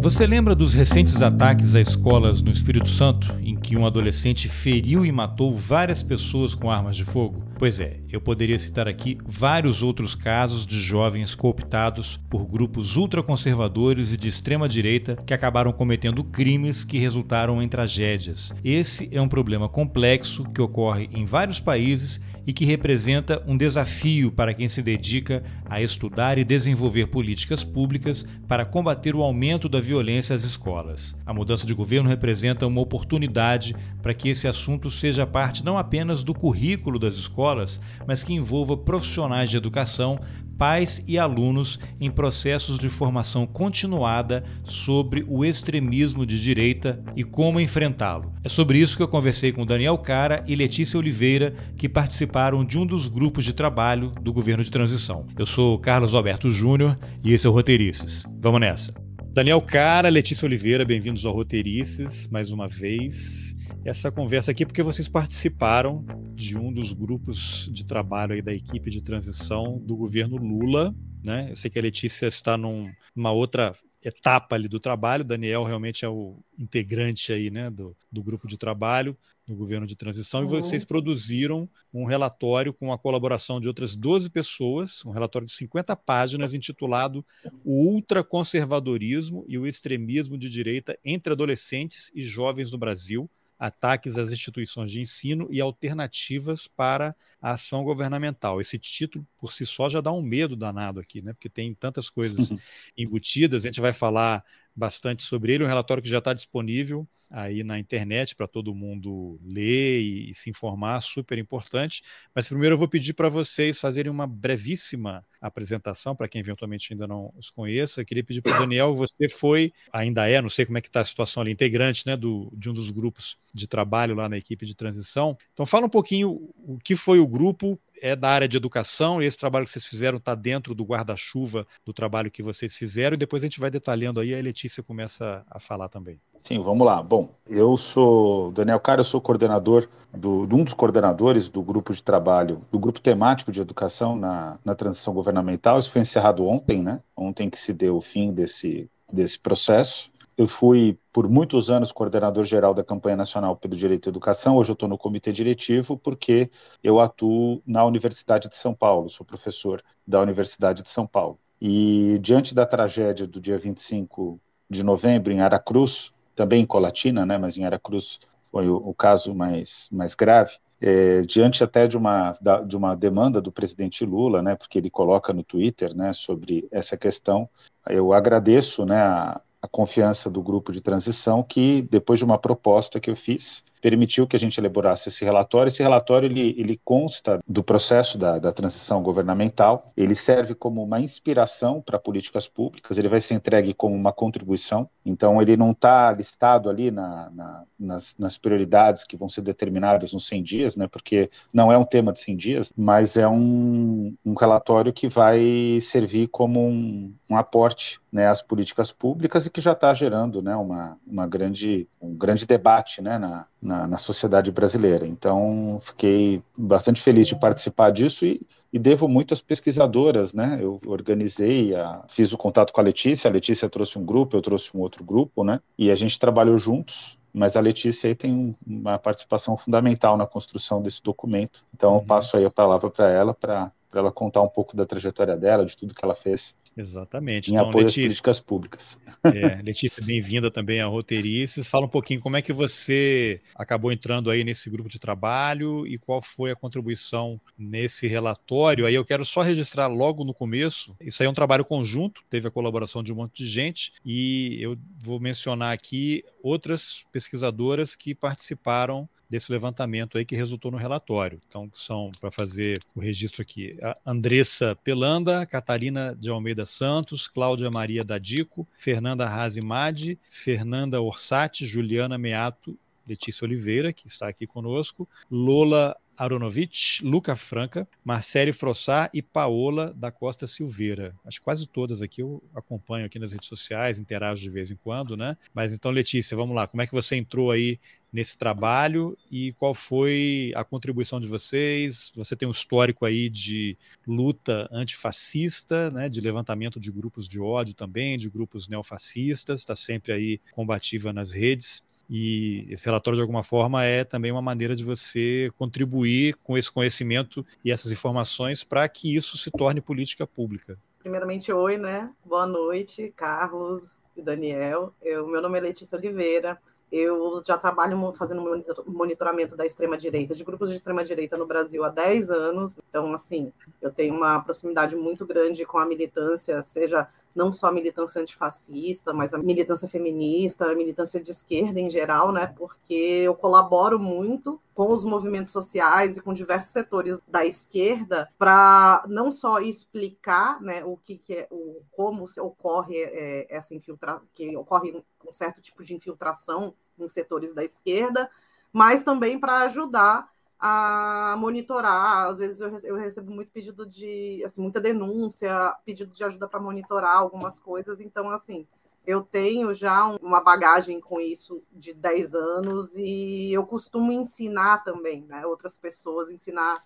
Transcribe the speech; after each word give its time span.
Você 0.00 0.26
lembra 0.26 0.54
dos 0.54 0.74
recentes 0.74 1.22
ataques 1.22 1.74
a 1.74 1.80
escolas 1.80 2.42
no 2.42 2.50
Espírito 2.50 2.88
Santo, 2.88 3.34
em 3.42 3.56
que 3.56 3.76
um 3.76 3.86
adolescente 3.86 4.48
feriu 4.48 5.04
e 5.04 5.10
matou 5.10 5.56
várias 5.56 6.02
pessoas 6.02 6.54
com 6.54 6.70
armas 6.70 6.96
de 6.96 7.04
fogo? 7.04 7.42
Pois 7.58 7.80
é, 7.80 8.00
eu 8.12 8.20
poderia 8.20 8.58
citar 8.58 8.86
aqui 8.86 9.16
vários 9.26 9.82
outros 9.82 10.14
casos 10.14 10.66
de 10.66 10.78
jovens 10.78 11.34
cooptados 11.34 12.20
por 12.28 12.46
grupos 12.46 12.96
ultraconservadores 12.96 14.12
e 14.12 14.16
de 14.16 14.28
extrema 14.28 14.68
direita 14.68 15.16
que 15.26 15.32
acabaram 15.32 15.72
cometendo 15.72 16.22
crimes 16.22 16.84
que 16.84 16.98
resultaram 16.98 17.62
em 17.62 17.68
tragédias. 17.68 18.52
Esse 18.62 19.08
é 19.10 19.20
um 19.20 19.28
problema 19.28 19.68
complexo 19.68 20.44
que 20.44 20.60
ocorre 20.60 21.08
em 21.12 21.24
vários 21.24 21.58
países 21.58 22.20
e 22.46 22.52
que 22.52 22.64
representa 22.64 23.42
um 23.46 23.56
desafio 23.56 24.30
para 24.30 24.54
quem 24.54 24.68
se 24.68 24.80
dedica 24.80 25.42
a 25.64 25.82
estudar 25.82 26.38
e 26.38 26.44
desenvolver 26.44 27.08
políticas 27.08 27.64
públicas 27.64 28.24
para 28.46 28.64
combater 28.64 29.16
o 29.16 29.22
aumento 29.22 29.68
da 29.68 29.80
violência 29.80 30.36
às 30.36 30.44
escolas. 30.44 31.16
A 31.26 31.34
mudança 31.34 31.66
de 31.66 31.74
governo 31.74 32.08
representa 32.08 32.66
uma 32.66 32.80
oportunidade 32.80 33.74
para 34.00 34.14
que 34.14 34.28
esse 34.28 34.46
assunto 34.46 34.90
seja 34.90 35.26
parte 35.26 35.64
não 35.64 35.76
apenas 35.76 36.22
do 36.22 36.32
currículo 36.32 36.98
das 36.98 37.16
escolas, 37.16 37.80
mas 38.06 38.22
que 38.22 38.32
envolva 38.32 38.76
profissionais 38.76 39.50
de 39.50 39.56
educação 39.56 40.20
pais 40.58 41.02
e 41.06 41.18
alunos 41.18 41.78
em 42.00 42.10
processos 42.10 42.78
de 42.78 42.88
formação 42.88 43.46
continuada 43.46 44.44
sobre 44.64 45.24
o 45.28 45.44
extremismo 45.44 46.24
de 46.26 46.40
direita 46.40 47.02
e 47.14 47.22
como 47.22 47.60
enfrentá-lo. 47.60 48.32
É 48.42 48.48
sobre 48.48 48.78
isso 48.78 48.96
que 48.96 49.02
eu 49.02 49.08
conversei 49.08 49.52
com 49.52 49.66
Daniel 49.66 49.98
Cara 49.98 50.44
e 50.46 50.54
Letícia 50.54 50.98
Oliveira, 50.98 51.54
que 51.76 51.88
participaram 51.88 52.64
de 52.64 52.78
um 52.78 52.86
dos 52.86 53.08
grupos 53.08 53.44
de 53.44 53.52
trabalho 53.52 54.12
do 54.20 54.32
governo 54.32 54.64
de 54.64 54.70
transição. 54.70 55.26
Eu 55.38 55.46
sou 55.46 55.78
Carlos 55.78 56.14
Alberto 56.14 56.50
Júnior 56.50 56.98
e 57.22 57.32
esse 57.32 57.46
é 57.46 57.50
o 57.50 57.52
Roteirices. 57.52 58.22
Vamos 58.40 58.60
nessa. 58.60 58.94
Daniel 59.32 59.60
Cara, 59.60 60.08
Letícia 60.08 60.46
Oliveira, 60.46 60.84
bem-vindos 60.84 61.26
ao 61.26 61.34
Roteirices 61.34 62.26
mais 62.28 62.52
uma 62.52 62.66
vez 62.66 63.55
essa 63.84 64.10
conversa 64.10 64.50
aqui 64.50 64.66
porque 64.66 64.82
vocês 64.82 65.08
participaram 65.08 66.04
de 66.34 66.56
um 66.56 66.72
dos 66.72 66.92
grupos 66.92 67.68
de 67.72 67.84
trabalho 67.84 68.34
aí 68.34 68.42
da 68.42 68.52
equipe 68.52 68.90
de 68.90 69.00
transição 69.00 69.78
do 69.78 69.96
governo 69.96 70.36
Lula. 70.36 70.94
Né? 71.24 71.48
Eu 71.50 71.56
sei 71.56 71.70
que 71.70 71.78
a 71.78 71.82
Letícia 71.82 72.26
está 72.26 72.56
num, 72.56 72.90
numa 73.14 73.32
outra 73.32 73.72
etapa 74.02 74.54
ali 74.54 74.68
do 74.68 74.78
trabalho. 74.78 75.24
Daniel 75.24 75.64
realmente 75.64 76.04
é 76.04 76.08
o 76.08 76.38
integrante 76.58 77.32
aí, 77.32 77.50
né, 77.50 77.70
do, 77.70 77.96
do 78.10 78.22
grupo 78.22 78.46
de 78.46 78.56
trabalho 78.56 79.16
do 79.46 79.54
governo 79.54 79.86
de 79.86 79.94
transição 79.94 80.40
uhum. 80.40 80.46
e 80.46 80.50
vocês 80.50 80.84
produziram 80.84 81.68
um 81.94 82.04
relatório 82.04 82.72
com 82.72 82.92
a 82.92 82.98
colaboração 82.98 83.60
de 83.60 83.68
outras 83.68 83.94
12 83.94 84.28
pessoas, 84.28 85.04
um 85.06 85.10
relatório 85.10 85.46
de 85.46 85.52
50 85.52 85.94
páginas 85.94 86.52
intitulado 86.52 87.24
O 87.64 87.92
ultraconservadorismo 87.92 89.44
e 89.46 89.56
o 89.56 89.66
extremismo 89.66 90.36
de 90.36 90.50
direita 90.50 90.98
entre 91.04 91.32
adolescentes 91.32 92.10
e 92.12 92.24
jovens 92.24 92.72
no 92.72 92.78
Brasil, 92.78 93.30
ataques 93.58 94.18
às 94.18 94.30
instituições 94.32 94.90
de 94.90 95.00
ensino 95.00 95.48
e 95.50 95.60
alternativas 95.60 96.68
para 96.68 97.14
a 97.40 97.52
ação 97.52 97.84
governamental. 97.84 98.60
Esse 98.60 98.78
título, 98.78 99.26
por 99.38 99.52
si 99.52 99.64
só, 99.64 99.88
já 99.88 100.00
dá 100.00 100.12
um 100.12 100.22
medo 100.22 100.54
danado 100.54 101.00
aqui, 101.00 101.22
né? 101.22 101.32
porque 101.32 101.48
tem 101.48 101.74
tantas 101.74 102.10
coisas 102.10 102.52
embutidas. 102.96 103.64
A 103.64 103.68
gente 103.68 103.80
vai 103.80 103.92
falar 103.92 104.44
bastante 104.74 105.22
sobre 105.22 105.54
ele, 105.54 105.64
um 105.64 105.68
relatório 105.68 106.02
que 106.02 106.08
já 106.08 106.18
está 106.18 106.34
disponível 106.34 107.08
aí 107.30 107.64
na 107.64 107.78
internet 107.78 108.34
para 108.34 108.46
todo 108.46 108.74
mundo 108.74 109.38
ler 109.42 110.00
e, 110.00 110.30
e, 110.30 110.34
se 110.34 110.50
informar, 110.50 111.00
super 111.00 111.38
importante. 111.38 112.02
Mas 112.34 112.48
primeiro 112.48 112.74
eu 112.74 112.78
vou 112.78 112.88
pedir 112.88 113.12
para 113.12 113.28
vocês 113.28 113.80
fazerem 113.80 114.10
uma 114.10 114.26
brevíssima 114.26 115.24
apresentação 115.40 116.14
para 116.14 116.28
quem 116.28 116.40
eventualmente 116.40 116.92
ainda 116.92 117.06
não 117.06 117.32
os 117.36 117.50
conheça. 117.50 118.00
Eu 118.00 118.06
queria 118.06 118.24
pedir 118.24 118.40
para 118.40 118.56
o 118.56 118.58
Daniel, 118.58 118.94
você 118.94 119.28
foi, 119.28 119.72
ainda 119.92 120.28
é, 120.28 120.40
não 120.40 120.48
sei 120.48 120.64
como 120.64 120.78
é 120.78 120.80
que 120.80 120.88
está 120.88 121.00
a 121.00 121.04
situação 121.04 121.42
ali, 121.42 121.50
integrante 121.50 122.06
né, 122.06 122.16
do, 122.16 122.52
de 122.56 122.70
um 122.70 122.72
dos 122.72 122.90
grupos 122.90 123.36
de 123.52 123.66
trabalho 123.66 124.14
lá 124.14 124.28
na 124.28 124.36
equipe 124.36 124.66
de 124.66 124.74
transição. 124.74 125.36
Então 125.52 125.66
fala 125.66 125.86
um 125.86 125.90
pouquinho 125.90 126.30
o 126.56 126.78
que 126.82 126.96
foi 126.96 127.18
o 127.18 127.26
grupo, 127.26 127.78
é 128.00 128.14
da 128.14 128.28
área 128.28 128.48
de 128.48 128.56
educação, 128.56 129.22
e 129.22 129.26
esse 129.26 129.38
trabalho 129.38 129.64
que 129.64 129.70
vocês 129.70 129.86
fizeram 129.86 130.18
está 130.18 130.34
dentro 130.34 130.74
do 130.74 130.84
guarda-chuva 130.84 131.66
do 131.84 131.92
trabalho 131.92 132.30
que 132.30 132.42
vocês 132.42 132.76
fizeram, 132.76 133.14
e 133.14 133.18
depois 133.18 133.42
a 133.42 133.46
gente 133.46 133.60
vai 133.60 133.70
detalhando 133.70 134.20
aí, 134.20 134.34
a 134.34 134.42
Letícia 134.42 134.82
começa 134.82 135.44
a 135.50 135.58
falar 135.58 135.88
também. 135.88 136.20
Sim, 136.38 136.60
vamos 136.60 136.86
lá. 136.86 137.02
Bom, 137.02 137.34
eu 137.46 137.76
sou 137.76 138.52
Daniel 138.52 138.78
Cara, 138.78 139.00
eu 139.00 139.04
sou 139.04 139.20
coordenador 139.20 139.88
do, 140.12 140.42
um 140.42 140.64
dos 140.64 140.74
coordenadores 140.74 141.48
do 141.48 141.62
grupo 141.62 141.92
de 141.92 142.02
trabalho, 142.02 142.62
do 142.70 142.78
grupo 142.78 143.00
temático 143.00 143.50
de 143.50 143.60
educação 143.60 144.14
na, 144.16 144.58
na 144.64 144.74
transição 144.74 145.12
governamental. 145.12 145.78
Isso 145.78 145.90
foi 145.90 146.02
encerrado 146.02 146.46
ontem, 146.46 146.82
né? 146.82 147.00
Ontem 147.16 147.50
que 147.50 147.58
se 147.58 147.72
deu 147.72 147.96
o 147.96 148.00
fim 148.00 148.32
desse, 148.32 148.88
desse 149.12 149.38
processo. 149.38 150.10
Eu 150.36 150.46
fui 150.46 150.98
por 151.12 151.28
muitos 151.28 151.70
anos 151.70 151.90
coordenador 151.90 152.44
geral 152.44 152.74
da 152.74 152.84
campanha 152.84 153.16
nacional 153.16 153.56
pelo 153.56 153.74
direito 153.74 154.08
à 154.08 154.10
educação. 154.10 154.56
Hoje 154.56 154.70
eu 154.70 154.74
estou 154.74 154.88
no 154.88 154.98
comitê 154.98 155.32
diretivo 155.32 155.96
porque 155.96 156.50
eu 156.82 157.00
atuo 157.00 157.62
na 157.66 157.84
Universidade 157.84 158.48
de 158.48 158.56
São 158.56 158.74
Paulo, 158.74 159.08
sou 159.08 159.24
professor 159.26 159.82
da 160.06 160.20
Universidade 160.20 160.82
de 160.82 160.90
São 160.90 161.06
Paulo. 161.06 161.38
E 161.60 162.18
diante 162.20 162.54
da 162.54 162.66
tragédia 162.66 163.26
do 163.26 163.40
dia 163.40 163.58
25 163.58 164.38
de 164.68 164.82
novembro 164.82 165.32
em 165.32 165.40
Aracruz, 165.40 166.12
também 166.36 166.62
em 166.62 166.66
Colatina, 166.66 167.26
né, 167.26 167.36
mas 167.38 167.56
em 167.56 167.64
Aracruz 167.64 168.20
foi 168.52 168.68
o, 168.68 168.76
o 168.76 168.94
caso 168.94 169.34
mais, 169.34 169.88
mais 169.90 170.14
grave, 170.14 170.52
é, 170.80 171.22
diante 171.22 171.64
até 171.64 171.88
de 171.88 171.96
uma, 171.96 172.36
da, 172.40 172.60
de 172.60 172.76
uma 172.76 172.94
demanda 172.94 173.40
do 173.40 173.50
presidente 173.50 174.04
Lula, 174.04 174.42
né, 174.42 174.54
porque 174.54 174.78
ele 174.78 174.90
coloca 174.90 175.32
no 175.32 175.42
Twitter 175.42 175.96
né, 175.96 176.12
sobre 176.12 176.68
essa 176.70 176.96
questão, 176.96 177.48
eu 177.88 178.12
agradeço 178.12 178.84
né, 178.84 179.00
a, 179.00 179.40
a 179.62 179.66
confiança 179.66 180.30
do 180.30 180.42
grupo 180.42 180.70
de 180.70 180.80
transição 180.80 181.42
que, 181.42 181.82
depois 181.90 182.18
de 182.18 182.24
uma 182.24 182.38
proposta 182.38 183.00
que 183.00 183.10
eu 183.10 183.16
fiz, 183.16 183.64
permitiu 183.86 184.26
que 184.26 184.34
a 184.34 184.38
gente 184.38 184.58
elaborasse 184.58 185.08
esse 185.08 185.24
relatório. 185.24 185.68
Esse 185.68 185.80
relatório 185.80 186.26
ele, 186.26 186.56
ele 186.58 186.80
consta 186.84 187.38
do 187.46 187.62
processo 187.62 188.18
da, 188.18 188.36
da 188.36 188.50
transição 188.50 189.00
governamental, 189.00 189.92
ele 189.96 190.12
serve 190.12 190.56
como 190.56 190.82
uma 190.82 190.98
inspiração 190.98 191.80
para 191.80 191.96
políticas 191.96 192.48
públicas, 192.48 192.98
ele 192.98 193.08
vai 193.08 193.20
ser 193.20 193.34
entregue 193.34 193.72
como 193.72 193.94
uma 193.94 194.12
contribuição, 194.12 194.90
então 195.04 195.40
ele 195.40 195.56
não 195.56 195.70
está 195.70 196.10
listado 196.10 196.68
ali 196.68 196.90
na, 196.90 197.30
na, 197.30 197.62
nas, 197.78 198.16
nas, 198.18 198.36
prioridades 198.36 199.04
que 199.04 199.16
vão 199.16 199.28
ser 199.28 199.42
determinadas 199.42 200.12
nos 200.12 200.26
100 200.26 200.42
dias, 200.42 200.76
né, 200.76 200.88
porque 200.88 201.30
não 201.52 201.70
é 201.70 201.78
um 201.78 201.84
tema 201.84 202.12
de 202.12 202.18
100 202.18 202.36
dias, 202.36 202.72
mas 202.76 203.16
é 203.16 203.28
um, 203.28 204.12
um 204.24 204.34
relatório 204.34 204.92
que 204.92 205.08
vai 205.08 205.78
servir 205.80 206.26
como 206.26 206.66
um, 206.66 207.14
um 207.30 207.36
aporte 207.36 208.00
né, 208.16 208.26
às 208.28 208.40
políticas 208.40 208.90
públicas 208.90 209.44
e 209.44 209.50
que 209.50 209.60
já 209.60 209.72
está 209.72 209.92
gerando 209.92 210.40
né, 210.40 210.56
uma, 210.56 210.98
uma 211.06 211.26
grande, 211.26 211.86
um 212.00 212.16
grande 212.16 212.46
debate 212.46 213.02
né, 213.02 213.18
na, 213.18 213.46
na, 213.60 213.75
na, 213.86 213.98
sociedade 213.98 214.50
brasileira. 214.50 215.06
Então, 215.06 215.78
fiquei 215.80 216.42
bastante 216.56 217.00
feliz 217.00 217.26
de 217.26 217.34
participar 217.34 217.90
disso 217.90 218.24
e, 218.24 218.46
e 218.72 218.78
devo 218.78 219.08
muito 219.08 219.34
às 219.34 219.40
pesquisadoras, 219.40 220.32
né? 220.32 220.58
Eu 220.60 220.80
organizei, 220.86 221.74
a, 221.74 222.02
fiz 222.08 222.32
o 222.32 222.38
contato 222.38 222.72
com 222.72 222.80
a 222.80 222.84
Letícia, 222.84 223.28
a 223.28 223.32
Letícia 223.32 223.68
trouxe 223.68 223.98
um 223.98 224.04
grupo, 224.04 224.36
eu 224.36 224.42
trouxe 224.42 224.70
um 224.76 224.80
outro 224.80 225.04
grupo, 225.04 225.44
né? 225.44 225.60
E 225.76 225.90
a 225.90 225.94
gente 225.94 226.18
trabalhou 226.18 226.56
juntos, 226.56 227.18
mas 227.34 227.56
a 227.56 227.60
Letícia 227.60 228.08
aí 228.08 228.14
tem 228.14 228.56
uma 228.66 228.98
participação 228.98 229.56
fundamental 229.56 230.16
na 230.16 230.26
construção 230.26 230.80
desse 230.80 231.02
documento. 231.02 231.64
Então, 231.74 231.90
eu 231.94 231.98
uhum. 231.98 232.06
passo 232.06 232.36
aí 232.36 232.44
a 232.44 232.50
palavra 232.50 232.88
para 232.88 233.10
ela, 233.10 233.34
para 233.34 233.70
ela 233.98 234.12
contar 234.12 234.42
um 234.42 234.48
pouco 234.48 234.76
da 234.76 234.86
trajetória 234.86 235.36
dela, 235.36 235.64
de 235.64 235.76
tudo 235.76 235.94
que 235.94 236.04
ela 236.04 236.14
fez 236.14 236.54
Exatamente. 236.76 237.50
Em 237.50 237.54
então, 237.54 237.68
apoio 237.68 237.86
Letícia, 237.86 238.02
às 238.02 238.06
políticas 238.08 238.40
públicas. 238.40 238.98
É, 239.24 239.62
Letícia, 239.62 240.04
bem-vinda 240.04 240.50
também 240.50 240.80
a 240.80 240.86
Roteirices. 240.86 241.68
Fala 241.68 241.86
um 241.86 241.88
pouquinho 241.88 242.20
como 242.20 242.36
é 242.36 242.42
que 242.42 242.52
você 242.52 243.40
acabou 243.54 243.90
entrando 243.90 244.30
aí 244.30 244.44
nesse 244.44 244.68
grupo 244.68 244.88
de 244.88 244.98
trabalho 244.98 245.86
e 245.86 245.96
qual 245.96 246.20
foi 246.20 246.50
a 246.50 246.56
contribuição 246.56 247.40
nesse 247.58 248.06
relatório. 248.06 248.84
Aí 248.84 248.94
eu 248.94 249.04
quero 249.04 249.24
só 249.24 249.40
registrar 249.40 249.86
logo 249.86 250.22
no 250.22 250.34
começo, 250.34 250.94
isso 251.00 251.22
aí 251.22 251.26
é 251.26 251.30
um 251.30 251.34
trabalho 251.34 251.64
conjunto, 251.64 252.22
teve 252.28 252.46
a 252.46 252.50
colaboração 252.50 253.02
de 253.02 253.12
um 253.12 253.16
monte 253.16 253.42
de 253.42 253.48
gente 253.48 253.92
e 254.04 254.58
eu 254.60 254.76
vou 254.98 255.18
mencionar 255.18 255.72
aqui 255.72 256.22
outras 256.42 257.04
pesquisadoras 257.10 257.96
que 257.96 258.14
participaram 258.14 259.08
desse 259.28 259.50
levantamento 259.50 260.18
aí 260.18 260.24
que 260.24 260.36
resultou 260.36 260.70
no 260.70 260.76
relatório. 260.76 261.40
Então, 261.48 261.68
são, 261.72 262.10
para 262.20 262.30
fazer 262.30 262.78
o 262.94 263.00
registro 263.00 263.42
aqui, 263.42 263.76
a 263.82 263.96
Andressa 264.06 264.76
Pelanda, 264.84 265.44
Catarina 265.44 266.14
de 266.14 266.30
Almeida 266.30 266.64
Santos, 266.64 267.26
Cláudia 267.26 267.70
Maria 267.70 268.04
Dadico, 268.04 268.66
Fernanda 268.76 269.26
Razimadi, 269.26 270.18
Fernanda 270.28 271.00
Orsatti, 271.00 271.66
Juliana 271.66 272.16
Meato, 272.16 272.78
Letícia 273.06 273.44
Oliveira, 273.44 273.92
que 273.92 274.08
está 274.08 274.28
aqui 274.28 274.46
conosco, 274.46 275.08
Lola 275.30 275.96
Aronovich, 276.16 277.04
Luca 277.04 277.36
Franca, 277.36 277.88
Marcele 278.04 278.52
Frossar 278.52 279.10
e 279.12 279.22
Paola 279.22 279.92
da 279.94 280.10
Costa 280.10 280.46
Silveira. 280.46 281.14
Acho 281.24 281.42
quase 281.42 281.66
todas 281.66 282.02
aqui 282.02 282.22
eu 282.22 282.42
acompanho 282.54 283.06
aqui 283.06 283.18
nas 283.18 283.32
redes 283.32 283.48
sociais, 283.48 283.98
interajo 283.98 284.40
de 284.40 284.50
vez 284.50 284.70
em 284.70 284.76
quando, 284.76 285.16
né? 285.16 285.36
Mas 285.52 285.72
então, 285.72 285.90
Letícia, 285.90 286.36
vamos 286.36 286.54
lá. 286.54 286.66
Como 286.66 286.82
é 286.82 286.86
que 286.86 286.94
você 286.94 287.16
entrou 287.16 287.50
aí 287.50 287.78
nesse 288.12 288.38
trabalho 288.38 289.16
e 289.30 289.52
qual 289.52 289.74
foi 289.74 290.50
a 290.56 290.64
contribuição 290.64 291.20
de 291.20 291.26
vocês? 291.26 292.10
Você 292.16 292.34
tem 292.34 292.48
um 292.48 292.52
histórico 292.52 293.04
aí 293.04 293.28
de 293.28 293.76
luta 294.06 294.68
antifascista, 294.72 295.90
né, 295.90 296.08
de 296.08 296.20
levantamento 296.20 296.80
de 296.80 296.90
grupos 296.90 297.28
de 297.28 297.38
ódio 297.38 297.74
também, 297.74 298.16
de 298.16 298.30
grupos 298.30 298.68
neofascistas, 298.68 299.60
está 299.60 299.76
sempre 299.76 300.12
aí 300.12 300.40
combativa 300.52 301.12
nas 301.12 301.30
redes. 301.30 301.84
E 302.08 302.66
esse 302.70 302.86
relatório, 302.86 303.16
de 303.16 303.22
alguma 303.22 303.42
forma, 303.42 303.84
é 303.84 304.04
também 304.04 304.30
uma 304.30 304.42
maneira 304.42 304.76
de 304.76 304.84
você 304.84 305.50
contribuir 305.58 306.34
com 306.42 306.56
esse 306.56 306.70
conhecimento 306.70 307.44
e 307.64 307.70
essas 307.70 307.90
informações 307.90 308.62
para 308.62 308.88
que 308.88 309.14
isso 309.14 309.36
se 309.36 309.50
torne 309.50 309.80
política 309.80 310.26
pública. 310.26 310.78
Primeiramente, 311.00 311.52
oi, 311.52 311.76
né? 311.76 312.10
Boa 312.24 312.46
noite, 312.46 313.12
Carlos 313.16 313.82
e 314.16 314.22
Daniel. 314.22 314.92
Eu, 315.02 315.26
meu 315.26 315.42
nome 315.42 315.58
é 315.58 315.60
Letícia 315.60 315.98
Oliveira. 315.98 316.58
Eu 316.90 317.42
já 317.44 317.58
trabalho 317.58 318.12
fazendo 318.12 318.64
monitoramento 318.86 319.56
da 319.56 319.66
extrema-direita, 319.66 320.34
de 320.34 320.44
grupos 320.44 320.70
de 320.70 320.76
extrema-direita 320.76 321.36
no 321.36 321.44
Brasil 321.44 321.84
há 321.84 321.88
10 321.88 322.30
anos. 322.30 322.78
Então, 322.88 323.12
assim, 323.12 323.52
eu 323.82 323.90
tenho 323.90 324.14
uma 324.14 324.40
proximidade 324.40 324.94
muito 324.94 325.26
grande 325.26 325.64
com 325.64 325.78
a 325.78 325.86
militância, 325.86 326.62
seja 326.62 327.08
não 327.36 327.52
só 327.52 327.66
a 327.66 327.72
militância 327.72 328.20
antifascista, 328.20 329.12
mas 329.12 329.34
a 329.34 329.38
militância 329.38 329.86
feminista, 329.86 330.64
a 330.64 330.74
militância 330.74 331.20
de 331.22 331.30
esquerda 331.30 331.78
em 331.78 331.90
geral, 331.90 332.32
né? 332.32 332.46
Porque 332.46 332.94
eu 332.94 333.34
colaboro 333.34 333.98
muito 333.98 334.60
com 334.74 334.90
os 334.90 335.04
movimentos 335.04 335.52
sociais 335.52 336.16
e 336.16 336.22
com 336.22 336.32
diversos 336.32 336.72
setores 336.72 337.20
da 337.28 337.44
esquerda 337.44 338.28
para 338.38 339.04
não 339.06 339.30
só 339.30 339.60
explicar, 339.60 340.60
né, 340.60 340.84
o 340.84 340.96
que, 340.96 341.18
que 341.18 341.34
é, 341.34 341.48
o 341.50 341.82
como 341.92 342.26
ocorre 342.38 342.96
é, 342.96 343.46
essa 343.54 343.74
infiltração, 343.74 344.22
que 344.34 344.56
ocorre 344.56 345.02
um 345.26 345.32
certo 345.32 345.60
tipo 345.60 345.84
de 345.84 345.94
infiltração 345.94 346.74
em 346.98 347.08
setores 347.08 347.54
da 347.54 347.64
esquerda, 347.64 348.30
mas 348.72 349.02
também 349.02 349.38
para 349.38 349.60
ajudar 349.60 350.30
a 350.58 351.36
monitorar. 351.38 352.28
Às 352.28 352.38
vezes 352.38 352.60
eu, 352.60 352.76
eu 352.84 352.96
recebo 352.96 353.30
muito 353.32 353.50
pedido 353.50 353.86
de, 353.86 354.42
assim, 354.44 354.60
muita 354.60 354.80
denúncia, 354.80 355.74
pedido 355.84 356.12
de 356.12 356.24
ajuda 356.24 356.48
para 356.48 356.60
monitorar 356.60 357.16
algumas 357.16 357.58
coisas. 357.58 358.00
Então, 358.00 358.30
assim, 358.30 358.66
eu 359.06 359.22
tenho 359.22 359.72
já 359.72 360.04
uma 360.20 360.40
bagagem 360.40 361.00
com 361.00 361.20
isso 361.20 361.62
de 361.72 361.94
10 361.94 362.34
anos 362.34 362.92
e 362.96 363.52
eu 363.52 363.64
costumo 363.64 364.10
ensinar 364.10 364.82
também, 364.82 365.22
né? 365.22 365.46
Outras 365.46 365.78
pessoas, 365.78 366.28
ensinar 366.28 366.82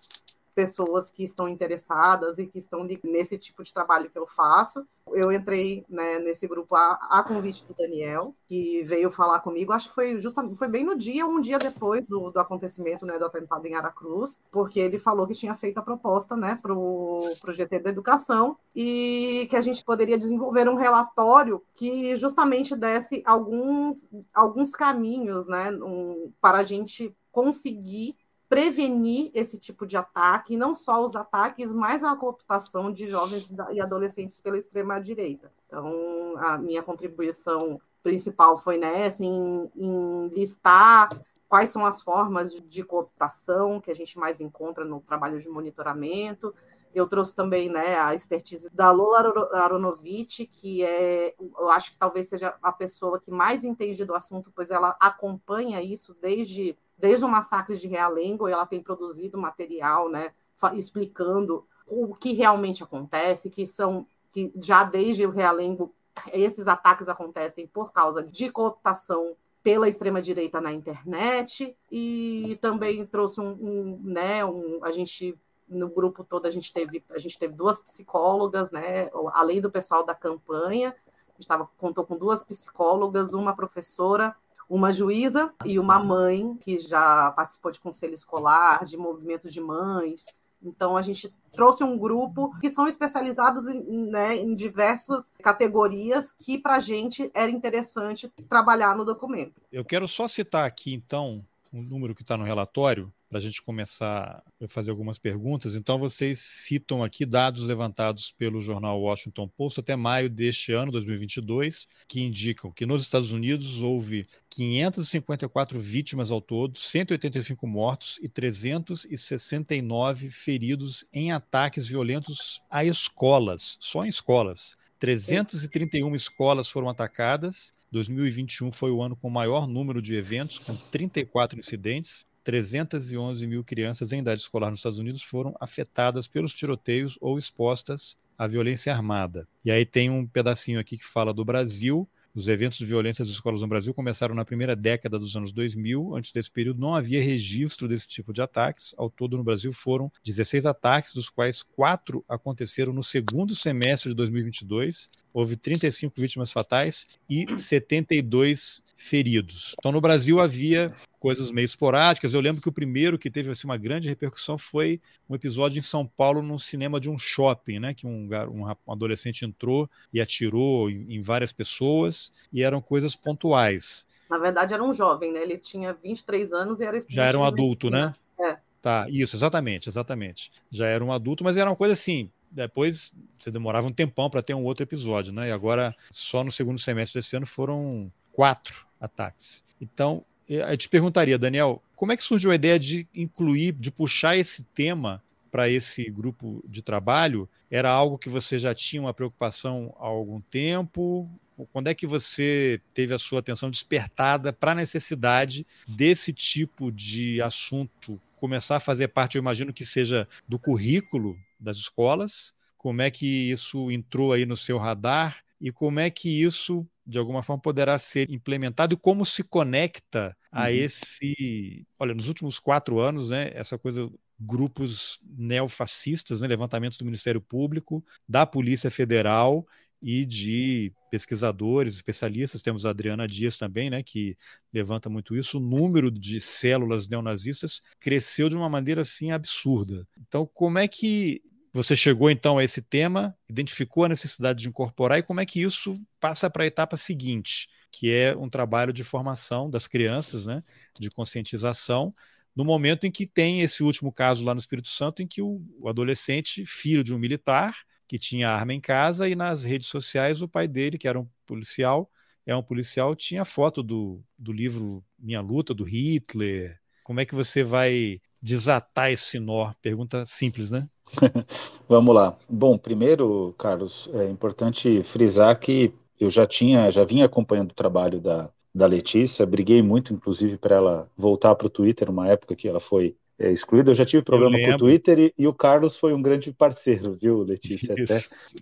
pessoas 0.53 1.09
que 1.09 1.23
estão 1.23 1.47
interessadas 1.47 2.37
e 2.37 2.45
que 2.45 2.57
estão 2.57 2.87
nesse 3.03 3.37
tipo 3.37 3.63
de 3.63 3.73
trabalho 3.73 4.09
que 4.09 4.17
eu 4.17 4.27
faço. 4.27 4.85
Eu 5.13 5.31
entrei 5.31 5.85
né, 5.89 6.19
nesse 6.19 6.47
grupo 6.47 6.75
a, 6.75 6.93
a, 7.09 7.23
convite 7.23 7.65
do 7.65 7.73
Daniel, 7.73 8.35
que 8.47 8.83
veio 8.83 9.11
falar 9.11 9.39
comigo. 9.39 9.73
Acho 9.73 9.89
que 9.89 9.95
foi 9.95 10.17
justamente 10.19 10.57
foi 10.57 10.67
bem 10.67 10.85
no 10.85 10.95
dia, 10.95 11.25
um 11.25 11.41
dia 11.41 11.57
depois 11.57 12.05
do, 12.05 12.31
do 12.31 12.39
acontecimento 12.39 13.05
né, 13.05 13.17
do 13.17 13.25
atentado 13.25 13.65
em 13.65 13.75
Aracruz, 13.75 14.39
porque 14.51 14.79
ele 14.79 14.99
falou 14.99 15.27
que 15.27 15.33
tinha 15.33 15.55
feito 15.55 15.77
a 15.79 15.81
proposta 15.81 16.35
né, 16.35 16.57
para 16.61 16.73
o 16.73 17.33
GT 17.47 17.79
da 17.79 17.89
Educação 17.89 18.57
e 18.75 19.47
que 19.49 19.55
a 19.55 19.61
gente 19.61 19.83
poderia 19.83 20.17
desenvolver 20.17 20.69
um 20.69 20.75
relatório 20.75 21.61
que 21.75 22.15
justamente 22.15 22.75
desse 22.75 23.21
alguns, 23.25 24.07
alguns 24.33 24.71
caminhos 24.71 25.47
né, 25.47 25.71
um, 25.71 26.31
para 26.39 26.59
a 26.59 26.63
gente 26.63 27.15
conseguir 27.31 28.15
prevenir 28.51 29.31
esse 29.33 29.57
tipo 29.57 29.85
de 29.85 29.95
ataque, 29.95 30.57
não 30.57 30.75
só 30.75 31.01
os 31.01 31.15
ataques, 31.15 31.71
mas 31.71 32.03
a 32.03 32.13
cooptação 32.17 32.91
de 32.91 33.07
jovens 33.07 33.49
e 33.71 33.79
adolescentes 33.79 34.41
pela 34.41 34.57
extrema-direita. 34.57 35.49
Então, 35.65 36.33
a 36.35 36.57
minha 36.57 36.83
contribuição 36.83 37.79
principal 38.03 38.57
foi 38.57 38.77
nessa, 38.77 39.23
em, 39.23 39.71
em 39.73 40.27
listar 40.35 41.17
quais 41.47 41.69
são 41.69 41.85
as 41.85 42.01
formas 42.01 42.51
de 42.51 42.83
cooptação 42.83 43.79
que 43.79 43.89
a 43.89 43.95
gente 43.95 44.19
mais 44.19 44.41
encontra 44.41 44.83
no 44.83 44.99
trabalho 44.99 45.39
de 45.39 45.47
monitoramento. 45.47 46.53
Eu 46.93 47.07
trouxe 47.07 47.35
também 47.35 47.69
né, 47.69 47.97
a 47.99 48.13
expertise 48.13 48.69
da 48.69 48.91
Lola 48.91 49.49
Aronovich, 49.53 50.45
que 50.45 50.83
é, 50.83 51.33
eu 51.39 51.69
acho 51.69 51.91
que 51.91 51.97
talvez 51.97 52.27
seja 52.27 52.55
a 52.61 52.71
pessoa 52.71 53.19
que 53.19 53.31
mais 53.31 53.63
entende 53.63 54.03
do 54.05 54.15
assunto, 54.15 54.51
pois 54.53 54.69
ela 54.69 54.95
acompanha 54.99 55.81
isso 55.81 56.15
desde 56.21 56.77
desde 56.97 57.25
o 57.25 57.27
massacre 57.27 57.75
de 57.75 57.87
Realengo, 57.87 58.47
ela 58.47 58.63
tem 58.63 58.79
produzido 58.79 59.35
material, 59.35 60.07
né, 60.07 60.31
explicando 60.75 61.65
o 61.87 62.13
que 62.13 62.31
realmente 62.31 62.83
acontece, 62.83 63.49
que 63.49 63.65
são 63.65 64.05
que 64.31 64.51
já 64.61 64.83
desde 64.83 65.25
o 65.25 65.31
Realengo 65.31 65.93
esses 66.31 66.67
ataques 66.67 67.09
acontecem 67.09 67.67
por 67.67 67.91
causa 67.91 68.23
de 68.23 68.49
cooptação 68.49 69.35
pela 69.63 69.87
extrema 69.87 70.21
direita 70.21 70.59
na 70.59 70.71
internet 70.71 71.75
e 71.91 72.57
também 72.61 73.05
trouxe 73.05 73.39
um, 73.39 73.51
um 73.51 74.01
né, 74.03 74.43
um, 74.45 74.83
a 74.83 74.91
gente 74.91 75.37
no 75.71 75.89
grupo 75.89 76.23
todo 76.23 76.45
a 76.45 76.51
gente 76.51 76.71
teve 76.71 77.03
a 77.09 77.17
gente 77.17 77.39
teve 77.39 77.53
duas 77.53 77.79
psicólogas, 77.79 78.71
né, 78.71 79.09
além 79.33 79.61
do 79.61 79.71
pessoal 79.71 80.05
da 80.05 80.13
campanha, 80.13 80.95
estava 81.39 81.67
contou 81.77 82.05
com 82.05 82.17
duas 82.17 82.43
psicólogas, 82.43 83.33
uma 83.33 83.55
professora 83.55 84.35
uma 84.71 84.89
juíza 84.89 85.53
e 85.65 85.77
uma 85.77 85.99
mãe 85.99 86.55
que 86.61 86.79
já 86.79 87.29
participou 87.31 87.71
de 87.71 87.79
conselho 87.81 88.13
escolar, 88.13 88.85
de 88.85 88.95
movimentos 88.95 89.51
de 89.51 89.59
mães. 89.59 90.25
Então, 90.63 90.95
a 90.95 91.01
gente 91.01 91.33
trouxe 91.51 91.83
um 91.83 91.97
grupo 91.97 92.57
que 92.61 92.69
são 92.69 92.87
especializados 92.87 93.67
em, 93.67 93.81
né, 94.09 94.37
em 94.37 94.55
diversas 94.55 95.33
categorias 95.43 96.33
que, 96.39 96.57
para 96.57 96.75
a 96.75 96.79
gente, 96.79 97.29
era 97.33 97.51
interessante 97.51 98.31
trabalhar 98.47 98.95
no 98.95 99.03
documento. 99.03 99.59
Eu 99.73 99.83
quero 99.83 100.07
só 100.07 100.25
citar 100.25 100.65
aqui, 100.65 100.93
então, 100.93 101.43
um 101.73 101.81
número 101.81 102.15
que 102.15 102.21
está 102.21 102.37
no 102.37 102.45
relatório, 102.45 103.11
para 103.31 103.37
a 103.37 103.41
gente 103.41 103.61
começar 103.61 104.43
a 104.61 104.67
fazer 104.67 104.91
algumas 104.91 105.17
perguntas. 105.17 105.73
Então, 105.73 105.97
vocês 105.97 106.37
citam 106.37 107.01
aqui 107.01 107.25
dados 107.25 107.63
levantados 107.63 108.33
pelo 108.37 108.59
jornal 108.59 108.99
Washington 108.99 109.47
Post 109.47 109.79
até 109.79 109.95
maio 109.95 110.29
deste 110.29 110.73
ano, 110.73 110.91
2022, 110.91 111.87
que 112.09 112.19
indicam 112.19 112.73
que 112.73 112.85
nos 112.85 113.03
Estados 113.03 113.31
Unidos 113.31 113.81
houve 113.81 114.27
554 114.49 115.79
vítimas 115.79 116.29
ao 116.29 116.41
todo, 116.41 116.77
185 116.77 117.65
mortos 117.65 118.19
e 118.21 118.27
369 118.27 120.29
feridos 120.29 121.05
em 121.13 121.31
ataques 121.31 121.87
violentos 121.87 122.61
a 122.69 122.83
escolas, 122.83 123.77
só 123.79 124.03
em 124.03 124.09
escolas. 124.09 124.75
331 124.99 126.13
escolas 126.17 126.69
foram 126.69 126.89
atacadas. 126.89 127.73
2021 127.93 128.73
foi 128.73 128.91
o 128.91 129.01
ano 129.01 129.15
com 129.15 129.29
o 129.29 129.31
maior 129.31 129.69
número 129.69 130.01
de 130.01 130.15
eventos, 130.15 130.59
com 130.59 130.75
34 130.75 131.57
incidentes. 131.57 132.29
311 132.43 133.45
mil 133.47 133.63
crianças 133.63 134.11
em 134.11 134.19
idade 134.19 134.41
escolar 134.41 134.69
nos 134.69 134.79
Estados 134.79 134.99
Unidos 134.99 135.23
foram 135.23 135.55
afetadas 135.59 136.27
pelos 136.27 136.53
tiroteios 136.53 137.17
ou 137.21 137.37
expostas 137.37 138.17
à 138.37 138.47
violência 138.47 138.93
armada. 138.93 139.47
E 139.63 139.71
aí 139.71 139.85
tem 139.85 140.09
um 140.09 140.25
pedacinho 140.25 140.79
aqui 140.79 140.97
que 140.97 141.05
fala 141.05 141.33
do 141.33 141.45
Brasil. 141.45 142.07
Os 142.33 142.47
eventos 142.47 142.77
de 142.77 142.85
violência 142.85 143.25
das 143.25 143.33
escolas 143.33 143.61
no 143.61 143.67
Brasil 143.67 143.93
começaram 143.93 144.33
na 144.33 144.45
primeira 144.45 144.75
década 144.75 145.19
dos 145.19 145.35
anos 145.35 145.51
2000. 145.51 146.15
Antes 146.15 146.31
desse 146.31 146.49
período, 146.49 146.79
não 146.79 146.95
havia 146.95 147.21
registro 147.21 147.87
desse 147.87 148.07
tipo 148.07 148.31
de 148.31 148.41
ataques. 148.41 148.95
Ao 148.97 149.09
todo, 149.09 149.37
no 149.37 149.43
Brasil, 149.43 149.73
foram 149.73 150.09
16 150.23 150.65
ataques, 150.65 151.13
dos 151.13 151.29
quais 151.29 151.61
quatro 151.61 152.23
aconteceram 152.29 152.93
no 152.93 153.03
segundo 153.03 153.53
semestre 153.53 154.09
de 154.09 154.15
2022 154.15 155.09
houve 155.33 155.55
35 155.55 156.19
vítimas 156.19 156.51
fatais 156.51 157.07
e 157.29 157.45
72 157.57 158.83
feridos. 158.95 159.75
Então, 159.79 159.91
no 159.91 160.01
Brasil 160.01 160.39
havia 160.39 160.93
coisas 161.21 161.51
meio 161.51 161.65
esporádicas. 161.65 162.33
Eu 162.33 162.41
lembro 162.41 162.61
que 162.61 162.67
o 162.67 162.71
primeiro 162.71 163.17
que 163.17 163.29
teve 163.29 163.51
assim, 163.51 163.67
uma 163.67 163.77
grande 163.77 164.09
repercussão 164.09 164.57
foi 164.57 164.99
um 165.29 165.35
episódio 165.35 165.77
em 165.77 165.81
São 165.81 166.05
Paulo, 166.05 166.41
num 166.41 166.57
cinema 166.57 166.99
de 166.99 167.11
um 167.11 167.17
shopping, 167.17 167.77
né? 167.77 167.93
Que 167.93 168.07
um, 168.07 168.27
um 168.51 168.91
adolescente 168.91 169.45
entrou 169.45 169.87
e 170.11 170.19
atirou 170.19 170.89
em, 170.89 171.05
em 171.13 171.21
várias 171.21 171.53
pessoas, 171.53 172.31
e 172.51 172.63
eram 172.63 172.81
coisas 172.81 173.15
pontuais. 173.15 174.07
Na 174.27 174.39
verdade, 174.39 174.73
era 174.73 174.83
um 174.83 174.93
jovem, 174.93 175.31
né? 175.31 175.43
Ele 175.43 175.59
tinha 175.59 175.93
23 175.93 176.51
anos 176.53 176.81
e 176.81 176.85
era 176.85 176.99
Já 177.07 177.25
era 177.25 177.37
um 177.37 177.43
adulto, 177.43 177.91
né? 177.91 178.11
É. 178.39 178.57
Tá, 178.81 179.05
isso, 179.07 179.35
exatamente, 179.35 179.87
exatamente. 179.87 180.51
Já 180.71 180.87
era 180.87 181.05
um 181.05 181.13
adulto, 181.13 181.43
mas 181.43 181.55
era 181.55 181.69
uma 181.69 181.75
coisa 181.75 181.93
assim, 181.93 182.31
depois 182.49 183.13
você 183.37 183.51
demorava 183.51 183.87
um 183.87 183.91
tempão 183.91 184.27
para 184.27 184.41
ter 184.41 184.55
um 184.55 184.63
outro 184.63 184.81
episódio, 184.81 185.31
né? 185.31 185.49
E 185.49 185.51
agora, 185.51 185.95
só 186.09 186.43
no 186.43 186.51
segundo 186.51 186.79
semestre 186.79 187.19
desse 187.19 187.35
ano, 187.35 187.45
foram 187.45 188.11
quatro 188.31 188.87
ataques. 188.99 189.63
Então, 189.79 190.25
eu 190.55 190.77
te 190.77 190.89
perguntaria, 190.89 191.37
Daniel, 191.37 191.81
como 191.95 192.11
é 192.11 192.17
que 192.17 192.23
surgiu 192.23 192.51
a 192.51 192.55
ideia 192.55 192.77
de 192.77 193.07
incluir, 193.15 193.73
de 193.73 193.91
puxar 193.91 194.35
esse 194.35 194.63
tema 194.63 195.23
para 195.51 195.69
esse 195.69 196.09
grupo 196.09 196.63
de 196.67 196.81
trabalho? 196.81 197.47
Era 197.69 197.89
algo 197.89 198.17
que 198.17 198.29
você 198.29 198.59
já 198.59 198.73
tinha 198.75 199.01
uma 199.01 199.13
preocupação 199.13 199.95
há 199.99 200.05
algum 200.05 200.41
tempo? 200.41 201.29
Quando 201.71 201.87
é 201.87 201.93
que 201.93 202.07
você 202.07 202.81
teve 202.93 203.13
a 203.13 203.17
sua 203.17 203.39
atenção 203.39 203.69
despertada 203.69 204.51
para 204.51 204.71
a 204.71 204.75
necessidade 204.75 205.65
desse 205.87 206.33
tipo 206.33 206.91
de 206.91 207.41
assunto 207.41 208.19
começar 208.37 208.77
a 208.77 208.79
fazer 208.79 209.09
parte, 209.09 209.35
eu 209.35 209.41
imagino 209.41 209.71
que 209.71 209.85
seja 209.85 210.27
do 210.47 210.57
currículo 210.57 211.37
das 211.59 211.77
escolas. 211.77 212.53
Como 212.77 213.01
é 213.01 213.11
que 213.11 213.51
isso 213.51 213.91
entrou 213.91 214.33
aí 214.33 214.45
no 214.45 214.57
seu 214.57 214.79
radar 214.79 215.43
e 215.61 215.71
como 215.71 215.99
é 215.99 216.09
que 216.09 216.41
isso, 216.41 216.85
de 217.05 217.17
alguma 217.17 217.43
forma, 217.43 217.61
poderá 217.61 217.97
ser 217.97 218.29
implementado 218.29 218.93
e 218.93 218.97
como 218.97 219.25
se 219.25 219.43
conecta 219.43 220.35
a 220.51 220.63
uhum. 220.63 220.67
esse. 220.67 221.85
Olha, 221.97 222.13
nos 222.13 222.27
últimos 222.27 222.59
quatro 222.59 222.99
anos, 222.99 223.29
né, 223.29 223.51
essa 223.53 223.77
coisa 223.77 224.09
grupos 224.39 225.19
neofascistas, 225.23 226.41
né, 226.41 226.47
levantamentos 226.47 226.97
do 226.97 227.05
Ministério 227.05 227.39
Público, 227.39 228.03
da 228.27 228.45
Polícia 228.45 228.89
Federal 228.89 229.65
e 230.01 230.25
de 230.25 230.91
pesquisadores, 231.11 231.93
especialistas, 231.93 232.61
temos 232.63 232.85
a 232.85 232.89
Adriana 232.89 233.27
Dias 233.27 233.55
também, 233.57 233.89
né, 233.89 234.01
que 234.01 234.35
levanta 234.73 235.09
muito 235.09 235.35
isso, 235.35 235.59
o 235.59 235.61
número 235.61 236.09
de 236.09 236.41
células 236.41 237.07
neonazistas 237.07 237.81
cresceu 237.99 238.49
de 238.49 238.55
uma 238.55 238.67
maneira 238.67 239.01
assim 239.01 239.31
absurda. 239.31 240.07
Então, 240.17 240.49
como 240.51 240.79
é 240.79 240.87
que 240.87 241.43
você 241.73 241.95
chegou 241.95 242.29
então 242.29 242.57
a 242.57 242.63
esse 242.63 242.81
tema, 242.81 243.35
identificou 243.49 244.03
a 244.03 244.09
necessidade 244.09 244.61
de 244.63 244.69
incorporar 244.69 245.19
e 245.19 245.23
como 245.23 245.39
é 245.39 245.45
que 245.45 245.61
isso 245.61 245.99
passa 246.19 246.49
para 246.49 246.63
a 246.63 246.67
etapa 246.67 246.97
seguinte, 246.97 247.69
que 247.91 248.11
é 248.11 248.35
um 248.35 248.49
trabalho 248.49 248.91
de 248.91 249.03
formação 249.03 249.69
das 249.69 249.87
crianças, 249.87 250.45
né, 250.45 250.63
de 250.99 251.09
conscientização, 251.09 252.13
no 252.55 252.65
momento 252.65 253.05
em 253.05 253.11
que 253.11 253.25
tem 253.25 253.61
esse 253.61 253.83
último 253.83 254.11
caso 254.11 254.43
lá 254.43 254.53
no 254.53 254.59
Espírito 254.59 254.89
Santo, 254.89 255.21
em 255.21 255.27
que 255.27 255.41
o, 255.41 255.61
o 255.79 255.87
adolescente, 255.87 256.65
filho 256.65 257.03
de 257.03 257.13
um 257.13 257.17
militar, 257.17 257.77
que 258.07 258.19
tinha 258.19 258.49
arma 258.49 258.73
em 258.73 258.81
casa, 258.81 259.29
e 259.29 259.35
nas 259.35 259.63
redes 259.63 259.87
sociais 259.87 260.41
o 260.41 260.47
pai 260.47 260.67
dele, 260.67 260.97
que 260.97 261.07
era 261.07 261.17
um 261.17 261.27
policial, 261.45 262.11
é 262.45 262.53
um 262.53 262.63
policial, 262.63 263.15
tinha 263.15 263.45
foto 263.45 263.81
do, 263.81 264.21
do 264.37 264.51
livro 264.51 265.01
Minha 265.17 265.39
Luta, 265.39 265.73
do 265.73 265.85
Hitler. 265.85 266.77
Como 267.03 267.21
é 267.21 267.25
que 267.25 267.35
você 267.35 267.63
vai 267.63 268.19
desatar 268.41 269.11
esse 269.11 269.39
nó? 269.39 269.73
Pergunta 269.81 270.25
simples, 270.25 270.71
né? 270.71 270.89
Vamos 271.87 272.15
lá. 272.15 272.37
Bom, 272.49 272.77
primeiro, 272.77 273.53
Carlos, 273.57 274.09
é 274.13 274.27
importante 274.27 275.03
frisar 275.03 275.59
que 275.59 275.93
eu 276.19 276.29
já 276.29 276.45
tinha, 276.45 276.89
já 276.91 277.03
vinha 277.03 277.25
acompanhando 277.25 277.71
o 277.71 277.75
trabalho 277.75 278.19
da, 278.19 278.49
da 278.73 278.85
Letícia, 278.85 279.45
briguei 279.45 279.81
muito, 279.81 280.13
inclusive, 280.13 280.57
para 280.57 280.75
ela 280.75 281.09
voltar 281.17 281.55
para 281.55 281.67
o 281.67 281.69
Twitter, 281.69 282.09
uma 282.09 282.27
época 282.27 282.55
que 282.55 282.67
ela 282.67 282.79
foi 282.79 283.15
é, 283.37 283.51
excluída. 283.51 283.91
Eu 283.91 283.95
já 283.95 284.05
tive 284.05 284.23
problema 284.23 284.57
com 284.57 284.75
o 284.75 284.77
Twitter 284.77 285.19
e, 285.19 285.33
e, 285.37 285.47
o 285.47 285.53
Carlos 285.53 285.97
foi 285.97 286.13
um 286.13 286.21
grande 286.21 286.53
parceiro, 286.53 287.17
viu, 287.19 287.41
Letícia? 287.41 287.95
Isso. 287.97 288.13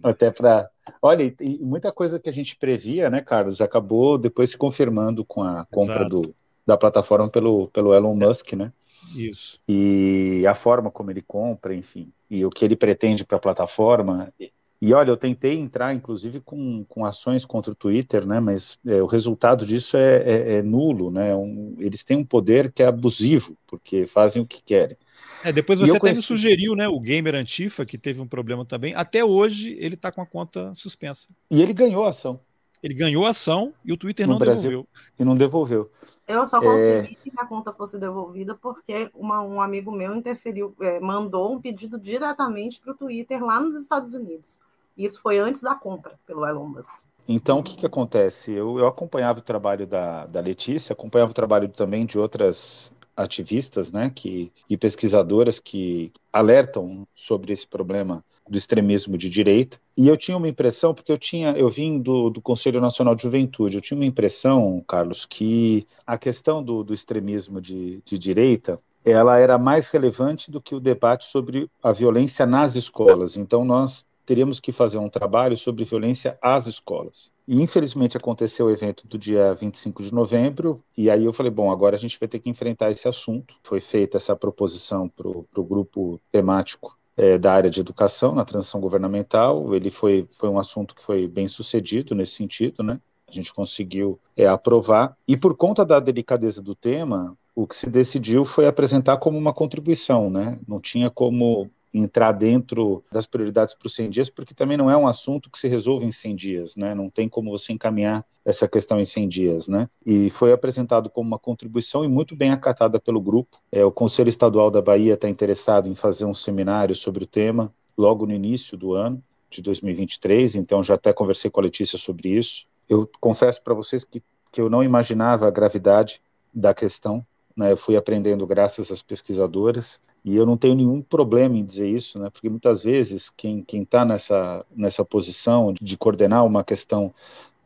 Até, 0.01 0.09
até 0.09 0.31
para. 0.31 0.69
Olha, 1.01 1.23
e, 1.23 1.35
e, 1.41 1.59
muita 1.59 1.91
coisa 1.91 2.19
que 2.19 2.29
a 2.29 2.33
gente 2.33 2.55
previa, 2.55 3.09
né, 3.09 3.21
Carlos, 3.21 3.59
acabou 3.61 4.17
depois 4.17 4.51
se 4.51 4.57
confirmando 4.57 5.25
com 5.25 5.43
a 5.43 5.65
compra 5.69 6.07
do, 6.07 6.33
da 6.65 6.77
plataforma 6.77 7.29
pelo, 7.29 7.67
pelo 7.67 7.93
Elon 7.93 8.15
Musk, 8.15 8.53
né? 8.53 8.71
Isso. 9.15 9.59
E 9.67 10.43
a 10.47 10.53
forma 10.53 10.91
como 10.91 11.11
ele 11.11 11.21
compra, 11.21 11.73
enfim, 11.73 12.11
e 12.29 12.45
o 12.45 12.49
que 12.49 12.63
ele 12.63 12.75
pretende 12.75 13.25
para 13.25 13.37
a 13.37 13.41
plataforma. 13.41 14.33
E 14.81 14.93
olha, 14.93 15.09
eu 15.09 15.17
tentei 15.17 15.57
entrar, 15.57 15.93
inclusive, 15.93 16.39
com, 16.39 16.85
com 16.85 17.03
ações 17.03 17.43
contra 17.43 17.71
o 17.73 17.75
Twitter, 17.75 18.25
né? 18.25 18.39
Mas 18.39 18.79
é, 18.87 19.01
o 19.01 19.07
resultado 19.07 19.65
disso 19.65 19.97
é, 19.97 20.17
é, 20.17 20.53
é 20.55 20.61
nulo, 20.61 21.11
né? 21.11 21.35
Um, 21.35 21.75
eles 21.79 22.03
têm 22.05 22.15
um 22.15 22.23
poder 22.23 22.71
que 22.71 22.81
é 22.81 22.85
abusivo, 22.85 23.57
porque 23.67 24.07
fazem 24.07 24.41
o 24.41 24.45
que 24.45 24.61
querem. 24.63 24.95
É, 25.43 25.51
depois 25.51 25.79
você 25.79 25.91
até 25.91 25.99
conheci... 25.99 26.19
me 26.19 26.23
sugeriu, 26.23 26.75
né? 26.75 26.87
O 26.87 26.99
Gamer 26.99 27.35
Antifa, 27.35 27.85
que 27.85 27.97
teve 27.97 28.21
um 28.21 28.27
problema 28.27 28.63
também. 28.63 28.93
Até 28.95 29.23
hoje 29.23 29.75
ele 29.79 29.95
está 29.95 30.13
com 30.13 30.21
a 30.21 30.25
conta 30.25 30.73
suspensa. 30.75 31.27
E 31.51 31.61
ele 31.61 31.73
ganhou 31.73 32.05
a 32.05 32.09
ação. 32.09 32.39
Ele 32.81 32.93
ganhou 32.93 33.25
a 33.25 33.29
ação 33.29 33.73
e 33.83 33.91
o 33.91 33.97
Twitter 33.97 34.25
no 34.25 34.33
não 34.33 34.39
Brasil, 34.39 34.69
devolveu. 34.69 34.87
E 35.17 35.23
não 35.23 35.35
devolveu. 35.35 35.91
Eu 36.27 36.45
só 36.47 36.61
consegui 36.61 37.17
é... 37.19 37.29
que 37.29 37.31
a 37.37 37.45
conta 37.45 37.73
fosse 37.73 37.97
devolvida 37.97 38.55
porque 38.55 39.09
uma, 39.13 39.41
um 39.41 39.61
amigo 39.61 39.91
meu 39.91 40.15
interferiu, 40.15 40.75
é, 40.79 40.99
mandou 40.99 41.53
um 41.53 41.59
pedido 41.59 41.99
diretamente 41.99 42.79
para 42.79 42.91
o 42.93 42.95
Twitter 42.95 43.43
lá 43.43 43.59
nos 43.59 43.75
Estados 43.75 44.13
Unidos. 44.13 44.59
Isso 44.97 45.21
foi 45.21 45.39
antes 45.39 45.61
da 45.61 45.75
compra 45.75 46.19
pelo 46.25 46.45
Elon 46.45 46.67
Musk. 46.67 46.97
Então, 47.27 47.59
o 47.59 47.63
que, 47.63 47.77
que 47.77 47.85
acontece? 47.85 48.51
Eu, 48.51 48.79
eu 48.79 48.87
acompanhava 48.87 49.39
o 49.39 49.43
trabalho 49.43 49.85
da, 49.85 50.25
da 50.25 50.39
Letícia, 50.39 50.93
acompanhava 50.93 51.31
o 51.31 51.35
trabalho 51.35 51.69
também 51.69 52.05
de 52.05 52.17
outras 52.17 52.91
ativistas 53.15 53.91
né, 53.91 54.09
que, 54.09 54.51
e 54.69 54.77
pesquisadoras 54.77 55.59
que 55.59 56.11
alertam 56.31 57.07
sobre 57.13 57.53
esse 57.53 57.67
problema 57.67 58.23
do 58.49 58.57
extremismo 58.57 59.17
de 59.17 59.29
direita. 59.29 59.79
E 59.95 60.07
eu 60.07 60.17
tinha 60.17 60.35
uma 60.35 60.47
impressão, 60.47 60.93
porque 60.93 61.11
eu 61.11 61.17
tinha, 61.17 61.51
eu 61.51 61.69
vim 61.69 61.99
do, 61.99 62.29
do 62.29 62.41
Conselho 62.41 62.81
Nacional 62.81 63.15
de 63.15 63.23
Juventude, 63.23 63.75
eu 63.75 63.81
tinha 63.81 63.97
uma 63.97 64.05
impressão, 64.05 64.83
Carlos, 64.87 65.25
que 65.25 65.85
a 66.05 66.17
questão 66.17 66.63
do, 66.63 66.83
do 66.83 66.93
extremismo 66.93 67.61
de, 67.61 68.01
de 68.05 68.17
direita 68.17 68.79
ela 69.05 69.37
era 69.37 69.57
mais 69.57 69.89
relevante 69.89 70.51
do 70.51 70.61
que 70.61 70.75
o 70.75 70.79
debate 70.79 71.25
sobre 71.25 71.69
a 71.81 71.91
violência 71.91 72.45
nas 72.45 72.75
escolas. 72.75 73.37
Então, 73.37 73.63
nós 73.63 74.05
teríamos 74.25 74.59
que 74.59 74.71
fazer 74.71 74.99
um 74.99 75.09
trabalho 75.09 75.57
sobre 75.57 75.83
violência 75.83 76.37
às 76.39 76.67
escolas. 76.67 77.31
E 77.47 77.63
infelizmente 77.63 78.15
aconteceu 78.15 78.67
o 78.67 78.69
evento 78.69 79.07
do 79.07 79.17
dia 79.17 79.55
25 79.55 80.03
de 80.03 80.13
novembro, 80.13 80.83
e 80.95 81.09
aí 81.09 81.25
eu 81.25 81.33
falei: 81.33 81.51
bom, 81.51 81.71
agora 81.71 81.95
a 81.95 81.99
gente 81.99 82.19
vai 82.19 82.29
ter 82.29 82.37
que 82.37 82.47
enfrentar 82.47 82.91
esse 82.91 83.07
assunto. 83.07 83.55
Foi 83.63 83.79
feita 83.79 84.17
essa 84.17 84.35
proposição 84.35 85.09
para 85.09 85.27
o 85.27 85.63
grupo 85.63 86.21
temático 86.31 86.98
é, 87.19 87.37
da 87.37 87.51
área 87.51 87.69
de 87.69 87.81
educação 87.81 88.33
na 88.33 88.45
transição 88.45 88.79
governamental. 88.79 89.75
Ele 89.75 89.91
foi, 89.91 90.25
foi 90.39 90.47
um 90.47 90.57
assunto 90.57 90.95
que 90.95 91.03
foi 91.03 91.27
bem 91.27 91.49
sucedido 91.49 92.15
nesse 92.15 92.31
sentido, 92.31 92.81
né? 92.81 92.97
A 93.27 93.31
gente 93.31 93.53
conseguiu 93.53 94.17
é, 94.37 94.47
aprovar. 94.47 95.17
E 95.27 95.35
por 95.35 95.55
conta 95.55 95.85
da 95.85 95.99
delicadeza 95.99 96.61
do 96.61 96.73
tema, 96.73 97.37
o 97.53 97.67
que 97.67 97.75
se 97.75 97.89
decidiu 97.89 98.45
foi 98.45 98.65
apresentar 98.65 99.17
como 99.17 99.37
uma 99.37 99.53
contribuição, 99.53 100.29
né? 100.29 100.57
Não 100.65 100.79
tinha 100.79 101.09
como 101.09 101.69
entrar 101.93 102.31
dentro 102.31 103.03
das 103.11 103.25
prioridades 103.25 103.73
para 103.73 103.87
os 103.87 103.95
100 103.95 104.09
dias, 104.09 104.29
porque 104.29 104.53
também 104.53 104.77
não 104.77 104.89
é 104.89 104.95
um 104.95 105.07
assunto 105.07 105.49
que 105.49 105.57
se 105.57 105.67
resolve 105.67 106.05
em 106.05 106.11
100 106.11 106.35
dias, 106.35 106.75
né? 106.75 106.93
Não 106.93 107.09
tem 107.09 107.27
como 107.27 107.49
você 107.49 107.73
encaminhar 107.73 108.25
essa 108.45 108.67
questão 108.67 108.99
em 108.99 109.05
100 109.05 109.27
dias, 109.27 109.67
né? 109.67 109.89
E 110.05 110.29
foi 110.29 110.51
apresentado 110.51 111.09
como 111.09 111.27
uma 111.27 111.39
contribuição 111.39 112.05
e 112.05 112.07
muito 112.07 112.35
bem 112.35 112.51
acatada 112.51 112.99
pelo 112.99 113.19
grupo. 113.19 113.57
É, 113.71 113.83
o 113.83 113.91
Conselho 113.91 114.29
Estadual 114.29 114.69
da 114.69 114.81
Bahia 114.81 115.15
está 115.15 115.27
interessado 115.27 115.87
em 115.87 115.95
fazer 115.95 116.25
um 116.25 116.33
seminário 116.33 116.95
sobre 116.95 117.23
o 117.23 117.27
tema 117.27 117.73
logo 117.97 118.25
no 118.25 118.33
início 118.33 118.77
do 118.77 118.93
ano 118.93 119.21
de 119.49 119.61
2023, 119.61 120.55
então 120.55 120.83
já 120.83 120.93
até 120.93 121.11
conversei 121.11 121.49
com 121.49 121.59
a 121.59 121.63
Letícia 121.63 121.97
sobre 121.97 122.29
isso. 122.29 122.65
Eu 122.87 123.09
confesso 123.19 123.61
para 123.63 123.73
vocês 123.73 124.03
que, 124.03 124.21
que 124.51 124.61
eu 124.61 124.69
não 124.69 124.83
imaginava 124.83 125.47
a 125.47 125.51
gravidade 125.51 126.21
da 126.53 126.73
questão, 126.73 127.25
né? 127.55 127.71
Eu 127.71 127.77
fui 127.77 127.97
aprendendo 127.97 128.45
graças 128.45 128.91
às 128.91 129.01
pesquisadoras 129.01 129.99
e 130.23 130.35
eu 130.35 130.45
não 130.45 130.57
tenho 130.57 130.75
nenhum 130.75 131.01
problema 131.01 131.57
em 131.57 131.65
dizer 131.65 131.89
isso, 131.89 132.19
né? 132.19 132.29
Porque 132.29 132.49
muitas 132.49 132.83
vezes 132.83 133.29
quem 133.29 133.65
está 133.71 134.03
nessa 134.03 134.65
nessa 134.75 135.05
posição 135.05 135.73
de 135.73 135.97
coordenar 135.97 136.45
uma 136.45 136.63
questão 136.63 137.13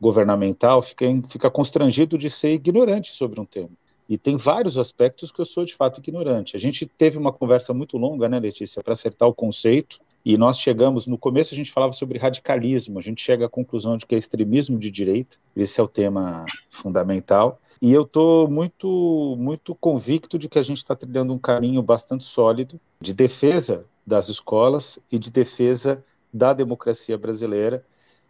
governamental 0.00 0.82
fica 0.82 1.06
fica 1.28 1.50
constrangido 1.50 2.16
de 2.16 2.30
ser 2.30 2.52
ignorante 2.52 3.12
sobre 3.12 3.40
um 3.40 3.44
tema. 3.44 3.70
E 4.08 4.18
tem 4.18 4.36
vários 4.36 4.76
aspectos 4.76 5.32
que 5.32 5.40
eu 5.40 5.46
sou 5.46 5.64
de 5.64 5.74
fato 5.74 5.98
ignorante. 5.98 6.56
A 6.56 6.60
gente 6.60 6.84
teve 6.84 7.16
uma 7.16 7.32
conversa 7.32 7.72
muito 7.72 7.96
longa, 7.96 8.28
né, 8.28 8.38
Letícia, 8.38 8.82
para 8.82 8.92
acertar 8.92 9.28
o 9.28 9.34
conceito. 9.34 9.98
E 10.24 10.38
nós 10.38 10.58
chegamos, 10.58 11.06
no 11.06 11.18
começo 11.18 11.52
a 11.52 11.56
gente 11.56 11.70
falava 11.70 11.92
sobre 11.92 12.18
radicalismo, 12.18 12.98
a 12.98 13.02
gente 13.02 13.22
chega 13.22 13.46
à 13.46 13.48
conclusão 13.48 13.96
de 13.96 14.06
que 14.06 14.14
é 14.14 14.18
extremismo 14.18 14.78
de 14.78 14.90
direita, 14.90 15.36
esse 15.54 15.78
é 15.78 15.82
o 15.82 15.88
tema 15.88 16.46
fundamental. 16.70 17.60
E 17.84 17.92
eu 17.92 18.00
estou 18.00 18.48
muito, 18.48 19.36
muito 19.38 19.74
convicto 19.74 20.38
de 20.38 20.48
que 20.48 20.58
a 20.58 20.62
gente 20.62 20.78
está 20.78 20.96
trilhando 20.96 21.34
um 21.34 21.38
caminho 21.38 21.82
bastante 21.82 22.24
sólido 22.24 22.80
de 22.98 23.12
defesa 23.12 23.84
das 24.06 24.30
escolas 24.30 24.98
e 25.12 25.18
de 25.18 25.30
defesa 25.30 26.02
da 26.32 26.54
democracia 26.54 27.18
brasileira, 27.18 27.84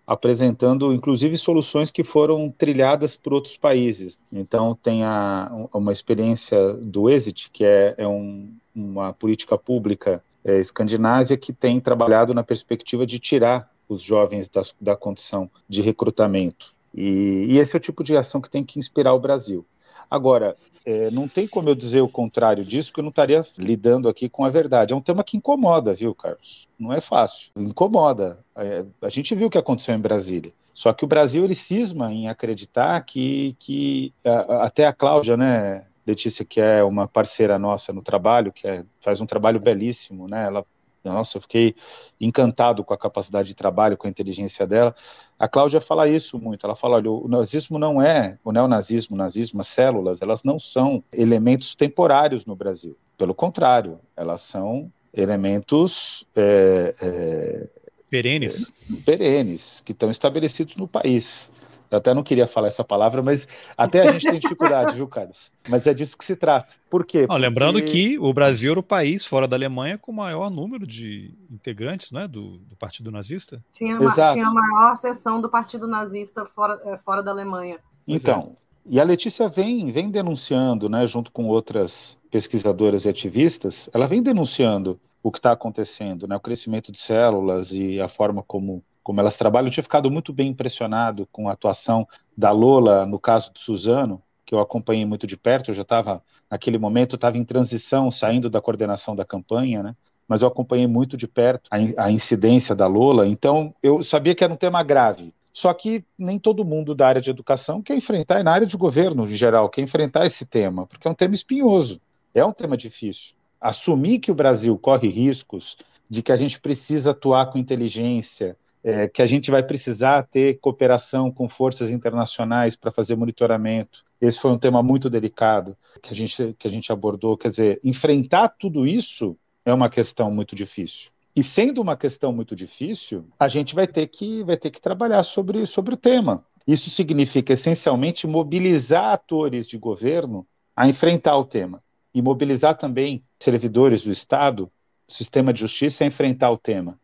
apresentando 0.04 0.92
inclusive 0.92 1.36
soluções 1.36 1.92
que 1.92 2.02
foram 2.02 2.50
trilhadas 2.50 3.14
por 3.16 3.32
outros 3.32 3.56
países. 3.56 4.18
Então, 4.32 4.74
tem 4.74 5.04
a, 5.04 5.48
uma 5.72 5.92
experiência 5.92 6.72
do 6.72 7.08
Exit, 7.08 7.48
que 7.52 7.64
é, 7.64 7.94
é 7.96 8.08
um, 8.08 8.52
uma 8.74 9.12
política 9.12 9.56
pública 9.56 10.20
é, 10.44 10.58
escandinávia 10.58 11.36
que 11.36 11.52
tem 11.52 11.78
trabalhado 11.78 12.34
na 12.34 12.42
perspectiva 12.42 13.06
de 13.06 13.20
tirar 13.20 13.70
os 13.88 14.02
jovens 14.02 14.48
da, 14.48 14.62
da 14.80 14.96
condição 14.96 15.48
de 15.68 15.80
recrutamento 15.80 16.74
e, 16.94 17.46
e, 17.50 17.58
esse 17.58 17.74
é 17.74 17.78
o 17.78 17.80
tipo 17.80 18.04
de 18.04 18.16
ação 18.16 18.40
que 18.40 18.50
tem 18.50 18.64
que 18.64 18.78
inspirar 18.78 19.14
o 19.14 19.20
Brasil. 19.20 19.66
Agora, 20.10 20.56
é, 20.84 21.10
não 21.10 21.26
tem 21.26 21.48
como 21.48 21.68
eu 21.68 21.74
dizer 21.74 22.02
o 22.02 22.08
contrário 22.08 22.64
disso, 22.64 22.90
porque 22.90 23.00
eu 23.00 23.04
não 23.04 23.10
estaria 23.10 23.44
lidando 23.56 24.08
aqui 24.08 24.28
com 24.28 24.44
a 24.44 24.50
verdade. 24.50 24.92
É 24.92 24.96
um 24.96 25.00
tema 25.00 25.24
que 25.24 25.36
incomoda, 25.36 25.94
viu, 25.94 26.14
Carlos? 26.14 26.68
Não 26.78 26.92
é 26.92 27.00
fácil. 27.00 27.50
Incomoda. 27.56 28.38
É, 28.56 28.84
a 29.00 29.08
gente 29.08 29.34
viu 29.34 29.46
o 29.46 29.50
que 29.50 29.58
aconteceu 29.58 29.94
em 29.94 30.00
Brasília. 30.00 30.52
Só 30.74 30.92
que 30.92 31.04
o 31.04 31.08
Brasil 31.08 31.44
ele 31.44 31.54
cisma 31.54 32.12
em 32.12 32.28
acreditar 32.28 33.00
que, 33.04 33.56
que 33.58 34.12
a, 34.24 34.64
até 34.64 34.86
a 34.86 34.92
Cláudia, 34.92 35.36
né, 35.36 35.84
Letícia, 36.06 36.44
que 36.44 36.60
é 36.60 36.82
uma 36.84 37.08
parceira 37.08 37.58
nossa 37.58 37.92
no 37.92 38.02
trabalho, 38.02 38.52
que 38.52 38.68
é, 38.68 38.84
faz 39.00 39.20
um 39.20 39.26
trabalho 39.26 39.58
belíssimo, 39.58 40.28
né? 40.28 40.44
Ela 40.46 40.66
nossa, 41.12 41.36
eu 41.36 41.42
fiquei 41.42 41.74
encantado 42.20 42.82
com 42.82 42.94
a 42.94 42.98
capacidade 42.98 43.48
de 43.48 43.54
trabalho, 43.54 43.96
com 43.96 44.06
a 44.06 44.10
inteligência 44.10 44.66
dela. 44.66 44.94
A 45.38 45.46
Cláudia 45.46 45.80
fala 45.80 46.08
isso 46.08 46.38
muito. 46.38 46.64
Ela 46.64 46.74
fala: 46.74 46.96
olha, 46.96 47.10
o 47.10 47.28
nazismo 47.28 47.78
não 47.78 48.00
é, 48.00 48.38
o 48.42 48.52
neonazismo, 48.52 49.14
o 49.14 49.18
nazismo, 49.18 49.60
as 49.60 49.68
células, 49.68 50.22
elas 50.22 50.42
não 50.42 50.58
são 50.58 51.02
elementos 51.12 51.74
temporários 51.74 52.46
no 52.46 52.56
Brasil. 52.56 52.96
Pelo 53.18 53.34
contrário, 53.34 54.00
elas 54.16 54.40
são 54.40 54.90
elementos 55.12 56.26
é, 56.34 56.94
é, 57.00 57.68
perenes. 58.10 58.72
É, 58.90 58.96
perenes, 59.04 59.82
que 59.84 59.92
estão 59.92 60.10
estabelecidos 60.10 60.76
no 60.76 60.88
país. 60.88 61.50
Eu 61.94 61.98
até 61.98 62.12
não 62.12 62.22
queria 62.22 62.46
falar 62.46 62.68
essa 62.68 62.82
palavra, 62.82 63.22
mas 63.22 63.46
até 63.76 64.02
a 64.02 64.12
gente 64.12 64.28
tem 64.28 64.38
dificuldade, 64.38 64.96
viu, 64.96 65.06
Carlos? 65.06 65.50
Mas 65.68 65.86
é 65.86 65.94
disso 65.94 66.18
que 66.18 66.24
se 66.24 66.34
trata. 66.34 66.74
Por 66.90 67.06
quê? 67.06 67.26
Não, 67.28 67.36
lembrando 67.36 67.80
que 67.82 68.18
o 68.18 68.32
Brasil 68.32 68.72
era 68.72 68.80
o 68.80 68.82
país, 68.82 69.24
fora 69.24 69.46
da 69.46 69.56
Alemanha, 69.56 69.96
com 69.96 70.10
o 70.10 70.14
maior 70.14 70.50
número 70.50 70.86
de 70.86 71.34
integrantes 71.50 72.10
né, 72.10 72.26
do, 72.26 72.58
do 72.58 72.76
Partido 72.76 73.10
Nazista. 73.10 73.62
Tinha, 73.72 73.98
uma, 73.98 74.12
tinha 74.12 74.46
a 74.46 74.52
maior 74.52 74.96
seção 74.96 75.40
do 75.40 75.48
Partido 75.48 75.86
Nazista 75.86 76.44
fora, 76.44 76.80
é, 76.84 76.96
fora 76.98 77.22
da 77.22 77.30
Alemanha. 77.30 77.78
Então, 78.06 78.56
e 78.86 79.00
a 79.00 79.04
Letícia 79.04 79.48
vem, 79.48 79.90
vem 79.90 80.10
denunciando, 80.10 80.88
né, 80.88 81.06
junto 81.06 81.32
com 81.32 81.46
outras 81.46 82.18
pesquisadoras 82.30 83.04
e 83.04 83.08
ativistas, 83.08 83.88
ela 83.94 84.06
vem 84.06 84.22
denunciando 84.22 85.00
o 85.22 85.30
que 85.30 85.38
está 85.38 85.52
acontecendo, 85.52 86.26
né, 86.26 86.36
o 86.36 86.40
crescimento 86.40 86.92
de 86.92 86.98
células 86.98 87.72
e 87.72 88.00
a 88.00 88.08
forma 88.08 88.42
como 88.42 88.84
como 89.04 89.20
elas 89.20 89.36
trabalham. 89.36 89.68
Eu 89.68 89.72
tinha 89.72 89.84
ficado 89.84 90.10
muito 90.10 90.32
bem 90.32 90.48
impressionado 90.48 91.28
com 91.30 91.48
a 91.48 91.52
atuação 91.52 92.08
da 92.36 92.50
Lola 92.50 93.06
no 93.06 93.18
caso 93.20 93.52
do 93.52 93.60
Suzano, 93.60 94.20
que 94.44 94.54
eu 94.54 94.58
acompanhei 94.58 95.04
muito 95.04 95.26
de 95.26 95.36
perto. 95.36 95.70
Eu 95.70 95.74
já 95.74 95.82
estava, 95.82 96.22
naquele 96.50 96.78
momento, 96.78 97.14
estava 97.14 97.38
em 97.38 97.44
transição, 97.44 98.10
saindo 98.10 98.50
da 98.50 98.60
coordenação 98.60 99.14
da 99.14 99.24
campanha, 99.24 99.82
né? 99.82 99.94
Mas 100.26 100.40
eu 100.40 100.48
acompanhei 100.48 100.86
muito 100.86 101.18
de 101.18 101.28
perto 101.28 101.68
a, 101.70 102.06
a 102.06 102.10
incidência 102.10 102.74
da 102.74 102.86
Lola, 102.86 103.28
então 103.28 103.74
eu 103.82 104.02
sabia 104.02 104.34
que 104.34 104.42
era 104.42 104.52
um 104.52 104.56
tema 104.56 104.82
grave. 104.82 105.34
Só 105.52 105.72
que 105.72 106.02
nem 106.18 106.38
todo 106.38 106.64
mundo 106.64 106.94
da 106.94 107.06
área 107.06 107.20
de 107.20 107.30
educação 107.30 107.82
quer 107.82 107.94
enfrentar, 107.94 108.40
e 108.40 108.42
na 108.42 108.50
área 108.50 108.66
de 108.66 108.76
governo 108.76 109.24
em 109.24 109.36
geral, 109.36 109.68
quer 109.68 109.82
enfrentar 109.82 110.26
esse 110.26 110.46
tema, 110.46 110.86
porque 110.86 111.06
é 111.06 111.10
um 111.10 111.14
tema 111.14 111.34
espinhoso, 111.34 112.00
é 112.34 112.44
um 112.44 112.52
tema 112.52 112.76
difícil. 112.76 113.34
Assumir 113.60 114.18
que 114.18 114.32
o 114.32 114.34
Brasil 114.34 114.76
corre 114.78 115.08
riscos, 115.08 115.76
de 116.08 116.22
que 116.22 116.32
a 116.32 116.36
gente 116.36 116.58
precisa 116.58 117.10
atuar 117.10 117.46
com 117.46 117.58
inteligência, 117.58 118.56
é, 118.84 119.08
que 119.08 119.22
a 119.22 119.26
gente 119.26 119.50
vai 119.50 119.62
precisar 119.62 120.22
ter 120.24 120.58
cooperação 120.60 121.30
com 121.30 121.48
forças 121.48 121.88
internacionais 121.88 122.76
para 122.76 122.92
fazer 122.92 123.16
monitoramento. 123.16 124.04
Esse 124.20 124.38
foi 124.38 124.50
um 124.50 124.58
tema 124.58 124.82
muito 124.82 125.08
delicado 125.08 125.74
que 126.02 126.12
a 126.12 126.14
gente, 126.14 126.54
que 126.58 126.68
a 126.68 126.70
gente 126.70 126.92
abordou. 126.92 127.36
Quer 127.36 127.48
dizer, 127.48 127.80
enfrentar 127.82 128.50
tudo 128.50 128.86
isso 128.86 129.36
é 129.64 129.72
uma 129.72 129.88
questão 129.88 130.30
muito 130.30 130.54
difícil. 130.54 131.10
E 131.34 131.42
sendo 131.42 131.80
uma 131.80 131.96
questão 131.96 132.30
muito 132.30 132.54
difícil, 132.54 133.24
a 133.40 133.48
gente 133.48 133.74
vai 133.74 133.86
ter 133.86 134.06
que, 134.06 134.44
vai 134.44 134.56
ter 134.56 134.70
que 134.70 134.80
trabalhar 134.80 135.24
sobre, 135.24 135.66
sobre 135.66 135.94
o 135.94 135.96
tema. 135.96 136.44
Isso 136.66 136.90
significa 136.90 137.54
essencialmente 137.54 138.26
mobilizar 138.26 139.12
atores 139.14 139.66
de 139.66 139.78
governo 139.78 140.46
a 140.76 140.86
enfrentar 140.86 141.36
o 141.36 141.44
tema 141.44 141.82
e 142.14 142.20
mobilizar 142.20 142.76
também 142.76 143.24
servidores 143.38 144.02
do 144.02 144.12
Estado, 144.12 144.70
sistema 145.08 145.52
de 145.52 145.60
justiça 145.60 146.04
a 146.04 146.06
enfrentar 146.06 146.50
o 146.50 146.58
tema. 146.58 146.98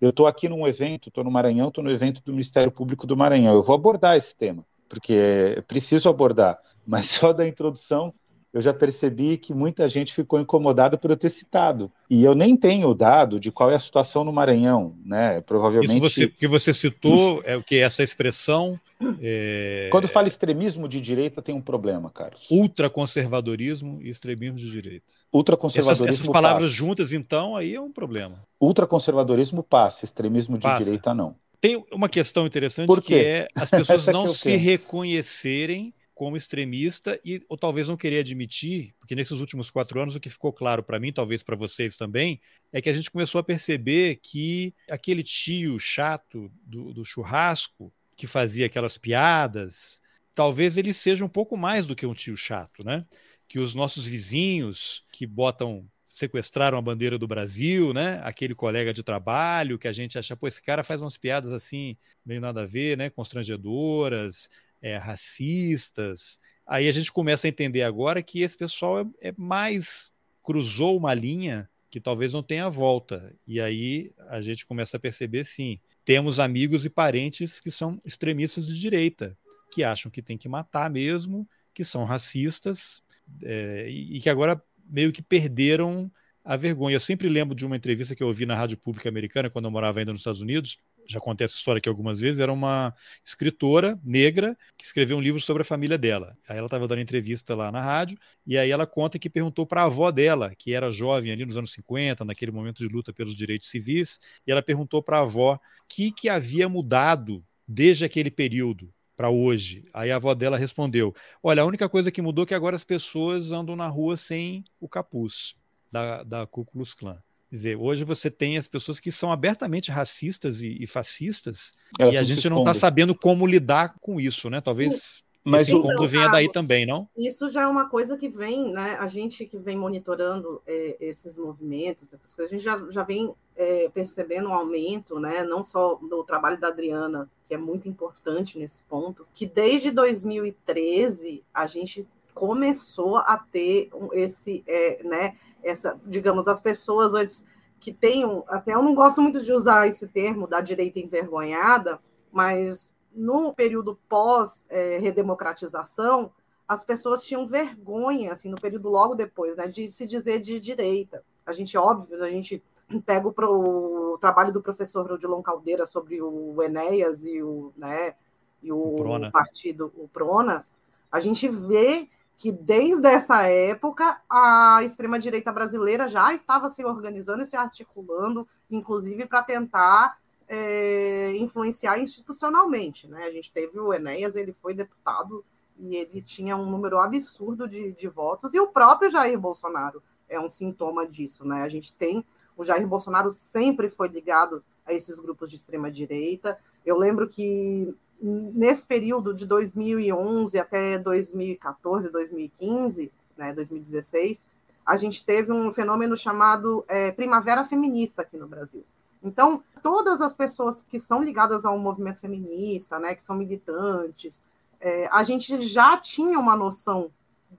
Eu 0.00 0.10
estou 0.10 0.26
aqui 0.26 0.48
num 0.48 0.66
evento, 0.66 1.08
estou 1.08 1.24
no 1.24 1.30
Maranhão, 1.30 1.68
estou 1.68 1.82
no 1.82 1.90
evento 1.90 2.22
do 2.22 2.32
Ministério 2.32 2.70
Público 2.70 3.06
do 3.06 3.16
Maranhão. 3.16 3.54
Eu 3.54 3.62
vou 3.62 3.74
abordar 3.74 4.16
esse 4.16 4.34
tema, 4.34 4.64
porque 4.88 5.14
é 5.56 5.60
preciso 5.62 6.08
abordar, 6.08 6.58
mas 6.86 7.06
só 7.10 7.32
da 7.32 7.46
introdução 7.46 8.14
eu 8.56 8.62
já 8.62 8.72
percebi 8.72 9.36
que 9.36 9.52
muita 9.52 9.86
gente 9.86 10.14
ficou 10.14 10.40
incomodada 10.40 10.96
por 10.96 11.10
eu 11.10 11.16
ter 11.16 11.28
citado. 11.28 11.92
E 12.08 12.24
eu 12.24 12.34
nem 12.34 12.56
tenho 12.56 12.88
o 12.88 12.94
dado 12.94 13.38
de 13.38 13.52
qual 13.52 13.70
é 13.70 13.74
a 13.74 13.78
situação 13.78 14.24
no 14.24 14.32
Maranhão, 14.32 14.96
né? 15.04 15.42
Provavelmente. 15.42 15.90
Isso 15.90 16.00
você, 16.00 16.26
que 16.26 16.48
você 16.48 16.72
citou 16.72 17.42
é 17.44 17.54
o 17.54 17.62
que 17.62 17.76
essa 17.76 18.02
expressão. 18.02 18.80
É... 19.20 19.88
Quando 19.92 20.08
fala 20.08 20.26
extremismo 20.26 20.88
de 20.88 21.02
direita, 21.02 21.42
tem 21.42 21.54
um 21.54 21.60
problema, 21.60 22.08
Carlos. 22.08 22.50
Ultraconservadorismo 22.50 24.00
e 24.00 24.08
extremismo 24.08 24.56
de 24.56 24.70
direita. 24.70 25.04
Ultraconservadorismo. 25.30 26.06
Essas, 26.06 26.20
essas 26.20 26.32
palavras 26.32 26.70
passa. 26.70 26.74
juntas, 26.74 27.12
então, 27.12 27.56
aí 27.56 27.74
é 27.74 27.80
um 27.80 27.92
problema. 27.92 28.42
Ultraconservadorismo 28.58 29.62
passa, 29.62 30.06
extremismo 30.06 30.56
de 30.56 30.62
passa. 30.62 30.82
direita 30.82 31.12
não. 31.12 31.36
Tem 31.60 31.84
uma 31.92 32.08
questão 32.08 32.46
interessante 32.46 33.00
que 33.02 33.16
é 33.16 33.48
as 33.54 33.68
pessoas 33.68 34.06
não 34.08 34.26
se 34.28 34.56
reconhecerem 34.56 35.92
como 36.16 36.34
extremista 36.34 37.20
e 37.22 37.44
ou 37.46 37.58
talvez 37.58 37.88
não 37.88 37.96
querer 37.96 38.20
admitir, 38.20 38.94
porque 38.98 39.14
nesses 39.14 39.38
últimos 39.38 39.70
quatro 39.70 40.00
anos 40.00 40.16
o 40.16 40.20
que 40.20 40.30
ficou 40.30 40.50
claro 40.50 40.82
para 40.82 40.98
mim, 40.98 41.12
talvez 41.12 41.42
para 41.42 41.54
vocês 41.54 41.94
também, 41.94 42.40
é 42.72 42.80
que 42.80 42.88
a 42.88 42.92
gente 42.94 43.10
começou 43.10 43.38
a 43.38 43.44
perceber 43.44 44.18
que 44.22 44.74
aquele 44.90 45.22
tio 45.22 45.78
chato 45.78 46.50
do, 46.64 46.94
do 46.94 47.04
churrasco 47.04 47.92
que 48.16 48.26
fazia 48.26 48.64
aquelas 48.64 48.96
piadas, 48.96 50.00
talvez 50.34 50.78
ele 50.78 50.94
seja 50.94 51.22
um 51.22 51.28
pouco 51.28 51.54
mais 51.54 51.84
do 51.84 51.94
que 51.94 52.06
um 52.06 52.14
tio 52.14 52.34
chato, 52.34 52.82
né? 52.82 53.04
Que 53.46 53.58
os 53.58 53.74
nossos 53.74 54.06
vizinhos 54.06 55.04
que 55.12 55.26
botam 55.26 55.86
sequestraram 56.06 56.78
a 56.78 56.82
bandeira 56.82 57.18
do 57.18 57.26
Brasil, 57.26 57.92
né? 57.92 58.22
Aquele 58.24 58.54
colega 58.54 58.90
de 58.90 59.02
trabalho 59.02 59.78
que 59.78 59.86
a 59.86 59.92
gente 59.92 60.18
acha, 60.18 60.34
pô, 60.34 60.48
esse 60.48 60.62
cara 60.62 60.82
faz 60.82 61.02
umas 61.02 61.18
piadas 61.18 61.52
assim, 61.52 61.94
meio 62.24 62.40
nada 62.40 62.62
a 62.62 62.66
ver, 62.66 62.96
né? 62.96 63.10
Constrangedoras, 63.10 64.48
é, 64.80 64.96
racistas. 64.96 66.38
Aí 66.66 66.88
a 66.88 66.92
gente 66.92 67.12
começa 67.12 67.46
a 67.46 67.50
entender 67.50 67.82
agora 67.82 68.22
que 68.22 68.42
esse 68.42 68.56
pessoal 68.56 69.00
é, 69.00 69.28
é 69.28 69.34
mais 69.36 70.12
cruzou 70.42 70.96
uma 70.96 71.12
linha 71.12 71.68
que 71.90 72.00
talvez 72.00 72.32
não 72.32 72.42
tenha 72.42 72.68
volta. 72.68 73.34
E 73.46 73.60
aí 73.60 74.12
a 74.28 74.40
gente 74.40 74.66
começa 74.66 74.96
a 74.96 75.00
perceber, 75.00 75.44
sim, 75.44 75.80
temos 76.04 76.38
amigos 76.38 76.84
e 76.84 76.90
parentes 76.90 77.58
que 77.58 77.70
são 77.70 77.98
extremistas 78.04 78.66
de 78.66 78.78
direita, 78.78 79.36
que 79.72 79.82
acham 79.82 80.10
que 80.10 80.22
tem 80.22 80.38
que 80.38 80.48
matar 80.48 80.90
mesmo, 80.90 81.48
que 81.72 81.82
são 81.82 82.04
racistas 82.04 83.02
é, 83.42 83.86
e, 83.88 84.16
e 84.16 84.20
que 84.20 84.30
agora 84.30 84.62
meio 84.88 85.12
que 85.12 85.22
perderam 85.22 86.10
a 86.44 86.56
vergonha. 86.56 86.94
Eu 86.94 87.00
sempre 87.00 87.28
lembro 87.28 87.54
de 87.54 87.66
uma 87.66 87.76
entrevista 87.76 88.14
que 88.14 88.22
eu 88.22 88.28
ouvi 88.28 88.46
na 88.46 88.54
rádio 88.54 88.78
pública 88.78 89.08
americana 89.08 89.50
quando 89.50 89.64
eu 89.64 89.70
morava 89.70 89.98
ainda 89.98 90.12
nos 90.12 90.20
Estados 90.20 90.40
Unidos, 90.40 90.78
já 91.08 91.20
contei 91.20 91.44
essa 91.44 91.54
história 91.54 91.78
aqui 91.78 91.88
algumas 91.88 92.20
vezes, 92.20 92.40
era 92.40 92.52
uma 92.52 92.94
escritora 93.24 93.98
negra 94.04 94.56
que 94.76 94.84
escreveu 94.84 95.16
um 95.16 95.20
livro 95.20 95.40
sobre 95.40 95.62
a 95.62 95.64
família 95.64 95.96
dela. 95.96 96.36
Aí 96.48 96.56
ela 96.56 96.66
estava 96.66 96.86
dando 96.88 97.00
entrevista 97.00 97.54
lá 97.54 97.70
na 97.70 97.80
rádio, 97.80 98.18
e 98.46 98.56
aí 98.58 98.70
ela 98.70 98.86
conta 98.86 99.18
que 99.18 99.30
perguntou 99.30 99.66
para 99.66 99.82
a 99.82 99.84
avó 99.84 100.10
dela, 100.10 100.54
que 100.56 100.72
era 100.72 100.90
jovem 100.90 101.32
ali 101.32 101.44
nos 101.44 101.56
anos 101.56 101.72
50, 101.72 102.24
naquele 102.24 102.52
momento 102.52 102.78
de 102.78 102.88
luta 102.88 103.12
pelos 103.12 103.34
direitos 103.34 103.68
civis, 103.68 104.18
e 104.46 104.52
ela 104.52 104.62
perguntou 104.62 105.02
para 105.02 105.18
a 105.18 105.20
avó 105.20 105.54
o 105.54 105.60
que, 105.88 106.10
que 106.12 106.28
havia 106.28 106.68
mudado 106.68 107.44
desde 107.66 108.04
aquele 108.04 108.30
período 108.30 108.92
para 109.16 109.30
hoje. 109.30 109.82
Aí 109.92 110.12
a 110.12 110.16
avó 110.16 110.34
dela 110.34 110.58
respondeu: 110.58 111.14
Olha, 111.42 111.62
a 111.62 111.66
única 111.66 111.88
coisa 111.88 112.12
que 112.12 112.22
mudou 112.22 112.44
é 112.44 112.46
que 112.46 112.54
agora 112.54 112.76
as 112.76 112.84
pessoas 112.84 113.50
andam 113.50 113.74
na 113.74 113.88
rua 113.88 114.16
sem 114.16 114.62
o 114.78 114.88
capuz 114.88 115.56
da, 115.90 116.22
da 116.22 116.46
Ku 116.46 116.64
Klux 116.64 116.94
Klan. 116.94 117.18
Quer 117.48 117.56
dizer, 117.56 117.76
hoje 117.76 118.04
você 118.04 118.30
tem 118.30 118.58
as 118.58 118.66
pessoas 118.66 118.98
que 118.98 119.12
são 119.12 119.30
abertamente 119.30 119.90
racistas 119.90 120.60
e, 120.60 120.76
e 120.80 120.86
fascistas, 120.86 121.72
Elas 121.98 122.14
e 122.14 122.18
a 122.18 122.22
gente 122.22 122.48
não 122.48 122.58
está 122.58 122.74
sabendo 122.74 123.14
como 123.14 123.46
lidar 123.46 123.94
com 124.00 124.20
isso, 124.20 124.50
né? 124.50 124.60
Talvez 124.60 125.24
mas 125.46 125.62
esse 125.62 125.70
incômodo 125.70 125.92
então, 125.92 126.08
venha 126.08 126.28
daí 126.28 126.50
também, 126.50 126.84
não? 126.84 127.08
Isso 127.16 127.48
já 127.48 127.62
é 127.62 127.66
uma 127.68 127.88
coisa 127.88 128.18
que 128.18 128.28
vem, 128.28 128.72
né? 128.72 128.96
A 128.98 129.06
gente 129.06 129.46
que 129.46 129.56
vem 129.56 129.76
monitorando 129.76 130.60
é, 130.66 130.96
esses 130.98 131.36
movimentos, 131.36 132.12
essas 132.12 132.34
coisas, 132.34 132.52
a 132.52 132.56
gente 132.56 132.64
já, 132.64 132.90
já 132.90 133.04
vem 133.04 133.32
é, 133.54 133.88
percebendo 133.88 134.48
um 134.48 134.52
aumento, 134.52 135.20
né? 135.20 135.44
Não 135.44 135.64
só 135.64 135.94
do 135.94 136.24
trabalho 136.24 136.58
da 136.58 136.66
Adriana, 136.66 137.30
que 137.46 137.54
é 137.54 137.56
muito 137.56 137.88
importante 137.88 138.58
nesse 138.58 138.82
ponto, 138.82 139.24
que 139.32 139.46
desde 139.46 139.92
2013 139.92 141.44
a 141.54 141.68
gente 141.68 142.04
começou 142.36 143.16
a 143.16 143.36
ter 143.38 143.90
esse, 144.12 144.62
é, 144.66 145.02
né? 145.02 145.38
essa, 145.62 145.98
digamos, 146.04 146.46
as 146.46 146.60
pessoas 146.60 147.14
antes 147.14 147.42
que 147.80 147.94
tenham, 147.94 148.44
até 148.46 148.74
eu 148.74 148.82
não 148.82 148.94
gosto 148.94 149.22
muito 149.22 149.42
de 149.42 149.54
usar 149.54 149.88
esse 149.88 150.06
termo 150.06 150.46
da 150.46 150.60
direita 150.60 151.00
envergonhada, 151.00 151.98
mas 152.30 152.92
no 153.10 153.54
período 153.54 153.98
pós-redemocratização, 154.06 156.24
é, 156.24 156.28
as 156.68 156.84
pessoas 156.84 157.24
tinham 157.24 157.46
vergonha, 157.46 158.32
assim, 158.32 158.50
no 158.50 158.60
período 158.60 158.90
logo 158.90 159.14
depois, 159.14 159.56
né, 159.56 159.66
de 159.66 159.88
se 159.88 160.06
dizer 160.06 160.40
de 160.40 160.60
direita. 160.60 161.24
A 161.46 161.52
gente, 161.52 161.78
óbvio, 161.78 162.22
a 162.22 162.28
gente 162.28 162.62
pega 163.06 163.28
o, 163.28 164.12
o 164.12 164.18
trabalho 164.18 164.52
do 164.52 164.60
professor 164.60 165.10
Odilon 165.10 165.40
Caldeira 165.42 165.86
sobre 165.86 166.20
o 166.20 166.62
Enéas 166.62 167.24
e 167.24 167.42
o, 167.42 167.72
né, 167.76 168.14
e 168.62 168.70
o, 168.70 168.76
o 168.76 169.30
partido, 169.30 169.90
o 169.96 170.06
Prona, 170.08 170.66
a 171.10 171.18
gente 171.18 171.48
vê 171.48 172.10
que 172.36 172.52
desde 172.52 173.08
essa 173.08 173.42
época 173.42 174.20
a 174.28 174.82
extrema-direita 174.82 175.50
brasileira 175.50 176.06
já 176.06 176.34
estava 176.34 176.68
se 176.68 176.84
organizando 176.84 177.42
e 177.42 177.46
se 177.46 177.56
articulando, 177.56 178.46
inclusive 178.70 179.26
para 179.26 179.42
tentar 179.42 180.18
é, 180.48 181.34
influenciar 181.36 181.98
institucionalmente. 181.98 183.08
Né? 183.08 183.24
A 183.24 183.30
gente 183.30 183.52
teve 183.52 183.78
o 183.78 183.92
Enéas, 183.92 184.36
ele 184.36 184.52
foi 184.52 184.74
deputado 184.74 185.44
e 185.78 185.96
ele 185.96 186.22
tinha 186.22 186.56
um 186.56 186.70
número 186.70 186.98
absurdo 186.98 187.68
de, 187.68 187.92
de 187.92 188.08
votos, 188.08 188.54
e 188.54 188.60
o 188.60 188.68
próprio 188.68 189.10
Jair 189.10 189.38
Bolsonaro 189.38 190.02
é 190.28 190.40
um 190.40 190.48
sintoma 190.48 191.06
disso. 191.06 191.44
Né? 191.44 191.62
A 191.62 191.68
gente 191.68 191.92
tem. 191.94 192.24
O 192.56 192.64
Jair 192.64 192.86
Bolsonaro 192.86 193.30
sempre 193.30 193.88
foi 193.88 194.08
ligado 194.08 194.64
a 194.84 194.92
esses 194.92 195.18
grupos 195.18 195.50
de 195.50 195.56
extrema-direita. 195.56 196.58
Eu 196.84 196.96
lembro 196.96 197.28
que 197.28 197.94
nesse 198.20 198.86
período 198.86 199.34
de 199.34 199.44
2011 199.46 200.58
até 200.58 200.98
2014, 200.98 202.10
2015, 202.10 203.12
né, 203.36 203.52
2016, 203.52 204.46
a 204.84 204.96
gente 204.96 205.24
teve 205.24 205.52
um 205.52 205.72
fenômeno 205.72 206.16
chamado 206.16 206.84
é, 206.88 207.10
primavera 207.10 207.64
feminista 207.64 208.22
aqui 208.22 208.36
no 208.36 208.46
Brasil. 208.46 208.84
Então, 209.22 209.62
todas 209.82 210.20
as 210.20 210.34
pessoas 210.34 210.82
que 210.82 210.98
são 210.98 211.22
ligadas 211.22 211.64
ao 211.64 211.78
movimento 211.78 212.20
feminista, 212.20 212.98
né, 212.98 213.14
que 213.14 213.22
são 213.22 213.36
militantes, 213.36 214.42
é, 214.80 215.08
a 215.10 215.22
gente 215.22 215.60
já 215.66 215.96
tinha 215.96 216.38
uma 216.38 216.54
noção 216.54 217.10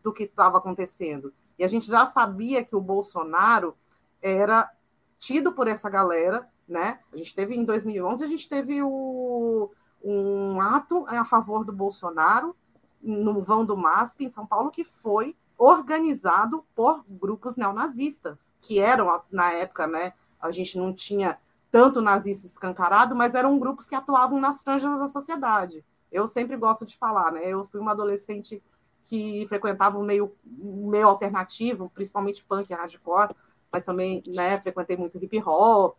do 0.01 0.13
que 0.13 0.23
estava 0.23 0.57
acontecendo. 0.57 1.33
E 1.59 1.63
a 1.63 1.67
gente 1.67 1.87
já 1.87 2.05
sabia 2.05 2.63
que 2.63 2.75
o 2.75 2.81
Bolsonaro 2.81 3.75
era 4.21 4.71
tido 5.19 5.51
por 5.51 5.67
essa 5.67 5.89
galera, 5.89 6.47
né? 6.67 6.99
A 7.11 7.17
gente 7.17 7.33
teve 7.33 7.55
em 7.55 7.63
2011, 7.63 8.23
a 8.23 8.27
gente 8.27 8.47
teve 8.47 8.81
o, 8.83 9.71
um 10.09 10.61
ato 10.61 11.05
a 11.09 11.25
favor 11.25 11.65
do 11.65 11.73
Bolsonaro 11.73 12.55
no 13.01 13.41
vão 13.41 13.65
do 13.65 13.75
MASP 13.75 14.23
em 14.23 14.29
São 14.29 14.45
Paulo 14.45 14.71
que 14.71 14.83
foi 14.83 15.35
organizado 15.57 16.63
por 16.73 17.03
grupos 17.09 17.57
neonazistas, 17.57 18.53
que 18.61 18.79
eram 18.79 19.21
na 19.31 19.51
época, 19.51 19.85
né? 19.85 20.13
A 20.39 20.51
gente 20.51 20.77
não 20.77 20.93
tinha 20.93 21.37
tanto 21.71 21.99
nazista 21.99 22.47
escancarado, 22.47 23.15
mas 23.15 23.35
eram 23.35 23.59
grupos 23.59 23.89
que 23.89 23.95
atuavam 23.95 24.39
nas 24.39 24.61
franjas 24.61 24.97
da 24.97 25.07
sociedade. 25.07 25.83
Eu 26.11 26.27
sempre 26.27 26.55
gosto 26.55 26.85
de 26.85 26.95
falar, 26.95 27.31
né? 27.31 27.45
Eu 27.45 27.65
fui 27.65 27.79
uma 27.79 27.91
adolescente 27.91 28.63
que 29.03 29.45
frequentava 29.47 29.97
o 29.97 30.03
meio, 30.03 30.33
meio 30.45 31.07
alternativo, 31.07 31.91
principalmente 31.93 32.43
punk 32.43 32.69
e 32.69 32.73
hardcore, 32.73 33.35
mas 33.71 33.85
também 33.85 34.23
né, 34.27 34.59
frequentei 34.61 34.95
muito 34.95 35.21
hip 35.21 35.41
hop, 35.45 35.97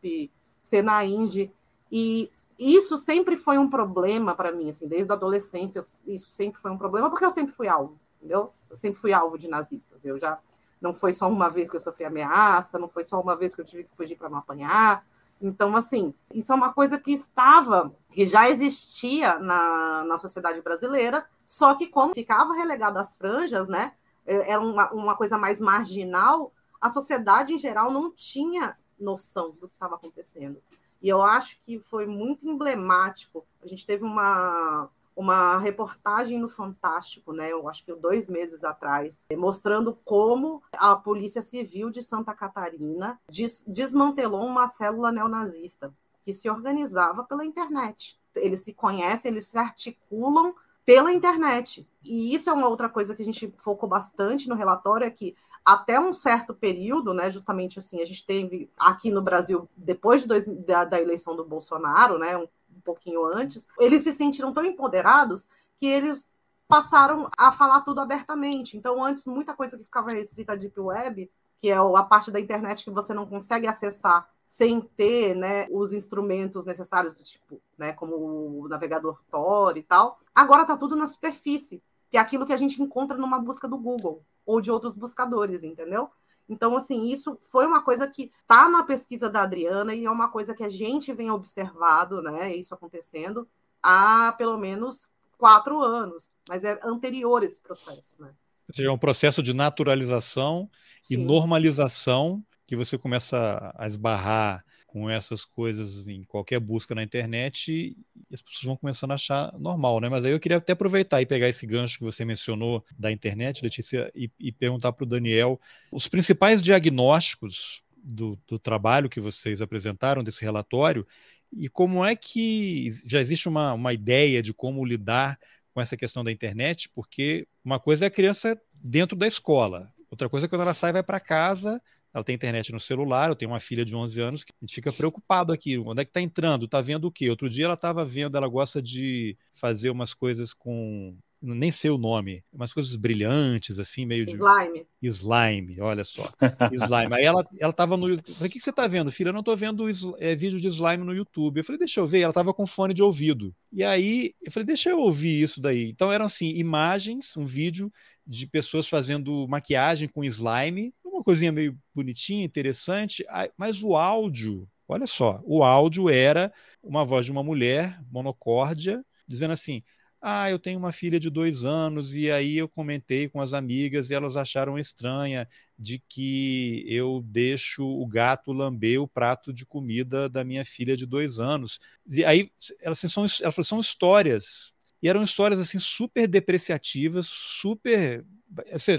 cena 0.63 1.05
indie, 1.05 1.53
e 1.91 2.31
isso 2.59 2.99
sempre 2.99 3.37
foi 3.37 3.57
um 3.59 3.71
problema 3.71 4.35
para 4.35 4.51
mim, 4.51 4.71
assim, 4.71 4.89
desde 4.89 5.13
a 5.13 5.15
adolescência, 5.15 5.81
isso 6.07 6.29
sempre 6.31 6.61
foi 6.61 6.71
um 6.71 6.79
problema, 6.79 7.09
porque 7.09 7.25
eu 7.25 7.31
sempre 7.31 7.55
fui 7.55 7.69
alvo, 7.69 7.99
entendeu? 8.17 8.53
Eu 8.69 8.77
sempre 8.77 9.01
fui 9.01 9.13
alvo 9.13 9.39
de 9.39 9.47
nazistas, 9.49 10.05
eu 10.05 10.19
já, 10.19 10.39
não 10.81 10.93
foi 10.93 11.13
só 11.13 11.29
uma 11.29 11.49
vez 11.49 11.71
que 11.71 11.77
eu 11.77 11.81
sofri 11.81 12.05
ameaça, 12.05 12.79
não 12.79 12.89
foi 12.89 13.07
só 13.07 13.21
uma 13.21 13.37
vez 13.37 13.55
que 13.55 13.61
eu 13.61 13.65
tive 13.65 13.85
que 13.85 13.97
fugir 13.97 14.17
para 14.17 14.29
não 14.29 14.39
apanhar, 14.39 15.05
então, 15.41 15.77
assim, 15.77 16.13
isso 16.35 16.53
é 16.53 16.55
uma 16.55 16.73
coisa 16.73 16.99
que 16.99 17.13
estava, 17.13 17.95
que 18.11 18.27
já 18.27 18.51
existia 18.51 19.39
na, 19.39 20.05
na 20.05 20.19
sociedade 20.19 20.61
brasileira, 20.61 21.27
só 21.47 21.75
que 21.75 21.87
como 21.87 22.13
ficava 22.13 22.55
relegado 22.55 22.99
às 22.99 23.15
franjas, 23.15 23.69
né, 23.69 23.93
é, 24.27 24.53
era 24.53 24.61
uma, 24.61 24.91
uma 24.93 25.17
coisa 25.17 25.39
mais 25.39 25.61
marginal, 25.61 26.53
a 26.81 26.91
sociedade 26.91 27.53
em 27.53 27.59
geral 27.59 27.93
não 27.93 28.11
tinha 28.11 28.77
noção 28.99 29.53
do 29.53 29.69
que 29.69 29.75
estava 29.75 29.95
acontecendo. 29.95 30.61
E 31.01 31.09
eu 31.09 31.23
acho 31.23 31.59
que 31.63 31.79
foi 31.79 32.07
muito 32.07 32.49
emblemático. 32.49 33.47
A 33.63 33.67
gente 33.67 33.87
teve 33.87 34.05
uma, 34.05 34.89
uma 35.15 35.59
reportagem 35.59 36.39
no 36.39 36.49
Fantástico, 36.49 37.33
né? 37.33 37.53
Eu 37.53 37.69
acho 37.69 37.85
que 37.85 37.95
dois 37.95 38.29
meses 38.29 38.65
atrás, 38.65 39.23
mostrando 39.37 39.97
como 40.05 40.63
a 40.73 40.97
Polícia 40.97 41.43
Civil 41.43 41.91
de 41.91 42.03
Santa 42.03 42.35
Catarina 42.35 43.19
des 43.31 43.65
desmantelou 43.67 44.45
uma 44.45 44.69
célula 44.69 45.13
neonazista 45.13 45.93
que 46.25 46.33
se 46.33 46.49
organizava 46.49 47.25
pela 47.25 47.45
internet. 47.45 48.19
Eles 48.37 48.61
se 48.61 48.73
conhecem, 48.73 49.31
eles 49.31 49.47
se 49.47 49.57
articulam 49.57 50.55
pela 50.85 51.13
internet. 51.13 51.87
E 52.05 52.35
isso 52.35 52.49
é 52.49 52.53
uma 52.53 52.69
outra 52.69 52.89
coisa 52.89 53.15
que 53.15 53.23
a 53.23 53.25
gente 53.25 53.53
focou 53.59 53.89
bastante 53.89 54.49
no 54.49 54.55
relatório, 54.55 55.07
é 55.07 55.11
que 55.11 55.37
até 55.69 56.01
um 56.01 56.15
certo 56.15 56.55
período, 56.55 57.13
né, 57.13 57.31
justamente 57.31 57.79
assim, 57.79 58.01
a 58.01 58.05
gente 58.07 58.25
teve 58.25 58.71
aqui 58.79 59.11
no 59.11 59.21
Brasil, 59.21 59.69
depois 59.77 60.23
de 60.23 60.29
dois, 60.29 60.47
da, 60.65 60.87
da, 60.87 60.99
eleição 60.99 61.37
do 61.37 61.45
Bolsonaro, 61.45 62.19
né, 62.19 62.39
um, 62.39 62.49
um 62.75 62.81
pouquinho 62.83 63.23
antes, 63.27 63.69
eles 63.79 64.01
se 64.01 64.15
sentiram 64.15 64.51
tão 64.51 64.65
empoderados 64.65 65.47
que 65.77 65.85
eles 65.87 66.25
passaram 66.67 67.31
a 67.37 67.53
falar 67.53 67.83
tudo 67.83 68.01
abertamente. 68.01 68.79
Então, 68.79 69.05
antes, 69.05 69.27
muita 69.27 69.53
coisa 69.53 69.77
que 69.77 69.85
ficava 69.85 70.09
restrita 70.09 70.53
à 70.53 70.57
Deep 70.57 70.81
Web, 70.81 71.31
que 71.61 71.69
é 71.69 71.77
a 71.77 72.03
parte 72.03 72.31
da 72.31 72.41
internet 72.41 72.85
que 72.85 72.91
você 72.91 73.13
não 73.13 73.27
consegue 73.27 73.67
acessar 73.67 74.27
sem 74.47 74.81
ter 74.81 75.37
né, 75.37 75.67
os 75.71 75.93
instrumentos 75.93 76.65
necessários, 76.65 77.13
tipo, 77.21 77.61
né, 77.77 77.93
como 77.93 78.17
o 78.17 78.69
navegador 78.69 79.21
Tor 79.31 79.77
e 79.77 79.83
tal, 79.83 80.19
agora 80.35 80.63
está 80.63 80.79
tudo 80.79 80.97
na 80.97 81.07
superfície, 81.07 81.83
que 82.09 82.17
é 82.17 82.21
aquilo 82.21 82.47
que 82.47 82.55
a 82.55 82.57
gente 82.57 82.83
encontra 82.83 83.19
numa 83.19 83.39
busca 83.39 83.69
do 83.69 83.77
Google 83.77 84.25
ou 84.49 84.63
de 84.63 84.71
outros 84.71 84.97
buscadores, 84.97 85.63
entendeu? 85.63 86.09
Então, 86.49 86.75
assim, 86.75 87.09
isso 87.09 87.39
foi 87.43 87.67
uma 87.67 87.83
coisa 87.83 88.09
que 88.09 88.33
está 88.41 88.67
na 88.67 88.83
pesquisa 88.83 89.29
da 89.29 89.43
Adriana 89.43 89.95
e 89.95 90.07
é 90.07 90.11
uma 90.11 90.31
coisa 90.31 90.55
que 90.55 90.65
a 90.65 90.71
gente 90.71 91.13
vem 91.13 91.31
observado, 91.31 92.23
né? 92.23 92.57
Isso 92.57 92.73
acontecendo 92.73 93.47
há 93.83 94.33
pelo 94.39 94.57
menos 94.57 95.07
quatro 95.37 95.83
anos, 95.83 96.31
mas 96.49 96.65
é 96.65 96.81
anterior 96.83 97.43
esse 97.43 97.61
processo, 97.61 98.15
né? 98.19 98.31
Ou 98.67 98.75
seja, 98.75 98.89
é 98.89 98.93
um 98.93 98.99
processo 98.99 99.43
de 99.43 99.53
naturalização 99.53 100.71
Sim. 101.03 101.15
e 101.15 101.17
normalização 101.19 102.43
que 102.67 102.75
você 102.75 102.97
começa 102.97 103.75
a 103.77 103.87
esbarrar 103.87 104.65
com 104.89 105.09
essas 105.09 105.45
coisas 105.45 106.09
em 106.09 106.25
qualquer 106.25 106.59
busca 106.59 106.95
na 106.95 107.03
internet 107.03 107.95
as 108.33 108.43
pessoas 108.43 108.65
vão 108.65 108.77
começando 108.77 109.13
a 109.13 109.15
achar 109.15 109.53
normal, 109.59 110.01
né? 110.01 110.09
Mas 110.09 110.25
aí 110.25 110.33
eu 110.33 110.41
queria 110.41 110.57
até 110.57 110.73
aproveitar 110.73 111.23
e 111.23 111.27
pegar 111.27 111.49
esse 111.49 111.67
gancho 111.67 111.99
que 111.99 112.05
você 112.05 112.25
mencionou 112.25 112.85
da 112.99 113.13
internet, 113.13 113.63
Letícia, 113.63 114.11
e, 114.15 114.31
e 114.39 114.51
perguntar 114.51 114.93
para 114.93 115.05
o 115.05 115.07
Daniel 115.07 115.61
os 115.93 116.09
principais 116.09 116.63
diagnósticos 116.63 117.83
do, 118.03 118.39
do 118.47 118.59
trabalho 118.59 119.09
que 119.09 119.21
vocês 119.21 119.63
apresentaram, 119.63 120.25
desse 120.25 120.43
relatório, 120.43 121.07
e 121.53 121.69
como 121.69 122.05
é 122.05 122.15
que 122.17 122.89
já 123.07 123.21
existe 123.21 123.49
uma, 123.49 123.73
uma 123.73 123.93
ideia 123.93 124.43
de 124.43 124.53
como 124.53 124.85
lidar 124.85 125.39
com 125.73 125.81
essa 125.81 125.97
questão 125.97 126.25
da 126.25 126.33
internet, 126.33 126.89
porque 126.95 127.47
uma 127.65 127.79
coisa 127.79 128.05
é 128.05 128.09
a 128.09 128.11
criança 128.11 128.61
dentro 128.75 129.17
da 129.17 129.27
escola, 129.27 129.93
outra 130.11 130.29
coisa 130.29 130.47
é 130.47 130.49
quando 130.49 130.63
ela 130.63 130.75
sai 130.75 130.93
vai 130.93 131.03
para 131.03 131.21
casa 131.21 131.81
ela 132.13 132.25
tem 132.25 132.35
internet 132.35 132.73
no 132.73 132.81
celular, 132.81 133.29
eu 133.29 133.37
tenho 133.37 133.51
uma 133.51 133.61
filha 133.61 133.85
de 133.85 133.95
11 133.95 134.21
anos 134.21 134.45
que 134.45 134.53
a 134.53 134.65
gente 134.65 134.75
fica 134.75 134.93
preocupado 134.93 135.53
aqui, 135.53 135.79
onde 135.79 136.01
é 136.01 136.05
que 136.05 136.11
está 136.11 136.21
entrando, 136.21 136.65
está 136.65 136.81
vendo 136.81 137.07
o 137.07 137.13
quê? 137.13 137.29
Outro 137.29 137.49
dia 137.49 137.67
ela 137.67 137.75
estava 137.75 138.05
vendo, 138.05 138.37
ela 138.37 138.49
gosta 138.49 138.81
de 138.81 139.37
fazer 139.53 139.91
umas 139.91 140.15
coisas 140.15 140.53
com 140.55 141.17
nem 141.41 141.71
sei 141.71 141.91
o 141.91 141.99
nome, 141.99 142.43
umas 142.53 142.73
coisas 142.73 142.97
brilhantes, 142.97 143.79
assim, 143.79 144.05
meio 144.05 144.27
de. 144.27 144.33
Slime. 144.33 144.87
Slime, 145.01 145.81
olha 145.81 146.05
só. 146.05 146.29
Slime. 146.73 147.15
Aí 147.15 147.25
ela, 147.25 147.47
ela 147.59 147.73
tava 147.73 147.97
no. 147.97 148.09
Eu 148.09 148.23
falei, 148.23 148.49
o 148.49 148.51
que, 148.51 148.59
que 148.59 148.61
você 148.61 148.73
tá 148.73 148.87
vendo, 148.87 149.13
filha? 149.13 149.29
Eu 149.29 149.33
não 149.33 149.43
tô 149.43 149.55
vendo 149.55 149.87
é, 150.19 150.35
vídeo 150.35 150.61
de 150.61 150.67
slime 150.69 151.05
no 151.05 151.15
YouTube. 151.15 151.59
Eu 151.59 151.65
falei, 151.65 151.79
deixa 151.79 152.01
eu 152.01 152.07
ver. 152.07 152.21
Ela 152.21 152.33
tava 152.33 152.53
com 152.53 152.67
fone 152.67 152.93
de 152.93 153.03
ouvido. 153.03 153.55
E 153.73 153.85
aí, 153.85 154.35
eu 154.43 154.51
falei, 154.51 154.67
deixa 154.67 154.91
eu 154.91 154.99
ouvir 154.99 155.41
isso 155.41 155.61
daí. 155.61 155.89
Então 155.89 156.13
eram 156.13 156.27
assim, 156.27 156.49
imagens, 156.57 157.37
um 157.37 157.45
vídeo 157.45 157.93
de 158.27 158.47
pessoas 158.47 158.87
fazendo 158.89 159.47
maquiagem 159.49 160.09
com 160.09 160.25
slime, 160.25 160.93
uma 161.19 161.25
coisinha 161.25 161.53
meio 161.53 161.79
bonitinha, 161.95 162.45
interessante, 162.45 163.25
mas 163.57 163.83
o 163.83 163.97
áudio, 163.97 164.69
olha 164.87 165.07
só, 165.07 165.41
o 165.45 165.63
áudio 165.63 166.09
era 166.09 166.53
uma 166.83 167.05
voz 167.05 167.27
de 167.27 167.33
uma 167.33 167.43
mulher 167.43 168.01
monocórdia, 168.11 169.05
dizendo 169.27 169.53
assim: 169.53 169.83
ah, 170.21 170.51
eu 170.51 170.59
tenho 170.59 170.79
uma 170.79 170.91
filha 170.93 171.21
de 171.21 171.31
dois 171.31 171.65
anos, 171.65 172.15
e 172.15 172.31
aí 172.31 172.57
eu 172.57 172.69
comentei 172.69 173.29
com 173.29 173.41
as 173.41 173.53
amigas 173.53 174.11
e 174.11 174.15
elas 174.15 174.37
acharam 174.37 174.79
estranha 174.79 175.49
de 175.79 176.01
que 176.09 176.85
eu 176.89 177.23
deixo 177.25 177.85
o 177.85 178.07
gato 178.07 178.53
lamber 178.53 179.01
o 179.01 179.07
prato 179.07 179.53
de 179.53 179.65
comida 179.65 180.29
da 180.29 180.43
minha 180.43 180.65
filha 180.65 180.97
de 180.97 181.07
dois 181.07 181.39
anos. 181.39 181.79
E 182.09 182.25
aí 182.25 182.51
elas, 182.81 182.99
assim, 182.99 183.09
são, 183.09 183.27
elas 183.41 183.67
são 183.67 183.79
histórias. 183.79 184.73
E 185.01 185.09
eram 185.09 185.23
histórias 185.23 185.61
assim 185.61 185.79
super 185.79 186.27
depreciativas, 186.27 187.29
super 187.29 188.25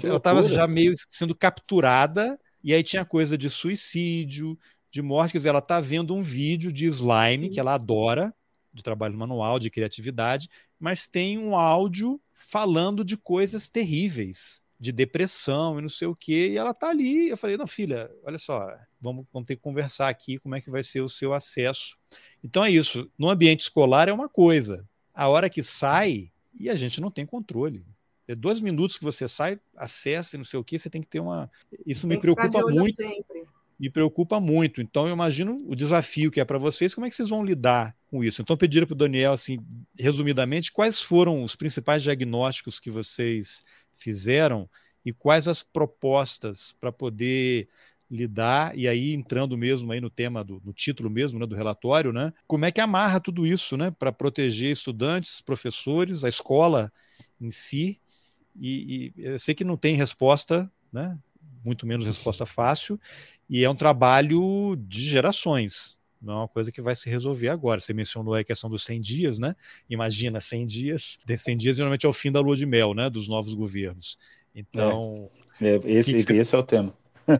ela 0.02 0.16
estava 0.16 0.42
já 0.48 0.66
meio 0.66 0.94
sendo 1.08 1.34
capturada, 1.34 2.38
e 2.62 2.72
aí 2.74 2.82
tinha 2.82 3.04
coisa 3.04 3.36
de 3.36 3.48
suicídio, 3.50 4.58
de 4.90 5.02
morte. 5.02 5.32
Quer 5.32 5.38
dizer, 5.38 5.48
ela 5.50 5.58
está 5.60 5.80
vendo 5.80 6.14
um 6.14 6.22
vídeo 6.22 6.72
de 6.72 6.86
slime, 6.86 7.46
Sim. 7.46 7.50
que 7.50 7.60
ela 7.60 7.74
adora, 7.74 8.34
de 8.72 8.82
trabalho 8.82 9.16
manual, 9.16 9.58
de 9.58 9.70
criatividade, 9.70 10.48
mas 10.78 11.08
tem 11.08 11.38
um 11.38 11.56
áudio 11.56 12.20
falando 12.32 13.04
de 13.04 13.16
coisas 13.16 13.68
terríveis, 13.68 14.62
de 14.78 14.92
depressão 14.92 15.78
e 15.78 15.82
não 15.82 15.88
sei 15.88 16.08
o 16.08 16.16
quê, 16.16 16.50
e 16.52 16.56
ela 16.56 16.72
tá 16.72 16.88
ali. 16.88 17.28
Eu 17.28 17.36
falei, 17.36 17.56
não, 17.56 17.66
filha, 17.66 18.10
olha 18.24 18.38
só, 18.38 18.66
vamos, 19.00 19.26
vamos 19.32 19.46
ter 19.46 19.56
que 19.56 19.62
conversar 19.62 20.08
aqui 20.08 20.38
como 20.38 20.54
é 20.54 20.60
que 20.60 20.70
vai 20.70 20.82
ser 20.82 21.00
o 21.00 21.08
seu 21.08 21.34
acesso. 21.34 21.96
Então 22.42 22.64
é 22.64 22.70
isso. 22.70 23.10
No 23.18 23.28
ambiente 23.28 23.60
escolar 23.60 24.08
é 24.08 24.12
uma 24.12 24.28
coisa. 24.28 24.88
A 25.12 25.28
hora 25.28 25.50
que 25.50 25.62
sai, 25.62 26.30
e 26.58 26.70
a 26.70 26.76
gente 26.76 27.00
não 27.00 27.10
tem 27.10 27.26
controle. 27.26 27.84
É 28.30 28.34
dois 28.36 28.60
minutos 28.60 28.96
que 28.96 29.02
você 29.02 29.26
sai, 29.26 29.58
acessa 29.76 30.36
e 30.36 30.38
não 30.38 30.44
sei 30.44 30.60
o 30.60 30.62
que, 30.62 30.78
você 30.78 30.88
tem 30.88 31.00
que 31.00 31.08
ter 31.08 31.18
uma. 31.18 31.50
Isso 31.84 32.02
tem 32.02 32.10
me 32.10 32.20
preocupa 32.20 32.60
muito. 32.60 32.94
Sempre. 32.94 33.44
Me 33.76 33.90
preocupa 33.90 34.38
muito. 34.38 34.80
Então, 34.80 35.08
eu 35.08 35.12
imagino 35.12 35.56
o 35.66 35.74
desafio 35.74 36.30
que 36.30 36.38
é 36.40 36.44
para 36.44 36.56
vocês, 36.56 36.94
como 36.94 37.06
é 37.06 37.10
que 37.10 37.16
vocês 37.16 37.30
vão 37.30 37.44
lidar 37.44 37.96
com 38.08 38.22
isso? 38.22 38.40
Então, 38.40 38.56
pediram 38.56 38.86
para 38.86 38.94
o 38.94 38.96
Daniel, 38.96 39.32
assim, 39.32 39.58
resumidamente, 39.98 40.70
quais 40.70 41.02
foram 41.02 41.42
os 41.42 41.56
principais 41.56 42.04
diagnósticos 42.04 42.78
que 42.78 42.88
vocês 42.88 43.64
fizeram 43.96 44.70
e 45.04 45.12
quais 45.12 45.48
as 45.48 45.64
propostas 45.64 46.72
para 46.80 46.92
poder 46.92 47.68
lidar, 48.08 48.76
e 48.76 48.86
aí 48.86 49.12
entrando 49.12 49.56
mesmo 49.56 49.90
aí 49.90 50.00
no 50.00 50.10
tema 50.10 50.44
do 50.44 50.60
no 50.64 50.72
título 50.72 51.08
mesmo, 51.08 51.38
né, 51.38 51.46
do 51.46 51.54
relatório, 51.56 52.12
né? 52.12 52.32
Como 52.46 52.64
é 52.64 52.70
que 52.70 52.80
amarra 52.80 53.20
tudo 53.20 53.46
isso, 53.46 53.76
né, 53.76 53.90
para 53.90 54.12
proteger 54.12 54.70
estudantes, 54.70 55.40
professores, 55.40 56.24
a 56.24 56.28
escola 56.28 56.92
em 57.40 57.50
si 57.50 58.00
e, 58.58 59.12
e, 59.16 59.24
eu 59.24 59.38
sei 59.38 59.54
que 59.54 59.64
não 59.64 59.76
tem 59.76 59.96
resposta 59.96 60.70
né, 60.92 61.16
muito 61.64 61.86
menos 61.86 62.06
resposta 62.06 62.46
fácil, 62.46 62.98
e 63.48 63.64
é 63.64 63.70
um 63.70 63.74
trabalho 63.74 64.76
de 64.76 65.08
gerações. 65.08 65.98
Não 66.20 66.34
é 66.34 66.36
uma 66.38 66.48
coisa 66.48 66.70
que 66.70 66.82
vai 66.82 66.94
se 66.94 67.08
resolver 67.08 67.48
agora. 67.48 67.80
Você 67.80 67.94
mencionou 67.94 68.34
a 68.34 68.44
questão 68.44 68.68
dos 68.68 68.84
100 68.84 69.00
dias, 69.00 69.38
né? 69.38 69.56
Imagina 69.88 70.38
100 70.38 70.66
dias. 70.66 71.18
De 71.24 71.36
100 71.36 71.56
dias 71.56 71.76
geralmente 71.76 72.04
é 72.04 72.08
o 72.08 72.12
fim 72.12 72.30
da 72.30 72.40
lua 72.40 72.54
de 72.54 72.66
mel, 72.66 72.92
né? 72.92 73.08
Dos 73.08 73.26
novos 73.26 73.54
governos. 73.54 74.18
Então. 74.54 75.30
É, 75.60 75.76
é 75.76 75.80
esse, 75.86 76.12
que 76.12 76.18
que 76.18 76.34
você... 76.34 76.40
esse 76.40 76.54
é 76.54 76.58
o 76.58 76.62
tema. 76.62 76.94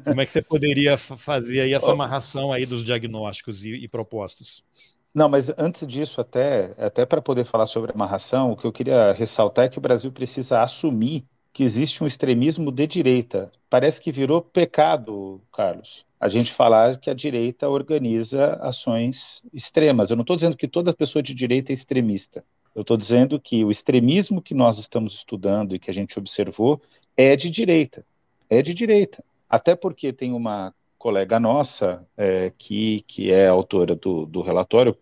Como 0.05 0.21
é 0.21 0.25
que 0.25 0.33
você 0.33 0.41
poderia 0.41 0.97
fazer 0.97 1.61
aí 1.61 1.75
essa 1.75 1.91
amarração 1.93 2.53
aí 2.53 2.65
dos 2.65 2.83
diagnósticos 2.83 3.67
e, 3.67 3.71
e 3.71 3.89
propostos? 3.89 4.65
Não, 5.13 5.29
mas 5.29 5.51
antes 5.59 5.87
disso, 5.87 6.21
até, 6.21 6.73
até 6.79 7.05
para 7.05 7.21
poder 7.21 7.45
falar 7.45 7.67
sobre 7.67 7.93
amarração, 7.93 8.53
o 8.53 8.57
que 8.57 8.65
eu 8.65 8.73
queria 8.73 9.13
ressaltar 9.13 9.65
é 9.65 9.69
que 9.69 9.79
o 9.79 9.81
Brasil 9.81 10.13
precisa 10.13 10.63
assumir 10.63 11.25
que 11.53 11.65
existe 11.65 12.03
um 12.03 12.07
extremismo 12.07 12.71
de 12.71 12.87
direita. 12.87 13.51
Parece 13.69 14.01
que 14.01 14.13
virou 14.13 14.41
pecado, 14.41 15.43
Carlos, 15.53 16.07
a 16.21 16.29
gente 16.29 16.53
falar 16.53 16.99
que 16.99 17.11
a 17.11 17.15
direita 17.15 17.69
organiza 17.69 18.55
ações 18.61 19.43
extremas. 19.53 20.11
Eu 20.11 20.17
não 20.17 20.23
estou 20.23 20.37
dizendo 20.37 20.57
que 20.57 20.69
toda 20.69 20.95
pessoa 20.95 21.23
de 21.23 21.35
direita 21.35 21.73
é 21.73 21.75
extremista. 21.75 22.45
Eu 22.73 22.83
estou 22.83 22.97
dizendo 22.97 23.41
que 23.41 23.65
o 23.65 23.71
extremismo 23.71 24.41
que 24.41 24.55
nós 24.55 24.79
estamos 24.79 25.15
estudando 25.15 25.75
e 25.75 25.79
que 25.81 25.91
a 25.91 25.95
gente 25.95 26.17
observou 26.19 26.81
é 27.17 27.35
de 27.35 27.51
direita. 27.51 28.05
É 28.49 28.63
de 28.63 28.73
direita. 28.73 29.25
Até 29.49 29.75
porque 29.75 30.13
tem 30.13 30.33
uma 30.33 30.73
colega 31.01 31.41
nossa 31.41 32.07
é, 32.15 32.53
que, 32.59 33.01
que 33.09 33.33
é 33.33 33.49
autora 33.49 33.97
do, 33.97 34.27
do 34.27 34.43
relatório, 34.43 34.95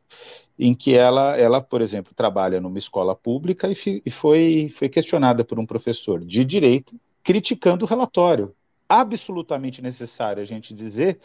em 0.56 0.72
que 0.72 0.94
ela, 0.94 1.36
ela, 1.36 1.60
por 1.60 1.82
exemplo, 1.82 2.14
trabalha 2.14 2.60
numa 2.60 2.78
escola 2.78 3.16
pública 3.16 3.68
e, 3.68 3.74
fi, 3.74 4.00
e 4.06 4.10
foi, 4.10 4.72
foi 4.72 4.88
questionada 4.88 5.44
por 5.44 5.58
um 5.58 5.66
professor 5.66 6.24
de 6.24 6.44
direita 6.44 6.94
criticando 7.24 7.84
o 7.84 7.88
relatório. 7.88 8.54
Absolutamente 8.88 9.82
necessário 9.82 10.40
a 10.40 10.46
gente 10.46 10.72
dizer 10.72 11.18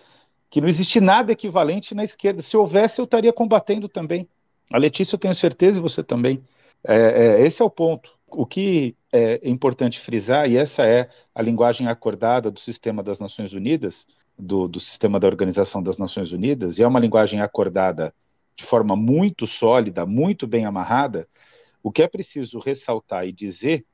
que 0.49 0.59
não 0.59 0.67
existe 0.67 0.99
nada 0.99 1.31
equivalente 1.31 1.93
na 1.93 2.03
esquerda. 2.03 2.41
Se 2.41 2.57
houvesse, 2.57 2.99
eu 2.99 3.05
estaria 3.05 3.31
combatendo 3.31 3.87
também. 3.87 4.27
A 4.71 4.77
Letícia, 4.79 5.15
eu 5.15 5.19
tenho 5.19 5.35
certeza, 5.35 5.77
e 5.77 5.81
você 5.81 6.03
também. 6.03 6.43
É, 6.83 6.95
é, 6.95 7.45
esse 7.45 7.61
é 7.61 7.65
o 7.65 7.69
ponto. 7.69 8.17
O 8.27 8.45
que 8.45 8.95
é 9.11 9.39
importante 9.47 9.99
frisar, 9.99 10.49
e 10.49 10.57
essa 10.57 10.83
é 10.85 11.09
a 11.33 11.41
linguagem 11.43 11.87
acordada 11.87 12.49
do 12.49 12.59
sistema 12.59 13.03
das 13.03 13.19
Nações 13.19 13.53
Unidas, 13.53 14.07
do, 14.37 14.67
do 14.67 14.79
sistema 14.79 15.19
da 15.19 15.27
Organização 15.27 15.81
das 15.81 15.97
Nações 15.97 16.31
Unidas, 16.31 16.77
e 16.77 16.83
é 16.83 16.87
uma 16.87 16.99
linguagem 16.99 17.41
acordada 17.41 18.13
de 18.55 18.63
forma 18.63 18.95
muito 18.95 19.47
sólida, 19.47 20.05
muito 20.05 20.45
bem 20.45 20.65
amarrada, 20.65 21.27
o 21.81 21.91
que 21.91 22.01
é 22.01 22.07
preciso 22.07 22.59
ressaltar 22.59 23.27
e 23.27 23.31
dizer 23.31 23.85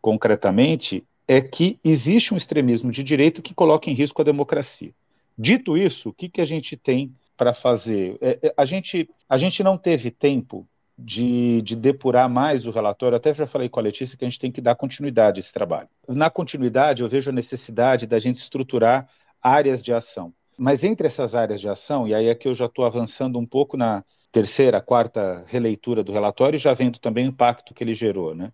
concretamente 0.00 1.04
é 1.26 1.40
que 1.40 1.78
existe 1.84 2.34
um 2.34 2.36
extremismo 2.36 2.90
de 2.90 3.02
direita 3.02 3.40
que 3.40 3.54
coloca 3.54 3.88
em 3.88 3.94
risco 3.94 4.20
a 4.20 4.24
democracia. 4.24 4.92
Dito 5.38 5.76
isso, 5.76 6.10
o 6.10 6.12
que, 6.12 6.28
que 6.28 6.40
a 6.40 6.44
gente 6.44 6.76
tem 6.76 7.14
para 7.36 7.54
fazer? 7.54 8.18
É, 8.20 8.38
é, 8.42 8.54
a, 8.56 8.64
gente, 8.64 9.08
a 9.28 9.38
gente 9.38 9.62
não 9.62 9.78
teve 9.78 10.10
tempo 10.10 10.66
de, 10.98 11.62
de, 11.62 11.74
depurar 11.74 12.28
mais 12.28 12.66
o 12.66 12.70
relatório, 12.70 13.16
até 13.16 13.32
já 13.32 13.46
falei 13.46 13.68
com 13.68 13.80
a 13.80 13.82
Letícia 13.82 14.18
que 14.18 14.24
a 14.24 14.28
gente 14.28 14.38
tem 14.38 14.52
que 14.52 14.60
dar 14.60 14.74
continuidade 14.74 15.38
a 15.38 15.40
esse 15.40 15.52
trabalho. 15.52 15.88
Na 16.06 16.28
continuidade, 16.28 17.02
eu 17.02 17.08
vejo 17.08 17.30
a 17.30 17.32
necessidade 17.32 18.06
da 18.06 18.18
gente 18.18 18.36
estruturar 18.36 19.08
áreas 19.42 19.82
de 19.82 19.92
ação. 19.92 20.32
Mas 20.56 20.84
entre 20.84 21.06
essas 21.06 21.34
áreas 21.34 21.60
de 21.60 21.68
ação, 21.68 22.06
e 22.06 22.14
aí 22.14 22.28
é 22.28 22.34
que 22.34 22.46
eu 22.46 22.54
já 22.54 22.66
estou 22.66 22.84
avançando 22.84 23.38
um 23.38 23.46
pouco 23.46 23.76
na 23.76 24.04
terceira, 24.30 24.80
quarta 24.80 25.44
releitura 25.46 26.04
do 26.04 26.12
relatório 26.12 26.58
já 26.58 26.72
vendo 26.74 26.98
também 26.98 27.26
o 27.26 27.30
impacto 27.30 27.74
que 27.74 27.82
ele 27.82 27.94
gerou, 27.94 28.34
né? 28.34 28.52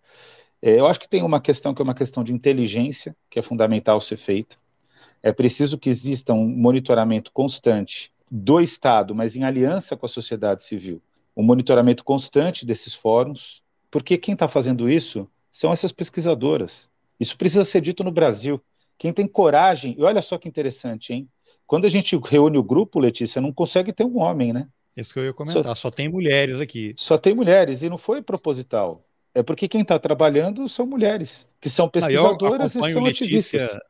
É, 0.63 0.79
eu 0.79 0.87
acho 0.87 1.01
que 1.01 1.09
tem 1.09 1.23
uma 1.23 1.41
questão 1.41 1.75
que 1.75 1.83
é 1.83 1.85
uma 1.85 1.95
questão 1.95 2.25
de 2.25 2.33
inteligência, 2.33 3.15
que 3.29 3.39
é 3.39 3.43
fundamental 3.43 4.01
ser 4.01 4.17
feita. 4.17 4.57
É 5.23 5.33
preciso 5.33 5.79
que 5.79 5.91
exista 5.91 6.33
um 6.33 6.47
monitoramento 6.47 7.31
constante 7.33 8.11
do 8.31 8.61
Estado, 8.61 9.15
mas 9.15 9.37
em 9.37 9.45
aliança 9.45 9.97
com 9.97 10.07
a 10.07 10.09
sociedade 10.09 10.65
civil. 10.65 11.01
Um 11.37 11.43
monitoramento 11.43 12.03
constante 12.03 12.65
desses 12.65 12.95
fóruns, 12.95 13.63
porque 13.91 14.17
quem 14.17 14.33
está 14.35 14.49
fazendo 14.49 14.89
isso 14.89 15.29
são 15.53 15.73
essas 15.73 15.93
pesquisadoras. 15.93 16.89
Isso 17.19 17.37
precisa 17.37 17.65
ser 17.65 17.81
dito 17.81 18.03
no 18.05 18.11
Brasil. 18.11 18.61
Quem 18.99 19.13
tem 19.13 19.27
coragem, 19.27 19.95
e 19.99 20.03
olha 20.03 20.23
só 20.23 20.39
que 20.39 20.49
interessante, 20.49 21.13
hein? 21.13 21.29
Quando 21.67 21.85
a 21.85 21.89
gente 21.89 22.17
reúne 22.17 22.57
o 22.57 22.63
grupo, 22.63 23.01
Letícia, 23.01 23.41
não 23.41 23.53
consegue 23.53 23.93
ter 23.93 24.05
um 24.05 24.19
homem, 24.19 24.53
né? 24.53 24.69
Isso 24.97 25.13
que 25.13 25.19
eu 25.19 25.25
ia 25.25 25.33
comentar, 25.33 25.65
só, 25.65 25.75
só 25.75 25.91
tem 25.91 26.09
mulheres 26.09 26.59
aqui. 26.59 26.95
Só 26.97 27.19
tem 27.19 27.35
mulheres, 27.35 27.83
e 27.83 27.91
não 27.91 27.99
foi 27.99 28.23
proposital. 28.23 29.05
É 29.35 29.43
porque 29.43 29.69
quem 29.69 29.83
está 29.83 29.99
trabalhando 29.99 30.67
são 30.67 30.87
mulheres, 30.87 31.47
que 31.61 31.69
são 31.69 31.89
pesquisadoras 31.89 32.75
ah, 32.75 32.89
e 32.89 32.93
são 32.93 33.03
Letícia 33.03 33.63
ativistas. 33.63 33.83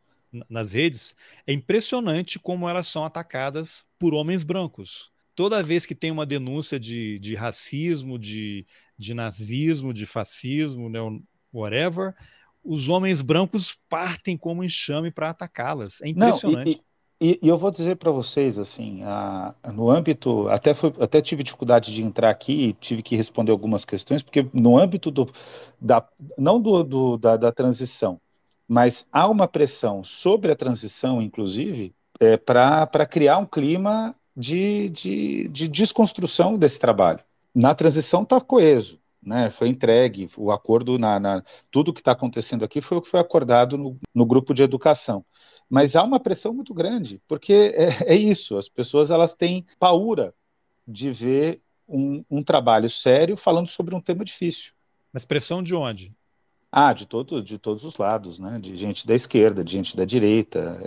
nas 0.50 0.72
redes, 0.72 1.14
é 1.46 1.52
impressionante 1.52 2.36
como 2.36 2.68
elas 2.68 2.88
são 2.88 3.04
atacadas 3.04 3.86
por 3.96 4.12
homens 4.12 4.42
brancos. 4.42 5.12
Toda 5.36 5.62
vez 5.62 5.86
que 5.86 5.94
tem 5.94 6.10
uma 6.10 6.26
denúncia 6.26 6.80
de, 6.80 7.20
de 7.20 7.36
racismo, 7.36 8.18
de, 8.18 8.66
de 8.98 9.14
nazismo, 9.14 9.94
de 9.94 10.04
fascismo, 10.04 10.88
né, 10.88 10.98
whatever, 11.52 12.14
os 12.66 12.88
homens 12.88 13.22
brancos 13.22 13.76
partem 13.88 14.36
como 14.36 14.64
enxame 14.64 15.10
para 15.10 15.30
atacá-las. 15.30 16.00
É 16.02 16.08
impressionante. 16.08 16.76
Não, 16.76 17.28
e, 17.28 17.32
e, 17.32 17.38
e, 17.42 17.48
eu 17.48 17.56
vou 17.56 17.70
dizer 17.70 17.96
para 17.96 18.10
vocês, 18.10 18.58
assim, 18.58 19.02
a, 19.04 19.54
no 19.72 19.90
âmbito, 19.90 20.48
até, 20.48 20.74
foi, 20.74 20.92
até 21.00 21.20
tive 21.22 21.42
dificuldade 21.42 21.94
de 21.94 22.02
entrar 22.02 22.30
aqui, 22.30 22.76
tive 22.80 23.02
que 23.02 23.16
responder 23.16 23.52
algumas 23.52 23.84
questões, 23.84 24.22
porque 24.22 24.46
no 24.52 24.76
âmbito 24.76 25.10
do, 25.10 25.30
da, 25.80 26.06
não 26.36 26.60
do, 26.60 26.82
do 26.82 27.16
da, 27.16 27.36
da, 27.36 27.52
transição, 27.52 28.20
mas 28.68 29.08
há 29.10 29.28
uma 29.28 29.48
pressão 29.48 30.04
sobre 30.04 30.52
a 30.52 30.56
transição, 30.56 31.22
inclusive, 31.22 31.94
é, 32.20 32.36
para 32.36 33.06
criar 33.06 33.38
um 33.38 33.46
clima 33.46 34.14
de, 34.36 34.90
de, 34.90 35.48
de 35.48 35.68
desconstrução 35.68 36.58
desse 36.58 36.78
trabalho. 36.78 37.20
Na 37.54 37.74
transição 37.74 38.22
está 38.22 38.38
coeso, 38.40 38.98
né, 39.26 39.50
foi 39.50 39.68
entregue 39.68 40.28
o 40.36 40.52
acordo 40.52 40.98
na, 40.98 41.18
na 41.18 41.42
tudo 41.68 41.92
que 41.92 42.00
está 42.00 42.12
acontecendo 42.12 42.64
aqui 42.64 42.80
foi 42.80 42.96
o 42.96 43.02
que 43.02 43.08
foi 43.08 43.18
acordado 43.18 43.76
no, 43.76 43.98
no, 44.14 44.24
grupo 44.24 44.54
de 44.54 44.62
educação. 44.62 45.24
Mas 45.68 45.96
há 45.96 46.04
uma 46.04 46.20
pressão 46.20 46.54
muito 46.54 46.72
grande, 46.72 47.20
porque 47.26 47.74
é, 47.74 48.12
é 48.12 48.14
isso, 48.14 48.56
as 48.56 48.68
pessoas 48.68 49.10
elas 49.10 49.34
têm 49.34 49.66
paura 49.80 50.32
de 50.86 51.10
ver 51.10 51.60
um, 51.88 52.24
um, 52.30 52.40
trabalho 52.40 52.88
sério 52.88 53.36
falando 53.36 53.66
sobre 53.66 53.96
um 53.96 54.00
tema 54.00 54.24
difícil. 54.24 54.72
Mas 55.12 55.24
pressão 55.24 55.60
de 55.60 55.74
onde? 55.74 56.14
Ah, 56.70 56.92
de, 56.92 57.06
todo, 57.06 57.42
de 57.42 57.58
todos 57.58 57.84
os 57.84 57.96
lados, 57.96 58.38
né? 58.38 58.58
De 58.60 58.76
gente 58.76 59.06
da 59.06 59.14
esquerda, 59.14 59.64
de 59.64 59.72
gente 59.72 59.96
da 59.96 60.04
direita. 60.04 60.78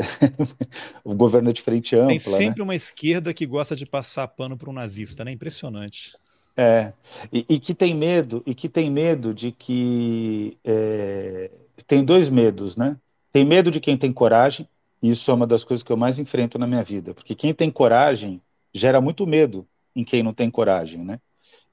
o 1.03 1.15
governo 1.15 1.49
é 1.49 1.53
de 1.53 1.61
frente 1.61 1.95
ampla. 1.95 2.07
Tem 2.07 2.19
sempre 2.19 2.59
né? 2.59 2.63
uma 2.63 2.75
esquerda 2.75 3.33
que 3.33 3.45
gosta 3.45 3.75
de 3.75 3.85
passar 3.85 4.27
pano 4.27 4.55
para 4.55 4.69
um 4.69 4.73
nazista, 4.73 5.25
né? 5.25 5.31
Impressionante. 5.31 6.13
É, 6.59 6.91
e, 7.31 7.45
e, 7.47 7.57
que 7.57 7.73
tem 7.73 7.95
medo, 7.95 8.43
e 8.45 8.53
que 8.53 8.67
tem 8.67 8.91
medo 8.91 9.33
de 9.33 9.49
que 9.49 10.57
é, 10.65 11.49
tem 11.87 12.03
dois 12.03 12.29
medos, 12.29 12.75
né? 12.75 12.97
Tem 13.31 13.45
medo 13.45 13.71
de 13.71 13.79
quem 13.79 13.97
tem 13.97 14.11
coragem, 14.11 14.67
e 15.01 15.09
isso 15.09 15.31
é 15.31 15.33
uma 15.33 15.47
das 15.47 15.63
coisas 15.63 15.81
que 15.81 15.89
eu 15.89 15.95
mais 15.95 16.19
enfrento 16.19 16.59
na 16.59 16.67
minha 16.67 16.83
vida, 16.83 17.13
porque 17.13 17.33
quem 17.33 17.53
tem 17.53 17.71
coragem 17.71 18.41
gera 18.73 18.99
muito 18.99 19.25
medo 19.25 19.65
em 19.95 20.03
quem 20.03 20.21
não 20.21 20.33
tem 20.33 20.51
coragem, 20.51 21.01
né? 21.01 21.21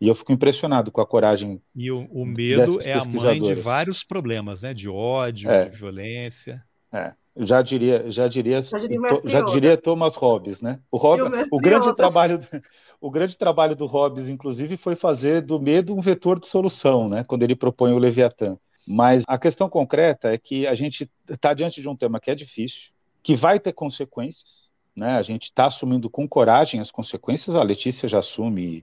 E 0.01 0.07
eu 0.07 0.15
fico 0.15 0.31
impressionado 0.31 0.93
com 0.93 1.01
a 1.01 1.07
coragem. 1.07 1.61
E 1.75 1.91
o, 1.91 2.07
o 2.13 2.25
medo 2.25 2.79
é 2.85 2.93
a 2.93 3.05
mãe 3.05 3.43
de 3.43 3.55
vários 3.55 4.05
problemas, 4.05 4.63
né? 4.63 4.73
De 4.73 4.89
ódio, 4.89 5.51
é. 5.51 5.65
de 5.65 5.77
violência. 5.77 6.63
É. 6.93 7.13
Já 7.39 7.61
diria, 7.61 8.11
já 8.11 8.27
diria, 8.29 8.63
já 8.63 8.79
diria, 8.79 9.01
já 9.25 9.43
diria 9.43 9.77
Thomas 9.77 10.15
Hobbes, 10.15 10.63
né? 10.63 10.81
O, 10.91 10.97
Hobbes, 10.97 11.47
o 11.51 11.59
grande 11.59 11.95
trabalho, 11.95 12.39
o 12.99 13.11
grande 13.11 13.37
trabalho 13.37 13.77
do 13.77 13.85
Hobbes, 13.85 14.31
inclusive, 14.31 14.79
foi 14.79 14.97
fazer 14.97 15.43
do 15.43 15.61
medo 15.61 15.95
um 15.95 16.01
vetor 16.01 16.41
de 16.41 16.47
solução, 16.47 17.09
né? 17.09 17.25
Quando 17.25 17.43
ele 17.43 17.55
propõe 17.55 17.93
o 17.93 17.99
Leviatã. 17.99 18.57
Mas 18.87 19.25
a 19.27 19.37
questão 19.37 19.69
concreta 19.69 20.33
é 20.33 20.39
que 20.39 20.67
a 20.67 20.75
gente 20.75 21.11
está 21.29 21.53
diante 21.53 21.83
de 21.83 21.89
um 21.89 21.97
tema 21.97 22.19
que 22.19 22.31
é 22.31 22.35
difícil, 22.35 22.93
que 23.23 23.37
vai 23.37 23.61
ter 23.61 23.73
consequências, 23.73 24.71
né? 24.95 25.19
A 25.19 25.23
gente 25.23 25.45
está 25.45 25.67
assumindo 25.67 26.09
com 26.09 26.27
coragem 26.27 26.81
as 26.81 26.91
consequências. 26.91 27.55
A 27.55 27.63
Letícia 27.63 28.09
já 28.09 28.21
assume, 28.21 28.83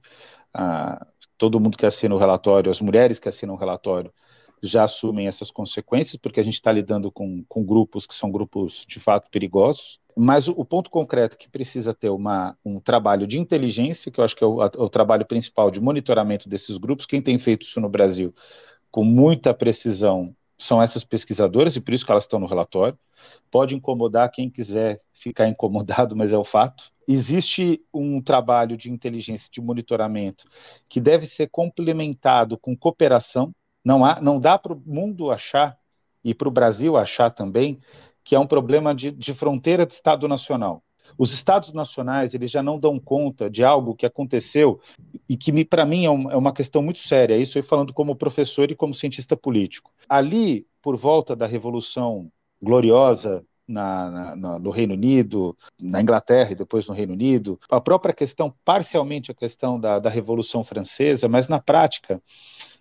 a, 0.54 1.08
todo 1.40 1.60
mundo 1.60 1.76
que 1.76 1.88
assina 1.88 2.14
o 2.14 2.20
relatório, 2.20 2.70
as 2.70 2.82
mulheres 2.82 3.18
que 3.18 3.30
assinam 3.30 3.56
o 3.56 3.58
relatório 3.58 4.14
já 4.64 4.86
assumem 4.86 5.28
essas 5.28 5.52
consequências, 5.52 6.16
porque 6.16 6.40
a 6.40 6.44
gente 6.44 6.54
está 6.54 6.72
lidando 6.72 7.12
com, 7.12 7.44
com 7.50 7.64
grupos 7.66 8.08
que 8.08 8.16
são 8.16 8.32
grupos 8.32 8.86
de 8.88 8.98
fato 8.98 9.30
perigosos. 9.30 10.00
Mas 10.16 10.48
o, 10.48 10.64
ponto 10.64 10.90
concreto 10.90 11.36
é 11.36 11.38
que 11.38 11.50
precisa 11.50 11.94
ter 11.94 12.10
uma, 12.10 12.56
um 12.64 12.80
trabalho 12.80 13.28
de 13.28 13.40
inteligência, 13.40 14.12
que 14.12 14.20
eu 14.20 14.24
acho 14.24 14.36
que 14.36 14.44
é 14.44 14.48
o, 14.48 14.62
a, 14.62 14.72
o 14.78 14.88
trabalho 14.88 15.26
principal 15.26 15.70
de 15.70 15.82
monitoramento 15.82 16.48
desses 16.48 16.78
grupos. 16.78 17.06
Quem 17.06 17.22
tem 17.22 17.38
feito 17.38 17.64
isso 17.64 17.82
no 17.82 17.90
Brasil 17.90 18.34
com 18.90 19.04
muita 19.04 19.54
precisão 19.54 20.36
são 20.56 20.82
essas 20.82 21.04
pesquisadoras, 21.04 21.76
e 21.76 21.82
por 21.82 21.94
isso 21.94 22.06
que 22.06 22.12
elas 22.12 22.24
estão 22.24 22.40
no 22.40 22.46
relatório. 22.46 22.98
Pode 23.52 23.76
incomodar 23.76 24.32
quem 24.32 24.50
quiser 24.50 25.02
ficar 25.12 25.48
incomodado, 25.50 26.16
mas 26.16 26.32
é 26.32 26.38
o 26.38 26.46
fato. 26.46 26.92
Existe 27.06 27.84
um 27.94 28.22
trabalho 28.22 28.78
de 28.78 28.90
inteligência, 28.90 29.50
de 29.52 29.60
monitoramento, 29.60 30.46
que 30.90 31.02
deve 31.02 31.26
ser 31.26 31.50
complementado 31.50 32.58
com 32.58 32.78
cooperação 32.78 33.54
não, 33.84 34.06
há, 34.06 34.22
não 34.22 34.40
dá 34.40 34.58
para 34.58 34.74
o 34.74 34.82
mundo 34.86 35.32
achar, 35.32 35.78
e 36.24 36.34
para 36.34 36.48
o 36.48 36.52
Brasil 36.52 36.96
achar 36.96 37.30
também, 37.30 37.80
que 38.24 38.36
é 38.36 38.40
um 38.40 38.48
problema 38.48 38.96
de, 38.96 39.12
de 39.12 39.34
fronteira 39.34 39.86
de 39.86 39.94
Estado 39.94 40.28
Nacional. 40.28 40.82
Os 41.18 41.32
estados 41.32 41.74
nacionais 41.74 42.34
eles 42.34 42.50
já 42.50 42.64
não 42.64 42.80
dão 42.80 43.00
conta 43.00 43.50
de 43.50 43.64
algo 43.64 43.96
que 43.96 44.06
aconteceu 44.06 44.80
e 45.28 45.38
que 45.38 45.66
para 45.66 45.86
mim 45.86 46.06
é, 46.06 46.10
um, 46.10 46.32
é, 46.32 46.36
uma 46.36 46.54
questão 46.54 46.82
muito 46.82 47.00
séria. 47.00 47.38
Isso 47.38 47.58
eu 47.58 47.64
falando 47.64 47.94
como 47.94 48.16
professor 48.16 48.72
e 48.72 48.76
como 48.76 48.94
cientista 48.94 49.36
político. 49.36 49.92
Ali, 50.08 50.66
por 50.82 50.96
volta 50.96 51.36
da 51.36 51.46
Revolução 51.46 52.32
Gloriosa 52.62 53.46
na, 53.68 54.36
na, 54.36 54.60
no 54.60 54.70
Reino 54.70 54.94
Unido, 54.94 55.56
na 55.80 56.02
Inglaterra 56.02 56.52
e 56.52 56.56
depois 56.56 56.88
no 56.88 56.94
Reino 56.94 57.14
Unido, 57.14 57.60
a 57.70 57.80
própria 57.80 58.14
questão, 58.14 58.54
parcialmente 58.64 59.32
a 59.32 59.36
questão 59.36 59.80
da, 59.80 60.00
da 60.00 60.10
Revolução 60.10 60.64
Francesa, 60.64 61.28
mas 61.28 61.48
na 61.48 61.60
prática, 61.60 62.22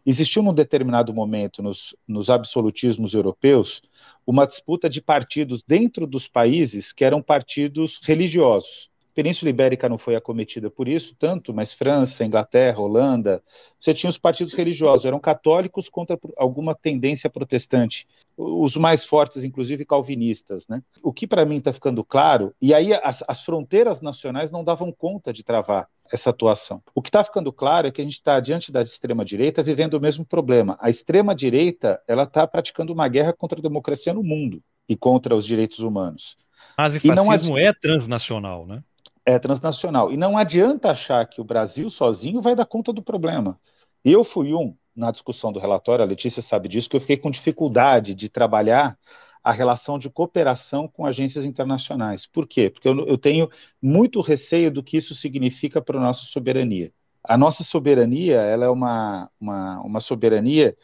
existiu 0.04 0.42
num 0.42 0.54
determinado 0.54 1.12
momento 1.14 1.62
nos, 1.62 1.94
nos 2.06 2.30
absolutismos 2.30 3.14
europeus 3.14 3.82
uma 4.26 4.46
disputa 4.46 4.88
de 4.88 5.00
partidos 5.00 5.62
dentro 5.62 6.06
dos 6.06 6.28
países 6.28 6.92
que 6.92 7.04
eram 7.04 7.22
partidos 7.22 8.00
religiosos. 8.02 8.90
Península 9.14 9.50
Ibérica 9.50 9.88
não 9.88 9.98
foi 9.98 10.16
acometida 10.16 10.70
por 10.70 10.88
isso 10.88 11.14
tanto, 11.18 11.52
mas 11.52 11.72
França, 11.72 12.24
Inglaterra, 12.24 12.80
Holanda, 12.80 13.42
você 13.78 13.92
tinha 13.92 14.08
os 14.08 14.16
partidos 14.16 14.54
religiosos, 14.54 15.04
eram 15.04 15.20
católicos 15.20 15.88
contra 15.88 16.18
alguma 16.36 16.74
tendência 16.74 17.28
protestante, 17.28 18.06
os 18.36 18.74
mais 18.74 19.04
fortes, 19.04 19.44
inclusive 19.44 19.84
calvinistas. 19.84 20.66
Né? 20.66 20.82
O 21.02 21.12
que 21.12 21.26
para 21.26 21.44
mim 21.44 21.58
está 21.58 21.72
ficando 21.74 22.02
claro, 22.02 22.54
e 22.60 22.72
aí 22.72 22.94
as, 22.94 23.22
as 23.28 23.44
fronteiras 23.44 24.00
nacionais 24.00 24.50
não 24.50 24.64
davam 24.64 24.90
conta 24.90 25.30
de 25.30 25.42
travar 25.42 25.88
essa 26.10 26.30
atuação. 26.30 26.82
O 26.94 27.02
que 27.02 27.08
está 27.08 27.22
ficando 27.22 27.52
claro 27.52 27.86
é 27.86 27.90
que 27.90 28.00
a 28.00 28.04
gente 28.04 28.14
está 28.14 28.40
diante 28.40 28.72
da 28.72 28.82
extrema-direita 28.82 29.62
vivendo 29.62 29.94
o 29.94 30.00
mesmo 30.00 30.24
problema. 30.24 30.78
A 30.80 30.88
extrema-direita 30.90 32.00
ela 32.08 32.24
está 32.24 32.46
praticando 32.46 32.92
uma 32.92 33.08
guerra 33.08 33.32
contra 33.32 33.58
a 33.58 33.62
democracia 33.62 34.12
no 34.12 34.22
mundo 34.22 34.62
e 34.88 34.96
contra 34.96 35.34
os 35.34 35.44
direitos 35.46 35.80
humanos. 35.80 36.36
Mas 36.76 36.94
e 36.94 37.00
fascismo 37.00 37.58
é 37.58 37.72
transnacional, 37.72 38.66
né? 38.66 38.82
é 39.24 39.38
transnacional. 39.38 40.12
E 40.12 40.16
não 40.16 40.36
adianta 40.36 40.90
achar 40.90 41.24
que 41.26 41.40
o 41.40 41.44
Brasil 41.44 41.88
sozinho 41.88 42.40
vai 42.40 42.54
dar 42.54 42.66
conta 42.66 42.92
do 42.92 43.02
problema. 43.02 43.58
Eu 44.04 44.24
fui 44.24 44.52
um, 44.52 44.74
na 44.94 45.10
discussão 45.10 45.52
do 45.52 45.60
relatório, 45.60 46.04
a 46.04 46.08
Letícia 46.08 46.42
sabe 46.42 46.68
disso, 46.68 46.90
que 46.90 46.96
eu 46.96 47.00
fiquei 47.00 47.16
com 47.16 47.30
dificuldade 47.30 48.14
de 48.14 48.28
trabalhar 48.28 48.98
a 49.42 49.52
relação 49.52 49.98
de 49.98 50.08
cooperação 50.08 50.86
com 50.86 51.04
agências 51.04 51.44
internacionais. 51.44 52.26
Por 52.26 52.46
quê? 52.46 52.70
Porque 52.70 52.88
eu, 52.88 53.06
eu 53.06 53.18
tenho 53.18 53.50
muito 53.80 54.20
receio 54.20 54.70
do 54.70 54.82
que 54.82 54.96
isso 54.96 55.14
significa 55.14 55.80
para 55.82 55.98
a 55.98 56.02
nossa 56.02 56.24
soberania. 56.24 56.92
A 57.24 57.36
nossa 57.36 57.62
soberania 57.64 58.40
ela 58.40 58.64
é 58.64 58.68
uma, 58.68 59.30
uma, 59.40 59.80
uma 59.80 60.00
soberania 60.00 60.76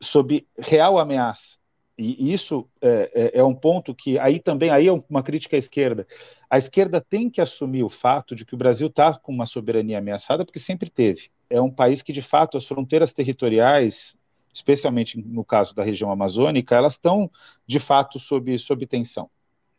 sob 0.00 0.46
real 0.58 0.98
ameaça. 0.98 1.56
E 1.96 2.32
isso 2.32 2.68
é, 2.80 3.10
é, 3.12 3.38
é, 3.40 3.44
um 3.44 3.54
ponto 3.54 3.92
que 3.92 4.16
aí 4.20 4.38
também 4.38 4.70
aí 4.70 4.86
é 4.86 4.92
uma 4.92 5.22
crítica 5.22 5.56
à 5.56 5.58
esquerda. 5.58 6.06
A 6.48 6.56
esquerda 6.56 7.00
tem 7.00 7.28
que 7.28 7.40
assumir 7.40 7.82
o 7.82 7.88
fato 7.88 8.36
de 8.36 8.44
que 8.44 8.54
o 8.54 8.58
Brasil 8.58 8.86
está 8.86 9.18
com 9.18 9.32
uma 9.32 9.46
soberania 9.46 9.98
ameaçada, 9.98 10.44
porque 10.44 10.60
sempre 10.60 10.88
teve. 10.88 11.28
É 11.50 11.60
um 11.60 11.70
país 11.70 12.00
que, 12.00 12.12
de 12.12 12.22
fato, 12.22 12.56
as 12.56 12.66
fronteiras 12.66 13.12
territoriais, 13.12 14.16
especialmente 14.52 15.18
no 15.18 15.44
caso 15.44 15.74
da 15.74 15.82
região 15.82 16.10
amazônica, 16.10 16.74
elas 16.74 16.94
estão, 16.94 17.30
de 17.66 17.78
fato, 17.78 18.18
sob, 18.18 18.58
sob 18.58 18.86
tensão. 18.86 19.30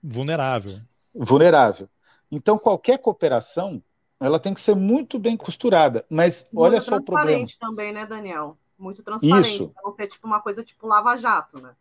Vulnerável. 0.01 0.79
Vulnerável. 1.13 1.89
Então, 2.31 2.57
qualquer 2.57 2.99
cooperação, 2.99 3.81
ela 4.19 4.39
tem 4.39 4.53
que 4.53 4.61
ser 4.61 4.75
muito 4.75 5.17
bem 5.17 5.35
costurada. 5.35 6.05
Mas 6.09 6.47
muito 6.51 6.65
olha 6.65 6.81
só 6.81 6.97
o 6.97 7.05
problema. 7.05 7.27
transparente 7.27 7.59
também, 7.59 7.91
né, 7.91 8.05
Daniel? 8.05 8.57
Muito 8.77 9.03
transparente. 9.03 9.53
Isso. 9.53 9.69
Pra 9.69 9.83
não 9.83 9.93
ser 9.93 10.07
tipo 10.07 10.25
uma 10.25 10.39
coisa 10.39 10.63
tipo 10.63 10.87
lava-jato, 10.87 11.59
né? 11.59 11.71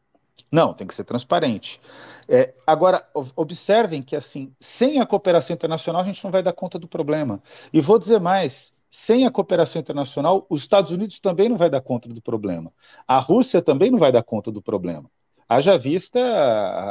Não, 0.51 0.73
tem 0.73 0.87
que 0.87 0.95
ser 0.95 1.05
transparente. 1.05 1.81
É, 2.29 2.55
agora, 2.67 3.07
observem 3.37 4.03
que, 4.03 4.17
assim, 4.17 4.55
sem 4.61 5.01
a 5.01 5.07
cooperação 5.07 5.55
internacional, 5.55 6.03
a 6.03 6.05
gente 6.05 6.23
não 6.23 6.31
vai 6.31 6.43
dar 6.43 6.53
conta 6.53 6.79
do 6.79 6.89
problema. 6.89 7.43
E 7.73 7.81
vou 7.81 7.99
dizer 7.99 8.21
mais: 8.21 8.75
sem 8.91 9.27
a 9.27 9.31
cooperação 9.31 9.81
internacional, 9.81 10.47
os 10.49 10.63
Estados 10.63 10.93
Unidos 10.93 11.21
também 11.21 11.49
não 11.49 11.57
vai 11.57 11.69
dar 11.69 11.81
conta 11.81 12.09
do 12.09 12.23
problema. 12.23 12.73
A 13.07 13.19
Rússia 13.19 13.61
também 13.61 13.91
não 13.91 13.99
vai 13.99 14.11
dar 14.11 14.23
conta 14.23 14.51
do 14.51 14.63
problema. 14.63 15.11
Haja 15.49 15.79
vista 15.79 16.19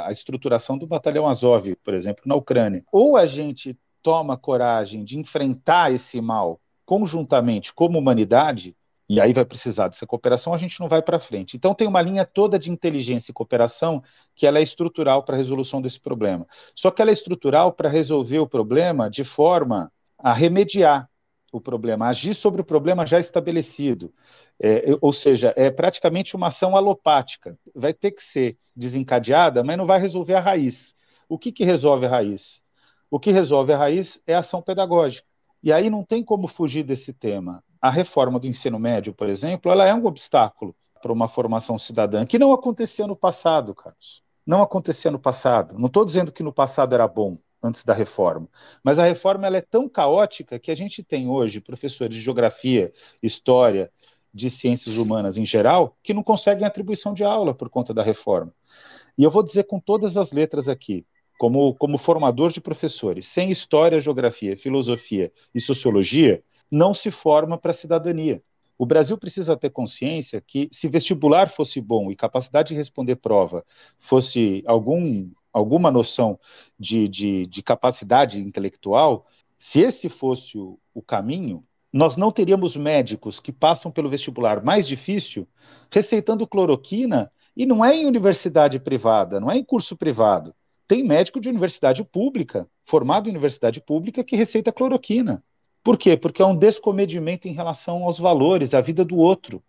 a, 0.06 0.12
estruturação 0.12 0.78
do 0.78 0.88
batalhão 0.88 1.28
Azov, 1.28 1.76
por 1.84 1.94
exemplo, 1.94 2.24
na 2.26 2.36
Ucrânia. 2.36 2.84
Ou 2.92 3.16
a 3.16 3.28
gente 3.28 3.78
toma 4.02 4.38
coragem 4.38 5.04
de 5.04 5.18
enfrentar 5.18 5.92
esse 5.92 6.20
mal 6.22 6.60
conjuntamente 6.86 7.74
como 7.74 8.00
humanidade, 8.00 8.76
e 9.10 9.22
aí 9.22 9.34
vai 9.34 9.46
precisar 9.46 9.88
dessa 9.88 10.08
cooperação, 10.08 10.54
a 10.54 10.58
gente 10.58 10.80
não 10.80 10.88
vai 10.88 11.02
para 11.02 11.20
frente. 11.20 11.56
Então 11.56 11.74
tem 11.74 11.88
uma 11.88 12.02
linha 12.02 12.26
toda 12.26 12.58
de 12.58 12.72
inteligência 12.72 13.32
e 13.32 13.34
cooperação 13.34 14.02
que 14.36 14.48
ela 14.48 14.60
é 14.60 14.62
estrutural 14.64 15.24
para 15.24 15.36
a 15.36 15.38
resolução 15.38 15.82
desse 15.82 16.00
problema. 16.00 16.48
Só 16.74 16.90
que 16.90 17.02
ela 17.02 17.12
é 17.12 17.14
estrutural 17.14 17.72
para 17.72 17.90
resolver 17.90 18.40
o 18.40 18.48
problema 18.48 19.10
de 19.10 19.24
forma 19.24 19.92
a 20.18 20.34
remediar 20.34 21.10
o 21.58 21.62
problema, 21.62 22.08
agir 22.08 22.34
sobre 22.34 22.62
o 22.62 22.65
problema 22.65 23.06
já 23.06 23.20
estabelecido. 23.20 24.13
É, 24.60 24.86
ou 25.02 25.13
seja, 25.13 25.54
é 25.56 25.70
praticamente 25.70 26.36
uma 26.36 26.48
ação 26.48 26.76
alopática. 26.76 27.58
Vai 27.76 27.93
ter 27.93 28.12
que 28.12 28.24
ser 28.24 28.58
desencadeada, 28.76 29.63
mas 29.63 29.78
não 29.78 29.86
vai 29.86 30.00
resolver 30.00 30.36
a 30.36 30.39
raiz. 30.39 30.96
O 31.30 31.38
que, 31.38 31.52
que 31.52 31.63
resolve 31.63 32.06
a 32.06 32.10
raiz? 32.10 32.63
O 33.10 33.20
que 33.20 33.32
resolve 33.32 33.74
a 33.74 33.78
raiz 33.78 34.22
é 34.26 34.34
a 34.34 34.39
ação 34.39 34.62
pedagógica. 34.62 35.28
E 35.62 35.72
aí 35.72 35.89
não 35.89 36.04
tem 36.04 36.24
como 36.24 36.48
fugir 36.48 36.84
desse 36.84 37.13
tema 37.13 37.63
a 37.82 37.89
reforma 37.89 38.39
do 38.39 38.48
ensino 38.48 38.80
médio, 38.80 39.13
por 39.13 39.30
exemplo, 39.30 39.72
ela 39.72 39.86
é 39.86 39.93
um 39.93 40.06
obstáculo 40.06 40.76
para 41.02 41.13
uma 41.13 41.28
formação 41.28 41.78
cidadã, 41.78 42.26
que 42.26 42.39
não 42.39 42.52
acontecia 42.52 43.06
no 43.08 43.15
passado, 43.15 43.74
Carlos. 43.74 44.24
Não 44.46 44.62
acontecia 44.62 45.12
no 45.12 45.20
passado. 45.20 45.78
Não 45.78 45.88
estou 45.88 46.06
dizendo 46.06 46.32
que 46.32 46.41
no 46.41 46.54
passado 46.54 46.93
era 46.93 47.08
bom, 47.08 47.38
antes 47.63 47.84
da 47.84 47.93
reforma. 47.93 48.48
Mas 48.84 49.00
a 49.00 49.06
reforma 49.06 49.48
ela 49.48 49.58
é 49.58 49.62
tão 49.62 49.89
caótica 49.89 50.60
que 50.60 50.72
a 50.72 50.76
gente 50.76 51.04
tem 51.04 51.28
hoje 51.28 51.60
professores 51.60 52.15
de 52.15 52.22
geografia, 52.22 52.93
história, 53.22 53.91
de 54.34 54.50
ciências 54.50 54.98
humanas 54.98 55.38
em 55.38 55.46
geral, 55.46 55.98
que 56.04 56.13
não 56.13 56.24
conseguem 56.24 56.65
atribuição 56.65 57.13
de 57.13 57.24
aula 57.24 57.54
por 57.54 57.70
conta 57.70 57.93
da 57.93 58.04
reforma. 58.04 58.54
E 59.17 59.24
eu 59.24 59.32
vou 59.32 59.41
dizer 59.41 59.63
com 59.63 59.80
todas 59.80 60.15
as 60.15 60.32
letras 60.32 60.70
aqui, 60.70 61.06
como, 61.39 61.74
como 61.76 61.98
formador 61.98 62.52
de 62.52 62.62
professores, 62.62 63.28
sem 63.28 63.50
história, 63.50 64.00
geografia, 64.00 64.56
filosofia 64.56 65.32
e 65.54 65.60
sociologia, 65.60 66.43
não 66.70 66.93
se 66.93 67.10
forma 67.10 67.58
para 67.58 67.72
a 67.72 67.74
cidadania. 67.74 68.41
O 68.78 68.86
Brasil 68.86 69.18
precisa 69.18 69.58
ter 69.58 69.72
consciência 69.72 70.40
que, 70.40 70.70
se 70.72 70.88
vestibular 70.88 71.50
fosse 71.50 71.82
bom 71.82 72.12
e 72.12 72.16
capacidade 72.16 72.70
de 72.70 72.76
responder 72.76 73.16
prova 73.16 73.66
fosse 74.00 74.63
algum, 74.68 75.30
alguma 75.52 75.90
noção 75.90 76.40
de, 76.80 77.08
de, 77.08 77.46
de 77.48 77.63
capacidade 77.63 78.40
intelectual, 78.40 79.26
se 79.58 79.80
esse 79.80 80.08
fosse 80.08 80.58
o, 80.58 80.80
o 80.94 81.02
caminho, 81.02 81.66
nós 81.92 82.16
não 82.18 82.32
teríamos 82.32 82.76
médicos 82.76 83.40
que 83.40 83.52
passam 83.52 83.92
pelo 83.92 84.10
vestibular 84.10 84.63
mais 84.63 84.88
difícil 84.88 85.48
receitando 85.92 86.46
cloroquina 86.46 87.32
e 87.56 87.66
não 87.66 87.84
é 87.84 87.96
em 87.96 88.06
universidade 88.06 88.80
privada, 88.80 89.40
não 89.40 89.50
é 89.50 89.58
em 89.58 89.63
curso 89.63 89.98
privado. 89.98 90.54
Tem 90.88 91.04
médico 91.04 91.40
de 91.40 91.50
universidade 91.50 92.04
pública, 92.04 92.70
formado 92.86 93.28
em 93.28 93.32
universidade 93.32 93.82
pública, 93.82 94.24
que 94.24 94.36
receita 94.36 94.72
cloroquina. 94.72 95.44
Por 95.88 95.97
quê? 95.97 96.17
Porque 96.17 96.41
é 96.41 96.45
um 96.45 96.54
descomedimento 96.54 97.47
em 97.47 97.54
relação 97.54 98.04
aos 98.04 98.19
valores, 98.19 98.73
à 98.73 98.82
vida 98.82 99.06
do 99.06 99.15
outro. 99.15 99.63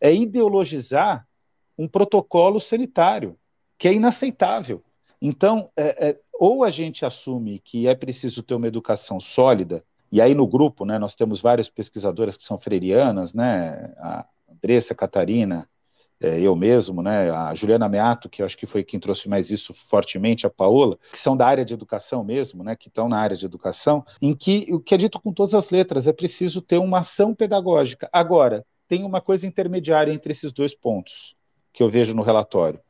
É 0.00 0.10
ideologizar 0.10 1.28
um 1.76 1.86
protocolo 1.86 2.58
sanitário, 2.58 3.36
que 3.76 3.86
é 3.86 3.92
inaceitável. 3.92 4.82
Então, 5.20 5.70
é, 5.76 6.08
é, 6.08 6.20
ou 6.32 6.64
a 6.64 6.70
gente 6.70 7.04
assume 7.04 7.58
que 7.58 7.86
é 7.86 7.94
preciso 7.94 8.42
ter 8.42 8.54
uma 8.54 8.68
educação 8.68 9.20
sólida, 9.20 9.84
e 10.10 10.18
aí 10.18 10.34
no 10.34 10.46
grupo, 10.46 10.86
né, 10.86 10.98
nós 10.98 11.14
temos 11.14 11.42
várias 11.42 11.68
pesquisadoras 11.68 12.38
que 12.38 12.42
são 12.42 12.56
freirianas, 12.56 13.34
né, 13.34 13.92
a 13.98 14.24
Andressa, 14.50 14.94
a 14.94 14.96
Catarina, 14.96 15.68
eu 16.20 16.54
mesmo, 16.54 17.02
né, 17.02 17.30
a 17.30 17.54
Juliana 17.54 17.88
Meato, 17.88 18.28
que 18.28 18.42
acho 18.42 18.56
que 18.56 18.66
foi 18.66 18.84
quem 18.84 19.00
trouxe 19.00 19.28
mais 19.28 19.50
isso 19.50 19.72
fortemente, 19.72 20.46
a 20.46 20.50
Paola, 20.50 20.98
que 21.10 21.18
são 21.18 21.34
da 21.36 21.46
área 21.46 21.64
de 21.64 21.72
educação 21.72 22.22
mesmo, 22.22 22.62
né, 22.62 22.76
que 22.76 22.88
estão 22.88 23.08
na 23.08 23.18
área 23.18 23.36
de 23.36 23.46
educação, 23.46 24.04
em 24.20 24.34
que 24.34 24.66
o 24.70 24.78
que 24.78 24.94
é 24.94 24.98
dito 24.98 25.20
com 25.20 25.32
todas 25.32 25.54
as 25.54 25.70
letras 25.70 26.06
é 26.06 26.12
preciso 26.12 26.60
ter 26.60 26.78
uma 26.78 26.98
ação 26.98 27.34
pedagógica. 27.34 28.08
Agora, 28.12 28.66
tem 28.86 29.02
uma 29.04 29.20
coisa 29.20 29.46
intermediária 29.46 30.12
entre 30.12 30.32
esses 30.32 30.52
dois 30.52 30.74
pontos 30.74 31.34
que 31.72 31.82
eu 31.82 31.88
vejo 31.88 32.14
no 32.14 32.22
relatório. 32.22 32.80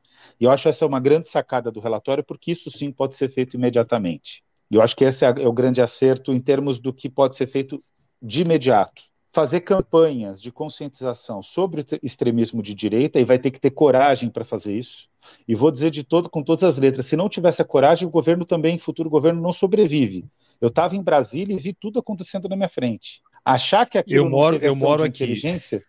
E 0.40 0.44
eu 0.44 0.50
acho 0.50 0.68
essa 0.68 0.86
uma 0.86 0.98
grande 0.98 1.28
sacada 1.28 1.70
do 1.70 1.78
relatório, 1.78 2.24
porque 2.24 2.50
isso 2.50 2.70
sim 2.70 2.90
pode 2.90 3.14
ser 3.14 3.28
feito 3.28 3.54
imediatamente. 3.54 4.42
E 4.70 4.74
eu 4.74 4.82
acho 4.82 4.96
que 4.96 5.04
esse 5.04 5.24
é, 5.24 5.28
é 5.28 5.46
o 5.46 5.52
grande 5.52 5.80
acerto 5.80 6.32
em 6.32 6.40
termos 6.40 6.80
do 6.80 6.92
que 6.92 7.08
pode 7.08 7.36
ser 7.36 7.46
feito 7.46 7.82
de 8.22 8.42
imediato 8.42 9.09
fazer 9.32 9.60
campanhas 9.60 10.40
de 10.40 10.50
conscientização 10.50 11.42
sobre 11.42 11.82
o 11.82 11.84
extremismo 12.02 12.62
de 12.62 12.74
direita 12.74 13.20
e 13.20 13.24
vai 13.24 13.38
ter 13.38 13.50
que 13.50 13.60
ter 13.60 13.70
coragem 13.70 14.28
para 14.28 14.44
fazer 14.44 14.76
isso. 14.76 15.08
E 15.46 15.54
vou 15.54 15.70
dizer 15.70 15.90
de 15.90 16.02
todo 16.02 16.28
com 16.28 16.42
todas 16.42 16.64
as 16.64 16.78
letras, 16.78 17.06
se 17.06 17.16
não 17.16 17.28
tivesse 17.28 17.62
a 17.62 17.64
coragem, 17.64 18.06
o 18.08 18.10
governo 18.10 18.44
também, 18.44 18.78
futuro 18.78 19.08
governo 19.08 19.40
não 19.40 19.52
sobrevive. 19.52 20.26
Eu 20.60 20.68
estava 20.68 20.96
em 20.96 21.02
Brasília 21.02 21.54
e 21.54 21.58
vi 21.58 21.72
tudo 21.72 21.98
acontecendo 21.98 22.48
na 22.48 22.56
minha 22.56 22.68
frente. 22.68 23.22
Achar 23.44 23.86
que 23.86 23.96
aquilo 23.96 24.26
eu 24.26 24.30
moro, 24.30 24.56
eu 24.56 24.76
moro 24.76 25.04
aqui. 25.04 25.24
inteligência. 25.24 25.82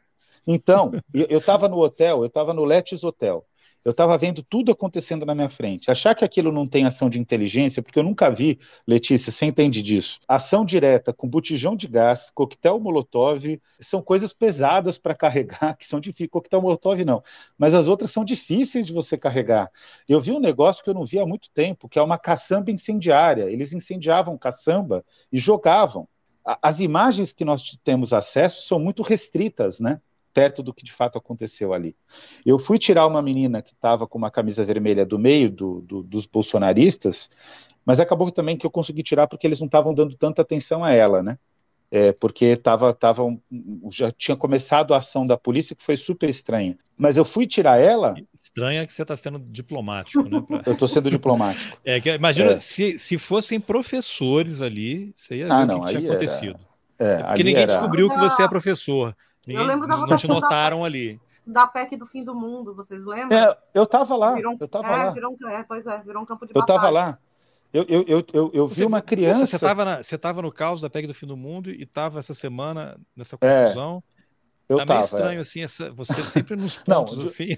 Então, 0.45 0.91
eu 1.13 1.39
estava 1.39 1.67
no 1.67 1.77
hotel, 1.77 2.19
eu 2.19 2.27
estava 2.27 2.53
no 2.53 2.63
Letis 2.63 3.03
Hotel. 3.03 3.45
Eu 3.83 3.91
estava 3.91 4.15
vendo 4.15 4.43
tudo 4.43 4.71
acontecendo 4.71 5.25
na 5.25 5.33
minha 5.33 5.49
frente. 5.49 5.89
Achar 5.89 6.13
que 6.13 6.23
aquilo 6.23 6.51
não 6.51 6.67
tem 6.67 6.85
ação 6.85 7.09
de 7.09 7.19
inteligência, 7.19 7.81
porque 7.81 7.97
eu 7.97 8.03
nunca 8.03 8.29
vi, 8.29 8.59
Letícia, 8.87 9.31
você 9.31 9.45
entende 9.45 9.81
disso. 9.81 10.19
Ação 10.27 10.63
direta 10.63 11.11
com 11.11 11.27
botijão 11.27 11.75
de 11.75 11.87
gás, 11.87 12.29
coquetel 12.29 12.79
molotov, 12.79 13.59
são 13.79 13.99
coisas 14.01 14.33
pesadas 14.33 14.99
para 14.99 15.15
carregar, 15.15 15.75
que 15.77 15.87
são 15.87 15.99
difíceis. 15.99 16.29
Coquetel 16.29 16.61
molotov 16.61 17.03
não, 17.03 17.23
mas 17.57 17.73
as 17.73 17.87
outras 17.87 18.11
são 18.11 18.23
difíceis 18.23 18.85
de 18.85 18.93
você 18.93 19.17
carregar. 19.17 19.71
Eu 20.07 20.21
vi 20.21 20.31
um 20.31 20.39
negócio 20.39 20.83
que 20.83 20.89
eu 20.89 20.93
não 20.93 21.03
vi 21.05 21.19
há 21.19 21.25
muito 21.25 21.49
tempo, 21.49 21.89
que 21.89 21.97
é 21.97 22.01
uma 22.01 22.19
caçamba 22.19 22.69
incendiária. 22.69 23.49
Eles 23.49 23.73
incendiavam 23.73 24.37
caçamba 24.37 25.03
e 25.31 25.39
jogavam. 25.39 26.07
As 26.61 26.79
imagens 26.79 27.33
que 27.33 27.45
nós 27.45 27.77
temos 27.83 28.13
acesso 28.13 28.67
são 28.67 28.79
muito 28.79 29.01
restritas, 29.01 29.79
né? 29.79 29.99
Perto 30.33 30.63
do 30.63 30.73
que 30.73 30.83
de 30.83 30.91
fato 30.91 31.17
aconteceu 31.17 31.73
ali. 31.73 31.95
Eu 32.45 32.57
fui 32.57 32.77
tirar 32.77 33.07
uma 33.07 33.21
menina 33.21 33.61
que 33.61 33.73
estava 33.73 34.07
com 34.07 34.17
uma 34.17 34.31
camisa 34.31 34.65
vermelha 34.65 35.05
do 35.05 35.19
meio 35.19 35.49
do, 35.49 35.81
do, 35.81 36.03
dos 36.03 36.25
bolsonaristas, 36.25 37.29
mas 37.85 37.99
acabou 37.99 38.31
também 38.31 38.57
que 38.57 38.65
eu 38.65 38.71
consegui 38.71 39.03
tirar 39.03 39.27
porque 39.27 39.47
eles 39.47 39.59
não 39.59 39.65
estavam 39.65 39.93
dando 39.93 40.15
tanta 40.15 40.41
atenção 40.41 40.83
a 40.83 40.91
ela, 40.91 41.21
né? 41.21 41.37
É, 41.93 42.13
porque 42.13 42.55
tava, 42.55 42.93
tava 42.93 43.23
já 43.91 44.09
tinha 44.11 44.37
começado 44.37 44.93
a 44.93 44.97
ação 44.97 45.25
da 45.25 45.37
polícia 45.37 45.75
que 45.75 45.83
foi 45.83 45.97
super 45.97 46.29
estranha. 46.29 46.77
Mas 46.97 47.17
eu 47.17 47.25
fui 47.25 47.45
tirar 47.45 47.81
ela. 47.81 48.15
Estranha 48.33 48.85
que 48.85 48.93
você 48.93 49.01
está 49.01 49.17
sendo 49.17 49.39
diplomático, 49.39 50.23
né? 50.23 50.41
Pra... 50.47 50.61
eu 50.65 50.73
estou 50.73 50.87
sendo 50.87 51.09
diplomático. 51.09 51.77
É, 51.83 51.99
que, 51.99 52.09
imagina 52.09 52.51
é. 52.51 52.59
se, 52.59 52.97
se 52.97 53.17
fossem 53.17 53.59
professores 53.59 54.61
ali, 54.61 55.11
você 55.15 55.37
ia 55.37 55.47
ver 55.47 55.51
ah, 55.51 55.57
o 55.57 55.61
que 55.61 55.67
não, 55.67 55.85
tinha 55.85 56.11
acontecido. 56.11 56.59
Era... 56.97 57.11
É, 57.11 57.23
porque 57.23 57.43
ninguém 57.43 57.63
era... 57.63 57.73
descobriu 57.73 58.09
que 58.09 58.17
você 58.17 58.43
é 58.43 58.47
professor. 58.47 59.17
Eu 59.47 59.63
lembro 59.63 59.87
da 59.87 59.97
não 59.97 60.17
te 60.17 60.27
notaram 60.27 60.81
da, 60.81 60.85
ali. 60.85 61.19
Da 61.45 61.65
PEC 61.65 61.97
do 61.97 62.05
fim 62.05 62.23
do 62.23 62.35
mundo, 62.35 62.75
vocês 62.75 63.05
lembram? 63.05 63.37
É, 63.37 63.57
eu 63.73 63.85
tava 63.85 64.15
lá. 64.15 64.33
Virou, 64.33 64.55
eu 64.59 64.67
tava 64.67 64.87
é, 64.87 64.91
lá. 64.91 65.09
Virou, 65.11 65.37
é, 65.47 65.63
pois 65.63 65.87
é, 65.87 65.97
virou 65.99 66.21
um 66.21 66.25
campo 66.25 66.45
de 66.45 66.51
eu 66.51 66.61
batalha. 66.61 66.77
Eu 66.77 66.81
tava 66.81 66.89
lá. 66.91 67.17
Eu, 67.73 67.85
eu, 67.87 68.05
eu, 68.07 68.25
eu, 68.33 68.51
eu 68.53 68.67
vi 68.67 68.83
uma 68.83 69.01
criança. 69.01 69.45
Você 69.45 69.55
estava 69.55 70.03
você 70.03 70.17
tava 70.17 70.41
no 70.41 70.51
caos 70.51 70.81
da 70.81 70.89
PEC 70.89 71.07
do 71.07 71.13
fim 71.13 71.25
do 71.25 71.37
mundo 71.37 71.71
e 71.71 71.83
estava 71.83 72.19
essa 72.19 72.33
semana 72.33 72.99
nessa 73.15 73.37
é, 73.41 73.63
confusão. 73.63 74.03
É. 74.17 74.21
Eu 74.69 74.85
tá 74.85 74.93
meio 74.93 75.03
estranho, 75.03 75.37
é. 75.39 75.41
assim, 75.41 75.63
essa, 75.63 75.91
você 75.91 76.23
sempre 76.23 76.55
nos 76.55 76.77
pontos, 76.79 77.17
Não, 77.17 77.25
assim. 77.25 77.49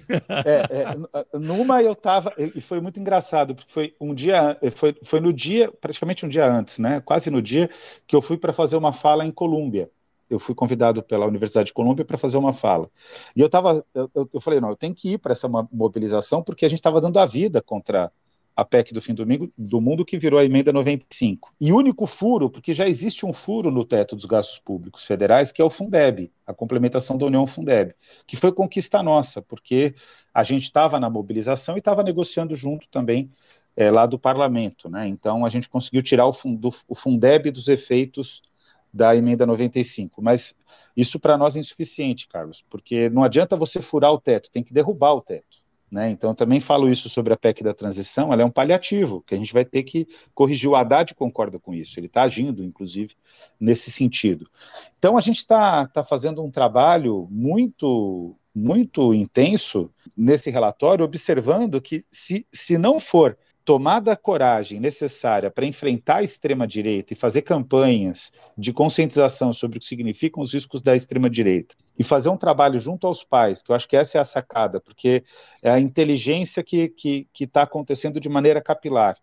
É, 0.44 0.80
é, 0.80 1.38
numa 1.38 1.80
eu 1.80 1.92
estava, 1.92 2.34
e 2.36 2.60
foi 2.60 2.80
muito 2.80 2.98
engraçado, 2.98 3.54
porque 3.54 3.70
foi 3.70 3.94
um 4.00 4.12
dia, 4.12 4.58
foi, 4.74 4.96
foi 5.04 5.20
no 5.20 5.32
dia, 5.32 5.70
praticamente 5.80 6.26
um 6.26 6.28
dia 6.28 6.44
antes, 6.44 6.80
né? 6.80 7.00
Quase 7.00 7.30
no 7.30 7.40
dia, 7.40 7.70
que 8.04 8.16
eu 8.16 8.20
fui 8.20 8.36
para 8.36 8.52
fazer 8.52 8.76
uma 8.76 8.92
fala 8.92 9.24
em 9.24 9.30
Colômbia 9.30 9.88
eu 10.28 10.38
fui 10.38 10.54
convidado 10.54 11.02
pela 11.02 11.26
Universidade 11.26 11.66
de 11.66 11.72
Colômbia 11.72 12.04
para 12.04 12.18
fazer 12.18 12.36
uma 12.36 12.52
fala. 12.52 12.90
E 13.36 13.40
eu 13.40 13.46
estava, 13.46 13.84
eu, 13.94 14.10
eu, 14.32 14.40
falei, 14.40 14.60
não, 14.60 14.70
eu 14.70 14.76
tenho 14.76 14.94
que 14.94 15.12
ir 15.12 15.18
para 15.18 15.32
essa 15.32 15.48
mobilização 15.70 16.42
porque 16.42 16.64
a 16.64 16.68
gente 16.68 16.78
estava 16.78 17.00
dando 17.00 17.18
a 17.18 17.26
vida 17.26 17.60
contra 17.62 18.10
a 18.56 18.64
PEC 18.64 18.94
do 18.94 19.02
fim 19.02 19.14
do, 19.14 19.24
domingo, 19.24 19.52
do 19.58 19.80
mundo 19.80 20.04
que 20.04 20.16
virou 20.16 20.38
a 20.38 20.44
emenda 20.44 20.72
95. 20.72 21.52
E 21.60 21.72
único 21.72 22.06
furo, 22.06 22.48
porque 22.48 22.72
já 22.72 22.88
existe 22.88 23.26
um 23.26 23.32
furo 23.32 23.70
no 23.70 23.84
teto 23.84 24.14
dos 24.14 24.24
gastos 24.24 24.58
públicos 24.58 25.04
federais, 25.04 25.50
que 25.50 25.60
é 25.60 25.64
o 25.64 25.70
Fundeb, 25.70 26.30
a 26.46 26.54
complementação 26.54 27.18
da 27.18 27.26
União 27.26 27.46
Fundeb, 27.46 27.94
que 28.26 28.36
foi 28.36 28.52
conquista 28.52 29.02
nossa, 29.02 29.42
porque 29.42 29.94
a 30.32 30.44
gente 30.44 30.62
estava 30.62 31.00
na 31.00 31.10
mobilização 31.10 31.74
e 31.74 31.78
estava 31.78 32.02
negociando 32.04 32.54
junto 32.54 32.88
também 32.88 33.30
é, 33.76 33.90
lá 33.90 34.06
do 34.06 34.18
parlamento, 34.18 34.88
né? 34.88 35.08
Então 35.08 35.44
a 35.44 35.48
gente 35.48 35.68
conseguiu 35.68 36.02
tirar 36.02 36.26
o, 36.28 36.32
o 36.88 36.94
Fundeb 36.94 37.50
dos 37.50 37.66
efeitos 37.66 38.40
da 38.94 39.16
emenda 39.16 39.44
95. 39.44 40.22
Mas 40.22 40.54
isso 40.96 41.18
para 41.18 41.36
nós 41.36 41.56
é 41.56 41.58
insuficiente, 41.58 42.28
Carlos, 42.28 42.64
porque 42.70 43.10
não 43.10 43.24
adianta 43.24 43.56
você 43.56 43.82
furar 43.82 44.12
o 44.12 44.20
teto, 44.20 44.50
tem 44.50 44.62
que 44.62 44.72
derrubar 44.72 45.14
o 45.14 45.20
teto. 45.20 45.64
Né? 45.90 46.10
Então, 46.10 46.30
eu 46.30 46.34
também 46.34 46.60
falo 46.60 46.88
isso 46.88 47.08
sobre 47.08 47.32
a 47.32 47.36
PEC 47.36 47.62
da 47.62 47.74
transição, 47.74 48.32
ela 48.32 48.42
é 48.42 48.44
um 48.44 48.50
paliativo, 48.50 49.22
que 49.22 49.34
a 49.34 49.38
gente 49.38 49.52
vai 49.52 49.64
ter 49.64 49.82
que 49.82 50.08
corrigir. 50.34 50.68
O 50.68 50.74
Haddad 50.74 51.14
concorda 51.14 51.58
com 51.58 51.74
isso, 51.74 51.98
ele 51.98 52.06
está 52.06 52.22
agindo, 52.22 52.64
inclusive, 52.64 53.14
nesse 53.60 53.90
sentido. 53.90 54.48
Então, 54.98 55.16
a 55.16 55.20
gente 55.20 55.38
está 55.38 55.86
tá 55.86 56.02
fazendo 56.02 56.42
um 56.42 56.50
trabalho 56.50 57.28
muito, 57.30 58.34
muito 58.52 59.14
intenso 59.14 59.90
nesse 60.16 60.50
relatório, 60.50 61.04
observando 61.04 61.80
que, 61.80 62.04
se, 62.10 62.46
se 62.52 62.76
não 62.76 62.98
for 62.98 63.36
tomada 63.64 64.12
a 64.12 64.16
coragem 64.16 64.78
necessária 64.78 65.50
para 65.50 65.64
enfrentar 65.64 66.16
a 66.16 66.22
extrema-direita 66.22 67.14
e 67.14 67.16
fazer 67.16 67.42
campanhas 67.42 68.30
de 68.58 68.72
conscientização 68.72 69.52
sobre 69.52 69.78
o 69.78 69.80
que 69.80 69.86
significam 69.86 70.42
os 70.42 70.52
riscos 70.52 70.82
da 70.82 70.94
extrema-direita 70.94 71.74
e 71.98 72.04
fazer 72.04 72.28
um 72.28 72.36
trabalho 72.36 72.78
junto 72.78 73.06
aos 73.06 73.24
pais, 73.24 73.62
que 73.62 73.70
eu 73.70 73.76
acho 73.76 73.88
que 73.88 73.96
essa 73.96 74.18
é 74.18 74.20
a 74.20 74.24
sacada, 74.24 74.80
porque 74.80 75.24
é 75.62 75.70
a 75.70 75.80
inteligência 75.80 76.62
que 76.62 76.92
está 77.40 77.60
tá 77.60 77.62
acontecendo 77.62 78.20
de 78.20 78.28
maneira 78.28 78.60
capilar. 78.60 79.16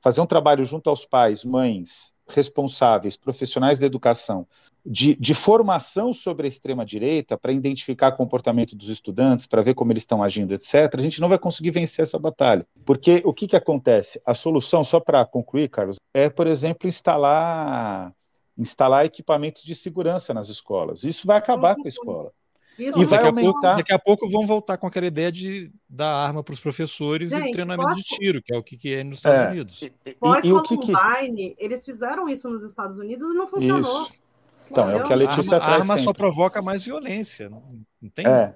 Fazer 0.00 0.20
um 0.20 0.26
trabalho 0.26 0.64
junto 0.64 0.88
aos 0.88 1.04
pais, 1.04 1.44
mães, 1.44 2.12
responsáveis, 2.26 3.16
profissionais 3.16 3.78
da 3.78 3.86
educação, 3.86 4.46
de, 4.84 5.14
de 5.14 5.32
formação 5.32 6.12
sobre 6.12 6.46
a 6.46 6.48
extrema-direita, 6.48 7.38
para 7.38 7.52
identificar 7.52 8.08
o 8.12 8.16
comportamento 8.16 8.76
dos 8.76 8.88
estudantes, 8.88 9.46
para 9.46 9.62
ver 9.62 9.74
como 9.74 9.92
eles 9.92 10.02
estão 10.02 10.22
agindo, 10.22 10.52
etc., 10.52 10.94
a 10.94 11.00
gente 11.00 11.20
não 11.20 11.28
vai 11.28 11.38
conseguir 11.38 11.70
vencer 11.70 12.02
essa 12.02 12.18
batalha. 12.18 12.66
Porque 12.84 13.22
o 13.24 13.32
que, 13.32 13.48
que 13.48 13.56
acontece? 13.56 14.20
A 14.26 14.34
solução, 14.34 14.84
só 14.84 15.00
para 15.00 15.24
concluir, 15.24 15.68
Carlos, 15.68 15.98
é, 16.12 16.28
por 16.28 16.46
exemplo, 16.46 16.88
instalar, 16.88 18.12
instalar 18.58 19.06
equipamentos 19.06 19.62
de 19.62 19.74
segurança 19.74 20.34
nas 20.34 20.48
escolas. 20.48 21.02
Isso 21.02 21.26
vai 21.26 21.38
acabar 21.38 21.74
com 21.76 21.86
a 21.86 21.88
escola. 21.88 22.30
Isso, 22.78 23.00
e 23.00 23.04
vai 23.04 23.22
daqui 23.22 23.28
aumentar. 23.28 23.48
A 23.48 23.52
pouco, 23.52 23.76
daqui 23.76 23.92
a 23.92 23.98
pouco 23.98 24.28
vão 24.28 24.46
voltar 24.46 24.76
com 24.76 24.86
aquela 24.86 25.06
ideia 25.06 25.30
de 25.30 25.70
dar 25.88 26.12
arma 26.12 26.42
para 26.42 26.52
os 26.52 26.60
professores 26.60 27.30
Gente, 27.30 27.48
e 27.48 27.52
treinamento 27.52 27.88
posso... 27.88 28.02
de 28.02 28.08
tiro, 28.08 28.42
que 28.42 28.52
é 28.52 28.58
o 28.58 28.62
que, 28.62 28.76
que 28.76 28.94
é 28.94 29.04
nos 29.04 29.18
Estados 29.18 29.40
é. 29.40 29.50
Unidos. 29.50 29.90
Pós-Columbine, 30.18 31.54
que... 31.54 31.56
eles 31.56 31.84
fizeram 31.84 32.28
isso 32.28 32.50
nos 32.50 32.64
Estados 32.64 32.98
Unidos 32.98 33.32
e 33.32 33.34
não 33.34 33.46
funcionou. 33.46 34.02
Isso. 34.02 34.23
Então, 34.70 34.90
é 34.90 34.96
o 34.96 35.06
que 35.06 35.12
a 35.12 35.16
Letícia 35.16 35.56
a 35.56 35.60
arma, 35.60 35.66
traz. 35.66 35.90
A 35.90 35.92
arma 35.92 35.98
só 35.98 36.12
provoca 36.12 36.62
mais 36.62 36.84
violência, 36.84 37.48
não, 37.48 37.62
não 38.00 38.10
tem? 38.10 38.26
É. 38.26 38.54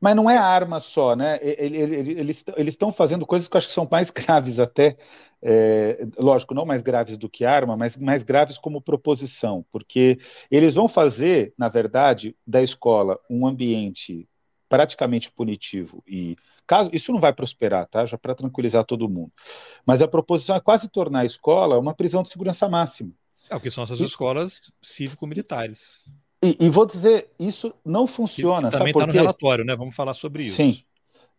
Mas 0.00 0.14
não 0.14 0.28
é 0.28 0.36
arma 0.36 0.78
só, 0.78 1.16
né? 1.16 1.38
Eles 1.42 2.44
estão 2.74 2.92
fazendo 2.92 3.26
coisas 3.26 3.48
que 3.48 3.56
eu 3.56 3.58
acho 3.58 3.68
que 3.68 3.72
são 3.72 3.88
mais 3.90 4.10
graves 4.10 4.60
até, 4.60 4.96
é, 5.42 6.06
lógico, 6.18 6.54
não 6.54 6.66
mais 6.66 6.82
graves 6.82 7.16
do 7.16 7.28
que 7.28 7.44
arma, 7.44 7.76
mas 7.76 7.96
mais 7.96 8.22
graves 8.22 8.58
como 8.58 8.80
proposição, 8.80 9.64
porque 9.70 10.18
eles 10.50 10.74
vão 10.74 10.88
fazer, 10.88 11.54
na 11.56 11.68
verdade, 11.68 12.36
da 12.46 12.62
escola 12.62 13.18
um 13.30 13.46
ambiente 13.46 14.28
praticamente 14.68 15.30
punitivo 15.30 16.02
e 16.06 16.36
caso 16.66 16.90
isso 16.92 17.12
não 17.12 17.20
vai 17.20 17.32
prosperar, 17.32 17.86
tá? 17.86 18.04
Já 18.04 18.18
para 18.18 18.34
tranquilizar 18.34 18.84
todo 18.84 19.08
mundo. 19.08 19.32
Mas 19.86 20.02
a 20.02 20.08
proposição 20.08 20.56
é 20.56 20.60
quase 20.60 20.88
tornar 20.88 21.20
a 21.20 21.24
escola 21.24 21.78
uma 21.78 21.94
prisão 21.94 22.22
de 22.22 22.28
segurança 22.28 22.68
máxima. 22.68 23.12
É 23.48 23.56
o 23.56 23.60
que 23.60 23.70
são 23.70 23.84
essas 23.84 24.00
e... 24.00 24.04
escolas 24.04 24.70
cívico-militares. 24.82 26.08
E, 26.42 26.56
e, 26.60 26.68
vou 26.68 26.84
dizer, 26.84 27.30
isso 27.38 27.74
não 27.84 28.06
funciona. 28.06 28.70
Que, 28.70 28.78
também 28.78 28.92
está 28.92 29.06
no 29.06 29.12
relatório, 29.12 29.64
né? 29.64 29.74
Vamos 29.74 29.96
falar 29.96 30.14
sobre 30.14 30.44
isso. 30.44 30.56
Sim. 30.56 30.82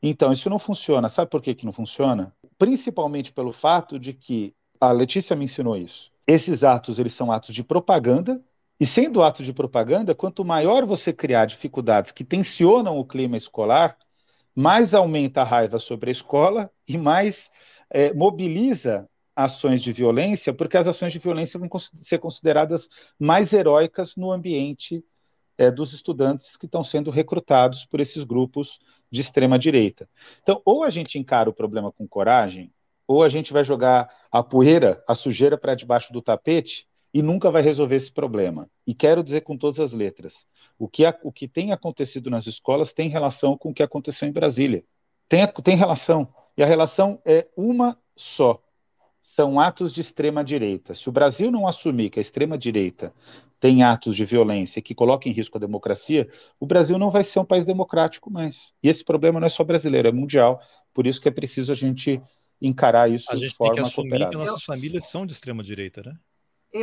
Então, 0.02 0.32
isso 0.32 0.50
não 0.50 0.60
funciona. 0.60 1.10
Sabe 1.10 1.30
por 1.30 1.42
que, 1.42 1.56
que 1.56 1.66
não 1.66 1.74
funciona? 1.74 2.34
Principalmente 2.58 3.32
pelo 3.32 3.52
fato 3.52 4.00
de 4.00 4.14
que 4.14 4.54
a 4.80 4.92
Letícia 4.92 5.36
me 5.36 5.46
ensinou 5.46 5.78
isso. 5.78 6.12
Esses 6.26 6.64
atos, 6.64 7.00
eles 7.00 7.14
são 7.14 7.32
atos 7.32 7.54
de 7.54 7.64
propaganda, 7.64 8.42
e 8.80 8.86
sendo 8.86 9.24
atos 9.24 9.46
de 9.46 9.54
propaganda, 9.54 10.14
quanto 10.14 10.46
maior 10.46 10.86
você 10.86 11.12
criar 11.12 11.46
dificuldades 11.46 12.12
que 12.12 12.24
tensionam 12.24 13.00
o 13.00 13.06
clima 13.06 13.38
escolar, 13.38 13.98
mais 14.56 14.94
aumenta 14.94 15.42
a 15.42 15.44
raiva 15.44 15.80
sobre 15.80 16.10
a 16.10 16.12
escola 16.12 16.72
e 16.88 16.98
mais 16.98 17.50
é, 17.90 18.14
mobiliza 18.14 19.10
ações 19.38 19.84
de 19.84 19.92
violência, 19.92 20.52
porque 20.52 20.78
as 20.78 20.88
ações 20.88 21.14
de 21.14 21.20
violência 21.20 21.60
vão 21.60 21.70
ser 22.00 22.18
consideradas 22.18 22.90
mais 23.20 23.54
heróicas 23.54 24.16
no 24.16 24.32
ambiente 24.32 25.06
é, 25.56 25.70
dos 25.70 25.94
estudantes 25.94 26.58
que 26.58 26.66
estão 26.66 26.82
sendo 26.82 27.12
recrutados 27.12 27.86
por 27.86 28.00
esses 28.00 28.24
grupos 28.24 28.80
de 29.12 29.22
extrema 29.22 29.60
direita. 29.60 30.10
Então, 30.42 30.60
ou 30.66 30.84
a 30.84 30.90
gente 30.90 31.20
encara 31.20 31.48
o 31.48 31.54
problema 31.54 31.92
com 31.92 32.08
coragem, 32.08 32.74
ou 33.08 33.22
a 33.22 33.30
gente 33.30 33.54
vai 33.54 33.64
jogar 33.64 34.10
a 34.32 34.42
poeira, 34.42 35.04
a 35.08 35.14
sujeira 35.14 35.56
para 35.56 35.76
debaixo 35.76 36.12
do 36.12 36.22
tapete 36.22 36.88
e 37.14 37.22
nunca 37.22 37.52
vai 37.52 37.62
resolver 37.62 37.96
esse 37.96 38.12
problema. 38.12 38.68
E 38.88 38.94
quero 38.96 39.24
dizer 39.24 39.42
com 39.42 39.56
todas 39.56 39.80
as 39.80 39.94
letras: 39.94 40.48
o 40.80 40.88
que, 40.88 41.06
a, 41.06 41.16
o 41.22 41.32
que 41.32 41.48
tem 41.48 41.72
acontecido 41.72 42.32
nas 42.32 42.48
escolas 42.48 42.92
tem 42.92 43.08
relação 43.08 43.56
com 43.56 43.70
o 43.70 43.74
que 43.74 43.84
aconteceu 43.84 44.28
em 44.28 44.32
Brasília. 44.32 44.84
Tem, 45.30 45.46
tem 45.64 45.76
relação. 45.76 46.28
E 46.58 46.64
a 46.64 46.66
relação 46.66 47.22
é 47.24 47.48
uma 47.56 47.98
só 48.16 48.62
são 49.28 49.60
atos 49.60 49.94
de 49.94 50.00
extrema 50.00 50.42
direita. 50.42 50.96
Se 50.96 51.10
o 51.10 51.12
Brasil 51.12 51.52
não 51.52 51.68
assumir 51.68 52.10
que 52.10 52.18
a 52.18 52.22
extrema 52.22 52.58
direita 52.58 53.14
tem 53.60 53.84
atos 53.84 54.16
de 54.16 54.24
violência 54.24 54.82
que 54.82 54.96
colocam 54.96 55.30
em 55.30 55.36
risco 55.36 55.58
a 55.58 55.60
democracia, 55.60 56.30
o 56.58 56.66
Brasil 56.66 56.98
não 56.98 57.10
vai 57.10 57.26
ser 57.26 57.40
um 57.40 57.46
país 57.46 57.66
democrático 57.66 58.32
mais. 58.32 58.74
E 58.82 58.88
esse 58.88 59.04
problema 59.04 59.38
não 59.38 59.46
é 59.46 59.50
só 59.50 59.66
brasileiro, 59.66 60.08
é 60.08 60.14
mundial. 60.14 60.62
Por 60.94 61.06
isso 61.06 61.22
que 61.22 61.28
é 61.28 61.32
preciso 61.32 61.74
a 61.74 61.76
gente 61.76 62.22
encarar 62.62 63.12
isso 63.12 63.30
a 63.30 63.36
gente 63.36 63.50
de 63.50 63.56
forma 63.56 63.74
tem 63.76 63.84
que 63.84 63.90
assumir 63.90 64.10
cooperada. 64.12 64.32
que 64.32 64.38
nossas 64.38 64.64
famílias 64.64 65.10
são 65.10 65.26
de 65.26 65.34
extrema 65.34 65.62
direita, 65.62 66.02
né? 66.04 66.18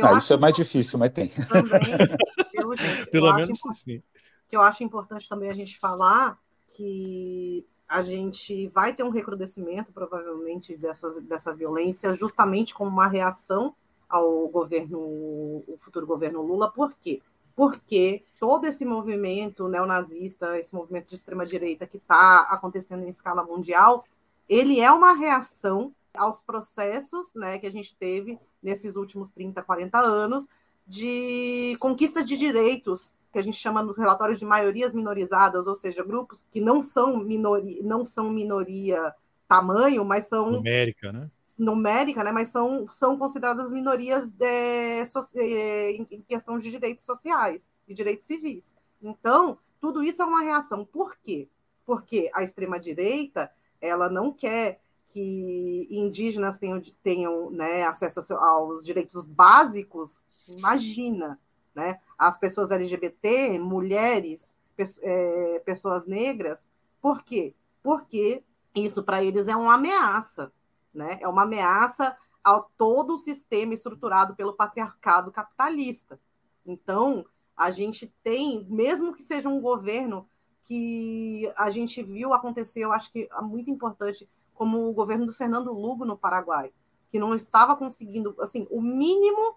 Ah, 0.03 0.13
isso 0.13 0.31
é 0.31 0.37
mais 0.37 0.55
difícil, 0.55 0.99
mas 0.99 1.09
tem. 1.09 1.29
Também, 1.29 1.81
eu, 2.53 2.69
Pelo 3.11 3.33
menos 3.33 3.59
assim. 3.65 4.03
Que 4.47 4.55
eu 4.55 4.61
acho 4.61 4.83
importante 4.83 5.27
também 5.27 5.49
a 5.49 5.53
gente 5.53 5.79
falar 5.79 6.37
que 6.67 7.65
a 7.87 8.01
gente 8.01 8.67
vai 8.67 8.93
ter 8.93 9.03
um 9.03 9.09
recrudescimento, 9.09 9.91
provavelmente, 9.91 10.75
dessa, 10.75 11.21
dessa 11.21 11.53
violência, 11.53 12.13
justamente 12.13 12.73
como 12.73 12.89
uma 12.89 13.07
reação 13.07 13.75
ao 14.09 14.47
governo, 14.47 14.99
o 14.99 15.77
futuro 15.79 16.05
governo 16.05 16.41
Lula. 16.41 16.71
Por 16.71 16.93
quê? 16.93 17.21
Porque 17.55 18.23
todo 18.39 18.65
esse 18.65 18.83
movimento 18.83 19.67
neonazista, 19.67 20.57
esse 20.57 20.73
movimento 20.73 21.09
de 21.09 21.15
extrema-direita 21.15 21.87
que 21.87 21.97
está 21.97 22.41
acontecendo 22.49 23.03
em 23.03 23.09
escala 23.09 23.43
mundial, 23.43 24.03
ele 24.49 24.79
é 24.79 24.91
uma 24.91 25.13
reação 25.13 25.93
aos 26.15 26.41
processos 26.41 27.33
né, 27.33 27.57
que 27.57 27.67
a 27.67 27.71
gente 27.71 27.95
teve 27.95 28.39
nesses 28.61 28.95
últimos 28.95 29.29
30, 29.29 29.61
40 29.61 29.99
anos 29.99 30.47
de 30.87 31.75
conquista 31.79 32.23
de 32.23 32.37
direitos 32.37 33.13
que 33.35 33.39
a 33.39 33.43
gente 33.43 33.57
chama 33.57 33.83
nos 33.83 33.97
relatórios 33.97 34.39
de 34.39 34.45
maiorias 34.45 34.93
minorizadas, 34.93 35.67
ou 35.67 35.75
seja, 35.75 36.01
grupos 36.01 36.41
que 36.49 36.61
não 36.61 36.81
são 36.81 37.17
minoria, 37.17 37.83
não 37.83 38.05
são 38.05 38.29
minoria 38.29 39.13
tamanho, 39.45 40.05
mas 40.05 40.29
são 40.29 40.51
numérica, 40.51 41.11
né? 41.11 41.29
Numérica, 41.59 42.23
né? 42.23 42.31
Mas 42.31 42.47
são, 42.47 42.87
são 42.89 43.17
consideradas 43.17 43.73
minorias 43.73 44.31
é, 44.39 45.03
so, 45.03 45.19
é, 45.35 45.91
em 45.91 46.21
questão 46.21 46.57
de 46.57 46.71
direitos 46.71 47.03
sociais 47.03 47.69
e 47.85 47.93
direitos 47.93 48.25
civis. 48.25 48.73
Então, 49.01 49.59
tudo 49.81 50.01
isso 50.01 50.21
é 50.21 50.25
uma 50.25 50.41
reação. 50.41 50.85
Por 50.85 51.17
quê? 51.17 51.49
Porque 51.85 52.31
a 52.33 52.41
extrema 52.41 52.79
direita 52.79 53.51
ela 53.81 54.09
não 54.09 54.31
quer 54.31 54.79
que 55.09 55.89
indígenas 55.91 56.57
tenham, 56.57 56.81
tenham 57.03 57.51
né, 57.51 57.83
acesso 57.83 58.33
aos 58.35 58.85
direitos 58.85 59.27
básicos. 59.27 60.21
Imagina, 60.47 61.37
né? 61.75 61.99
As 62.17 62.39
pessoas 62.39 62.71
LGBT, 62.71 63.59
mulheres, 63.59 64.55
é, 65.01 65.61
pessoas 65.65 66.07
negras. 66.07 66.65
Por 67.01 67.23
quê? 67.23 67.53
Porque 67.83 68.43
isso 68.73 69.03
para 69.03 69.23
eles 69.23 69.47
é 69.47 69.55
uma 69.55 69.75
ameaça, 69.75 70.51
né? 70.93 71.19
É 71.21 71.27
uma 71.27 71.43
ameaça 71.43 72.17
ao 72.43 72.71
todo 72.77 73.15
o 73.15 73.17
sistema 73.17 73.73
estruturado 73.73 74.35
pelo 74.35 74.53
patriarcado 74.53 75.31
capitalista. 75.31 76.19
Então, 76.65 77.25
a 77.55 77.71
gente 77.71 78.13
tem, 78.23 78.65
mesmo 78.69 79.13
que 79.13 79.23
seja 79.23 79.49
um 79.49 79.59
governo 79.59 80.27
que 80.65 81.51
a 81.55 81.69
gente 81.69 82.01
viu 82.01 82.33
acontecer, 82.33 82.81
eu 82.81 82.91
acho 82.91 83.11
que 83.11 83.29
é 83.31 83.41
muito 83.41 83.69
importante, 83.69 84.27
como 84.53 84.89
o 84.89 84.93
governo 84.93 85.25
do 85.25 85.33
Fernando 85.33 85.71
Lugo 85.71 86.05
no 86.05 86.17
Paraguai, 86.17 86.71
que 87.11 87.19
não 87.19 87.35
estava 87.35 87.75
conseguindo, 87.75 88.35
assim, 88.39 88.67
o 88.69 88.81
mínimo 88.81 89.55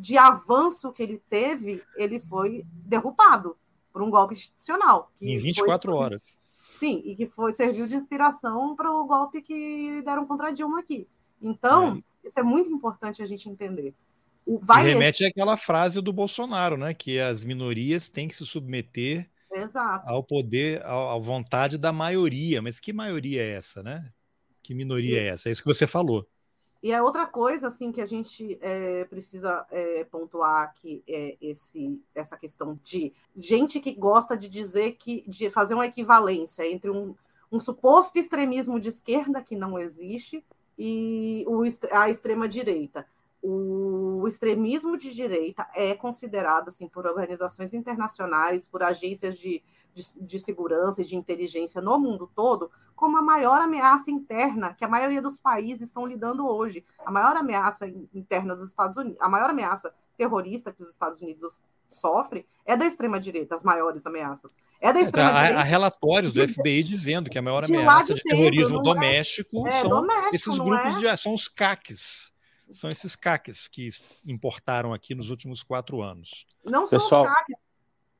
de 0.00 0.16
avanço 0.16 0.92
que 0.92 1.02
ele 1.02 1.22
teve, 1.28 1.82
ele 1.94 2.18
foi 2.18 2.64
derrubado 2.72 3.56
por 3.92 4.02
um 4.02 4.10
golpe 4.10 4.32
institucional. 4.32 5.12
em 5.20 5.36
24 5.36 5.92
foi, 5.92 6.00
horas. 6.00 6.38
Sim, 6.78 7.02
e 7.04 7.14
que 7.14 7.26
foi 7.26 7.52
serviu 7.52 7.86
de 7.86 7.96
inspiração 7.96 8.74
para 8.74 8.90
o 8.90 9.04
golpe 9.04 9.42
que 9.42 10.00
deram 10.02 10.26
contra 10.26 10.52
Dilma 10.52 10.80
aqui. 10.80 11.06
Então, 11.42 12.02
é. 12.24 12.28
isso 12.28 12.40
é 12.40 12.42
muito 12.42 12.70
importante 12.70 13.22
a 13.22 13.26
gente 13.26 13.48
entender. 13.48 13.94
O, 14.46 14.58
vai 14.58 14.86
e 14.86 14.92
remete 14.94 15.22
esse... 15.22 15.30
àquela 15.30 15.56
frase 15.58 16.00
do 16.00 16.12
Bolsonaro, 16.12 16.78
né? 16.78 16.94
Que 16.94 17.20
as 17.20 17.44
minorias 17.44 18.08
têm 18.08 18.26
que 18.26 18.34
se 18.34 18.46
submeter 18.46 19.28
Exato. 19.52 20.08
ao 20.08 20.24
poder, 20.24 20.82
à 20.82 21.18
vontade 21.18 21.76
da 21.76 21.92
maioria. 21.92 22.62
Mas 22.62 22.80
que 22.80 22.92
maioria 22.92 23.42
é 23.42 23.52
essa, 23.52 23.82
né? 23.82 24.10
Que 24.62 24.72
minoria 24.72 25.20
e... 25.20 25.24
é 25.24 25.26
essa? 25.28 25.50
É 25.50 25.52
isso 25.52 25.62
que 25.62 25.68
você 25.68 25.86
falou. 25.86 26.26
E 26.82 26.94
a 26.94 27.02
outra 27.02 27.26
coisa 27.26 27.66
assim 27.66 27.92
que 27.92 28.00
a 28.00 28.06
gente 28.06 28.58
é, 28.62 29.04
precisa 29.04 29.66
é, 29.70 30.04
pontuar 30.04 30.62
aqui 30.62 31.02
é 31.06 31.36
esse, 31.40 32.00
essa 32.14 32.38
questão 32.38 32.78
de 32.82 33.12
gente 33.36 33.80
que 33.80 33.92
gosta 33.92 34.34
de 34.36 34.48
dizer 34.48 34.92
que 34.92 35.22
de 35.28 35.50
fazer 35.50 35.74
uma 35.74 35.86
equivalência 35.86 36.66
entre 36.66 36.90
um, 36.90 37.14
um 37.52 37.60
suposto 37.60 38.18
extremismo 38.18 38.80
de 38.80 38.88
esquerda 38.88 39.42
que 39.42 39.54
não 39.54 39.78
existe 39.78 40.42
e 40.78 41.44
o, 41.46 41.62
a 41.92 42.08
extrema 42.08 42.48
direita. 42.48 43.06
O 43.42 44.26
extremismo 44.26 44.96
de 44.96 45.14
direita 45.14 45.66
é 45.74 45.94
considerado 45.94 46.68
assim 46.68 46.88
por 46.88 47.06
organizações 47.06 47.74
internacionais, 47.74 48.66
por 48.66 48.82
agências 48.82 49.38
de, 49.38 49.62
de, 49.94 50.02
de 50.20 50.38
segurança 50.38 51.02
e 51.02 51.04
de 51.04 51.16
inteligência 51.16 51.80
no 51.80 51.98
mundo 51.98 52.30
todo 52.34 52.70
como 53.00 53.16
a 53.16 53.22
maior 53.22 53.62
ameaça 53.62 54.10
interna 54.10 54.74
que 54.74 54.84
a 54.84 54.88
maioria 54.88 55.22
dos 55.22 55.38
países 55.38 55.88
estão 55.88 56.04
lidando 56.04 56.46
hoje. 56.46 56.84
A 56.98 57.10
maior 57.10 57.34
ameaça 57.34 57.86
interna 58.14 58.54
dos 58.54 58.68
Estados 58.68 58.94
Unidos, 58.98 59.18
a 59.22 59.26
maior 59.26 59.48
ameaça 59.48 59.90
terrorista 60.18 60.70
que 60.70 60.82
os 60.82 60.90
Estados 60.90 61.18
Unidos 61.22 61.62
sofrem 61.88 62.44
é 62.66 62.76
da 62.76 62.84
extrema-direita, 62.84 63.54
as 63.54 63.62
maiores 63.62 64.04
ameaças. 64.04 64.52
É 64.78 64.92
da 64.92 65.00
extrema-direita. 65.00 65.56
Há, 65.56 65.60
há 65.60 65.64
relatórios 65.64 66.34
do 66.34 66.46
FBI 66.46 66.82
dizendo 66.82 67.30
que 67.30 67.38
a 67.38 67.42
maior 67.42 67.64
ameaça 67.64 68.12
de, 68.12 68.22
de 68.22 68.22
terrorismo 68.22 68.76
dentro, 68.76 68.94
doméstico 68.94 69.66
é, 69.66 69.80
são 69.80 69.88
doméstico, 69.88 70.34
esses 70.34 70.58
grupos 70.58 70.94
é? 70.94 70.98
de. 70.98 71.16
são 71.16 71.32
os 71.32 71.48
CACs. 71.48 72.32
São 72.70 72.90
esses 72.90 73.16
CACs 73.16 73.66
que 73.66 73.88
importaram 74.26 74.92
aqui 74.92 75.14
nos 75.14 75.30
últimos 75.30 75.62
quatro 75.62 76.02
anos. 76.02 76.46
Não 76.62 76.86
são 76.86 76.98
Pessoal... 76.98 77.22
os 77.22 77.28
CACs, 77.28 77.58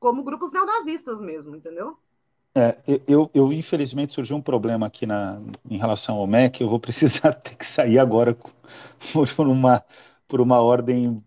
como 0.01 0.23
grupos 0.23 0.51
neonazistas 0.51 1.21
mesmo, 1.21 1.55
entendeu? 1.55 1.95
É, 2.53 2.75
eu, 3.07 3.29
eu, 3.33 3.53
infelizmente 3.53 4.11
surgiu 4.13 4.35
um 4.35 4.41
problema 4.41 4.87
aqui 4.87 5.05
na, 5.05 5.39
em 5.69 5.77
relação 5.77 6.17
ao 6.17 6.27
MEC, 6.27 6.59
eu 6.59 6.67
vou 6.67 6.79
precisar 6.79 7.31
ter 7.39 7.55
que 7.55 7.65
sair 7.65 7.99
agora 7.99 8.35
por 9.13 9.47
uma, 9.47 9.81
por 10.27 10.41
uma 10.41 10.59
ordem 10.59 11.23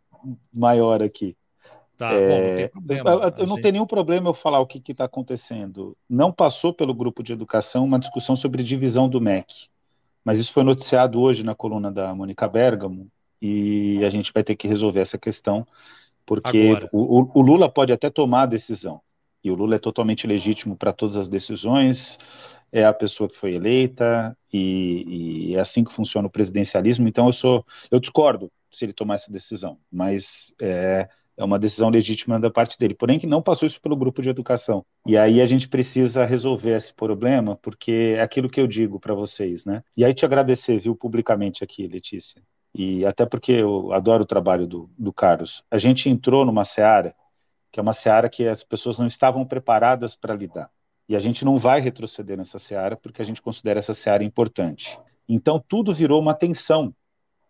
maior 0.53 1.03
aqui. 1.03 1.35
Tá, 1.97 2.13
é, 2.13 2.29
bom, 2.29 2.35
não 2.35 2.57
tem 2.57 2.69
problema. 2.69 3.11
Eu, 3.11 3.21
eu 3.39 3.47
não 3.47 3.61
tenho 3.61 3.73
nenhum 3.73 3.87
problema 3.87 4.29
eu 4.29 4.35
falar 4.35 4.59
o 4.59 4.67
que 4.67 4.83
está 4.91 5.05
acontecendo. 5.05 5.97
Não 6.11 6.33
passou 6.33 6.75
pelo 6.75 6.93
grupo 6.93 7.23
de 7.23 7.33
educação 7.33 7.85
uma 7.85 7.99
discussão 7.99 8.35
sobre 8.35 8.63
divisão 8.63 9.09
do 9.09 9.21
MEC, 9.21 9.69
mas 10.25 10.41
isso 10.41 10.53
foi 10.53 10.65
noticiado 10.65 11.21
hoje 11.21 11.45
na 11.45 11.55
coluna 11.55 11.93
da 11.93 12.13
Mônica 12.13 12.47
Bergamo 12.49 13.09
e 13.41 14.05
a 14.05 14.11
gente 14.11 14.33
vai 14.33 14.43
ter 14.43 14.57
que 14.57 14.67
resolver 14.67 15.01
essa 15.01 15.17
questão, 15.17 15.65
porque 16.27 16.79
o, 16.93 17.39
o 17.39 17.43
Lula 17.43 17.69
pode 17.69 17.93
até 17.93 18.11
tomar 18.11 18.43
a 18.43 18.47
decisão, 18.47 19.01
e 19.43 19.51
o 19.51 19.55
Lula 19.55 19.77
é 19.77 19.79
totalmente 19.79 20.27
legítimo 20.27 20.77
para 20.77 20.93
todas 20.93 21.17
as 21.17 21.29
decisões, 21.29 22.19
é 22.73 22.85
a 22.85 22.93
pessoa 22.93 23.29
que 23.29 23.37
foi 23.37 23.55
eleita 23.55 24.37
e, 24.53 25.51
e, 25.51 25.55
é 25.55 25.61
assim 25.61 25.85
que 25.85 25.93
funciona 25.93 26.27
o 26.27 26.31
presidencialismo. 26.31 27.07
Então 27.07 27.27
eu 27.27 27.33
sou, 27.33 27.65
eu 27.89 28.01
discordo 28.01 28.51
se 28.73 28.85
ele 28.85 28.93
tomar 28.93 29.15
essa 29.15 29.31
decisão, 29.31 29.79
mas 29.93 30.53
é, 30.61 31.09
é 31.37 31.45
uma 31.45 31.59
decisão 31.59 31.89
legítima 31.89 32.41
da 32.41 32.51
parte 32.51 32.77
dele. 32.77 32.95
Porém 32.95 33.19
que 33.19 33.29
não 33.29 33.41
passou 33.41 33.67
isso 33.67 33.81
pelo 33.81 33.97
grupo 33.97 34.21
de 34.21 34.29
educação. 34.29 34.85
E 35.07 35.17
aí 35.17 35.41
a 35.41 35.47
gente 35.47 35.69
precisa 35.69 36.25
resolver 36.25 36.77
esse 36.77 36.93
problema, 36.93 37.57
porque 37.63 38.15
é 38.17 38.23
aquilo 38.23 38.51
que 38.51 38.61
eu 38.61 38.67
digo 38.67 38.99
para 38.99 39.15
vocês, 39.15 39.65
né? 39.65 39.83
E 39.97 40.05
aí 40.05 40.13
te 40.13 40.25
agradecer, 40.25 40.79
viu, 40.79 40.97
publicamente 40.97 41.63
aqui, 41.63 41.87
Letícia. 41.87 42.43
E 42.75 43.07
até 43.07 43.25
porque 43.25 43.53
eu 43.53 43.93
adoro 43.93 44.25
o 44.25 44.27
trabalho 44.27 44.67
do, 44.67 44.91
do 44.99 45.13
Carlos. 45.13 45.65
A 45.71 45.79
gente 45.79 46.09
entrou 46.09 46.45
numa 46.45 46.65
seara 46.65 47.15
que 47.75 47.81
é 47.81 47.83
uma 47.83 47.93
seara 47.93 48.29
que 48.29 48.47
as 48.47 48.63
pessoas 48.63 49.01
não 49.01 49.07
estavam 49.07 49.45
preparadas 49.45 50.15
para 50.15 50.33
lidar. 50.33 50.71
E 51.09 51.17
a 51.17 51.19
gente 51.19 51.45
não 51.45 51.59
vai 51.59 51.81
retroceder 51.81 52.37
nessa 52.37 52.57
seara 52.57 52.97
porque 52.97 53.21
a 53.21 53.25
gente 53.25 53.43
considera 53.43 53.81
essa 53.81 53.93
seara 53.93 54.23
importante. 54.23 54.97
Então 55.29 55.63
tudo 55.67 55.93
virou 55.93 56.21
uma 56.21 56.35
tensão 56.35 56.95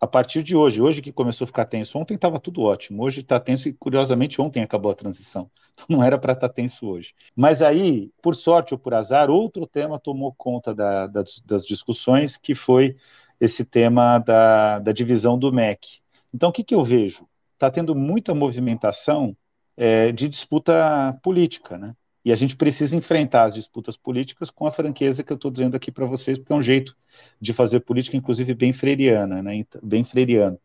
a 0.01 0.07
partir 0.07 0.43
de 0.43 0.57
hoje. 0.57 0.81
Hoje 0.81 1.03
que 1.03 1.13
começou 1.13 1.45
a 1.45 1.49
ficar 1.49 1.67
tenso, 1.67 1.99
ontem 1.99 2.15
estava 2.15 2.41
tudo 2.41 2.63
ótimo. 2.63 3.03
Hoje 3.03 3.21
está 3.21 3.39
tenso 3.39 3.69
e 3.69 3.75
curiosamente 3.75 4.41
ontem 4.41 4.63
acabou 4.63 4.91
a 4.91 4.95
transição. 4.95 5.51
Então 5.75 5.87
não 5.89 6.05
era 6.05 6.17
para 6.17 6.35
estar 6.35 6.49
tá 6.49 6.55
tenso 6.55 6.87
hoje. 6.87 7.13
Mas 7.35 7.61
aí, 7.61 8.13
por 8.23 8.37
sorte 8.37 8.73
ou 8.73 8.79
por 8.79 8.95
azar, 8.95 9.29
outro 9.29 9.67
tema 9.67 9.99
tomou 9.99 10.33
conta 10.33 10.73
da, 10.73 11.09
das, 11.09 11.43
das, 11.45 11.67
discussões, 11.67 12.37
que 12.37 12.55
foi 12.55 12.97
esse 13.41 13.65
tema 13.65 14.19
da, 14.19 14.79
da 14.79 14.93
divisão 14.93 15.39
do 15.39 15.53
MEC. 15.53 16.01
Então 16.33 16.49
o 16.51 16.53
que, 16.53 16.65
que 16.65 16.75
eu 16.75 16.83
vejo? 16.83 17.27
Está 17.55 17.71
tendo 17.71 17.95
muita 17.95 18.35
movimentação 18.35 19.37
é, 19.77 20.13
de 20.13 20.29
disputa 20.29 21.19
política, 21.23 21.79
né? 21.79 21.95
E 22.25 22.33
a 22.33 22.37
gente 22.37 22.57
precisa 22.57 22.97
enfrentar 22.97 23.45
as 23.45 23.55
disputas 23.55 23.97
políticas 23.99 24.51
com 24.51 24.67
a 24.67 24.73
franqueza 24.73 25.23
que 25.23 25.31
eu 25.31 25.35
estou 25.35 25.51
dizendo 25.51 25.77
aqui 25.77 25.93
para 25.93 26.07
vocês, 26.07 26.39
porque 26.39 26.53
é 26.53 26.57
um 26.57 26.63
jeito 26.63 26.97
de 27.39 27.53
fazer 27.53 27.81
política, 27.81 28.17
inclusive 28.17 28.55
bem 28.55 28.73
freiriana, 28.73 29.43
né? 29.43 29.65
Bem 29.83 30.05
freiriano. 30.05 30.59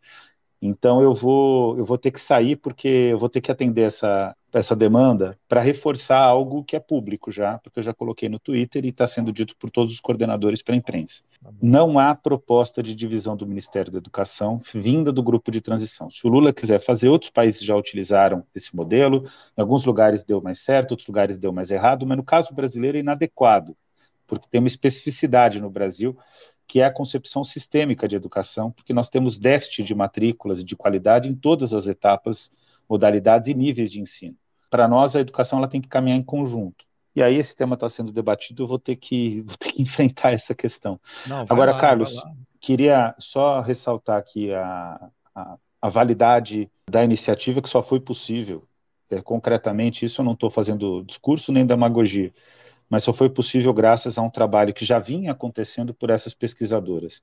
Então 0.61 1.01
eu 1.01 1.13
vou 1.13 1.77
eu 1.77 1.85
vou 1.85 1.97
ter 1.97 2.11
que 2.11 2.19
sair 2.21 2.55
porque 2.55 2.87
eu 2.87 3.17
vou 3.17 3.29
ter 3.29 3.41
que 3.41 3.51
atender 3.51 3.83
essa 3.83 4.35
essa 4.53 4.75
demanda 4.75 5.37
para 5.47 5.61
reforçar 5.61 6.19
algo 6.19 6.63
que 6.63 6.75
é 6.75 6.79
público 6.79 7.31
já, 7.31 7.59
porque 7.59 7.79
eu 7.79 7.83
já 7.83 7.93
coloquei 7.93 8.27
no 8.27 8.39
Twitter 8.39 8.85
e 8.85 8.89
está 8.89 9.07
sendo 9.07 9.31
dito 9.31 9.55
por 9.57 9.69
todos 9.69 9.93
os 9.93 9.99
coordenadores 9.99 10.61
para 10.61 10.73
a 10.73 10.77
imprensa. 10.77 11.23
Tá 11.43 11.51
Não 11.61 11.99
há 11.99 12.15
proposta 12.15 12.81
de 12.81 12.95
divisão 12.95 13.37
do 13.37 13.45
Ministério 13.45 13.91
da 13.91 13.99
Educação 13.99 14.59
vinda 14.73 15.11
do 15.11 15.21
grupo 15.21 15.51
de 15.51 15.61
transição. 15.61 16.09
Se 16.09 16.25
o 16.25 16.29
Lula 16.29 16.51
quiser 16.51 16.79
fazer, 16.79 17.09
outros 17.09 17.29
países 17.29 17.61
já 17.61 17.75
utilizaram 17.75 18.43
esse 18.55 18.75
modelo, 18.75 19.29
em 19.57 19.61
alguns 19.61 19.85
lugares 19.85 20.23
deu 20.23 20.41
mais 20.41 20.59
certo, 20.59 20.91
outros 20.91 21.07
lugares 21.07 21.37
deu 21.37 21.51
mais 21.51 21.69
errado, 21.69 22.05
mas 22.05 22.17
no 22.17 22.23
caso 22.23 22.53
brasileiro 22.53 22.97
é 22.97 23.01
inadequado, 23.01 23.75
porque 24.25 24.47
tem 24.49 24.59
uma 24.59 24.67
especificidade 24.67 25.61
no 25.61 25.69
Brasil 25.69 26.17
que 26.69 26.81
é 26.81 26.85
a 26.85 26.93
concepção 26.93 27.43
sistêmica 27.43 28.07
de 28.07 28.15
educação, 28.15 28.69
porque 28.69 28.93
nós 28.93 29.09
temos 29.09 29.39
déficit 29.39 29.83
de 29.83 29.95
matrículas 29.95 30.59
e 30.59 30.63
de 30.63 30.75
qualidade 30.75 31.27
em 31.27 31.33
todas 31.33 31.73
as 31.73 31.87
etapas, 31.87 32.51
modalidades 32.89 33.47
e 33.47 33.53
níveis 33.53 33.91
de 33.91 34.01
ensino. 34.01 34.35
Para 34.69 34.87
nós, 34.87 35.15
a 35.15 35.19
educação 35.19 35.59
ela 35.59 35.67
tem 35.67 35.81
que 35.81 35.87
caminhar 35.87 36.17
em 36.17 36.23
conjunto. 36.23 36.85
e 37.15 37.23
aí 37.23 37.35
esse 37.35 37.55
tema 37.55 37.73
está 37.73 37.89
sendo 37.89 38.11
debatido, 38.11 38.63
eu 38.63 38.67
vou 38.67 38.79
ter 38.79 38.95
que, 38.95 39.41
vou 39.47 39.55
ter 39.57 39.71
que 39.71 39.81
enfrentar 39.81 40.31
essa 40.31 40.55
questão. 40.55 40.99
Não, 41.25 41.45
Agora, 41.49 41.73
lá, 41.73 41.79
Carlos, 41.79 42.21
queria 42.59 43.15
só 43.17 43.61
ressaltar 43.61 44.17
aqui 44.17 44.53
a, 44.53 45.09
a, 45.35 45.57
a, 45.81 45.89
validade 45.89 46.69
da 46.89 47.03
iniciativa, 47.03 47.61
que 47.61 47.69
só 47.69 47.81
foi 47.81 47.99
possível, 47.99 48.67
é, 49.09 49.21
concretamente, 49.21 50.05
isso 50.05 50.21
eu 50.21 50.25
não 50.25 50.33
estou 50.33 50.49
fazendo 50.49 51.03
discurso 51.03 51.51
nem 51.51 51.65
demagogia, 51.65 52.33
mas 52.89 53.03
só 53.03 53.13
foi 53.13 53.29
possível 53.29 53.73
graças 53.73 54.17
a 54.17 54.21
um 54.21 54.29
trabalho 54.29 54.73
que 54.73 54.85
já 54.85 54.99
vinha 54.99 55.31
acontecendo 55.31 55.93
por 55.93 56.09
essas 56.09 56.33
pesquisadoras. 56.33 57.21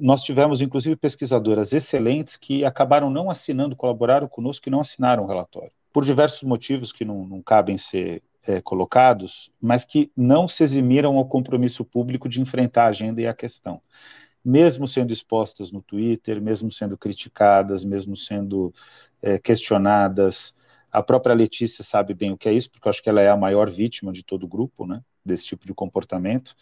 Nós 0.00 0.22
tivemos, 0.22 0.60
inclusive, 0.60 0.96
pesquisadoras 0.96 1.72
excelentes 1.72 2.36
que 2.36 2.64
acabaram 2.64 3.10
não 3.10 3.30
assinando, 3.30 3.76
colaboraram 3.76 4.26
conosco 4.26 4.68
e 4.68 4.70
não 4.70 4.80
assinaram 4.80 5.24
o 5.24 5.26
relatório, 5.26 5.70
por 5.92 6.04
diversos 6.04 6.42
motivos 6.42 6.92
que 6.92 7.04
não, 7.04 7.26
não 7.26 7.40
cabem 7.40 7.78
ser 7.78 8.22
é, 8.46 8.60
colocados, 8.60 9.50
mas 9.60 9.84
que 9.84 10.10
não 10.16 10.48
se 10.48 10.62
eximiram 10.62 11.16
ao 11.16 11.26
compromisso 11.26 11.84
público 11.84 12.28
de 12.28 12.40
enfrentar 12.40 12.84
a 12.84 12.88
agenda 12.88 13.20
e 13.20 13.26
a 13.26 13.34
questão. 13.34 13.80
Mesmo 14.44 14.88
sendo 14.88 15.12
expostas 15.12 15.70
no 15.70 15.82
Twitter, 15.82 16.40
mesmo 16.40 16.72
sendo 16.72 16.96
criticadas, 16.96 17.84
mesmo 17.84 18.16
sendo 18.16 18.72
é, 19.20 19.38
questionadas, 19.38 20.56
a 20.90 21.02
própria 21.02 21.34
Letícia 21.34 21.84
sabe 21.84 22.14
bem 22.14 22.32
o 22.32 22.38
que 22.38 22.48
é 22.48 22.52
isso, 22.52 22.70
porque 22.70 22.88
eu 22.88 22.90
acho 22.90 23.02
que 23.02 23.08
ela 23.08 23.20
é 23.20 23.28
a 23.28 23.36
maior 23.36 23.68
vítima 23.68 24.12
de 24.12 24.22
todo 24.22 24.44
o 24.44 24.48
grupo, 24.48 24.86
né, 24.86 25.02
desse 25.24 25.44
tipo 25.44 25.66
de 25.66 25.74
comportamento. 25.74 26.56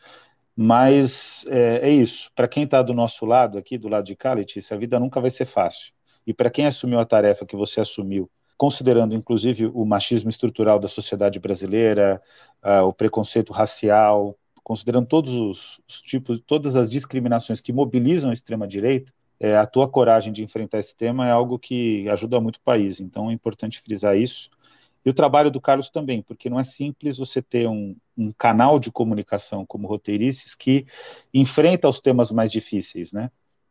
Mas 0.57 1.45
é, 1.49 1.89
é 1.89 1.91
isso. 1.91 2.31
Para 2.35 2.49
quem 2.49 2.65
está 2.65 2.83
do 2.83 2.95
nosso 2.95 3.27
lado, 3.27 3.59
aqui 3.59 3.77
do 3.77 3.89
lado 3.89 4.07
de 4.07 4.17
cá, 4.17 4.33
Letícia, 4.33 4.75
a 4.75 4.79
vida 4.79 4.99
nunca 4.99 5.21
vai 5.21 5.31
ser 5.31 5.45
fácil. 5.45 5.93
E 6.27 6.33
para 6.33 6.51
quem 6.51 6.67
assumiu 6.67 6.99
a 6.99 7.05
tarefa 7.05 7.45
que 7.45 7.55
você 7.55 7.81
assumiu 7.81 8.31
considerando 8.57 9.15
inclusive 9.15 9.67
o 9.67 9.85
machismo 9.85 10.31
estrutural 10.31 10.79
da 10.79 10.89
sociedade 10.89 11.39
brasileira, 11.39 12.23
uh, 12.65 12.85
o 12.87 12.93
preconceito 12.93 13.53
racial, 13.53 14.37
considerando 14.63 15.07
todos 15.07 15.33
os, 15.33 15.81
os, 15.89 16.01
tipos, 16.01 16.41
todas 16.47 16.75
as 16.75 16.91
discriminações 16.91 17.61
que 17.61 17.73
mobilizam 17.73 18.31
a 18.31 18.33
extrema 18.33 18.67
direita, 18.67 19.13
é, 19.39 19.57
a 19.57 19.67
tua 19.67 19.87
coragem 19.87 20.33
de 20.33 20.43
enfrentar 20.43 20.79
esse 20.79 20.97
tema 20.97 21.29
é 21.29 21.31
algo 21.31 21.59
que 21.59 22.09
ajuda 22.09 22.41
muito 22.41 22.57
o 22.57 22.61
país. 22.63 23.01
Então 23.01 23.31
é 23.31 23.35
importante 23.35 23.81
frisar 23.81 24.17
isso. 24.17 24.51
E 25.07 25.11
o 25.11 25.15
trabalho 25.15 25.53
do 25.53 25.61
Carlos 25.61 25.89
também, 25.89 26.21
porque 26.21 26.51
não 26.51 26.59
é 26.59 26.65
simples 26.65 27.17
você 27.17 27.41
ter 27.41 27.69
um, 27.69 27.95
um 28.19 28.33
canal 28.33 28.81
de 28.81 28.91
comunicação 28.91 29.65
como 29.65 29.87
Roteirices 29.87 30.53
que 30.53 30.85
enfrenta 31.33 31.89
os 31.89 32.01
temas 32.01 32.33
mais 32.33 32.51
difíceis, 32.51 33.13
né? 33.13 33.31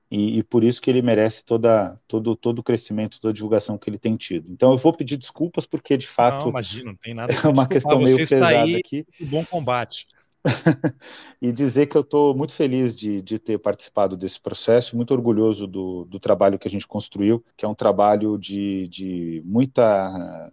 E, 0.09 0.38
e, 0.38 0.43
por 0.43 0.63
isso 0.63 0.81
que 0.81 0.89
ele 0.89 1.01
merece 1.01 1.43
toda, 1.43 1.99
todo, 2.07 2.38
todo 2.38 2.59
o 2.59 2.63
crescimento, 2.63 3.19
toda 3.19 3.31
a 3.31 3.33
divulgação 3.33 3.77
que 3.77 3.89
ele 3.89 3.97
tem 3.97 4.15
tido. 4.15 4.49
Então 4.49 4.71
eu 4.71 4.77
vou 4.77 4.93
pedir 4.93 5.17
desculpas, 5.17 5.65
porque 5.65 5.97
de 5.97 6.07
fato. 6.07 6.43
Não, 6.43 6.51
imagina, 6.51 6.86
não 6.86 6.95
tem 6.95 7.13
nada 7.13 7.33
É 7.43 7.47
uma 7.49 7.67
questão 7.67 7.99
meio 7.99 8.15
pesada 8.15 8.61
aí, 8.61 8.75
aqui. 8.75 9.05
Bom 9.19 9.43
combate. 9.43 10.07
e 11.41 11.51
dizer 11.51 11.88
que 11.88 11.97
eu 11.97 12.01
estou 12.01 12.33
muito 12.33 12.53
feliz 12.53 12.95
de, 12.95 13.21
de 13.21 13.39
ter 13.39 13.57
participado 13.57 14.15
desse 14.15 14.39
processo, 14.39 14.95
muito 14.95 15.11
orgulhoso 15.11 15.67
do, 15.67 16.05
do 16.05 16.19
trabalho 16.19 16.59
que 16.59 16.67
a 16.67 16.71
gente 16.71 16.88
construiu, 16.88 17.43
que 17.57 17.65
é 17.65 17.67
um 17.67 17.75
trabalho 17.75 18.38
de, 18.38 18.88
de 18.88 19.41
muita 19.43 20.51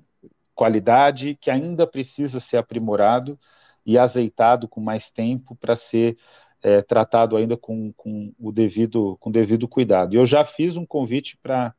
qualidade, 0.55 1.36
que 1.40 1.50
ainda 1.50 1.86
precisa 1.86 2.40
ser 2.40 2.57
aprimorado 2.57 3.38
e 3.84 3.98
azeitado 3.98 4.68
com 4.68 4.80
mais 4.80 5.11
tempo 5.11 5.57
para 5.57 5.74
ser 5.74 6.16
é, 6.62 6.80
tratado 6.80 7.36
ainda 7.36 7.57
com, 7.57 7.92
com, 7.94 8.32
o 8.38 8.53
devido, 8.53 9.16
com 9.18 9.30
devido 9.30 9.66
cuidado. 9.66 10.14
Eu 10.14 10.24
já 10.24 10.44
fiz 10.44 10.76
um 10.76 10.86
convite 10.86 11.36
para 11.42 11.74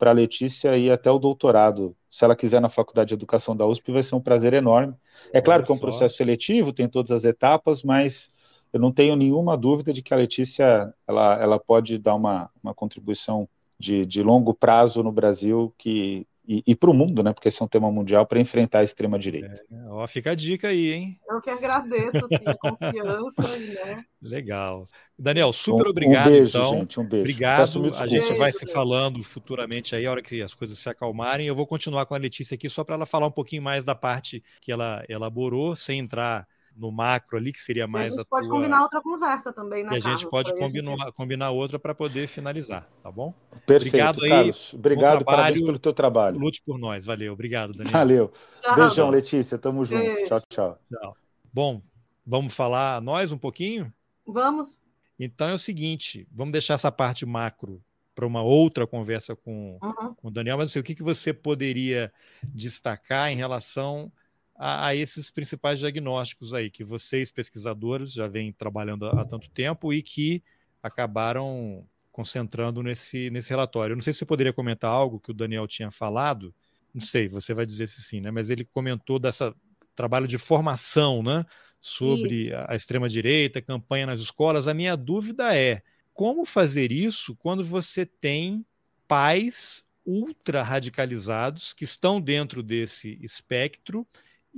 a 0.00 0.12
Letícia 0.12 0.76
ir 0.76 0.90
até 0.90 1.10
o 1.10 1.18
doutorado. 1.18 1.96
Se 2.08 2.24
ela 2.24 2.36
quiser 2.36 2.60
na 2.60 2.68
Faculdade 2.68 3.08
de 3.08 3.14
Educação 3.14 3.56
da 3.56 3.66
USP, 3.66 3.90
vai 3.90 4.02
ser 4.02 4.14
um 4.14 4.20
prazer 4.20 4.54
enorme. 4.54 4.94
É 5.32 5.40
claro 5.40 5.64
que 5.64 5.72
é 5.72 5.74
um 5.74 5.78
processo 5.78 6.16
seletivo, 6.16 6.72
tem 6.72 6.88
todas 6.88 7.10
as 7.10 7.24
etapas, 7.24 7.82
mas 7.82 8.30
eu 8.72 8.78
não 8.78 8.92
tenho 8.92 9.16
nenhuma 9.16 9.56
dúvida 9.56 9.92
de 9.92 10.02
que 10.02 10.14
a 10.14 10.16
Letícia 10.16 10.94
ela, 11.06 11.40
ela 11.40 11.58
pode 11.58 11.98
dar 11.98 12.14
uma, 12.14 12.48
uma 12.62 12.74
contribuição 12.74 13.48
de, 13.78 14.04
de 14.06 14.22
longo 14.22 14.54
prazo 14.54 15.02
no 15.02 15.12
Brasil 15.12 15.74
que 15.78 16.26
e, 16.48 16.62
e 16.66 16.74
para 16.74 16.90
o 16.90 16.94
mundo, 16.94 17.22
né? 17.22 17.34
Porque 17.34 17.48
esse 17.48 17.60
é 17.60 17.64
um 17.64 17.68
tema 17.68 17.92
mundial 17.92 18.26
para 18.26 18.40
enfrentar 18.40 18.78
a 18.78 18.84
extrema 18.84 19.18
direita. 19.18 19.62
É, 19.70 19.88
ó, 19.90 20.06
fica 20.06 20.30
a 20.30 20.34
dica 20.34 20.68
aí, 20.68 20.92
hein? 20.92 21.20
Eu 21.28 21.42
que 21.42 21.50
agradeço 21.50 22.16
assim, 22.16 22.42
a 22.46 22.56
confiança, 22.56 23.58
né? 23.84 24.04
Legal. 24.22 24.88
Daniel, 25.18 25.52
super 25.52 25.86
um, 25.86 25.90
obrigado. 25.90 26.28
Um 26.28 26.30
beijo, 26.30 26.58
então. 26.58 26.70
gente. 26.70 27.00
Um 27.00 27.04
beijo. 27.04 27.24
Obrigado. 27.24 27.94
A 27.96 28.06
gente 28.06 28.32
vai 28.34 28.50
se 28.50 28.64
falando 28.64 29.22
futuramente 29.22 29.94
aí, 29.94 30.06
a 30.06 30.10
hora 30.10 30.22
que 30.22 30.40
as 30.40 30.54
coisas 30.54 30.78
se 30.78 30.88
acalmarem. 30.88 31.46
Eu 31.46 31.54
vou 31.54 31.66
continuar 31.66 32.06
com 32.06 32.14
a 32.14 32.18
Letícia 32.18 32.54
aqui 32.54 32.68
só 32.70 32.82
para 32.82 32.94
ela 32.94 33.04
falar 33.04 33.26
um 33.26 33.32
pouquinho 33.32 33.62
mais 33.62 33.84
da 33.84 33.94
parte 33.94 34.42
que 34.62 34.72
ela 34.72 35.04
elaborou, 35.06 35.76
sem 35.76 35.98
entrar 35.98 36.48
no 36.78 36.92
macro 36.92 37.36
ali, 37.36 37.52
que 37.52 37.60
seria 37.60 37.86
mais. 37.86 38.12
a 38.12 38.16
gente 38.16 38.22
a 38.22 38.28
pode 38.28 38.46
tua... 38.46 38.56
combinar 38.56 38.82
outra 38.82 39.02
conversa 39.02 39.52
também, 39.52 39.82
né? 39.82 39.90
E 39.92 39.96
a 39.96 39.98
gente 39.98 40.04
Carlos? 40.04 40.24
pode 40.24 40.54
combinar, 40.54 40.96
gente... 40.96 41.12
combinar 41.12 41.50
outra 41.50 41.78
para 41.78 41.94
poder 41.94 42.28
finalizar, 42.28 42.88
tá 43.02 43.10
bom? 43.10 43.34
Perfeito, 43.66 43.94
obrigado 43.94 44.22
aí. 44.22 44.30
Carlos. 44.30 44.74
Obrigado, 44.74 45.24
parabéns 45.24 45.60
pelo 45.60 45.78
teu 45.78 45.92
trabalho. 45.92 46.38
Lute 46.38 46.62
por 46.64 46.78
nós, 46.78 47.04
valeu. 47.04 47.32
Obrigado, 47.32 47.72
Daniel. 47.72 47.92
Valeu. 47.92 48.32
Tchau. 48.62 48.76
Beijão, 48.76 49.10
Letícia. 49.10 49.58
Tamo 49.58 49.84
junto. 49.84 50.24
Tchau, 50.24 50.40
tchau. 50.48 50.78
Tchau. 50.88 51.16
Bom, 51.52 51.82
vamos 52.24 52.54
falar 52.54 53.02
nós 53.02 53.32
um 53.32 53.38
pouquinho? 53.38 53.92
Vamos. 54.26 54.78
Então 55.18 55.48
é 55.48 55.54
o 55.54 55.58
seguinte, 55.58 56.28
vamos 56.30 56.52
deixar 56.52 56.74
essa 56.74 56.92
parte 56.92 57.26
macro 57.26 57.82
para 58.14 58.26
uma 58.26 58.42
outra 58.42 58.86
conversa 58.86 59.34
com, 59.34 59.78
uhum. 59.82 60.14
com 60.14 60.28
o 60.28 60.30
Daniel, 60.30 60.58
mas 60.58 60.70
assim, 60.70 60.80
o 60.80 60.82
que, 60.82 60.94
que 60.94 61.02
você 61.02 61.32
poderia 61.32 62.12
destacar 62.44 63.30
em 63.30 63.36
relação 63.36 64.12
a, 64.58 64.88
a, 64.88 64.94
esses 64.94 65.30
principais 65.30 65.78
diagnósticos 65.78 66.52
aí 66.52 66.68
que 66.68 66.82
vocês, 66.82 67.30
pesquisadores, 67.30 68.12
já 68.12 68.26
vêm 68.26 68.52
trabalhando 68.52 69.06
há, 69.06 69.22
há 69.22 69.24
tanto 69.24 69.48
tempo 69.48 69.92
e 69.92 70.02
que 70.02 70.42
acabaram 70.82 71.86
concentrando 72.10 72.82
nesse, 72.82 73.30
nesse 73.30 73.50
relatório. 73.50 73.92
Eu 73.92 73.96
não 73.96 74.02
sei 74.02 74.12
se 74.12 74.18
você 74.18 74.26
poderia 74.26 74.52
comentar 74.52 74.90
algo 74.90 75.20
que 75.20 75.30
o 75.30 75.34
Daniel 75.34 75.68
tinha 75.68 75.90
falado, 75.90 76.52
não 76.92 77.00
sei, 77.00 77.28
você 77.28 77.54
vai 77.54 77.64
dizer 77.64 77.86
se 77.86 78.02
sim, 78.02 78.20
né? 78.20 78.30
Mas 78.32 78.50
ele 78.50 78.64
comentou 78.64 79.20
dessa 79.20 79.54
trabalho 79.94 80.26
de 80.26 80.38
formação, 80.38 81.22
né? 81.22 81.44
Sobre 81.80 82.46
isso. 82.46 82.56
a 82.66 82.74
extrema-direita, 82.74 83.62
campanha 83.62 84.06
nas 84.06 84.18
escolas. 84.18 84.66
A 84.66 84.74
minha 84.74 84.96
dúvida 84.96 85.56
é 85.56 85.82
como 86.12 86.44
fazer 86.44 86.90
isso 86.90 87.36
quando 87.36 87.64
você 87.64 88.04
tem 88.04 88.66
pais 89.06 89.86
ultra 90.04 90.62
radicalizados 90.62 91.72
que 91.72 91.84
estão 91.84 92.20
dentro 92.20 92.62
desse 92.62 93.18
espectro 93.22 94.06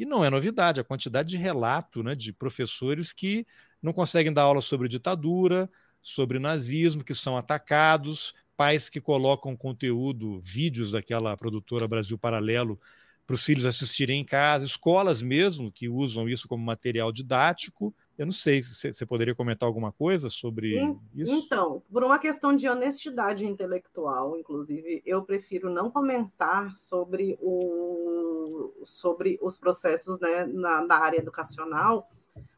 e 0.00 0.06
não 0.06 0.24
é 0.24 0.30
novidade 0.30 0.80
a 0.80 0.84
quantidade 0.84 1.28
de 1.28 1.36
relato 1.36 2.02
né, 2.02 2.14
de 2.14 2.32
professores 2.32 3.12
que 3.12 3.46
não 3.82 3.92
conseguem 3.92 4.32
dar 4.32 4.44
aula 4.44 4.62
sobre 4.62 4.88
ditadura, 4.88 5.70
sobre 6.00 6.38
nazismo, 6.38 7.04
que 7.04 7.14
são 7.14 7.36
atacados, 7.36 8.34
pais 8.56 8.88
que 8.88 8.98
colocam 8.98 9.54
conteúdo, 9.54 10.40
vídeos 10.42 10.92
daquela 10.92 11.36
produtora 11.36 11.86
Brasil 11.86 12.16
Paralelo 12.16 12.80
para 13.26 13.34
os 13.34 13.44
filhos 13.44 13.66
assistirem 13.66 14.22
em 14.22 14.24
casa, 14.24 14.64
escolas 14.64 15.20
mesmo 15.20 15.70
que 15.70 15.86
usam 15.86 16.26
isso 16.26 16.48
como 16.48 16.64
material 16.64 17.12
didático. 17.12 17.94
Eu 18.20 18.26
não 18.26 18.34
sei 18.34 18.60
se 18.60 18.92
você 18.92 19.06
poderia 19.06 19.34
comentar 19.34 19.66
alguma 19.66 19.90
coisa 19.90 20.28
sobre 20.28 20.74
isso. 21.14 21.32
Então, 21.32 21.82
por 21.90 22.04
uma 22.04 22.18
questão 22.18 22.54
de 22.54 22.68
honestidade 22.68 23.46
intelectual, 23.46 24.36
inclusive, 24.36 25.02
eu 25.06 25.22
prefiro 25.22 25.70
não 25.70 25.90
comentar 25.90 26.76
sobre, 26.76 27.38
o, 27.40 28.74
sobre 28.84 29.38
os 29.40 29.56
processos 29.56 30.20
né, 30.20 30.44
na, 30.44 30.82
na 30.82 30.96
área 30.96 31.16
educacional, 31.16 32.10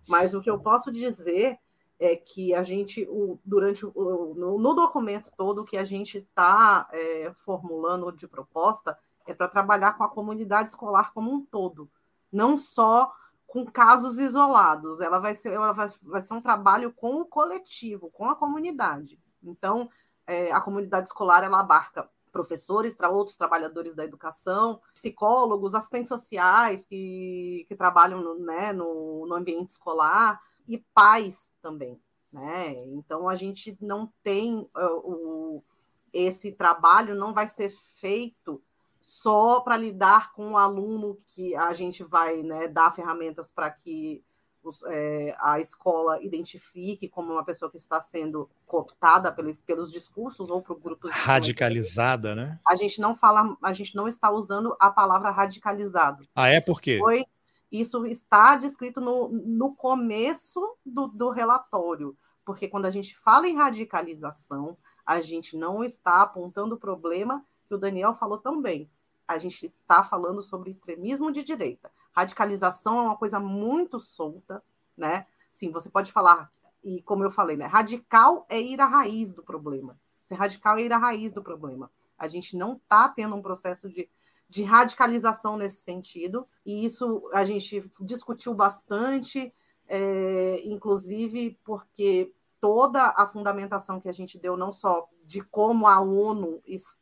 mas 0.08 0.34
o 0.34 0.40
que 0.40 0.50
eu 0.50 0.58
posso 0.58 0.90
dizer 0.90 1.60
é 1.96 2.16
que 2.16 2.52
a 2.52 2.64
gente, 2.64 3.06
o, 3.08 3.38
durante 3.44 3.86
o, 3.86 4.34
no, 4.36 4.58
no, 4.58 4.74
documento 4.74 5.30
todo 5.36 5.62
que 5.62 5.76
a 5.76 5.84
gente 5.84 6.18
está 6.18 6.88
é, 6.90 7.30
formulando 7.36 8.10
de 8.10 8.26
proposta, 8.26 8.98
é 9.24 9.32
para 9.32 9.46
trabalhar 9.46 9.92
com 9.92 10.02
a 10.02 10.08
comunidade 10.08 10.70
escolar 10.70 11.12
como 11.12 11.32
um 11.32 11.40
todo, 11.40 11.88
não 12.32 12.58
só 12.58 13.12
com 13.52 13.66
casos 13.66 14.18
isolados. 14.18 14.98
Ela 14.98 15.18
vai 15.18 15.34
ser, 15.34 15.52
ela 15.52 15.72
vai, 15.72 15.86
vai 16.04 16.22
ser 16.22 16.32
um 16.32 16.40
trabalho 16.40 16.90
com 16.90 17.20
o 17.20 17.26
coletivo, 17.26 18.10
com 18.10 18.24
a 18.30 18.34
comunidade. 18.34 19.20
Então, 19.44 19.90
é, 20.26 20.50
a 20.50 20.58
comunidade 20.58 21.08
escolar 21.08 21.44
ela 21.44 21.60
abarca 21.60 22.08
professores, 22.32 22.96
tra 22.96 23.10
outros 23.10 23.36
trabalhadores 23.36 23.94
da 23.94 24.06
educação, 24.06 24.80
psicólogos, 24.94 25.74
assistentes 25.74 26.08
sociais 26.08 26.86
que, 26.86 27.66
que 27.68 27.76
trabalham 27.76 28.22
no, 28.22 28.38
né, 28.38 28.72
no, 28.72 29.26
no 29.26 29.34
ambiente 29.34 29.68
escolar 29.68 30.40
e 30.66 30.78
pais 30.94 31.52
também. 31.60 32.00
Né? 32.32 32.72
Então 32.86 33.28
a 33.28 33.36
gente 33.36 33.76
não 33.82 34.10
tem 34.22 34.60
uh, 34.74 34.96
o, 35.04 35.64
esse 36.10 36.52
trabalho 36.52 37.14
não 37.14 37.34
vai 37.34 37.48
ser 37.48 37.70
feito 38.00 38.62
só 39.02 39.60
para 39.60 39.76
lidar 39.76 40.32
com 40.32 40.52
o 40.52 40.56
aluno 40.56 41.18
que 41.26 41.54
a 41.56 41.72
gente 41.72 42.02
vai 42.04 42.42
né, 42.42 42.68
dar 42.68 42.94
ferramentas 42.94 43.50
para 43.50 43.70
que 43.70 44.24
os, 44.62 44.80
é, 44.84 45.34
a 45.40 45.58
escola 45.58 46.22
identifique 46.22 47.08
como 47.08 47.32
uma 47.32 47.44
pessoa 47.44 47.70
que 47.70 47.76
está 47.76 48.00
sendo 48.00 48.48
cooptada 48.64 49.32
pelos, 49.32 49.60
pelos 49.60 49.90
discursos 49.90 50.48
ou 50.48 50.62
por 50.62 50.78
grupos 50.78 51.10
radicalizada, 51.10 52.34
né? 52.34 52.60
A 52.66 52.74
gente 52.76 53.00
não 53.00 53.14
fala, 53.16 53.56
a 53.60 53.72
gente 53.72 53.96
não 53.96 54.06
está 54.06 54.30
usando 54.30 54.76
a 54.78 54.90
palavra 54.90 55.30
radicalizado. 55.30 56.26
Ah, 56.34 56.48
é 56.48 56.60
por 56.60 56.80
quê? 56.80 56.98
Foi, 57.00 57.24
Isso 57.70 58.06
está 58.06 58.56
descrito 58.56 59.00
no, 59.00 59.28
no 59.28 59.74
começo 59.74 60.76
do, 60.86 61.08
do 61.08 61.30
relatório, 61.30 62.16
porque 62.44 62.68
quando 62.68 62.86
a 62.86 62.90
gente 62.90 63.16
fala 63.18 63.48
em 63.48 63.56
radicalização, 63.56 64.76
a 65.04 65.20
gente 65.20 65.56
não 65.56 65.82
está 65.82 66.22
apontando 66.22 66.76
o 66.76 66.78
problema 66.78 67.44
que 67.72 67.76
o 67.76 67.78
Daniel 67.78 68.12
falou 68.12 68.36
também. 68.36 68.90
A 69.26 69.38
gente 69.38 69.66
está 69.66 70.04
falando 70.04 70.42
sobre 70.42 70.70
extremismo 70.70 71.32
de 71.32 71.42
direita. 71.42 71.90
Radicalização 72.12 72.98
é 72.98 73.02
uma 73.02 73.16
coisa 73.16 73.40
muito 73.40 73.98
solta, 73.98 74.62
né? 74.94 75.26
Sim, 75.54 75.70
você 75.70 75.88
pode 75.88 76.12
falar, 76.12 76.52
e 76.84 77.00
como 77.02 77.24
eu 77.24 77.30
falei, 77.30 77.56
né? 77.56 77.64
Radical 77.64 78.44
é 78.50 78.60
ir 78.60 78.78
à 78.78 78.86
raiz 78.86 79.32
do 79.32 79.42
problema. 79.42 79.98
Ser 80.22 80.34
radical 80.34 80.76
é 80.76 80.82
ir 80.82 80.92
à 80.92 80.98
raiz 80.98 81.32
do 81.32 81.42
problema. 81.42 81.90
A 82.18 82.28
gente 82.28 82.58
não 82.58 82.74
está 82.74 83.08
tendo 83.08 83.34
um 83.34 83.42
processo 83.42 83.88
de, 83.88 84.06
de 84.50 84.62
radicalização 84.64 85.56
nesse 85.56 85.80
sentido, 85.80 86.46
e 86.66 86.84
isso 86.84 87.26
a 87.32 87.42
gente 87.42 87.90
discutiu 88.00 88.52
bastante, 88.52 89.50
é, 89.88 90.60
inclusive 90.62 91.58
porque 91.64 92.34
toda 92.60 93.14
a 93.16 93.26
fundamentação 93.26 93.98
que 93.98 94.10
a 94.10 94.12
gente 94.12 94.38
deu, 94.38 94.58
não 94.58 94.72
só 94.72 95.08
de 95.24 95.40
como 95.40 95.86
a 95.86 96.00
ONU 96.00 96.60
está 96.66 97.01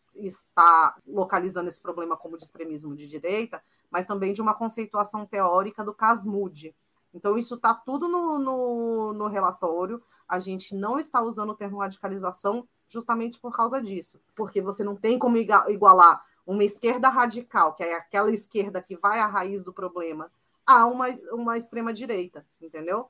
localizando 1.07 1.69
esse 1.69 1.81
problema 1.81 2.17
como 2.17 2.37
de 2.37 2.45
extremismo 2.45 2.95
de 2.95 3.09
direita, 3.09 3.63
mas 3.91 4.07
também 4.07 4.33
de 4.33 4.41
uma 4.41 4.55
conceituação 4.55 5.27
teórica 5.27 5.85
do 5.85 5.95
CASMUD. 5.95 6.75
Então, 7.13 7.37
isso 7.37 7.57
está 7.57 7.75
tudo 7.75 8.09
no, 8.09 8.39
no, 8.39 9.13
no, 9.13 9.27
relatório. 9.27 10.03
A 10.29 10.39
gente 10.39 10.75
não 10.75 10.99
está 10.99 11.21
usando 11.21 11.51
o 11.51 11.55
termo 11.57 11.79
radicalização 11.79 12.69
justamente 12.89 13.41
por 13.41 13.55
causa 13.55 13.81
disso, 13.81 14.21
porque 14.35 14.61
você 14.61 14.85
não 14.85 14.97
tem 14.97 15.19
como 15.19 15.37
igualar 15.37 16.25
uma 16.47 16.65
esquerda 16.65 17.09
radical, 17.09 17.75
que 17.75 17.83
é 17.83 17.95
aquela 17.95 18.31
esquerda 18.31 18.83
que 18.83 18.97
vai 18.97 19.21
à 19.21 19.27
raiz 19.27 19.63
do 19.63 19.73
problema, 19.73 20.31
a 20.67 20.87
uma, 20.87 21.07
uma 21.33 21.57
extrema-direita, 21.57 22.47
entendeu? 22.61 23.09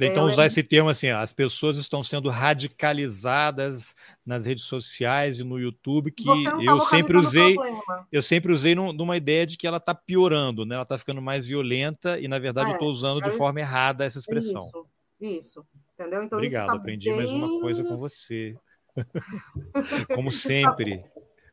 Então, 0.00 0.26
usar 0.26 0.46
esse 0.46 0.62
termo 0.62 0.88
assim, 0.88 1.08
as 1.08 1.32
pessoas 1.32 1.76
estão 1.76 2.02
sendo 2.02 2.28
radicalizadas 2.28 3.94
nas 4.24 4.46
redes 4.46 4.64
sociais 4.64 5.40
e 5.40 5.44
no 5.44 5.58
YouTube, 5.58 6.10
que 6.10 6.24
tá 6.24 6.58
eu 6.62 6.80
sempre 6.80 7.16
usei, 7.16 7.56
eu 8.10 8.22
sempre 8.22 8.52
usei 8.52 8.74
numa 8.74 9.16
ideia 9.16 9.44
de 9.44 9.56
que 9.56 9.66
ela 9.66 9.76
está 9.76 9.94
piorando, 9.94 10.64
né? 10.64 10.74
Ela 10.74 10.82
está 10.82 10.96
ficando 10.96 11.20
mais 11.20 11.46
violenta 11.46 12.18
e, 12.18 12.26
na 12.26 12.38
verdade, 12.38 12.68
é, 12.68 12.70
eu 12.70 12.74
estou 12.74 12.90
usando 12.90 13.20
de 13.20 13.30
forma 13.30 13.60
errada 13.60 14.04
essa 14.04 14.18
expressão. 14.18 14.66
Isso, 14.66 14.86
isso. 15.20 15.66
Entendeu? 15.94 16.22
Então, 16.22 16.38
Obrigado, 16.38 16.68
tá 16.68 16.74
aprendi 16.74 17.08
bem... 17.08 17.16
mais 17.16 17.30
uma 17.30 17.60
coisa 17.60 17.84
com 17.84 17.96
você. 17.96 18.56
Como 20.14 20.30
sempre. 20.30 21.04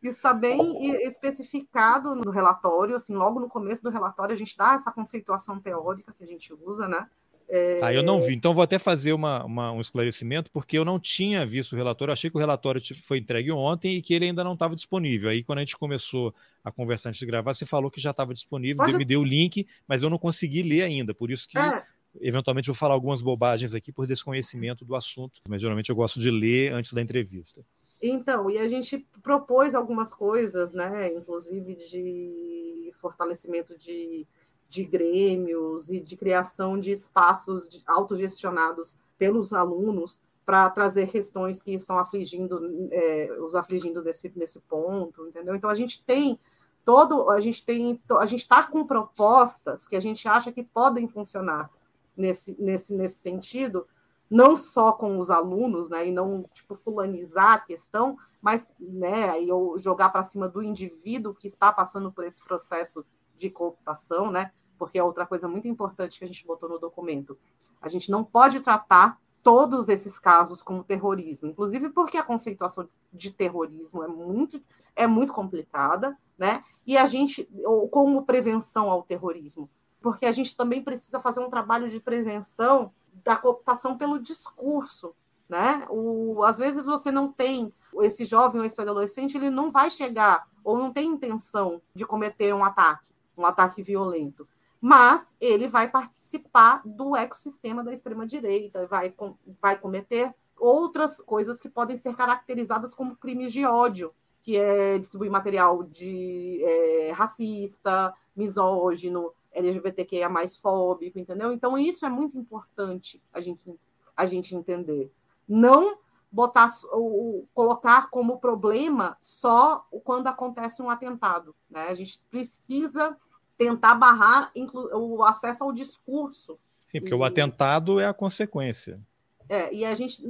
Isso 0.02 0.18
está 0.18 0.34
bem 0.34 0.96
especificado 1.06 2.16
no 2.16 2.32
relatório, 2.32 2.96
assim, 2.96 3.14
logo 3.14 3.40
no 3.40 3.50
começo 3.50 3.84
do 3.84 3.90
relatório 3.90 4.34
a 4.34 4.38
gente 4.38 4.56
dá 4.56 4.76
essa 4.76 4.92
conceituação 4.92 5.60
teórica 5.60 6.14
que 6.18 6.24
a 6.24 6.28
gente 6.28 6.54
usa, 6.54 6.88
né? 6.88 7.06
É... 7.50 7.80
Ah, 7.82 7.92
eu 7.92 8.04
não 8.04 8.22
vi. 8.22 8.36
Então 8.36 8.54
vou 8.54 8.64
até 8.64 8.78
fazer 8.78 9.12
uma, 9.12 9.44
uma, 9.44 9.72
um 9.72 9.82
esclarecimento, 9.82 10.52
porque 10.52 10.78
eu 10.78 10.86
não 10.86 11.00
tinha 11.00 11.46
visto 11.46 11.74
o 11.74 11.76
relatório. 11.76 12.12
Eu 12.12 12.14
achei 12.14 12.30
que 12.30 12.38
o 12.38 12.40
relatório 12.40 12.80
foi 12.96 13.18
entregue 13.18 13.52
ontem 13.52 13.98
e 13.98 14.02
que 14.02 14.14
ele 14.14 14.26
ainda 14.26 14.44
não 14.44 14.54
estava 14.54 14.76
disponível. 14.76 15.30
Aí, 15.30 15.44
quando 15.44 15.58
a 15.58 15.62
gente 15.62 15.76
começou 15.76 16.34
a 16.64 16.72
conversar 16.72 17.10
antes 17.10 17.20
de 17.20 17.26
gravar, 17.26 17.54
você 17.54 17.66
falou 17.66 17.90
que 17.90 18.00
já 18.00 18.12
estava 18.12 18.34
disponível, 18.34 18.86
Pode... 18.86 18.96
me 18.96 19.04
deu 19.04 19.22
o 19.22 19.26
link, 19.26 19.66
mas 19.88 20.04
eu 20.04 20.10
não 20.10 20.20
consegui 20.20 20.62
ler 20.62 20.84
ainda. 20.84 21.14
Por 21.14 21.32
isso 21.32 21.48
que. 21.48 21.58
É. 21.58 21.84
Eventualmente 22.20 22.66
vou 22.66 22.76
falar 22.76 22.96
algumas 22.96 23.22
bobagens 23.22 23.76
aqui 23.76 23.92
por 23.92 24.08
desconhecimento 24.08 24.84
do 24.84 24.96
assunto, 24.96 25.42
mas 25.48 25.62
geralmente 25.62 25.92
eu 25.92 25.96
gosto 25.96 26.20
de 26.20 26.32
ler 26.32 26.74
antes 26.74 26.92
da 26.92 27.02
entrevista. 27.02 27.64
Então, 28.02 28.50
e 28.50 28.58
a 28.58 28.68
gente 28.68 29.06
propôs 29.22 29.76
algumas 29.76 30.12
coisas, 30.12 30.74
né? 30.74 31.14
Inclusive 31.14 31.76
de 31.76 32.92
fortalecimento 33.00 33.78
de 33.78 34.26
de 34.70 34.84
grêmios 34.86 35.90
e 35.90 36.00
de 36.00 36.16
criação 36.16 36.80
de 36.80 36.92
espaços 36.92 37.84
autogestionados 37.88 38.98
pelos 39.18 39.52
alunos 39.52 40.22
para 40.46 40.70
trazer 40.70 41.10
questões 41.10 41.62
que 41.62 41.74
estão 41.74 41.98
afligindo 41.98 42.90
é, 42.92 43.38
os 43.40 43.54
afligindo 43.56 44.02
nesse, 44.02 44.32
nesse 44.36 44.60
ponto, 44.62 45.28
entendeu? 45.28 45.56
Então 45.56 45.70
a 45.70 45.76
gente 45.76 46.04
tem 46.04 46.40
todo, 46.86 47.30
a 47.30 47.40
gente 47.40 47.64
tem, 47.64 48.02
a 48.20 48.26
gente 48.26 48.42
está 48.42 48.64
com 48.64 48.86
propostas 48.86 49.88
que 49.88 49.96
a 49.96 50.00
gente 50.00 50.28
acha 50.28 50.52
que 50.52 50.64
podem 50.64 51.08
funcionar 51.08 51.70
nesse, 52.16 52.56
nesse, 52.60 52.94
nesse 52.94 53.20
sentido, 53.20 53.88
não 54.30 54.58
só 54.58 54.92
com 54.92 55.18
os 55.20 55.30
alunos, 55.30 55.90
né, 55.90 56.08
e 56.08 56.12
não 56.12 56.46
tipo 56.54 56.76
fulanizar 56.76 57.54
a 57.54 57.60
questão, 57.60 58.18
mas 58.42 58.68
né, 58.80 59.42
eu 59.44 59.76
jogar 59.80 60.10
para 60.10 60.24
cima 60.24 60.48
do 60.48 60.64
indivíduo 60.64 61.34
que 61.34 61.48
está 61.48 61.72
passando 61.72 62.12
por 62.12 62.24
esse 62.24 62.44
processo 62.44 63.06
de 63.38 63.50
cooptação, 63.50 64.30
né? 64.30 64.52
Porque 64.80 64.98
é 64.98 65.04
outra 65.04 65.26
coisa 65.26 65.48
muito 65.48 65.68
importante 65.68 66.18
que 66.18 66.24
a 66.24 66.28
gente 66.28 66.48
botou 66.48 66.70
no 66.70 66.80
documento. 66.80 67.38
A 67.82 67.90
gente 67.90 68.10
não 68.10 68.24
pode 68.24 68.62
tratar 68.62 69.20
todos 69.44 69.90
esses 69.90 70.18
casos 70.18 70.64
como 70.64 70.84
terrorismo, 70.84 71.50
inclusive 71.50 71.90
porque 71.90 72.18
a 72.18 72.24
conceituação 72.24 72.88
de 73.12 73.32
terrorismo 73.32 74.04
é 74.04 74.08
muito, 74.08 74.62
é 74.96 75.06
muito 75.06 75.34
complicada, 75.34 76.18
né? 76.38 76.64
E 76.86 76.98
a 76.98 77.06
gente, 77.06 77.48
ou 77.66 77.88
como 77.88 78.26
prevenção 78.26 78.90
ao 78.90 79.04
terrorismo, 79.04 79.70
porque 80.02 80.26
a 80.26 80.32
gente 80.32 80.56
também 80.56 80.82
precisa 80.82 81.20
fazer 81.20 81.40
um 81.40 81.50
trabalho 81.50 81.90
de 81.90 82.00
prevenção 82.00 82.92
da 83.24 83.36
cooptação 83.36 83.98
pelo 83.98 84.20
discurso, 84.20 85.14
né? 85.48 85.86
O, 85.90 86.44
às 86.44 86.58
vezes 86.58 86.86
você 86.86 87.12
não 87.12 87.32
tem 87.32 87.74
esse 88.02 88.26
jovem 88.26 88.60
ou 88.60 88.66
esse 88.66 88.80
adolescente, 88.80 89.36
ele 89.36 89.50
não 89.50 89.72
vai 89.72 89.90
chegar 89.90 90.48
ou 90.64 90.78
não 90.78 90.92
tem 90.92 91.10
intenção 91.10 91.82
de 91.94 92.06
cometer 92.06 92.54
um 92.54 92.64
ataque, 92.64 93.10
um 93.38 93.46
ataque 93.46 93.82
violento 93.82 94.48
mas 94.82 95.30
ele 95.40 95.68
vai 95.68 95.90
participar 95.90 96.82
do 96.86 97.16
ecossistema 97.16 97.84
da 97.84 97.94
extrema-direita, 97.94 98.88
vai, 98.88 99.10
com, 99.10 99.36
vai 99.62 99.78
cometer 99.78 100.34
outras 100.58 101.20
coisas 101.20 101.60
que 101.60 101.70
podem 101.70 101.98
ser 101.98 102.16
caracterizadas 102.16 102.94
como 102.94 103.16
crimes 103.16 103.52
de 103.52 103.66
ódio, 103.66 104.14
que 104.42 104.58
é 104.58 104.98
distribuir 104.98 105.32
material 105.32 105.84
de 105.84 106.62
é, 106.64 107.12
racista, 107.12 108.14
misógino, 108.36 109.34
LGBTQIA 109.52 110.30
mais 110.30 110.56
fóbico, 110.56 111.20
entendeu? 111.20 111.52
Então, 111.52 111.78
isso 111.78 112.06
é 112.06 112.10
muito 112.10 112.38
importante 112.38 113.22
a 113.34 113.42
gente, 113.42 113.80
a 114.16 114.26
gente 114.26 114.56
entender. 114.56 115.12
Não 115.48 115.98
botar 116.32 116.72
o, 116.94 117.48
colocar 117.54 118.10
como 118.10 118.40
problema 118.40 119.18
só 119.20 119.86
quando 120.04 120.28
acontece 120.28 120.82
um 120.82 120.90
atentado. 120.90 121.56
Né? 121.70 121.88
A 121.88 121.96
gente 121.96 122.22
precisa 122.30 123.18
tentar 123.60 123.94
barrar 123.94 124.52
o 124.56 125.22
acesso 125.22 125.66
ao 125.66 125.74
discurso. 125.74 126.58
Sim, 126.88 127.02
porque 127.02 127.14
e... 127.14 127.18
o 127.18 127.26
atentado 127.26 128.00
é 128.00 128.06
a 128.06 128.14
consequência. 128.14 129.02
É, 129.50 129.74
e 129.74 129.84
a 129.84 129.94
gente 129.94 130.24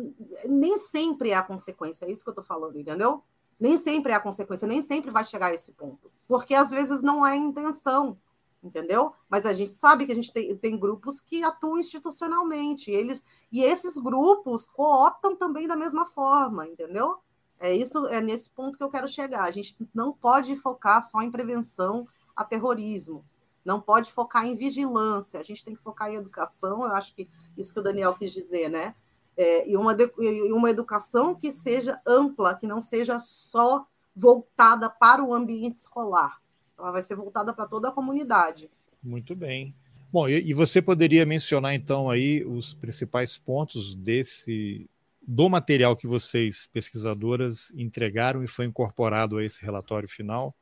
nem 0.46 0.80
sempre 0.80 1.30
é 1.30 1.36
a 1.36 1.44
consequência, 1.44 2.06
é 2.06 2.12
isso 2.12 2.24
que 2.24 2.30
eu 2.30 2.32
estou 2.32 2.44
falando, 2.44 2.80
entendeu? 2.80 3.24
Nem 3.60 3.78
sempre 3.78 4.14
é 4.14 4.16
a 4.16 4.20
consequência, 4.20 4.68
nem 4.68 4.82
sempre 4.82 5.12
vai 5.12 5.24
chegar 5.24 5.48
a 5.48 5.54
esse 5.54 5.72
ponto. 5.74 6.12
Porque 6.28 6.56
às 6.56 6.72
vezes 6.72 7.04
não 7.04 7.26
é 7.26 7.34
a 7.34 7.36
intenção, 7.36 8.18
entendeu? 8.64 9.14
Mas 9.30 9.46
a 9.46 9.54
gente 9.54 9.76
sabe 9.76 10.08
que 10.08 10.12
a 10.12 10.16
gente 10.16 10.34
tem, 10.34 10.56
tem 10.56 10.80
grupos 10.80 11.20
que 11.20 11.44
atuam 11.44 11.78
institucionalmente, 11.78 12.90
eles 12.90 13.24
e 13.52 13.62
esses 13.62 13.96
grupos 13.96 14.66
cooptam 14.66 15.36
também 15.36 15.68
da 15.68 15.76
mesma 15.76 16.06
forma, 16.08 16.68
entendeu? 16.68 17.20
É 17.60 17.76
isso, 17.76 18.08
é 18.08 18.22
nesse 18.22 18.50
ponto 18.50 18.78
que 18.78 18.84
eu 18.84 18.90
quero 18.90 19.08
chegar. 19.08 19.44
A 19.44 19.52
gente 19.52 19.76
não 19.94 20.14
pode 20.14 20.56
focar 20.56 21.02
só 21.02 21.22
em 21.22 21.30
prevenção 21.30 22.08
a 22.40 22.46
terrorismo. 22.46 23.26
Não 23.66 23.82
pode 23.82 24.10
focar 24.12 24.46
em 24.46 24.56
vigilância, 24.56 25.40
a 25.40 25.44
gente 25.44 25.64
tem 25.64 25.76
que 25.76 25.84
focar 25.84 26.10
em 26.10 26.16
educação, 26.16 26.84
eu 26.84 26.94
acho 26.94 27.14
que 27.14 27.30
isso 27.58 27.74
que 27.74 27.80
o 27.80 27.84
Daniel 27.84 28.16
quis 28.16 28.32
dizer, 28.32 28.70
né? 28.70 28.96
É, 29.36 29.70
e, 29.70 29.76
uma, 29.76 29.96
e 30.18 30.52
uma 30.52 30.70
educação 30.70 31.36
que 31.36 31.52
seja 31.52 32.02
ampla, 32.06 32.56
que 32.56 32.66
não 32.66 32.82
seja 32.82 33.20
só 33.20 33.86
voltada 34.16 34.90
para 34.90 35.24
o 35.24 35.34
ambiente 35.34 35.78
escolar. 35.78 36.42
Ela 36.78 36.92
vai 36.92 37.02
ser 37.02 37.16
voltada 37.16 37.54
para 37.54 37.68
toda 37.68 37.90
a 37.90 37.92
comunidade. 37.92 38.70
Muito 39.04 39.36
bem. 39.36 39.76
Bom, 40.12 40.28
e, 40.28 40.54
você 40.54 40.82
poderia 40.82 41.26
mencionar 41.26 41.76
então 41.76 42.10
aí 42.10 42.44
os 42.44 42.74
principais 42.74 43.38
pontos 43.38 43.96
desse 43.96 44.90
do 45.22 45.48
material 45.48 45.96
que 45.96 46.08
vocês 46.08 46.68
pesquisadoras 46.74 47.72
entregaram 47.76 48.44
e 48.44 48.48
foi 48.48 48.66
incorporado 48.66 49.38
a 49.38 49.44
esse 49.44 49.64
relatório 49.64 50.10
final? 50.10 50.56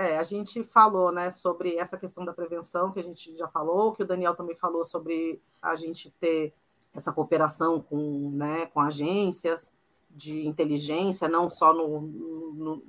É, 0.00 0.16
a 0.16 0.22
gente 0.22 0.64
falou 0.64 1.12
né, 1.12 1.30
sobre 1.30 1.76
essa 1.76 1.98
questão 1.98 2.24
da 2.24 2.32
prevenção, 2.32 2.90
que 2.90 2.98
a 2.98 3.02
gente 3.02 3.36
já 3.36 3.46
falou, 3.48 3.92
que 3.92 4.02
o 4.02 4.06
Daniel 4.06 4.34
também 4.34 4.56
falou 4.56 4.82
sobre 4.82 5.42
a 5.60 5.74
gente 5.76 6.10
ter 6.18 6.54
essa 6.94 7.12
cooperação 7.12 7.82
com, 7.82 8.30
né, 8.30 8.64
com 8.64 8.80
agências 8.80 9.70
de 10.08 10.46
inteligência, 10.46 11.28
não 11.28 11.50
só 11.50 11.74
no, 11.74 12.00
no, 12.00 12.82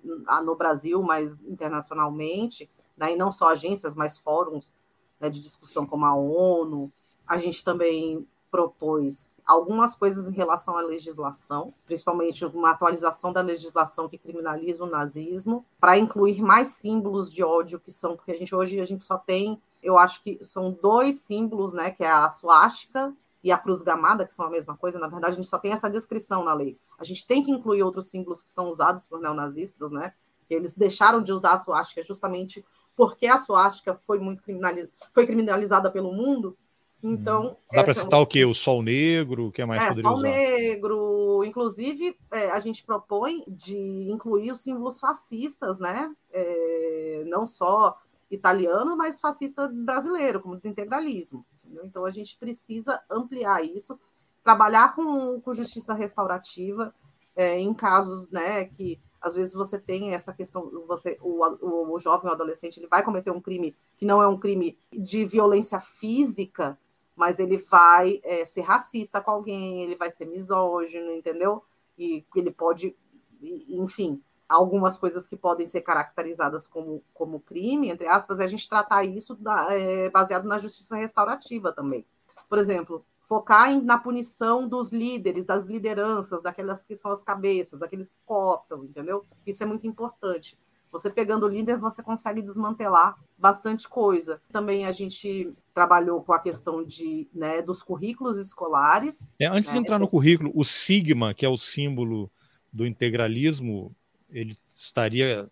no 0.46 0.56
Brasil, 0.56 1.04
mas 1.04 1.38
internacionalmente, 1.44 2.70
né, 2.96 3.12
e 3.12 3.18
não 3.18 3.30
só 3.30 3.50
agências, 3.50 3.94
mas 3.94 4.18
fóruns 4.18 4.74
né, 5.20 5.30
de 5.30 5.42
discussão 5.42 5.86
como 5.86 6.06
a 6.06 6.16
ONU. 6.16 6.90
A 7.28 7.38
gente 7.38 7.62
também 7.62 8.26
propôs 8.50 9.28
algumas 9.46 9.96
coisas 9.96 10.28
em 10.28 10.32
relação 10.32 10.78
à 10.78 10.82
legislação, 10.82 11.74
principalmente 11.86 12.46
uma 12.46 12.72
atualização 12.72 13.32
da 13.34 13.42
legislação 13.42 14.08
que 14.10 14.18
criminaliza 14.18 14.84
o 14.84 14.90
nazismo, 14.90 15.66
para 15.80 15.98
incluir 15.98 16.42
mais 16.42 16.70
símbolos 16.70 17.32
de 17.32 17.44
ódio 17.44 17.80
que 17.80 17.92
são, 17.92 18.16
porque 18.16 18.32
a 18.32 18.38
gente 18.38 18.54
hoje 18.54 18.80
a 18.80 18.86
gente 18.86 19.04
só 19.04 19.18
tem 19.18 19.62
Eu 19.82 19.98
acho 19.98 20.22
que 20.22 20.44
são 20.44 20.72
dois 20.72 21.22
símbolos, 21.22 21.74
né, 21.74 21.90
que 21.92 22.04
é 22.04 22.12
a 22.12 22.30
suástica 22.30 23.14
e 23.44 23.52
a 23.52 23.58
cruz 23.58 23.82
gamada, 23.82 24.26
que 24.26 24.34
são 24.34 24.46
a 24.46 24.50
mesma 24.50 24.78
coisa. 24.78 25.00
Na 25.00 25.08
verdade, 25.08 25.34
a 25.34 25.36
gente 25.36 25.48
só 25.48 25.58
tem 25.58 25.72
essa 25.72 25.90
descrição 25.90 26.44
na 26.44 26.54
lei. 26.54 26.78
A 27.00 27.04
gente 27.04 27.26
tem 27.26 27.44
que 27.44 27.52
incluir 27.52 27.82
outros 27.82 28.06
símbolos 28.06 28.44
que 28.44 28.52
são 28.52 28.70
usados 28.70 29.08
por 29.08 29.20
neonazistas, 29.20 29.90
né? 29.90 30.14
Eles 30.50 30.76
deixaram 30.76 31.24
de 31.24 31.32
usar 31.32 31.54
a 31.54 31.58
suástica 31.58 32.04
justamente 32.04 32.64
porque 32.96 33.26
a 33.26 33.38
suástica 33.38 33.96
foi 34.06 34.20
muito 34.20 34.44
criminalizada, 34.44 34.92
foi 35.12 35.26
criminalizada 35.26 35.90
pelo 35.90 36.14
mundo. 36.14 36.58
Então. 37.04 37.58
Dá 37.72 37.84
para 37.84 37.94
citar 37.94 38.20
é 38.20 38.24
o 38.24 38.28
quê? 38.28 38.46
O 38.46 38.54
sol 38.54 38.84
negro? 38.84 39.48
O 39.48 39.52
que 39.52 39.66
mais 39.66 39.84
é, 39.84 39.88
poderia 39.88 40.10
sol 40.10 40.18
usar? 40.18 40.28
negro. 40.28 41.44
Inclusive, 41.44 42.18
é, 42.32 42.52
a 42.52 42.60
gente 42.60 42.84
propõe 42.84 43.44
de 43.48 43.78
incluir 43.78 44.52
os 44.52 44.62
símbolos 44.62 45.00
fascistas, 45.00 45.80
né? 45.80 46.14
É, 46.32 47.24
não 47.28 47.48
só 47.48 47.98
italiano, 48.30 48.96
mas 48.96 49.20
fascista 49.20 49.68
brasileiro, 49.68 50.42
como 50.42 50.58
do 50.58 50.68
integralismo. 50.68 51.46
Entendeu? 51.64 51.86
Então, 51.86 52.06
a 52.06 52.12
gente 52.12 52.38
precisa 52.38 53.02
ampliar 53.10 53.64
isso, 53.66 54.00
trabalhar 54.44 54.96
com, 54.96 55.42
com 55.42 55.54
justiça 55.54 55.94
restaurativa 55.94 56.94
é, 57.36 57.60
em 57.60 57.74
casos 57.74 58.30
né, 58.30 58.66
que 58.66 59.00
às 59.22 59.36
vezes 59.36 59.54
você 59.54 59.78
tem 59.78 60.14
essa 60.14 60.34
questão, 60.34 60.70
você, 60.88 61.18
o, 61.22 61.46
o, 61.46 61.94
o 61.94 62.00
jovem 62.00 62.28
ou 62.28 62.34
adolescente 62.34 62.78
ele 62.78 62.88
vai 62.88 63.04
cometer 63.04 63.30
um 63.30 63.40
crime 63.40 63.76
que 63.96 64.06
não 64.06 64.22
é 64.22 64.28
um 64.28 64.38
crime 64.38 64.78
de 64.92 65.24
violência 65.26 65.80
física, 65.80 66.78
mas 67.16 67.40
ele 67.40 67.58
vai 67.58 68.20
é, 68.24 68.46
ser 68.46 68.62
racista 68.62 69.22
com 69.22 69.32
alguém, 69.32 69.84
ele 69.84 69.96
vai 69.96 70.10
ser 70.10 70.26
misógino, 70.26 71.12
entendeu? 71.12 71.64
E 71.98 72.26
ele 72.36 72.52
pode, 72.52 72.96
enfim, 73.42 74.22
algumas 74.48 74.98
coisas 74.98 75.28
que 75.28 75.38
podem 75.38 75.66
ser 75.66 75.82
caracterizadas 75.82 76.68
como, 76.68 77.04
como 77.14 77.40
crime, 77.40 77.90
entre 77.90 78.08
aspas, 78.08 78.40
é 78.40 78.44
a 78.44 78.48
gente 78.48 78.68
tratar 78.68 79.04
isso 79.04 79.36
da, 79.36 79.68
é, 79.72 80.10
baseado 80.10 80.46
na 80.46 80.60
justiça 80.60 80.96
restaurativa 80.96 81.72
também. 81.72 82.06
Por 82.50 82.58
exemplo, 82.58 83.06
focar 83.32 83.72
em, 83.72 83.82
na 83.82 83.98
punição 83.98 84.68
dos 84.68 84.92
líderes, 84.92 85.46
das 85.46 85.66
lideranças, 85.66 86.42
daquelas 86.42 86.84
que 86.84 86.98
são 86.98 87.12
as 87.12 87.24
cabeças, 87.24 87.82
aqueles 87.82 88.10
que 88.10 88.18
cooptam, 88.26 88.84
entendeu? 88.84 89.26
Isso 89.46 89.64
é 89.64 89.66
muito 89.66 89.88
importante. 89.88 90.60
Você 90.92 91.10
pegando 91.10 91.46
o 91.46 91.50
líder, 91.50 91.78
você 91.78 92.04
consegue 92.04 92.42
desmantelar 92.42 93.18
bastante 93.38 93.88
coisa. 93.88 94.42
Também 94.52 94.86
a 94.86 94.92
gente 94.92 95.54
trabalhou 95.74 96.22
com 96.22 96.34
a 96.34 96.40
questão 96.40 96.84
de, 96.84 97.28
né, 97.34 97.62
dos 97.62 97.82
currículos 97.82 98.38
escolares. 98.38 99.34
É, 99.40 99.48
antes 99.48 99.70
né? 99.70 99.74
de 99.74 99.80
entrar 99.80 100.00
no 100.00 100.08
currículo, 100.08 100.52
o 100.54 100.64
sigma, 100.64 101.34
que 101.34 101.46
é 101.46 101.50
o 101.50 101.58
símbolo 101.58 102.30
do 102.72 102.86
integralismo, 102.86 103.96
ele 104.30 104.58
estaria 104.70 105.50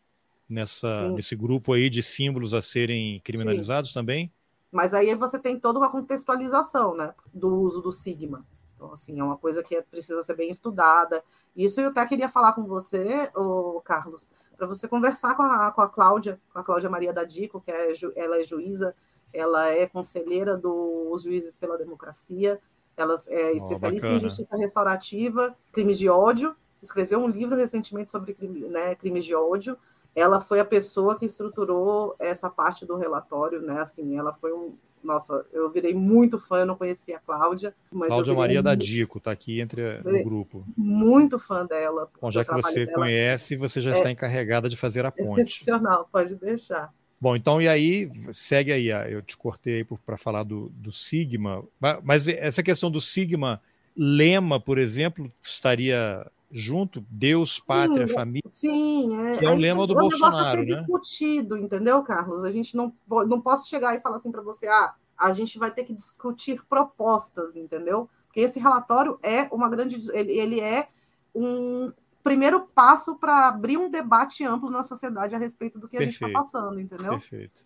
nessa, 0.48 1.10
nesse 1.10 1.36
grupo 1.36 1.74
aí 1.74 1.90
de 1.90 2.04
símbolos 2.04 2.54
a 2.54 2.62
serem 2.62 3.22
criminalizados 3.22 3.92
Sim. 3.92 3.94
também? 3.94 4.34
Mas 4.72 4.94
aí 4.94 5.14
você 5.16 5.40
tem 5.40 5.60
toda 5.60 5.80
uma 5.80 5.90
contextualização 5.90 6.96
né, 6.96 7.14
do 7.34 7.56
uso 7.62 7.82
do 7.82 7.92
sigma. 7.92 8.46
Então, 8.76 8.94
assim, 8.94 9.20
é 9.20 9.24
uma 9.24 9.38
coisa 9.38 9.62
que 9.62 9.82
precisa 9.82 10.24
ser 10.24 10.36
bem 10.36 10.50
estudada. 10.50 11.22
Isso 11.56 11.82
eu 11.82 11.90
até 11.90 12.06
queria 12.06 12.30
falar 12.30 12.54
com 12.54 12.64
você, 12.64 13.30
ô, 13.36 13.82
Carlos, 13.82 14.26
para 14.60 14.68
você 14.68 14.88
conversar 14.90 15.36
com 15.36 15.42
a, 15.42 15.72
com 15.72 15.82
a 15.82 15.88
Cláudia, 15.88 16.40
com 16.52 16.60
a 16.60 16.64
Cláudia 16.64 16.90
Maria 16.90 17.14
da 17.14 17.24
Dico, 17.24 17.62
que 17.62 17.72
é, 17.72 17.94
ela 18.16 18.38
é 18.38 18.44
juíza, 18.44 18.94
ela 19.34 19.70
é 19.70 19.88
conselheira 19.88 20.58
dos 20.58 21.24
Juízes 21.24 21.58
pela 21.58 21.78
Democracia, 21.78 22.60
ela 22.98 23.16
é 23.30 23.54
especialista 23.54 24.10
oh, 24.10 24.12
em 24.12 24.20
justiça 24.20 24.58
restaurativa, 24.58 25.56
crimes 25.72 25.98
de 25.98 26.10
ódio, 26.10 26.54
escreveu 26.82 27.20
um 27.20 27.30
livro 27.30 27.56
recentemente 27.56 28.12
sobre 28.12 28.36
né, 28.42 28.96
crimes 28.96 29.24
de 29.24 29.34
ódio. 29.34 29.78
Ela 30.14 30.42
foi 30.42 30.60
a 30.60 30.66
pessoa 30.66 31.18
que 31.18 31.26
estruturou 31.26 32.16
essa 32.20 32.50
parte 32.50 32.86
do 32.86 32.98
relatório, 32.98 33.62
né? 33.62 33.80
Assim, 33.80 34.18
ela 34.18 34.34
foi 34.34 34.52
um. 34.52 34.76
Nossa, 35.04 35.46
eu 35.54 35.70
virei 35.70 35.94
muito 35.94 36.38
fã, 36.38 36.60
eu 36.60 36.66
não 36.66 36.76
conhecia 36.76 37.18
a 37.18 37.20
Cláudia. 37.20 37.74
Cláudia 37.90 38.34
Maria 38.34 38.58
muito... 38.58 38.66
da 38.66 38.76
Dico, 38.76 39.18
está 39.18 39.32
aqui 39.32 39.60
entre 39.62 40.02
no 40.04 40.24
grupo. 40.24 40.66
Muito 40.76 41.40
fã 41.40 41.66
dela. 41.66 42.10
Bom, 42.22 42.30
já 42.30 42.44
que 42.44 42.54
você 42.54 42.86
dela. 42.86 42.98
conhece, 42.98 43.56
você 43.56 43.80
já 43.80 43.92
é 43.92 43.94
está 43.94 44.12
encarregada 44.12 44.70
de 44.70 44.76
fazer 44.76 45.06
a 45.06 45.12
ponte. 45.12 45.42
Excepcional, 45.42 46.08
pode 46.12 46.36
deixar. 46.36 46.94
Bom, 47.22 47.36
então 47.36 47.62
e 47.62 47.68
aí, 47.68 48.10
segue 48.32 48.72
aí, 48.72 48.88
eu 49.12 49.22
te 49.22 49.36
cortei 49.36 49.86
para 50.06 50.18
falar 50.18 50.44
do, 50.44 50.70
do 50.70 50.92
Sigma, 50.92 51.64
mas 52.02 52.28
essa 52.30 52.64
questão 52.64 52.90
do 52.90 53.02
Sigma, 53.02 53.62
lema, 53.96 54.60
por 54.60 54.78
exemplo, 54.78 55.30
estaria 55.42 56.26
junto, 56.52 57.06
Deus, 57.10 57.60
pátria, 57.60 58.08
sim, 58.08 58.14
família. 58.14 58.50
Sim, 58.50 59.18
é. 59.18 59.46
É 59.46 59.50
o 59.50 59.56
lema 59.56 59.86
do 59.86 59.94
Bolsonaro, 59.94 60.60
né? 60.60 60.66
discutido, 60.66 61.58
entendeu, 61.58 62.02
Carlos? 62.04 62.44
A 62.44 62.52
gente 62.52 62.76
não 62.76 62.94
não 63.08 63.40
posso 63.40 63.70
chegar 63.70 63.96
e 63.96 64.00
falar 64.00 64.18
assim 64.18 64.32
para 64.32 64.42
você, 64.42 64.68
ah, 64.68 64.94
a 65.18 65.34
gente 65.34 65.60
vai 65.60 65.70
ter 65.72 65.84
que 65.84 65.94
discutir 65.94 66.64
propostas, 66.68 67.56
entendeu? 67.56 68.10
Porque 68.26 68.40
esse 68.40 68.60
relatório 68.60 69.20
é 69.22 69.44
uma 69.52 69.70
grande, 69.70 70.00
ele, 70.14 70.32
ele 70.32 70.62
é 70.62 70.88
um 71.36 71.92
primeiro 72.24 72.62
passo 72.62 73.16
para 73.16 73.48
abrir 73.48 73.78
um 73.78 73.90
debate 73.90 74.46
amplo 74.46 74.70
na 74.70 74.84
sociedade 74.84 75.36
a 75.36 75.38
respeito 75.38 75.80
do 75.80 75.88
que 75.88 75.98
Perfeito. 75.98 76.24
a 76.24 76.28
gente 76.28 76.36
está 76.36 76.60
passando, 76.60 76.80
entendeu? 76.80 77.12
Perfeito. 77.12 77.66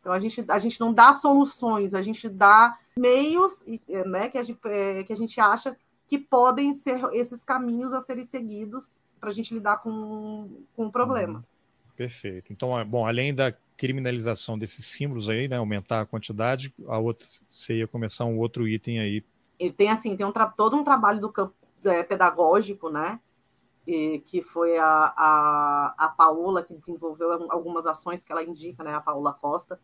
Então 0.00 0.12
a 0.12 0.18
gente, 0.18 0.44
a 0.48 0.58
gente 0.58 0.78
não 0.78 0.92
dá 0.92 1.14
soluções, 1.14 1.94
a 1.94 2.02
gente 2.02 2.28
dá 2.28 2.78
meios 2.96 3.64
né, 4.06 4.28
que, 4.28 4.38
a 4.38 4.42
gente, 4.42 4.60
é, 4.66 5.02
que 5.02 5.12
a 5.12 5.16
gente 5.16 5.40
acha 5.40 5.76
que 6.06 6.18
podem 6.18 6.74
ser 6.74 7.00
esses 7.12 7.42
caminhos 7.42 7.92
a 7.92 8.00
serem 8.00 8.24
seguidos 8.24 8.92
para 9.20 9.30
a 9.30 9.32
gente 9.32 9.54
lidar 9.54 9.78
com, 9.78 10.62
com 10.74 10.86
o 10.86 10.92
problema. 10.92 11.38
Uhum. 11.38 11.44
Perfeito. 11.96 12.52
Então, 12.52 12.78
é, 12.78 12.84
bom, 12.84 13.06
além 13.06 13.34
da 13.34 13.52
criminalização 13.76 14.58
desses 14.58 14.84
símbolos 14.86 15.28
aí, 15.28 15.48
né, 15.48 15.56
aumentar 15.56 16.02
a 16.02 16.06
quantidade, 16.06 16.74
a 16.86 16.98
outra 16.98 17.26
você 17.48 17.78
ia 17.78 17.88
começar 17.88 18.24
um 18.24 18.38
outro 18.38 18.68
item 18.68 19.00
aí. 19.00 19.24
Ele 19.58 19.72
tem 19.72 19.90
assim, 19.90 20.16
tem 20.16 20.26
um 20.26 20.32
todo 20.56 20.76
um 20.76 20.84
trabalho 20.84 21.20
do 21.20 21.30
campo 21.30 21.54
é, 21.84 22.02
pedagógico, 22.02 22.90
né? 22.90 23.20
E, 23.86 24.20
que 24.20 24.42
foi 24.42 24.76
a, 24.78 25.14
a, 25.16 25.94
a 25.98 26.08
Paola 26.08 26.62
que 26.62 26.74
desenvolveu 26.74 27.50
algumas 27.50 27.86
ações 27.86 28.24
que 28.24 28.32
ela 28.32 28.42
indica, 28.42 28.82
né? 28.82 28.94
A 28.94 29.00
Paola 29.00 29.32
Costa, 29.32 29.78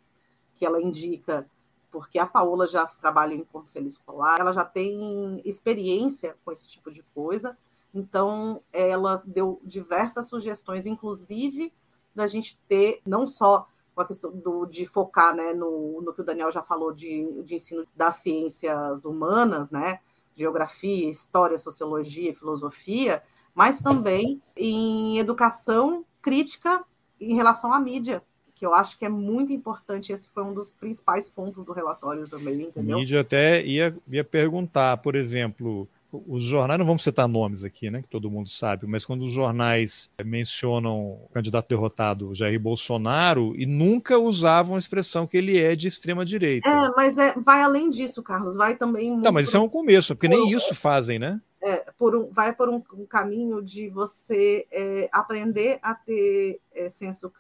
que 0.55 0.65
ela 0.65 0.81
indica 0.81 1.47
porque 1.91 2.19
a 2.19 2.27
Paola 2.27 2.67
já 2.67 2.87
trabalha 2.87 3.35
em 3.35 3.45
conselho 3.45 3.89
escolar, 3.89 4.41
ela 4.41 4.53
já 4.53 4.65
tem 4.65 5.41
experiência 5.45 6.37
com 6.45 6.53
esse 6.53 6.69
tipo 6.69 6.91
de 6.91 7.03
coisa, 7.15 7.57
então 7.93 8.63
ela 8.73 9.23
deu 9.25 9.61
diversas 9.65 10.29
sugestões, 10.29 10.87
inclusive 10.87 11.73
da 12.15 12.27
gente 12.27 12.59
ter 12.69 13.01
não 13.07 13.27
só 13.27 13.67
a 13.97 14.05
questão 14.05 14.31
do, 14.31 14.65
de 14.65 14.87
focar 14.87 15.35
né, 15.35 15.53
no, 15.53 16.01
no 16.01 16.15
que 16.15 16.23
o 16.23 16.25
Daniel 16.25 16.51
já 16.51 16.63
falou 16.63 16.93
de, 16.93 17.43
de 17.43 17.57
ensino 17.57 17.87
das 17.95 18.17
ciências 18.17 19.05
humanas, 19.05 19.71
né, 19.71 20.01
geografia, 20.35 21.11
história, 21.11 21.59
sociologia, 21.59 22.35
filosofia, 22.35 23.23
mas 23.55 23.83
também 23.83 24.41
em 24.57 25.19
educação 25.19 26.05
crítica 26.23 26.83
em 27.21 27.35
relação 27.35 27.73
à 27.75 27.79
mídia, 27.79 28.23
que 28.61 28.67
eu 28.67 28.75
acho 28.75 28.99
que 28.99 29.07
é 29.07 29.09
muito 29.09 29.55
importante. 29.55 30.13
Esse 30.13 30.29
foi 30.29 30.45
um 30.45 30.53
dos 30.53 30.71
principais 30.71 31.31
pontos 31.31 31.65
do 31.65 31.73
relatório 31.73 32.29
também, 32.29 32.61
entendeu? 32.61 32.99
Mídia 32.99 33.23
até 33.23 33.65
ia, 33.65 33.97
ia 34.07 34.23
perguntar, 34.23 34.99
por 34.99 35.17
exemplo, 35.17 35.89
os 36.13 36.43
jornais, 36.43 36.79
não 36.79 36.85
vamos 36.85 37.03
citar 37.03 37.27
nomes 37.27 37.65
aqui, 37.65 37.91
né, 37.91 38.03
que 38.03 38.09
todo 38.09 38.31
mundo 38.31 38.51
sabe, 38.51 38.87
mas 38.87 39.07
quando 39.07 39.23
os 39.23 39.31
jornais 39.31 40.11
mencionam 40.23 41.13
o 41.13 41.29
candidato 41.33 41.71
derrotado 41.71 42.35
Jair 42.35 42.61
Bolsonaro 42.61 43.55
e 43.57 43.65
nunca 43.65 44.19
usavam 44.19 44.77
a 44.77 44.79
expressão 44.79 45.27
que 45.27 45.39
ele 45.39 45.59
é 45.59 45.75
de 45.75 45.89
extrema 45.89 46.23
direita. 46.23 46.69
É, 46.69 46.91
mas 46.91 47.17
é, 47.17 47.33
vai 47.41 47.63
além 47.63 47.89
disso, 47.89 48.23
Carlos, 48.23 48.57
vai 48.57 48.77
também. 48.77 49.17
Não, 49.17 49.33
mas 49.33 49.49
isso 49.49 49.57
é 49.57 49.61
um 49.61 49.71
começo, 49.71 50.15
porque 50.15 50.29
nem 50.29 50.51
isso 50.51 50.75
fazem, 50.75 51.19
né? 51.19 51.41
É, 51.63 51.93
por 51.99 52.17
um, 52.17 52.31
vai 52.31 52.55
por 52.55 52.69
um, 52.69 52.83
um, 52.95 53.05
caminho 53.05 53.63
de 53.63 53.89
você 53.89 54.67
é, 54.71 55.09
aprender 55.13 55.79
a 55.83 55.95
ter 55.95 56.61
é, 56.73 56.89
senso 56.89 57.31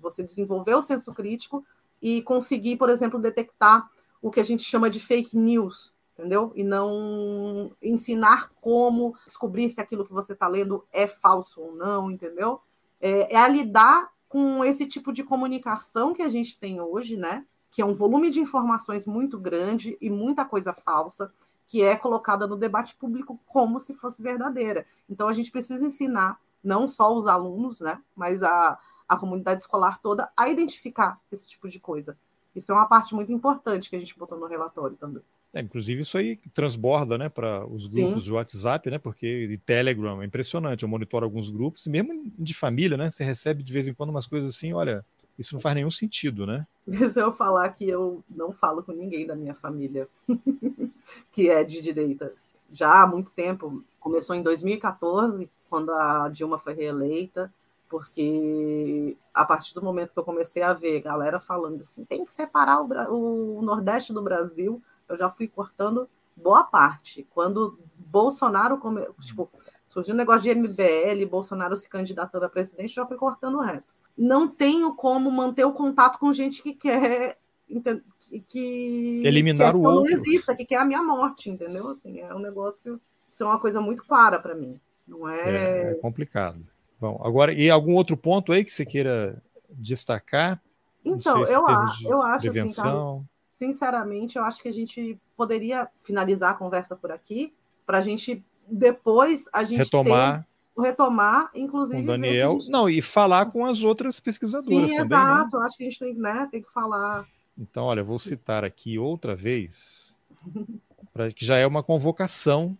você 0.00 0.22
desenvolver 0.22 0.74
o 0.74 0.82
senso 0.82 1.12
crítico 1.12 1.64
e 2.00 2.22
conseguir, 2.22 2.76
por 2.76 2.88
exemplo, 2.88 3.18
detectar 3.18 3.90
o 4.22 4.30
que 4.30 4.40
a 4.40 4.44
gente 4.44 4.62
chama 4.62 4.88
de 4.88 5.00
fake 5.00 5.36
news, 5.36 5.92
entendeu? 6.16 6.52
E 6.54 6.62
não 6.62 7.72
ensinar 7.82 8.50
como 8.60 9.16
descobrir 9.26 9.68
se 9.70 9.80
aquilo 9.80 10.06
que 10.06 10.12
você 10.12 10.32
está 10.32 10.46
lendo 10.46 10.84
é 10.92 11.06
falso 11.06 11.60
ou 11.60 11.74
não, 11.74 12.10
entendeu? 12.10 12.60
É, 13.00 13.34
é 13.34 13.36
a 13.36 13.48
lidar 13.48 14.12
com 14.28 14.64
esse 14.64 14.86
tipo 14.86 15.12
de 15.12 15.24
comunicação 15.24 16.12
que 16.12 16.22
a 16.22 16.28
gente 16.28 16.58
tem 16.58 16.80
hoje, 16.80 17.16
né? 17.16 17.44
Que 17.70 17.82
é 17.82 17.84
um 17.84 17.94
volume 17.94 18.30
de 18.30 18.40
informações 18.40 19.06
muito 19.06 19.38
grande 19.38 19.96
e 20.00 20.08
muita 20.08 20.44
coisa 20.44 20.72
falsa 20.72 21.32
que 21.66 21.82
é 21.82 21.96
colocada 21.96 22.46
no 22.46 22.56
debate 22.56 22.94
público 22.94 23.40
como 23.46 23.80
se 23.80 23.94
fosse 23.94 24.22
verdadeira. 24.22 24.86
Então, 25.08 25.28
a 25.28 25.32
gente 25.32 25.50
precisa 25.50 25.84
ensinar 25.84 26.40
não 26.62 26.88
só 26.88 27.14
os 27.16 27.26
alunos, 27.26 27.80
né, 27.80 28.00
mas 28.14 28.42
a, 28.42 28.78
a 29.08 29.16
comunidade 29.16 29.60
escolar 29.60 30.00
toda 30.00 30.30
a 30.36 30.48
identificar 30.48 31.20
esse 31.30 31.46
tipo 31.46 31.68
de 31.68 31.78
coisa. 31.78 32.16
Isso 32.54 32.72
é 32.72 32.74
uma 32.74 32.86
parte 32.86 33.14
muito 33.14 33.32
importante 33.32 33.90
que 33.90 33.96
a 33.96 33.98
gente 33.98 34.18
botou 34.18 34.38
no 34.38 34.46
relatório 34.46 34.96
também. 34.96 35.22
É, 35.56 35.60
inclusive, 35.60 36.02
isso 36.02 36.18
aí 36.18 36.36
transborda 36.52 37.16
né, 37.16 37.28
para 37.28 37.66
os 37.66 37.86
grupos 37.86 38.18
Sim. 38.18 38.24
de 38.24 38.32
WhatsApp, 38.32 38.90
né? 38.90 38.98
Porque 38.98 39.46
de 39.46 39.56
Telegram 39.56 40.20
é 40.20 40.26
impressionante. 40.26 40.82
Eu 40.82 40.88
monitoro 40.88 41.24
alguns 41.24 41.50
grupos, 41.50 41.86
mesmo 41.86 42.30
de 42.38 42.52
família, 42.52 42.96
né? 42.96 43.08
Você 43.08 43.24
recebe 43.24 43.62
de 43.62 43.72
vez 43.72 43.88
em 43.88 43.94
quando 43.94 44.10
umas 44.10 44.26
coisas 44.26 44.54
assim, 44.54 44.74
olha, 44.74 45.04
Isso 45.38 45.54
não 45.54 45.60
faz 45.60 45.74
nenhum 45.74 45.90
sentido, 45.90 46.46
né? 46.46 46.66
Se 47.12 47.20
eu 47.20 47.32
falar 47.32 47.68
que 47.70 47.88
eu 47.88 48.22
não 48.28 48.52
falo 48.52 48.82
com 48.82 48.92
ninguém 48.92 49.26
da 49.26 49.34
minha 49.34 49.54
família 49.54 50.08
que 51.32 51.48
é 51.48 51.62
de 51.62 51.80
direita 51.80 52.32
já 52.72 53.02
há 53.02 53.06
muito 53.06 53.30
tempo. 53.30 53.84
Começou 54.00 54.34
em 54.34 54.42
2014, 54.42 55.50
quando 55.68 55.92
a 55.92 56.28
Dilma 56.28 56.58
foi 56.58 56.74
reeleita, 56.74 57.52
porque 57.88 59.16
a 59.32 59.44
partir 59.44 59.74
do 59.74 59.82
momento 59.82 60.12
que 60.12 60.18
eu 60.18 60.24
comecei 60.24 60.62
a 60.62 60.72
ver 60.72 61.00
galera 61.00 61.38
falando 61.38 61.80
assim, 61.80 62.04
tem 62.04 62.24
que 62.24 62.34
separar 62.34 62.80
o, 62.80 63.58
o 63.58 63.62
Nordeste 63.62 64.12
do 64.12 64.22
Brasil, 64.22 64.82
eu 65.08 65.16
já 65.16 65.30
fui 65.30 65.46
cortando 65.46 66.08
boa 66.36 66.64
parte. 66.64 67.26
Quando 67.30 67.78
Bolsonaro, 67.96 68.78
come... 68.78 69.06
tipo, 69.20 69.50
surgiu 69.88 70.14
um 70.14 70.18
negócio 70.18 70.42
de 70.42 70.54
MBL, 70.54 71.28
Bolsonaro 71.28 71.76
se 71.76 71.88
candidatando 71.88 72.44
a 72.44 72.48
presidente, 72.48 72.94
já 72.94 73.06
fui 73.06 73.16
cortando 73.16 73.58
o 73.58 73.62
resto. 73.62 73.92
Não 74.16 74.48
tenho 74.48 74.94
como 74.94 75.30
manter 75.30 75.64
o 75.64 75.72
contato 75.72 76.18
com 76.18 76.32
gente 76.32 76.62
que 76.62 76.74
quer 76.74 77.36
que 78.48 79.22
eliminar 79.24 79.72
que 79.72 79.76
o 79.76 79.82
outro. 79.82 80.10
não 80.10 80.18
exista, 80.18 80.54
que 80.54 80.64
quer 80.64 80.78
a 80.78 80.84
minha 80.84 81.02
morte, 81.02 81.50
entendeu? 81.50 81.90
Assim, 81.90 82.20
é 82.20 82.34
um 82.34 82.38
negócio, 82.38 83.00
isso 83.30 83.42
é 83.42 83.46
uma 83.46 83.58
coisa 83.58 83.80
muito 83.80 84.04
clara 84.04 84.38
para 84.38 84.54
mim. 84.54 84.80
Não 85.06 85.28
é... 85.28 85.40
é... 85.40 85.90
é 85.92 85.94
complicado. 85.94 86.58
Bom, 87.00 87.20
agora 87.22 87.52
e 87.52 87.70
algum 87.70 87.94
outro 87.94 88.16
ponto 88.16 88.52
aí 88.52 88.64
que 88.64 88.70
você 88.70 88.84
queira 88.84 89.42
destacar? 89.70 90.60
Então, 91.04 91.44
eu, 91.44 91.66
a, 91.66 91.86
eu 92.02 92.22
acho 92.22 92.48
assim, 92.48 92.74
Carlos, 92.74 93.22
sinceramente, 93.50 94.36
eu 94.38 94.44
acho 94.44 94.62
que 94.62 94.68
a 94.68 94.72
gente 94.72 95.18
poderia 95.36 95.88
finalizar 96.02 96.50
a 96.50 96.54
conversa 96.54 96.96
por 96.96 97.12
aqui 97.12 97.52
para 97.84 97.98
a 97.98 98.00
gente 98.00 98.44
depois 98.66 99.48
a 99.52 99.62
gente 99.62 99.78
retomar 99.78 100.46
retomar, 100.78 101.50
inclusive 101.54 102.00
com 102.00 102.06
Daniel, 102.06 102.52
gente... 102.52 102.70
não 102.70 102.88
e 102.88 103.00
falar 103.00 103.46
com 103.46 103.64
as 103.64 103.82
outras 103.82 104.20
pesquisadoras 104.20 104.90
Sim, 104.90 104.96
também, 104.96 105.18
né? 105.18 105.24
exato. 105.24 105.58
Né? 105.58 105.66
Acho 105.66 105.76
que 105.76 105.82
a 105.82 105.86
gente 105.86 105.98
tem, 105.98 106.14
né, 106.14 106.48
tem 106.50 106.62
que 106.62 106.72
falar 106.72 107.26
então, 107.58 107.84
olha, 107.84 108.02
vou 108.02 108.18
citar 108.18 108.64
aqui 108.64 108.98
outra 108.98 109.34
vez, 109.34 110.18
pra, 111.12 111.32
que 111.32 111.44
já 111.44 111.56
é 111.56 111.66
uma 111.66 111.82
convocação 111.82 112.76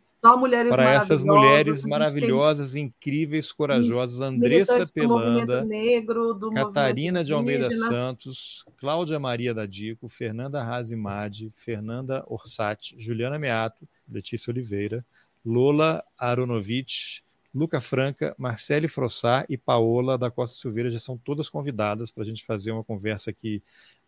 para 0.68 0.94
essas 0.94 1.24
mulheres 1.24 1.84
maravilhosas, 1.84 2.72
tem... 2.72 2.84
incríveis, 2.84 3.53
corajosas, 3.53 4.20
Andressa 4.20 4.84
Pelanda, 4.92 5.64
negro, 5.64 6.38
Catarina 6.53 7.24
de 7.24 7.32
Almeida 7.32 7.70
Santos, 7.70 8.66
Cláudia 8.76 9.18
Maria 9.18 9.55
da 9.55 9.64
Dico, 9.64 10.09
Fernanda 10.09 10.62
Razimadi, 10.62 11.51
Fernanda 11.55 12.22
Orsatti, 12.26 12.97
Juliana 12.99 13.38
Meato, 13.38 13.88
Letícia 14.07 14.51
Oliveira, 14.51 15.05
Lola 15.44 16.05
Aronovich, 16.18 17.24
Luca 17.57 17.80
Franca, 17.80 18.34
Marcele 18.36 18.86
Frossar 18.86 19.46
e 19.48 19.57
Paola 19.57 20.18
da 20.18 20.30
Costa 20.30 20.59
Silveira 20.59 20.90
já 20.90 20.98
são 20.98 21.16
todas 21.16 21.48
convidadas 21.48 22.11
para 22.11 22.22
a 22.22 22.26
gente 22.26 22.44
fazer 22.44 22.70
uma 22.70 22.84
conversa 22.84 23.30
aqui 23.30 23.62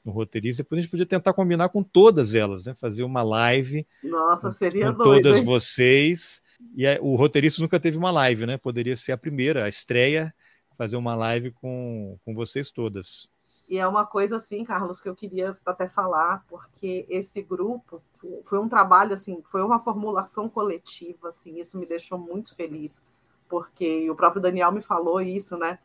no 0.04 0.12
roteirista. 0.12 0.62
Depois 0.62 0.78
a 0.78 0.82
gente 0.82 0.90
podia 0.90 1.06
tentar 1.06 1.32
combinar 1.32 1.70
com 1.70 1.82
todas 1.82 2.34
elas, 2.34 2.66
né? 2.66 2.74
Fazer 2.74 3.04
uma 3.04 3.22
live. 3.22 3.86
Nossa, 4.04 4.50
seria 4.50 4.92
com 4.92 5.02
doido, 5.02 5.22
todas 5.22 5.38
hein? 5.38 5.44
vocês. 5.44 6.42
E 6.76 6.86
o 7.00 7.16
roteirista 7.16 7.62
nunca 7.62 7.80
teve 7.80 7.96
uma 7.96 8.10
live, 8.10 8.44
né? 8.44 8.58
Poderia 8.58 8.96
ser 8.96 9.12
a 9.12 9.16
primeira, 9.18 9.64
a 9.64 9.68
estreia, 9.68 10.34
fazer 10.76 10.96
uma 10.96 11.14
live 11.14 11.50
com, 11.52 12.18
com 12.26 12.34
vocês 12.34 12.70
todas. 12.70 13.30
E 13.66 13.78
é 13.78 13.86
uma 13.86 14.04
coisa 14.04 14.36
assim, 14.36 14.62
Carlos, 14.62 15.00
que 15.00 15.08
eu 15.08 15.14
queria 15.14 15.56
até 15.64 15.88
falar, 15.88 16.44
porque 16.48 17.06
esse 17.08 17.42
grupo 17.42 18.02
foi 18.44 18.58
um 18.58 18.68
trabalho 18.68 19.14
assim, 19.14 19.42
foi 19.42 19.62
uma 19.62 19.78
formulação 19.78 20.48
coletiva, 20.48 21.28
assim, 21.28 21.58
isso 21.60 21.76
me 21.78 21.84
deixou 21.84 22.18
muito 22.18 22.54
feliz, 22.54 23.02
porque 23.48 24.10
o 24.10 24.14
próprio 24.14 24.42
Daniel 24.42 24.72
me 24.72 24.80
falou 24.80 25.20
isso, 25.20 25.56
né? 25.56 25.78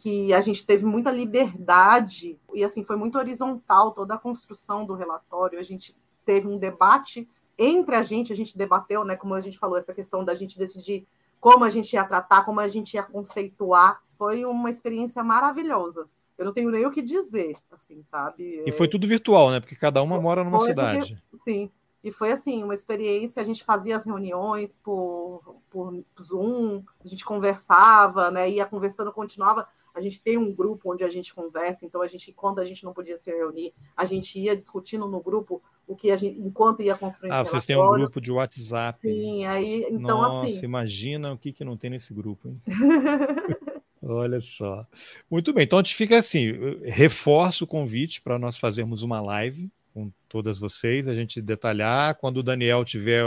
que 0.00 0.32
a 0.32 0.40
gente 0.40 0.64
teve 0.64 0.84
muita 0.84 1.12
liberdade 1.12 2.38
e 2.54 2.64
assim 2.64 2.82
foi 2.82 2.96
muito 2.96 3.18
horizontal 3.18 3.90
toda 3.90 4.14
a 4.14 4.18
construção 4.18 4.86
do 4.86 4.94
relatório. 4.94 5.58
A 5.58 5.62
gente 5.62 5.94
teve 6.24 6.48
um 6.48 6.56
debate 6.56 7.28
entre 7.58 7.94
a 7.94 8.02
gente, 8.02 8.32
a 8.32 8.36
gente 8.36 8.56
debateu, 8.56 9.04
né, 9.04 9.14
como 9.14 9.34
a 9.34 9.40
gente 9.40 9.58
falou, 9.58 9.76
essa 9.76 9.92
questão 9.92 10.24
da 10.24 10.34
gente 10.34 10.58
decidir 10.58 11.06
como 11.38 11.64
a 11.64 11.70
gente 11.70 11.92
ia 11.92 12.04
tratar, 12.04 12.44
como 12.44 12.60
a 12.60 12.68
gente 12.68 12.94
ia 12.94 13.02
conceituar. 13.02 14.00
Foi 14.16 14.44
uma 14.46 14.70
experiência 14.70 15.22
maravilhosa. 15.22 16.04
Eu 16.38 16.46
não 16.46 16.52
tenho 16.54 16.70
nem 16.70 16.86
o 16.86 16.90
que 16.90 17.02
dizer, 17.02 17.56
assim, 17.70 18.02
sabe? 18.10 18.62
E 18.66 18.72
foi 18.72 18.88
tudo 18.88 19.06
virtual, 19.06 19.50
né? 19.50 19.60
Porque 19.60 19.76
cada 19.76 20.02
uma 20.02 20.18
mora 20.18 20.42
numa 20.42 20.58
cidade. 20.60 21.22
Porque, 21.30 21.50
sim. 21.50 21.70
E 22.02 22.10
foi 22.10 22.32
assim, 22.32 22.62
uma 22.62 22.74
experiência, 22.74 23.42
a 23.42 23.44
gente 23.44 23.62
fazia 23.62 23.96
as 23.96 24.06
reuniões 24.06 24.76
por, 24.82 25.56
por 25.68 26.02
Zoom, 26.20 26.82
a 27.04 27.06
gente 27.06 27.24
conversava, 27.24 28.30
né? 28.30 28.48
Ia 28.48 28.64
conversando, 28.64 29.12
continuava 29.12 29.68
a 29.94 30.00
gente 30.00 30.22
tem 30.22 30.38
um 30.38 30.52
grupo 30.52 30.92
onde 30.92 31.04
a 31.04 31.08
gente 31.08 31.34
conversa, 31.34 31.84
então 31.84 32.00
a 32.02 32.06
gente, 32.06 32.32
quando 32.32 32.60
a 32.60 32.64
gente 32.64 32.84
não 32.84 32.92
podia 32.92 33.16
se 33.16 33.30
reunir, 33.30 33.72
a 33.96 34.04
gente 34.04 34.38
ia 34.38 34.56
discutindo 34.56 35.06
no 35.08 35.20
grupo 35.20 35.62
o 35.86 35.96
que 35.96 36.10
a 36.10 36.16
gente, 36.16 36.38
enquanto 36.40 36.82
ia 36.82 36.96
construindo. 36.96 37.32
Ah, 37.32 37.44
vocês 37.44 37.66
têm 37.66 37.76
um 37.76 37.90
grupo 37.90 38.20
de 38.20 38.30
WhatsApp. 38.30 39.00
Sim, 39.00 39.44
aí, 39.46 39.86
então 39.90 40.22
Nossa, 40.22 40.48
assim. 40.48 40.64
imagina 40.64 41.32
o 41.32 41.38
que, 41.38 41.52
que 41.52 41.64
não 41.64 41.76
tem 41.76 41.90
nesse 41.90 42.14
grupo, 42.14 42.48
hein? 42.48 42.60
Olha 44.02 44.40
só. 44.40 44.86
Muito 45.30 45.52
bem, 45.52 45.64
então 45.64 45.78
a 45.78 45.82
gente 45.82 45.94
fica 45.94 46.18
assim, 46.18 46.52
reforço 46.84 47.64
o 47.64 47.66
convite 47.66 48.22
para 48.22 48.38
nós 48.38 48.58
fazermos 48.58 49.02
uma 49.02 49.20
live 49.20 49.70
com 49.92 50.10
todas 50.28 50.58
vocês, 50.58 51.08
a 51.08 51.14
gente 51.14 51.40
detalhar, 51.40 52.16
quando 52.16 52.38
o 52.38 52.42
Daniel 52.42 52.84
tiver 52.84 53.24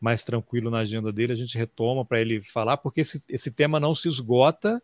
mais 0.00 0.22
tranquilo 0.22 0.70
na 0.70 0.78
agenda 0.78 1.12
dele, 1.12 1.32
a 1.32 1.36
gente 1.36 1.56
retoma 1.56 2.04
para 2.04 2.20
ele 2.20 2.40
falar, 2.42 2.76
porque 2.76 3.00
esse, 3.00 3.22
esse 3.28 3.50
tema 3.50 3.80
não 3.80 3.94
se 3.94 4.08
esgota, 4.08 4.82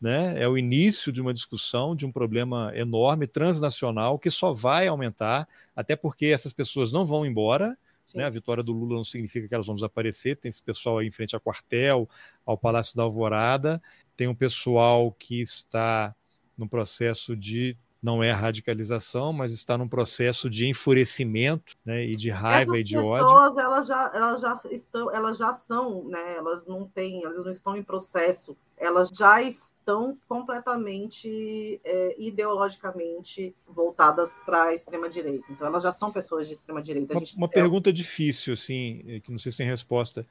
né? 0.00 0.34
É 0.42 0.48
o 0.48 0.58
início 0.58 1.12
de 1.12 1.20
uma 1.20 1.32
discussão 1.32 1.94
de 1.94 2.04
um 2.04 2.10
problema 2.10 2.72
enorme, 2.74 3.26
transnacional, 3.26 4.18
que 4.18 4.30
só 4.30 4.52
vai 4.52 4.88
aumentar, 4.88 5.48
até 5.76 5.94
porque 5.94 6.26
essas 6.26 6.52
pessoas 6.52 6.92
não 6.92 7.06
vão 7.06 7.24
embora. 7.24 7.78
Né? 8.12 8.24
A 8.24 8.30
vitória 8.30 8.62
do 8.62 8.72
Lula 8.72 8.96
não 8.96 9.04
significa 9.04 9.48
que 9.48 9.54
elas 9.54 9.66
vão 9.66 9.76
desaparecer. 9.76 10.36
Tem 10.36 10.48
esse 10.48 10.62
pessoal 10.62 10.98
aí 10.98 11.06
em 11.06 11.10
frente 11.10 11.34
ao 11.34 11.40
quartel, 11.40 12.08
ao 12.44 12.58
Palácio 12.58 12.96
da 12.96 13.04
Alvorada. 13.04 13.80
Tem 14.16 14.26
um 14.26 14.34
pessoal 14.34 15.12
que 15.12 15.40
está 15.40 16.14
no 16.58 16.68
processo 16.68 17.36
de 17.36 17.76
não 18.02 18.22
é 18.22 18.32
radicalização, 18.32 19.32
mas 19.32 19.52
está 19.52 19.78
num 19.78 19.86
processo 19.86 20.50
de 20.50 20.66
enfurecimento 20.66 21.76
né, 21.84 22.02
e 22.02 22.16
de 22.16 22.30
raiva 22.30 22.72
Essas 22.72 22.80
e 22.80 22.82
de 22.82 22.94
pessoas, 22.96 23.22
ódio. 23.22 23.60
Elas 23.60 23.86
já, 23.86 24.12
elas 24.12 24.40
já 24.40 24.54
estão, 24.72 25.14
elas 25.14 25.38
já 25.38 25.52
são, 25.52 26.04
né? 26.08 26.34
Elas 26.36 26.66
não 26.66 26.84
têm, 26.84 27.24
elas 27.24 27.44
não 27.44 27.52
estão 27.52 27.76
em 27.76 27.82
processo, 27.82 28.56
elas 28.76 29.08
já 29.08 29.40
estão 29.40 30.18
completamente 30.28 31.80
é, 31.84 32.16
ideologicamente 32.18 33.54
voltadas 33.68 34.36
para 34.44 34.64
a 34.64 34.74
extrema 34.74 35.08
direita. 35.08 35.46
Então 35.48 35.64
elas 35.68 35.84
já 35.84 35.92
são 35.92 36.10
pessoas 36.10 36.48
de 36.48 36.54
extrema 36.54 36.82
direita. 36.82 37.16
Uma, 37.16 37.24
uma 37.36 37.48
pergunta 37.48 37.92
difícil, 37.92 38.54
assim, 38.54 39.20
que 39.22 39.30
não 39.30 39.38
sei 39.38 39.52
se 39.52 39.58
tem 39.58 39.68
resposta. 39.68 40.26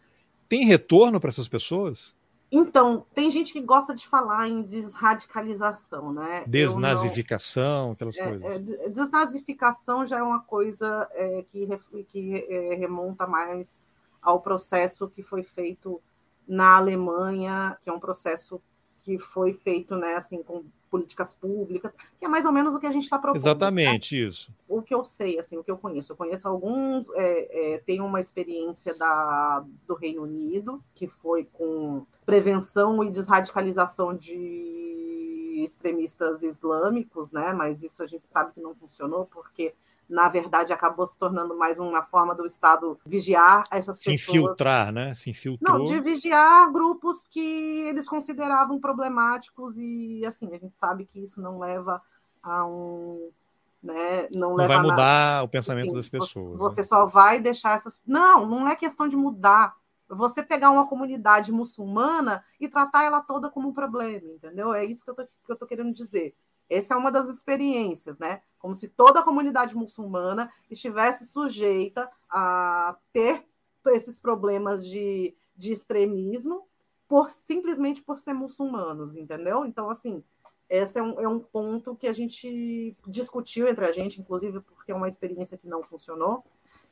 Tem 0.49 0.65
retorno 0.65 1.21
para 1.21 1.29
essas 1.29 1.47
pessoas? 1.47 2.13
Então, 2.51 3.05
tem 3.15 3.31
gente 3.31 3.53
que 3.53 3.61
gosta 3.61 3.95
de 3.95 4.05
falar 4.05 4.49
em 4.49 4.61
desradicalização, 4.61 6.11
né? 6.11 6.43
Desnazificação, 6.45 7.85
não... 7.85 7.91
aquelas 7.93 8.17
é, 8.17 8.27
coisas. 8.27 8.69
É, 8.79 8.89
desnazificação 8.89 10.05
já 10.05 10.17
é 10.17 10.23
uma 10.23 10.41
coisa 10.41 11.07
é, 11.13 11.45
que, 11.49 11.65
que 12.09 12.45
é, 12.49 12.75
remonta 12.75 13.25
mais 13.25 13.77
ao 14.21 14.41
processo 14.41 15.07
que 15.07 15.23
foi 15.23 15.43
feito 15.43 16.01
na 16.45 16.75
Alemanha, 16.75 17.77
que 17.81 17.89
é 17.89 17.93
um 17.93 17.99
processo 17.99 18.61
que 19.01 19.17
foi 19.17 19.53
feito, 19.53 19.95
né, 19.95 20.15
assim, 20.15 20.41
com 20.43 20.63
políticas 20.89 21.33
públicas, 21.33 21.95
que 22.19 22.25
é 22.25 22.27
mais 22.27 22.45
ou 22.45 22.51
menos 22.51 22.75
o 22.75 22.79
que 22.79 22.85
a 22.85 22.91
gente 22.91 23.03
está 23.03 23.17
propondo. 23.17 23.41
Exatamente 23.41 24.15
né? 24.15 24.27
isso. 24.27 24.53
O 24.67 24.81
que 24.81 24.93
eu 24.93 25.05
sei, 25.05 25.39
assim, 25.39 25.57
o 25.57 25.63
que 25.63 25.71
eu 25.71 25.77
conheço, 25.77 26.11
eu 26.11 26.17
conheço 26.17 26.47
alguns, 26.47 27.09
é, 27.11 27.75
é, 27.75 27.77
tem 27.79 28.01
uma 28.01 28.19
experiência 28.19 28.93
da, 28.95 29.65
do 29.87 29.95
Reino 29.95 30.23
Unido 30.23 30.83
que 30.93 31.07
foi 31.07 31.47
com 31.53 32.05
prevenção 32.25 33.03
e 33.03 33.09
desradicalização 33.09 34.13
de 34.13 35.61
extremistas 35.63 36.43
islâmicos, 36.43 37.31
né? 37.31 37.53
Mas 37.53 37.83
isso 37.83 38.03
a 38.03 38.07
gente 38.07 38.27
sabe 38.27 38.53
que 38.53 38.61
não 38.61 38.75
funcionou 38.75 39.25
porque 39.25 39.73
na 40.11 40.27
verdade, 40.27 40.73
acabou 40.73 41.07
se 41.07 41.17
tornando 41.17 41.57
mais 41.57 41.79
uma 41.79 42.03
forma 42.03 42.35
do 42.35 42.45
Estado 42.45 42.99
vigiar 43.05 43.63
essas 43.71 43.95
se 43.97 44.11
pessoas. 44.11 44.21
Se 44.21 44.37
infiltrar, 44.37 44.91
né? 44.91 45.13
Se 45.13 45.29
infiltrou. 45.29 45.79
Não, 45.79 45.85
de 45.85 46.01
vigiar 46.01 46.69
grupos 46.69 47.25
que 47.25 47.39
eles 47.87 48.09
consideravam 48.09 48.77
problemáticos 48.77 49.77
e, 49.77 50.21
assim, 50.25 50.53
a 50.53 50.57
gente 50.57 50.77
sabe 50.77 51.05
que 51.05 51.21
isso 51.23 51.41
não 51.41 51.57
leva 51.57 52.01
a 52.43 52.65
um... 52.65 53.31
Né, 53.81 54.27
não, 54.29 54.49
não 54.49 54.55
leva 54.57 54.75
vai 54.75 54.83
mudar 54.83 55.43
o 55.43 55.47
pensamento 55.47 55.87
Enfim, 55.87 55.95
das 55.95 56.09
pessoas. 56.09 56.59
Você 56.59 56.81
né? 56.81 56.87
só 56.87 57.05
vai 57.05 57.39
deixar 57.39 57.75
essas... 57.75 57.99
Não, 58.05 58.45
não 58.45 58.67
é 58.67 58.75
questão 58.75 59.07
de 59.07 59.15
mudar. 59.15 59.75
Você 60.09 60.43
pegar 60.43 60.71
uma 60.71 60.85
comunidade 60.85 61.53
muçulmana 61.53 62.43
e 62.59 62.67
tratar 62.67 63.05
ela 63.05 63.21
toda 63.21 63.49
como 63.49 63.69
um 63.69 63.73
problema, 63.73 64.27
entendeu? 64.27 64.73
É 64.73 64.83
isso 64.83 65.05
que 65.05 65.09
eu 65.09 65.15
tô, 65.15 65.23
que 65.23 65.51
eu 65.51 65.55
tô 65.55 65.65
querendo 65.65 65.93
dizer. 65.93 66.35
Essa 66.71 66.93
é 66.93 66.97
uma 66.97 67.11
das 67.11 67.27
experiências, 67.27 68.17
né? 68.19 68.41
Como 68.57 68.73
se 68.75 68.87
toda 68.87 69.19
a 69.19 69.23
comunidade 69.23 69.75
muçulmana 69.75 70.51
estivesse 70.69 71.25
sujeita 71.25 72.09
a 72.29 72.95
ter 73.11 73.43
esses 73.87 74.19
problemas 74.19 74.85
de, 74.87 75.35
de 75.57 75.71
extremismo 75.71 76.67
por 77.07 77.29
simplesmente 77.29 78.01
por 78.01 78.19
ser 78.19 78.33
muçulmanos, 78.33 79.15
entendeu? 79.15 79.65
Então, 79.65 79.89
assim, 79.89 80.23
Esse 80.69 80.99
é 80.99 81.03
um, 81.03 81.19
é 81.19 81.27
um 81.27 81.39
ponto 81.39 81.93
que 81.97 82.07
a 82.07 82.13
gente 82.13 82.95
discutiu 83.05 83.67
entre 83.67 83.83
a 83.83 83.91
gente, 83.91 84.21
inclusive 84.21 84.61
porque 84.61 84.93
é 84.93 84.95
uma 84.95 85.09
experiência 85.09 85.57
que 85.57 85.67
não 85.67 85.83
funcionou. 85.83 86.45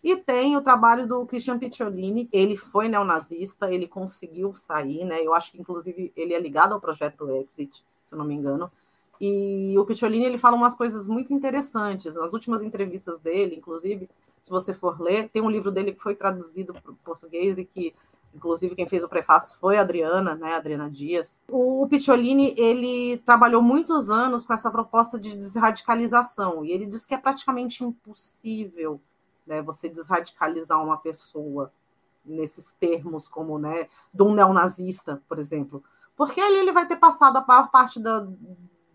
E 0.03 0.17
tem 0.17 0.57
o 0.57 0.61
trabalho 0.61 1.07
do 1.07 1.25
Christian 1.25 1.57
Picciolini, 1.57 2.27
ele 2.33 2.57
foi 2.57 2.89
neonazista, 2.89 3.71
ele 3.71 3.87
conseguiu 3.87 4.53
sair, 4.53 5.05
né? 5.05 5.21
Eu 5.25 5.33
acho 5.33 5.51
que, 5.51 5.59
inclusive, 5.61 6.11
ele 6.13 6.33
é 6.33 6.39
ligado 6.39 6.73
ao 6.73 6.81
projeto 6.81 7.29
Exit, 7.31 7.85
se 8.03 8.13
eu 8.13 8.17
não 8.17 8.25
me 8.25 8.33
engano. 8.33 8.69
E 9.19 9.75
o 9.77 9.85
Picciolini, 9.85 10.25
ele 10.25 10.37
fala 10.37 10.55
umas 10.55 10.73
coisas 10.73 11.07
muito 11.07 11.33
interessantes. 11.33 12.15
Nas 12.15 12.33
últimas 12.33 12.61
entrevistas 12.61 13.19
dele, 13.19 13.55
inclusive, 13.55 14.09
se 14.41 14.49
você 14.49 14.73
for 14.73 15.01
ler, 15.01 15.29
tem 15.29 15.41
um 15.41 15.49
livro 15.49 15.71
dele 15.71 15.91
que 15.91 16.01
foi 16.01 16.15
traduzido 16.15 16.73
para 16.73 16.91
o 16.91 16.95
português 16.95 17.57
e 17.57 17.65
que 17.65 17.93
Inclusive, 18.33 18.75
quem 18.75 18.87
fez 18.87 19.03
o 19.03 19.09
prefácio 19.09 19.57
foi 19.57 19.77
a 19.77 19.81
Adriana, 19.81 20.35
né, 20.35 20.53
Adriana 20.53 20.89
Dias. 20.89 21.39
O 21.49 21.87
Picciolini, 21.89 22.53
ele 22.57 23.17
trabalhou 23.25 23.61
muitos 23.61 24.09
anos 24.09 24.45
com 24.45 24.53
essa 24.53 24.69
proposta 24.69 25.19
de 25.19 25.35
desradicalização, 25.35 26.63
e 26.63 26.71
ele 26.71 26.85
diz 26.85 27.05
que 27.05 27.15
é 27.15 27.17
praticamente 27.17 27.83
impossível 27.83 29.01
né, 29.47 29.61
você 29.61 29.89
desradicalizar 29.89 30.81
uma 30.83 30.97
pessoa 30.97 31.73
nesses 32.23 32.73
termos, 32.73 33.27
como 33.27 33.57
né, 33.57 33.87
de 34.13 34.21
um 34.21 34.33
neonazista, 34.33 35.21
por 35.27 35.39
exemplo. 35.39 35.83
Porque 36.15 36.39
ali 36.39 36.57
ele 36.57 36.71
vai 36.71 36.85
ter 36.85 36.97
passado 36.97 37.37
a 37.37 37.45
maior 37.45 37.71
parte 37.71 37.99
da, 37.99 38.27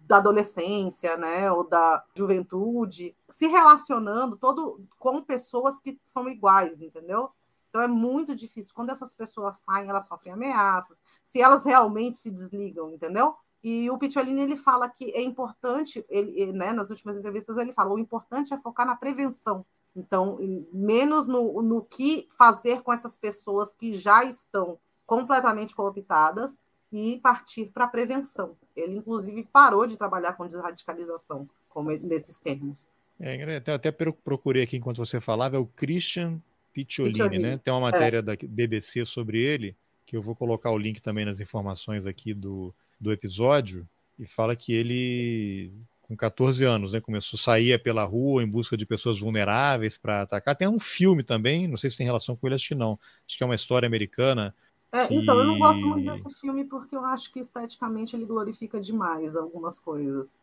da 0.07 0.19
adolescência, 0.19 1.17
né, 1.17 1.51
ou 1.51 1.65
da 1.65 2.05
juventude, 2.15 3.17
se 3.31 3.47
relacionando 3.47 4.37
todo 4.37 4.81
com 4.99 5.23
pessoas 5.23 5.81
que 5.81 5.99
são 6.05 6.29
iguais, 6.29 6.81
entendeu? 6.81 7.31
Então 7.69 7.83
é 7.83 7.89
muito 7.89 8.37
difícil. 8.37 8.73
Quando 8.75 8.91
essas 8.91 9.13
pessoas 9.13 9.59
saem, 9.59 9.89
elas 9.89 10.07
sofrem 10.07 10.33
ameaças, 10.33 11.03
se 11.25 11.41
elas 11.41 11.65
realmente 11.65 12.19
se 12.19 12.31
desligam, 12.31 12.93
entendeu? 12.93 13.35
E 13.63 13.91
o 13.91 13.99
Picciolini 13.99 14.43
ele 14.43 14.57
fala 14.57 14.89
que 14.89 15.11
é 15.11 15.23
importante, 15.23 16.05
ele, 16.09 16.53
né, 16.53 16.73
nas 16.73 16.91
últimas 16.91 17.17
entrevistas 17.17 17.57
ele 17.57 17.73
fala, 17.73 17.95
o 17.95 17.99
importante 17.99 18.53
é 18.53 18.59
focar 18.59 18.87
na 18.87 18.95
prevenção. 18.95 19.65
Então, 19.97 20.37
menos 20.73 21.27
no, 21.27 21.63
no 21.63 21.83
que 21.83 22.29
fazer 22.37 22.83
com 22.83 22.93
essas 22.93 23.17
pessoas 23.17 23.73
que 23.73 23.97
já 23.97 24.25
estão 24.25 24.79
completamente 25.07 25.75
cooptadas 25.75 26.59
e 26.93 27.18
partir 27.18 27.66
para 27.66 27.85
a 27.85 27.89
prevenção. 27.89 28.57
Ele, 28.76 28.97
inclusive, 28.97 29.47
parou 29.53 29.87
de 29.87 29.97
trabalhar 29.97 30.35
com 30.35 30.47
desradicalização, 30.47 31.49
como 31.68 31.91
nesses 31.91 32.39
termos. 32.39 32.89
É, 33.20 33.62
até 33.72 33.93
procurei 33.93 34.62
aqui 34.62 34.76
enquanto 34.76 34.99
você 34.99 35.20
falava, 35.20 35.57
é 35.57 35.59
o 35.59 35.66
Christian 35.66 36.41
Picciolini, 36.72 37.39
né? 37.39 37.59
Tem 37.62 37.72
uma 37.72 37.89
é. 37.89 37.93
matéria 37.93 38.18
é. 38.18 38.22
da 38.22 38.35
BBC 38.37 39.05
sobre 39.05 39.39
ele, 39.39 39.76
que 40.05 40.16
eu 40.16 40.22
vou 40.22 40.35
colocar 40.35 40.70
o 40.70 40.78
link 40.78 41.01
também 41.01 41.24
nas 41.24 41.41
informações 41.41 42.07
aqui 42.07 42.35
do, 42.35 42.74
do 43.01 43.12
episódio, 43.12 43.89
e 44.18 44.26
fala 44.26 44.55
que 44.55 44.72
ele, 44.72 45.72
com 46.03 46.16
14 46.16 46.64
anos, 46.64 46.93
né, 46.93 47.01
começou 47.01 47.37
a 47.37 47.43
sair 47.43 47.80
pela 47.82 48.05
rua 48.05 48.43
em 48.43 48.47
busca 48.47 48.76
de 48.76 48.85
pessoas 48.85 49.18
vulneráveis 49.18 49.97
para 49.97 50.22
atacar. 50.22 50.55
Tem 50.55 50.68
um 50.68 50.78
filme 50.78 51.22
também, 51.22 51.66
não 51.66 51.76
sei 51.76 51.91
se 51.91 51.97
tem 51.97 52.07
relação 52.07 52.37
com 52.37 52.47
ele, 52.47 52.55
acho 52.55 52.68
que 52.68 52.74
não. 52.74 52.99
Acho 53.26 53.37
que 53.39 53.43
é 53.43 53.47
uma 53.47 53.55
história 53.55 53.87
americana. 53.87 54.55
É. 54.95 55.13
Então, 55.13 55.37
eu 55.37 55.45
não 55.45 55.59
gosto 55.59 55.85
muito 55.85 56.05
desse 56.05 56.31
filme 56.41 56.65
porque 56.65 56.95
eu 56.95 57.05
acho 57.05 57.33
que 57.33 57.41
esteticamente 57.41 58.15
ele 58.15 58.25
glorifica 58.25 58.81
demais 58.81 59.35
algumas 59.35 59.81
coisas. 59.81 60.39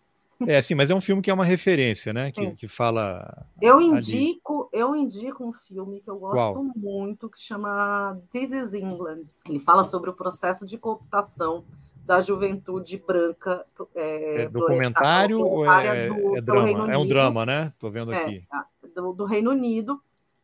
É, 0.48 0.62
sim, 0.62 0.76
mas 0.76 0.90
é 0.90 0.96
um 0.96 1.00
filme 1.00 1.22
que 1.22 1.30
é 1.30 1.34
uma 1.34 1.46
referência, 1.46 2.12
né? 2.12 2.32
Que, 2.32 2.52
que 2.52 2.68
fala. 2.68 3.46
Eu 3.62 3.80
indico, 3.80 4.70
ali. 4.74 4.82
eu 4.82 4.96
indico 4.96 5.46
um 5.46 5.54
filme 5.54 6.02
que 6.02 6.10
eu 6.10 6.18
gosto 6.18 6.36
Qual? 6.36 6.64
muito, 6.76 7.30
que 7.30 7.40
chama 7.40 8.20
This 8.34 8.52
is 8.52 8.74
England. 8.74 9.24
Ele 9.48 9.60
fala 9.60 9.84
sobre 9.84 10.10
o 10.10 10.14
processo 10.14 10.66
de 10.66 10.78
cooptação 10.78 11.64
da 12.06 12.20
juventude 12.20 12.98
branca. 12.98 13.66
É, 13.96 14.44
é 14.44 14.50
documentário 14.50 15.40
ou 15.40 15.66
é, 15.66 16.08
do, 16.10 16.38
é 16.38 16.42
drama? 16.42 16.94
É 16.94 16.98
um 16.98 17.08
drama, 17.08 17.46
né? 17.46 17.74
Tô 17.80 17.90
vendo 17.90 18.12
é, 18.12 18.18
aqui. 18.18 18.44
Do, 18.96 19.14
do, 19.14 19.26
Reino 19.26 19.52
Unido, 19.52 20.02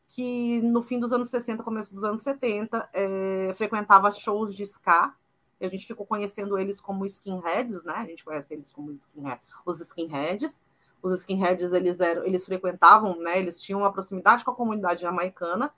que 0.07 0.61
no 0.61 0.81
fim 0.81 0.99
dos 0.99 1.11
anos 1.11 1.29
60, 1.29 1.63
começo 1.63 1.93
dos 1.93 2.03
anos 2.03 2.23
70, 2.23 2.89
é, 2.93 3.53
frequentava 3.55 4.11
shows 4.11 4.55
de 4.55 4.63
ska 4.63 5.13
a 5.59 5.67
gente 5.67 5.87
ficou 5.87 6.05
conhecendo 6.05 6.57
eles 6.59 6.79
como 6.79 7.05
skinheads, 7.05 7.83
né? 7.83 7.93
A 7.95 8.05
gente 8.05 8.23
conhece 8.23 8.53
eles 8.53 8.71
como 8.71 8.91
skinhead, 8.91 9.41
os 9.65 9.79
skinheads. 9.79 10.59
Os 11.01 11.19
skinheads, 11.19 11.71
eles 11.73 11.99
eram, 11.99 12.25
eles 12.25 12.45
frequentavam, 12.45 13.17
né? 13.17 13.39
Eles 13.39 13.59
tinham 13.59 13.81
uma 13.81 13.91
proximidade 13.91 14.43
com 14.43 14.51
a 14.51 14.55
comunidade 14.55 15.01
jamaicana 15.01 15.73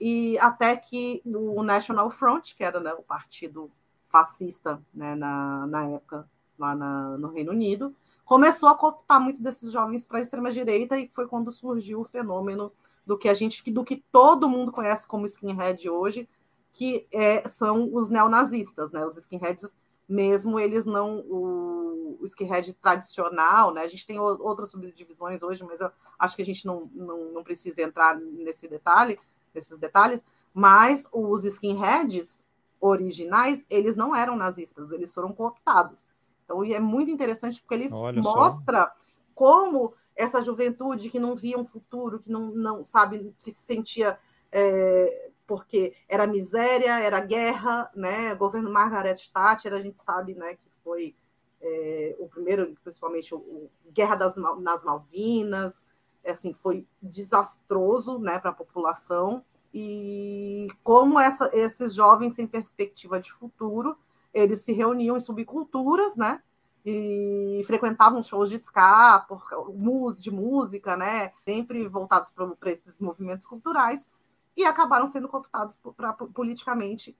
e 0.00 0.38
até 0.38 0.76
que 0.76 1.22
o 1.26 1.62
National 1.62 2.10
Front, 2.10 2.54
que 2.54 2.64
era 2.64 2.80
né, 2.80 2.92
o 2.94 3.02
partido 3.02 3.70
fascista, 4.08 4.82
né, 4.94 5.14
na, 5.14 5.66
na 5.66 5.86
época 5.90 6.28
lá 6.58 6.74
na, 6.74 7.18
no 7.18 7.28
Reino 7.28 7.52
Unido, 7.52 7.94
começou 8.24 8.68
a 8.68 8.74
cooptar 8.74 9.20
muito 9.20 9.42
desses 9.42 9.70
jovens 9.70 10.06
para 10.06 10.18
a 10.18 10.20
extrema 10.20 10.50
direita 10.50 10.98
e 10.98 11.08
foi 11.08 11.26
quando 11.26 11.52
surgiu 11.52 12.00
o 12.00 12.04
fenômeno 12.04 12.72
do 13.06 13.18
que 13.18 13.28
a 13.28 13.34
gente, 13.34 13.70
do 13.70 13.84
que 13.84 14.02
todo 14.12 14.48
mundo 14.48 14.72
conhece 14.72 15.06
como 15.06 15.26
skinhead 15.26 15.88
hoje, 15.88 16.28
que 16.72 17.06
é, 17.12 17.48
são 17.48 17.92
os 17.92 18.08
neonazistas, 18.10 18.92
né? 18.92 19.04
Os 19.04 19.16
skinheads, 19.16 19.76
mesmo 20.08 20.58
eles 20.58 20.84
não 20.84 21.18
o, 21.20 22.18
o 22.20 22.26
skinhead 22.26 22.72
tradicional, 22.74 23.72
né? 23.72 23.82
A 23.82 23.86
gente 23.86 24.06
tem 24.06 24.18
outras 24.18 24.70
subdivisões 24.70 25.42
hoje, 25.42 25.64
mas 25.64 25.80
eu 25.80 25.90
acho 26.18 26.36
que 26.36 26.42
a 26.42 26.46
gente 26.46 26.66
não, 26.66 26.90
não, 26.94 27.32
não 27.32 27.44
precisa 27.44 27.82
entrar 27.82 28.16
nesse 28.16 28.68
detalhe, 28.68 29.18
nesses 29.54 29.78
detalhes. 29.78 30.24
Mas 30.52 31.06
os 31.12 31.44
skinheads 31.44 32.40
originais, 32.80 33.64
eles 33.68 33.94
não 33.94 34.16
eram 34.16 34.36
nazistas, 34.36 34.90
eles 34.90 35.12
foram 35.12 35.32
cooptados. 35.32 36.06
Então, 36.44 36.64
e 36.64 36.74
é 36.74 36.80
muito 36.80 37.10
interessante 37.10 37.60
porque 37.60 37.74
ele 37.74 37.88
Olha 37.92 38.20
mostra 38.20 38.86
só. 38.86 38.92
como 39.34 39.94
essa 40.16 40.42
juventude 40.42 41.10
que 41.10 41.18
não 41.18 41.34
via 41.34 41.58
um 41.58 41.64
futuro, 41.64 42.18
que 42.18 42.30
não, 42.30 42.50
não 42.50 42.84
sabe, 42.84 43.34
que 43.42 43.50
se 43.52 43.62
sentia 43.62 44.18
é, 44.52 45.30
porque 45.46 45.94
era 46.08 46.26
miséria, 46.26 47.00
era 47.00 47.20
guerra, 47.20 47.90
né? 47.94 48.32
O 48.32 48.36
governo 48.36 48.70
Margaret 48.70 49.16
Thatcher, 49.32 49.72
a 49.72 49.80
gente 49.80 50.02
sabe, 50.02 50.34
né, 50.34 50.54
que 50.54 50.70
foi 50.84 51.14
é, 51.60 52.16
o 52.18 52.28
primeiro, 52.28 52.74
principalmente, 52.82 53.34
o, 53.34 53.38
o 53.38 53.70
Guerra 53.92 54.14
das, 54.14 54.34
nas 54.36 54.84
Malvinas, 54.84 55.84
assim, 56.24 56.52
foi 56.52 56.86
desastroso, 57.02 58.18
né, 58.18 58.38
para 58.38 58.50
a 58.50 58.54
população. 58.54 59.44
E 59.72 60.68
como 60.82 61.18
essa, 61.18 61.50
esses 61.52 61.94
jovens 61.94 62.34
sem 62.34 62.46
perspectiva 62.46 63.20
de 63.20 63.32
futuro, 63.32 63.96
eles 64.32 64.60
se 64.60 64.72
reuniam 64.72 65.16
em 65.16 65.20
subculturas, 65.20 66.16
né? 66.16 66.42
E 66.84 67.62
frequentavam 67.66 68.22
shows 68.22 68.48
de 68.48 68.56
ska, 68.56 69.24
por, 69.28 70.14
de 70.18 70.30
música, 70.30 70.96
né? 70.96 71.32
Sempre 71.44 71.86
voltados 71.86 72.30
para 72.30 72.70
esses 72.70 72.98
movimentos 72.98 73.46
culturais 73.46 74.08
e 74.56 74.64
acabaram 74.64 75.06
sendo 75.06 75.28
cooptados 75.28 75.76
por, 75.76 75.94
pra, 75.94 76.12
politicamente 76.12 77.16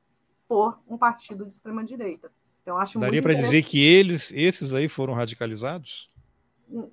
por 0.48 0.78
um 0.88 0.96
partido 0.96 1.46
de 1.46 1.54
extrema 1.54 1.84
direita. 1.84 2.32
Então 2.62 2.76
acho 2.76 2.98
Daria 2.98 3.22
para 3.22 3.34
dizer 3.34 3.62
que 3.62 3.82
eles, 3.82 4.32
esses 4.32 4.74
aí, 4.74 4.88
foram 4.88 5.14
radicalizados? 5.14 6.10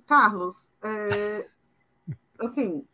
Carlos, 0.06 0.70
é, 0.82 1.46
assim, 2.40 2.84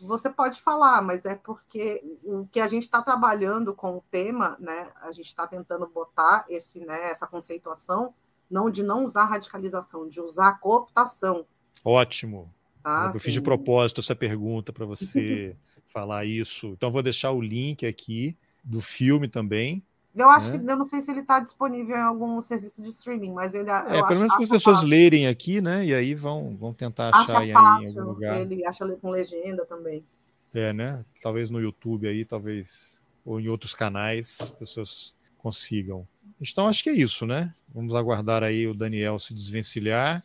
você 0.00 0.30
pode 0.30 0.60
falar, 0.60 1.02
mas 1.02 1.24
é 1.24 1.34
porque 1.34 2.02
o 2.22 2.46
que 2.46 2.60
a 2.60 2.66
gente 2.66 2.84
está 2.84 3.02
trabalhando 3.02 3.74
com 3.74 3.96
o 3.96 4.04
tema, 4.10 4.56
né? 4.60 4.92
A 5.02 5.10
gente 5.12 5.26
está 5.26 5.46
tentando 5.46 5.86
botar 5.86 6.44
esse, 6.48 6.80
né, 6.80 7.10
essa 7.10 7.26
conceituação, 7.26 8.14
não 8.50 8.70
de 8.70 8.82
não 8.82 9.04
usar 9.04 9.24
radicalização, 9.24 10.08
de 10.08 10.20
usar 10.20 10.58
cooptação. 10.60 11.46
Ótimo. 11.84 12.52
Tá? 12.82 13.10
Eu 13.14 13.20
fiz 13.20 13.32
de 13.32 13.40
propósito 13.40 14.00
essa 14.00 14.14
pergunta 14.14 14.72
para 14.72 14.84
você 14.84 15.56
falar 15.88 16.24
isso. 16.24 16.68
Então 16.68 16.90
vou 16.90 17.02
deixar 17.02 17.30
o 17.30 17.40
link 17.40 17.86
aqui 17.86 18.36
do 18.62 18.80
filme 18.80 19.28
também. 19.28 19.82
Eu 20.14 20.28
acho 20.30 20.50
né? 20.50 20.58
que 20.58 20.70
eu 20.70 20.76
não 20.76 20.84
sei 20.84 21.00
se 21.00 21.10
ele 21.10 21.20
está 21.20 21.40
disponível 21.40 21.96
em 21.96 22.00
algum 22.02 22.40
serviço 22.40 22.80
de 22.80 22.88
streaming, 22.90 23.32
mas 23.32 23.52
ele 23.52 23.68
é 23.68 24.02
pelo 24.06 24.20
menos 24.20 24.34
para 24.34 24.44
as 24.44 24.48
pessoas 24.48 24.76
fácil. 24.76 24.88
lerem 24.88 25.26
aqui, 25.26 25.60
né? 25.60 25.84
E 25.84 25.92
aí 25.92 26.14
vão, 26.14 26.56
vão 26.56 26.72
tentar 26.72 27.08
achar 27.08 27.42
acha 27.42 27.52
fácil, 27.52 27.88
em 27.88 27.98
algum 27.98 28.12
lugar. 28.12 28.40
Ele 28.40 28.64
acha 28.64 28.86
com 28.96 29.10
legenda 29.10 29.66
também. 29.66 30.04
É, 30.52 30.72
né? 30.72 31.04
Talvez 31.20 31.50
no 31.50 31.60
YouTube 31.60 32.06
aí, 32.06 32.24
talvez 32.24 33.02
ou 33.24 33.40
em 33.40 33.48
outros 33.48 33.74
canais, 33.74 34.38
as 34.40 34.50
pessoas 34.52 35.16
consigam. 35.44 36.08
Então 36.40 36.66
acho 36.66 36.82
que 36.82 36.88
é 36.88 36.94
isso, 36.94 37.26
né? 37.26 37.54
Vamos 37.68 37.94
aguardar 37.94 38.42
aí 38.42 38.66
o 38.66 38.72
Daniel 38.72 39.18
se 39.18 39.34
desvencilhar 39.34 40.24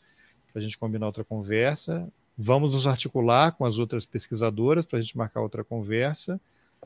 para 0.51 0.61
a 0.61 0.63
gente 0.63 0.77
combinar 0.77 1.07
outra 1.07 1.25
conversa. 1.25 2.07
Vamos 2.37 2.71
nos 2.71 2.87
articular 2.87 3.51
com 3.51 3.65
as 3.65 3.77
outras 3.77 4.05
pesquisadoras 4.05 4.85
para 4.85 4.97
a 4.97 5.01
gente 5.01 5.17
marcar 5.17 5.41
outra 5.41 5.61
conversa. 5.61 6.39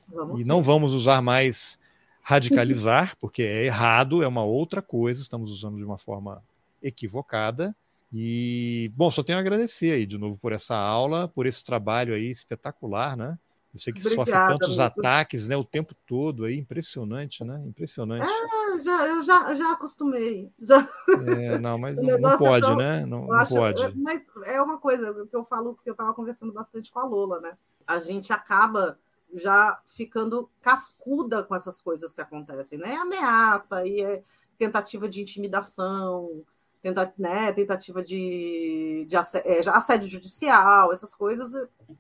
Vamos 0.07 0.39
e 0.39 0.43
sim. 0.43 0.49
não 0.49 0.63
vamos 0.63 0.93
usar 0.93 1.21
mais 1.21 1.79
radicalizar, 2.23 3.15
porque 3.21 3.43
é 3.43 3.65
errado, 3.65 4.23
é 4.23 4.27
uma 4.27 4.43
outra 4.43 4.81
coisa, 4.81 5.21
estamos 5.21 5.51
usando 5.51 5.77
de 5.77 5.83
uma 5.83 5.99
forma 5.99 6.43
equivocada. 6.81 7.75
E, 8.11 8.91
bom, 8.95 9.11
só 9.11 9.21
tenho 9.21 9.37
a 9.37 9.41
agradecer 9.41 9.91
aí 9.91 10.07
de 10.07 10.17
novo 10.17 10.37
por 10.37 10.51
essa 10.51 10.75
aula, 10.75 11.27
por 11.27 11.45
esse 11.45 11.63
trabalho 11.63 12.15
aí 12.15 12.31
espetacular, 12.31 13.15
né? 13.15 13.37
Você 13.73 13.91
que 13.91 13.99
Obrigada, 13.99 14.31
sofre 14.31 14.47
tantos 14.53 14.79
amigo. 14.79 14.99
ataques 14.99 15.47
né, 15.47 15.57
o 15.57 15.63
tempo 15.63 15.95
todo 16.05 16.45
aí, 16.45 16.59
impressionante, 16.59 17.43
né? 17.43 17.59
Impressionante. 17.65 18.31
É, 18.31 18.83
já, 18.83 19.07
eu 19.07 19.23
já, 19.23 19.55
já 19.55 19.71
acostumei. 19.71 20.51
Já... 20.59 20.87
É, 21.25 21.57
não, 21.57 21.77
mas 21.79 21.95
não, 21.97 22.19
não, 22.19 22.37
pode, 22.37 22.65
é 22.65 22.69
tão, 22.69 22.77
né? 22.77 23.05
Não, 23.05 23.25
não 23.25 23.33
acho, 23.33 23.55
pode. 23.55 23.97
Mas 23.97 24.31
é 24.45 24.61
uma 24.61 24.77
coisa 24.77 25.25
que 25.25 25.35
eu 25.35 25.43
falo, 25.43 25.75
que 25.83 25.89
eu 25.89 25.93
estava 25.93 26.13
conversando 26.13 26.53
bastante 26.53 26.91
com 26.91 26.99
a 26.99 27.05
Lola, 27.05 27.39
né? 27.39 27.57
A 27.87 27.97
gente 27.97 28.31
acaba 28.31 28.99
já 29.33 29.81
ficando 29.87 30.47
cascuda 30.61 31.41
com 31.43 31.55
essas 31.55 31.81
coisas 31.81 32.13
que 32.13 32.21
acontecem, 32.21 32.77
né? 32.77 32.95
Ameaça 32.95 33.85
e 33.87 34.01
é 34.01 34.23
tentativa 34.55 35.09
de 35.09 35.19
intimidação, 35.19 36.43
tenta, 36.83 37.11
né, 37.17 37.51
tentativa 37.53 38.03
de, 38.03 39.05
de 39.07 39.15
assédio, 39.15 39.49
é, 39.49 39.59
assédio 39.69 40.07
judicial, 40.07 40.93
essas 40.93 41.15
coisas. 41.15 41.51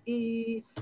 E 0.05 0.63
é, 0.75 0.81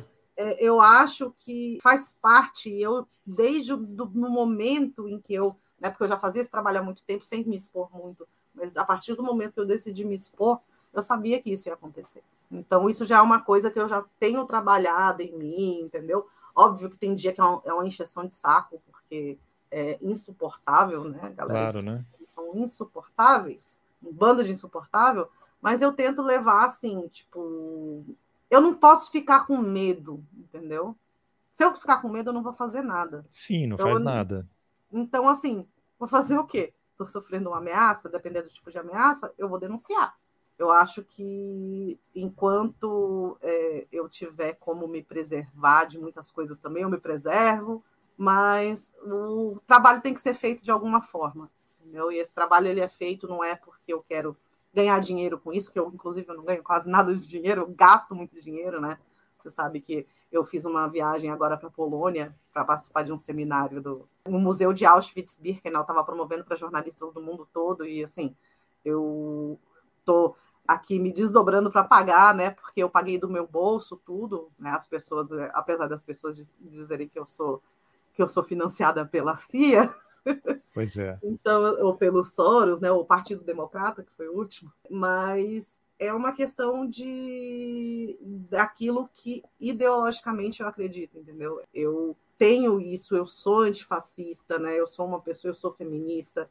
eu 0.59 0.79
acho 0.79 1.33
que 1.37 1.77
faz 1.81 2.15
parte, 2.21 2.69
eu, 2.69 3.07
desde 3.25 3.73
o 3.73 3.77
do, 3.77 4.05
no 4.13 4.29
momento 4.29 5.07
em 5.07 5.19
que 5.19 5.33
eu, 5.33 5.55
né, 5.79 5.89
porque 5.89 6.03
eu 6.03 6.07
já 6.07 6.17
fazia 6.17 6.41
esse 6.41 6.51
trabalho 6.51 6.79
há 6.79 6.83
muito 6.83 7.03
tempo, 7.03 7.25
sem 7.25 7.43
me 7.43 7.55
expor 7.55 7.89
muito, 7.93 8.27
mas 8.53 8.75
a 8.75 8.83
partir 8.83 9.15
do 9.15 9.23
momento 9.23 9.53
que 9.53 9.59
eu 9.59 9.65
decidi 9.65 10.05
me 10.05 10.15
expor, 10.15 10.59
eu 10.93 11.01
sabia 11.01 11.41
que 11.41 11.51
isso 11.51 11.69
ia 11.69 11.73
acontecer. 11.73 12.23
Então, 12.51 12.89
isso 12.89 13.05
já 13.05 13.17
é 13.17 13.21
uma 13.21 13.41
coisa 13.41 13.71
que 13.71 13.79
eu 13.79 13.87
já 13.87 14.03
tenho 14.19 14.45
trabalhado 14.45 15.21
em 15.21 15.37
mim, 15.37 15.79
entendeu? 15.81 16.27
Óbvio 16.53 16.89
que 16.89 16.97
tem 16.97 17.15
dia 17.15 17.31
que 17.31 17.39
é 17.39 17.43
uma, 17.43 17.61
é 17.65 17.73
uma 17.73 17.87
encheção 17.87 18.25
de 18.25 18.35
saco, 18.35 18.81
porque 18.85 19.37
é 19.71 19.97
insuportável, 20.01 21.05
né, 21.05 21.33
galera? 21.35 21.71
Claro, 21.71 21.81
né? 21.81 22.05
São 22.25 22.55
insuportáveis, 22.55 23.77
um 24.03 24.11
bando 24.11 24.43
de 24.43 24.51
insuportável, 24.51 25.29
mas 25.61 25.81
eu 25.81 25.93
tento 25.93 26.21
levar 26.21 26.65
assim, 26.65 27.07
tipo, 27.07 28.03
eu 28.51 28.59
não 28.59 28.73
posso 28.73 29.09
ficar 29.09 29.47
com 29.47 29.57
medo, 29.57 30.23
entendeu? 30.35 30.95
Se 31.53 31.63
eu 31.63 31.73
ficar 31.73 32.01
com 32.01 32.09
medo, 32.09 32.29
eu 32.29 32.33
não 32.33 32.43
vou 32.43 32.51
fazer 32.51 32.81
nada. 32.81 33.25
Sim, 33.31 33.65
não 33.65 33.75
então, 33.75 33.87
faz 33.87 34.01
nada. 34.01 34.47
Então, 34.91 35.29
assim, 35.29 35.65
vou 35.97 36.07
fazer 36.07 36.37
o 36.37 36.45
quê? 36.45 36.73
Estou 36.91 37.07
sofrendo 37.07 37.49
uma 37.49 37.59
ameaça, 37.59 38.09
dependendo 38.09 38.47
do 38.47 38.53
tipo 38.53 38.69
de 38.69 38.77
ameaça, 38.77 39.33
eu 39.37 39.47
vou 39.47 39.57
denunciar. 39.57 40.15
Eu 40.59 40.69
acho 40.69 41.01
que 41.01 41.97
enquanto 42.13 43.37
é, 43.41 43.87
eu 43.89 44.09
tiver 44.09 44.53
como 44.59 44.85
me 44.85 45.01
preservar 45.01 45.85
de 45.85 45.97
muitas 45.97 46.29
coisas 46.29 46.59
também, 46.59 46.83
eu 46.83 46.89
me 46.89 46.99
preservo, 46.99 47.83
mas 48.17 48.93
o 49.01 49.59
trabalho 49.65 50.01
tem 50.01 50.13
que 50.13 50.21
ser 50.21 50.33
feito 50.33 50.61
de 50.61 50.71
alguma 50.71 51.01
forma. 51.01 51.49
Entendeu? 51.79 52.11
E 52.11 52.17
esse 52.19 52.35
trabalho 52.35 52.67
ele 52.67 52.81
é 52.81 52.87
feito 52.87 53.27
não 53.27 53.43
é 53.43 53.55
porque 53.55 53.93
eu 53.93 54.03
quero 54.03 54.37
ganhar 54.73 54.99
dinheiro 54.99 55.39
com 55.39 55.51
isso, 55.51 55.71
que 55.71 55.79
eu, 55.79 55.91
inclusive, 55.93 56.27
eu 56.27 56.35
não 56.35 56.43
ganho 56.43 56.63
quase 56.63 56.89
nada 56.89 57.13
de 57.13 57.27
dinheiro, 57.27 57.61
eu 57.61 57.67
gasto 57.67 58.15
muito 58.15 58.39
dinheiro, 58.39 58.79
né? 58.79 58.97
Você 59.37 59.49
sabe 59.49 59.81
que 59.81 60.07
eu 60.31 60.43
fiz 60.43 60.65
uma 60.65 60.87
viagem 60.87 61.29
agora 61.29 61.57
para 61.57 61.67
a 61.67 61.71
Polônia 61.71 62.35
para 62.53 62.63
participar 62.63 63.03
de 63.03 63.11
um 63.11 63.17
seminário 63.17 63.81
do 63.81 64.07
no 64.27 64.39
Museu 64.39 64.71
de 64.71 64.85
Auschwitz-Birkenau, 64.85 65.81
estava 65.81 66.03
promovendo 66.03 66.43
para 66.43 66.55
jornalistas 66.55 67.11
do 67.11 67.21
mundo 67.21 67.47
todo 67.51 67.85
e 67.85 68.03
assim, 68.03 68.35
eu 68.85 69.59
tô 70.05 70.35
aqui 70.67 70.99
me 70.99 71.11
desdobrando 71.11 71.71
para 71.71 71.83
pagar, 71.83 72.35
né? 72.35 72.51
Porque 72.51 72.83
eu 72.83 72.89
paguei 72.89 73.17
do 73.17 73.27
meu 73.27 73.47
bolso 73.47 73.97
tudo, 73.97 74.51
né? 74.59 74.69
As 74.71 74.85
pessoas, 74.85 75.31
apesar 75.53 75.87
das 75.87 76.03
pessoas 76.03 76.53
dizerem 76.59 77.07
que 77.07 77.17
eu 77.17 77.25
sou 77.25 77.61
que 78.13 78.21
eu 78.21 78.27
sou 78.27 78.43
financiada 78.43 79.05
pela 79.05 79.35
CIA. 79.35 79.93
Pois 80.73 80.97
é. 80.97 81.19
então, 81.21 81.61
ou 81.83 81.95
pelo 81.95 82.23
Soros, 82.23 82.79
né? 82.79 82.89
O 82.91 83.03
Partido 83.03 83.43
Democrata, 83.43 84.03
que 84.03 84.11
foi 84.13 84.29
o 84.29 84.37
último. 84.37 84.71
Mas 84.89 85.81
é 85.99 86.13
uma 86.13 86.31
questão 86.31 86.87
de 86.87 88.17
daquilo 88.49 89.09
que 89.13 89.43
ideologicamente 89.59 90.61
eu 90.61 90.67
acredito, 90.67 91.17
entendeu? 91.17 91.61
Eu 91.73 92.15
tenho 92.37 92.79
isso, 92.79 93.15
eu 93.15 93.25
sou 93.25 93.61
antifascista, 93.61 94.57
né? 94.57 94.79
Eu 94.79 94.87
sou 94.87 95.05
uma 95.05 95.19
pessoa, 95.19 95.49
eu 95.49 95.55
sou 95.55 95.71
feminista 95.71 96.49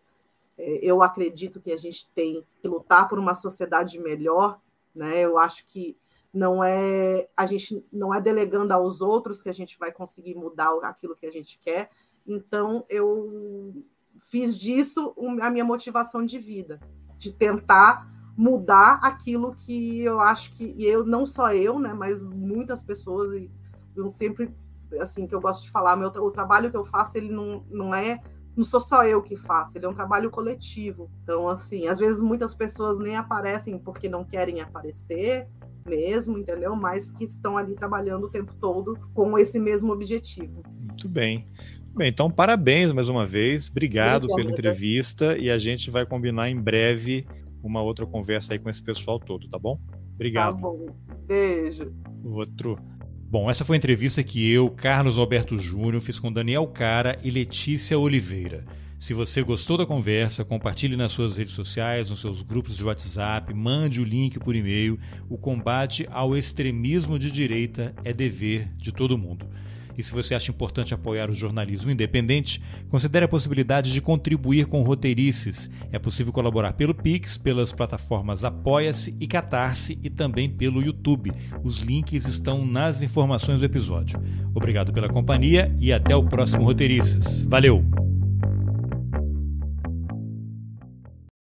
é, 0.61 0.79
eu 0.83 1.03
acredito 1.03 1.59
que 1.59 1.73
a 1.73 1.77
gente 1.77 2.07
tem 2.11 2.47
que 2.61 2.69
lutar 2.69 3.09
por 3.09 3.19
uma 3.19 3.35
sociedade 3.35 3.99
melhor, 3.99 4.61
né? 4.95 5.21
Eu 5.21 5.39
acho 5.39 5.65
que 5.67 5.97
não 6.33 6.63
é 6.63 7.29
a 7.37 7.47
gente 7.47 7.85
não 7.91 8.15
é 8.15 8.21
delegando 8.21 8.73
aos 8.73 9.01
outros 9.01 9.43
que 9.43 9.49
a 9.49 9.55
gente 9.55 9.79
vai 9.79 9.91
conseguir 9.91 10.35
mudar 10.35 10.71
aquilo 10.83 11.17
que 11.17 11.27
a 11.27 11.33
gente 11.33 11.59
quer. 11.59 11.91
Então 12.33 12.85
eu 12.89 13.85
fiz 14.31 14.57
disso 14.57 15.15
a 15.43 15.51
minha 15.51 15.65
motivação 15.65 16.25
de 16.25 16.39
vida, 16.39 16.79
de 17.17 17.33
tentar 17.33 18.09
mudar 18.37 19.01
aquilo 19.03 19.55
que 19.57 20.01
eu 20.01 20.21
acho 20.21 20.53
que 20.53 20.75
e 20.79 20.87
eu 20.87 21.05
não 21.05 21.27
só 21.27 21.53
eu, 21.53 21.79
né, 21.79 21.93
mas 21.93 22.23
muitas 22.23 22.83
pessoas 22.83 23.33
e 23.33 23.51
eu 23.95 24.11
sempre 24.11 24.55
assim 25.01 25.27
que 25.27 25.35
eu 25.35 25.41
gosto 25.41 25.65
de 25.65 25.71
falar, 25.71 25.97
meu 25.97 26.09
o 26.09 26.31
trabalho 26.31 26.71
que 26.71 26.77
eu 26.77 26.85
faço 26.85 27.19
ele 27.19 27.31
não, 27.31 27.65
não 27.69 27.95
é 27.95 28.21
não 28.57 28.65
sou 28.65 28.81
só 28.81 29.05
eu 29.05 29.23
que 29.23 29.37
faço, 29.37 29.77
ele 29.79 29.87
é 29.87 29.89
um 29.89 29.95
trabalho 29.95 30.29
coletivo. 30.31 31.09
Então, 31.23 31.49
assim, 31.49 31.87
às 31.87 31.99
vezes 31.99 32.21
muitas 32.21 32.53
pessoas 32.53 32.99
nem 32.99 33.17
aparecem 33.17 33.79
porque 33.79 34.09
não 34.09 34.25
querem 34.25 34.61
aparecer 34.61 35.49
mesmo, 35.87 36.37
entendeu? 36.37 36.75
Mas 36.77 37.11
que 37.11 37.25
estão 37.25 37.57
ali 37.57 37.75
trabalhando 37.75 38.25
o 38.25 38.31
tempo 38.31 38.53
todo 38.61 38.99
com 39.15 39.39
esse 39.39 39.59
mesmo 39.59 39.93
objetivo. 39.93 40.63
Muito 40.69 41.09
bem. 41.09 41.47
Bem, 41.95 42.09
então 42.09 42.31
parabéns 42.31 42.93
mais 42.93 43.09
uma 43.09 43.27
vez, 43.27 43.69
obrigado 43.69 44.29
pela 44.29 44.51
entrevista 44.51 45.37
e 45.37 45.51
a 45.51 45.59
gente 45.59 45.91
vai 45.91 46.07
combinar 46.07 46.49
em 46.49 46.57
breve 46.57 47.27
uma 47.63 47.83
outra 47.83 48.07
conversa 48.07 48.55
aí 48.55 48.59
com 48.59 48.71
esse 48.71 48.83
pessoal 48.83 49.19
todo, 49.19 49.49
tá 49.49 49.59
bom? 49.59 49.79
Obrigado. 50.15 50.55
Tá 50.55 50.61
bom. 50.61 50.87
Beijo. 51.27 51.93
Outro. 52.25 52.79
Bom, 53.31 53.51
essa 53.51 53.65
foi 53.65 53.77
a 53.77 53.79
entrevista 53.79 54.23
que 54.23 54.51
eu, 54.51 54.69
Carlos 54.71 55.19
Alberto 55.19 55.59
Júnior, 55.59 56.01
fiz 56.01 56.19
com 56.19 56.33
Daniel 56.33 56.67
Cara 56.67 57.19
e 57.23 57.31
Letícia 57.31 57.99
Oliveira. 57.99 58.65
Se 58.99 59.15
você 59.15 59.43
gostou 59.43 59.79
da 59.79 59.87
conversa, 59.87 60.45
compartilhe 60.45 60.95
nas 60.95 61.13
suas 61.13 61.39
redes 61.39 61.55
sociais, 61.55 62.11
nos 62.11 62.21
seus 62.21 62.43
grupos 62.43 62.77
de 62.77 62.85
WhatsApp, 62.85 63.55
mande 63.55 63.99
o 63.99 64.05
link 64.05 64.39
por 64.39 64.55
e-mail. 64.55 64.99
O 65.29 65.39
combate 65.39 66.07
ao 66.11 66.37
extremismo 66.37 67.19
de 67.19 67.31
direita 67.31 67.95
é 68.05 68.13
dever 68.13 68.69
de 68.77 68.93
todo 68.93 69.17
mundo. 69.17 69.49
E 69.97 70.03
se 70.03 70.13
você 70.13 70.35
acha 70.35 70.51
importante 70.51 70.95
apoiar 70.95 71.31
o 71.31 71.35
jornalismo 71.35 71.91
independente, 71.91 72.63
considere 72.89 73.25
a 73.25 73.29
possibilidade 73.29 73.93
de 73.93 74.01
contribuir 74.01 74.67
com 74.67 74.83
roteirices. 74.83 75.71
É 75.93 75.99
possível 75.99 76.33
colaborar 76.33 76.73
pelo 76.75 76.95
Pix, 76.95 77.37
pelas 77.37 77.73
plataformas 77.73 78.45
Apoia-se 78.45 79.15
e 79.19 79.27
Catarse 79.27 79.99
e 80.03 80.11
também 80.11 80.49
pelo 80.49 80.83
YouTube. 80.83 81.33
Os 81.63 81.79
links 81.79 82.27
estão 82.27 82.65
nas 82.65 83.03
informações 83.03 83.61
do 83.61 83.65
episódio. 83.65 84.21
Obrigado 84.55 84.93
pela 84.93 85.09
companhia 85.09 85.75
e 85.81 85.93
até 85.93 86.15
o 86.15 86.25
próximo 86.25 86.65
Roteirices. 86.65 87.43
Valeu! 87.43 88.20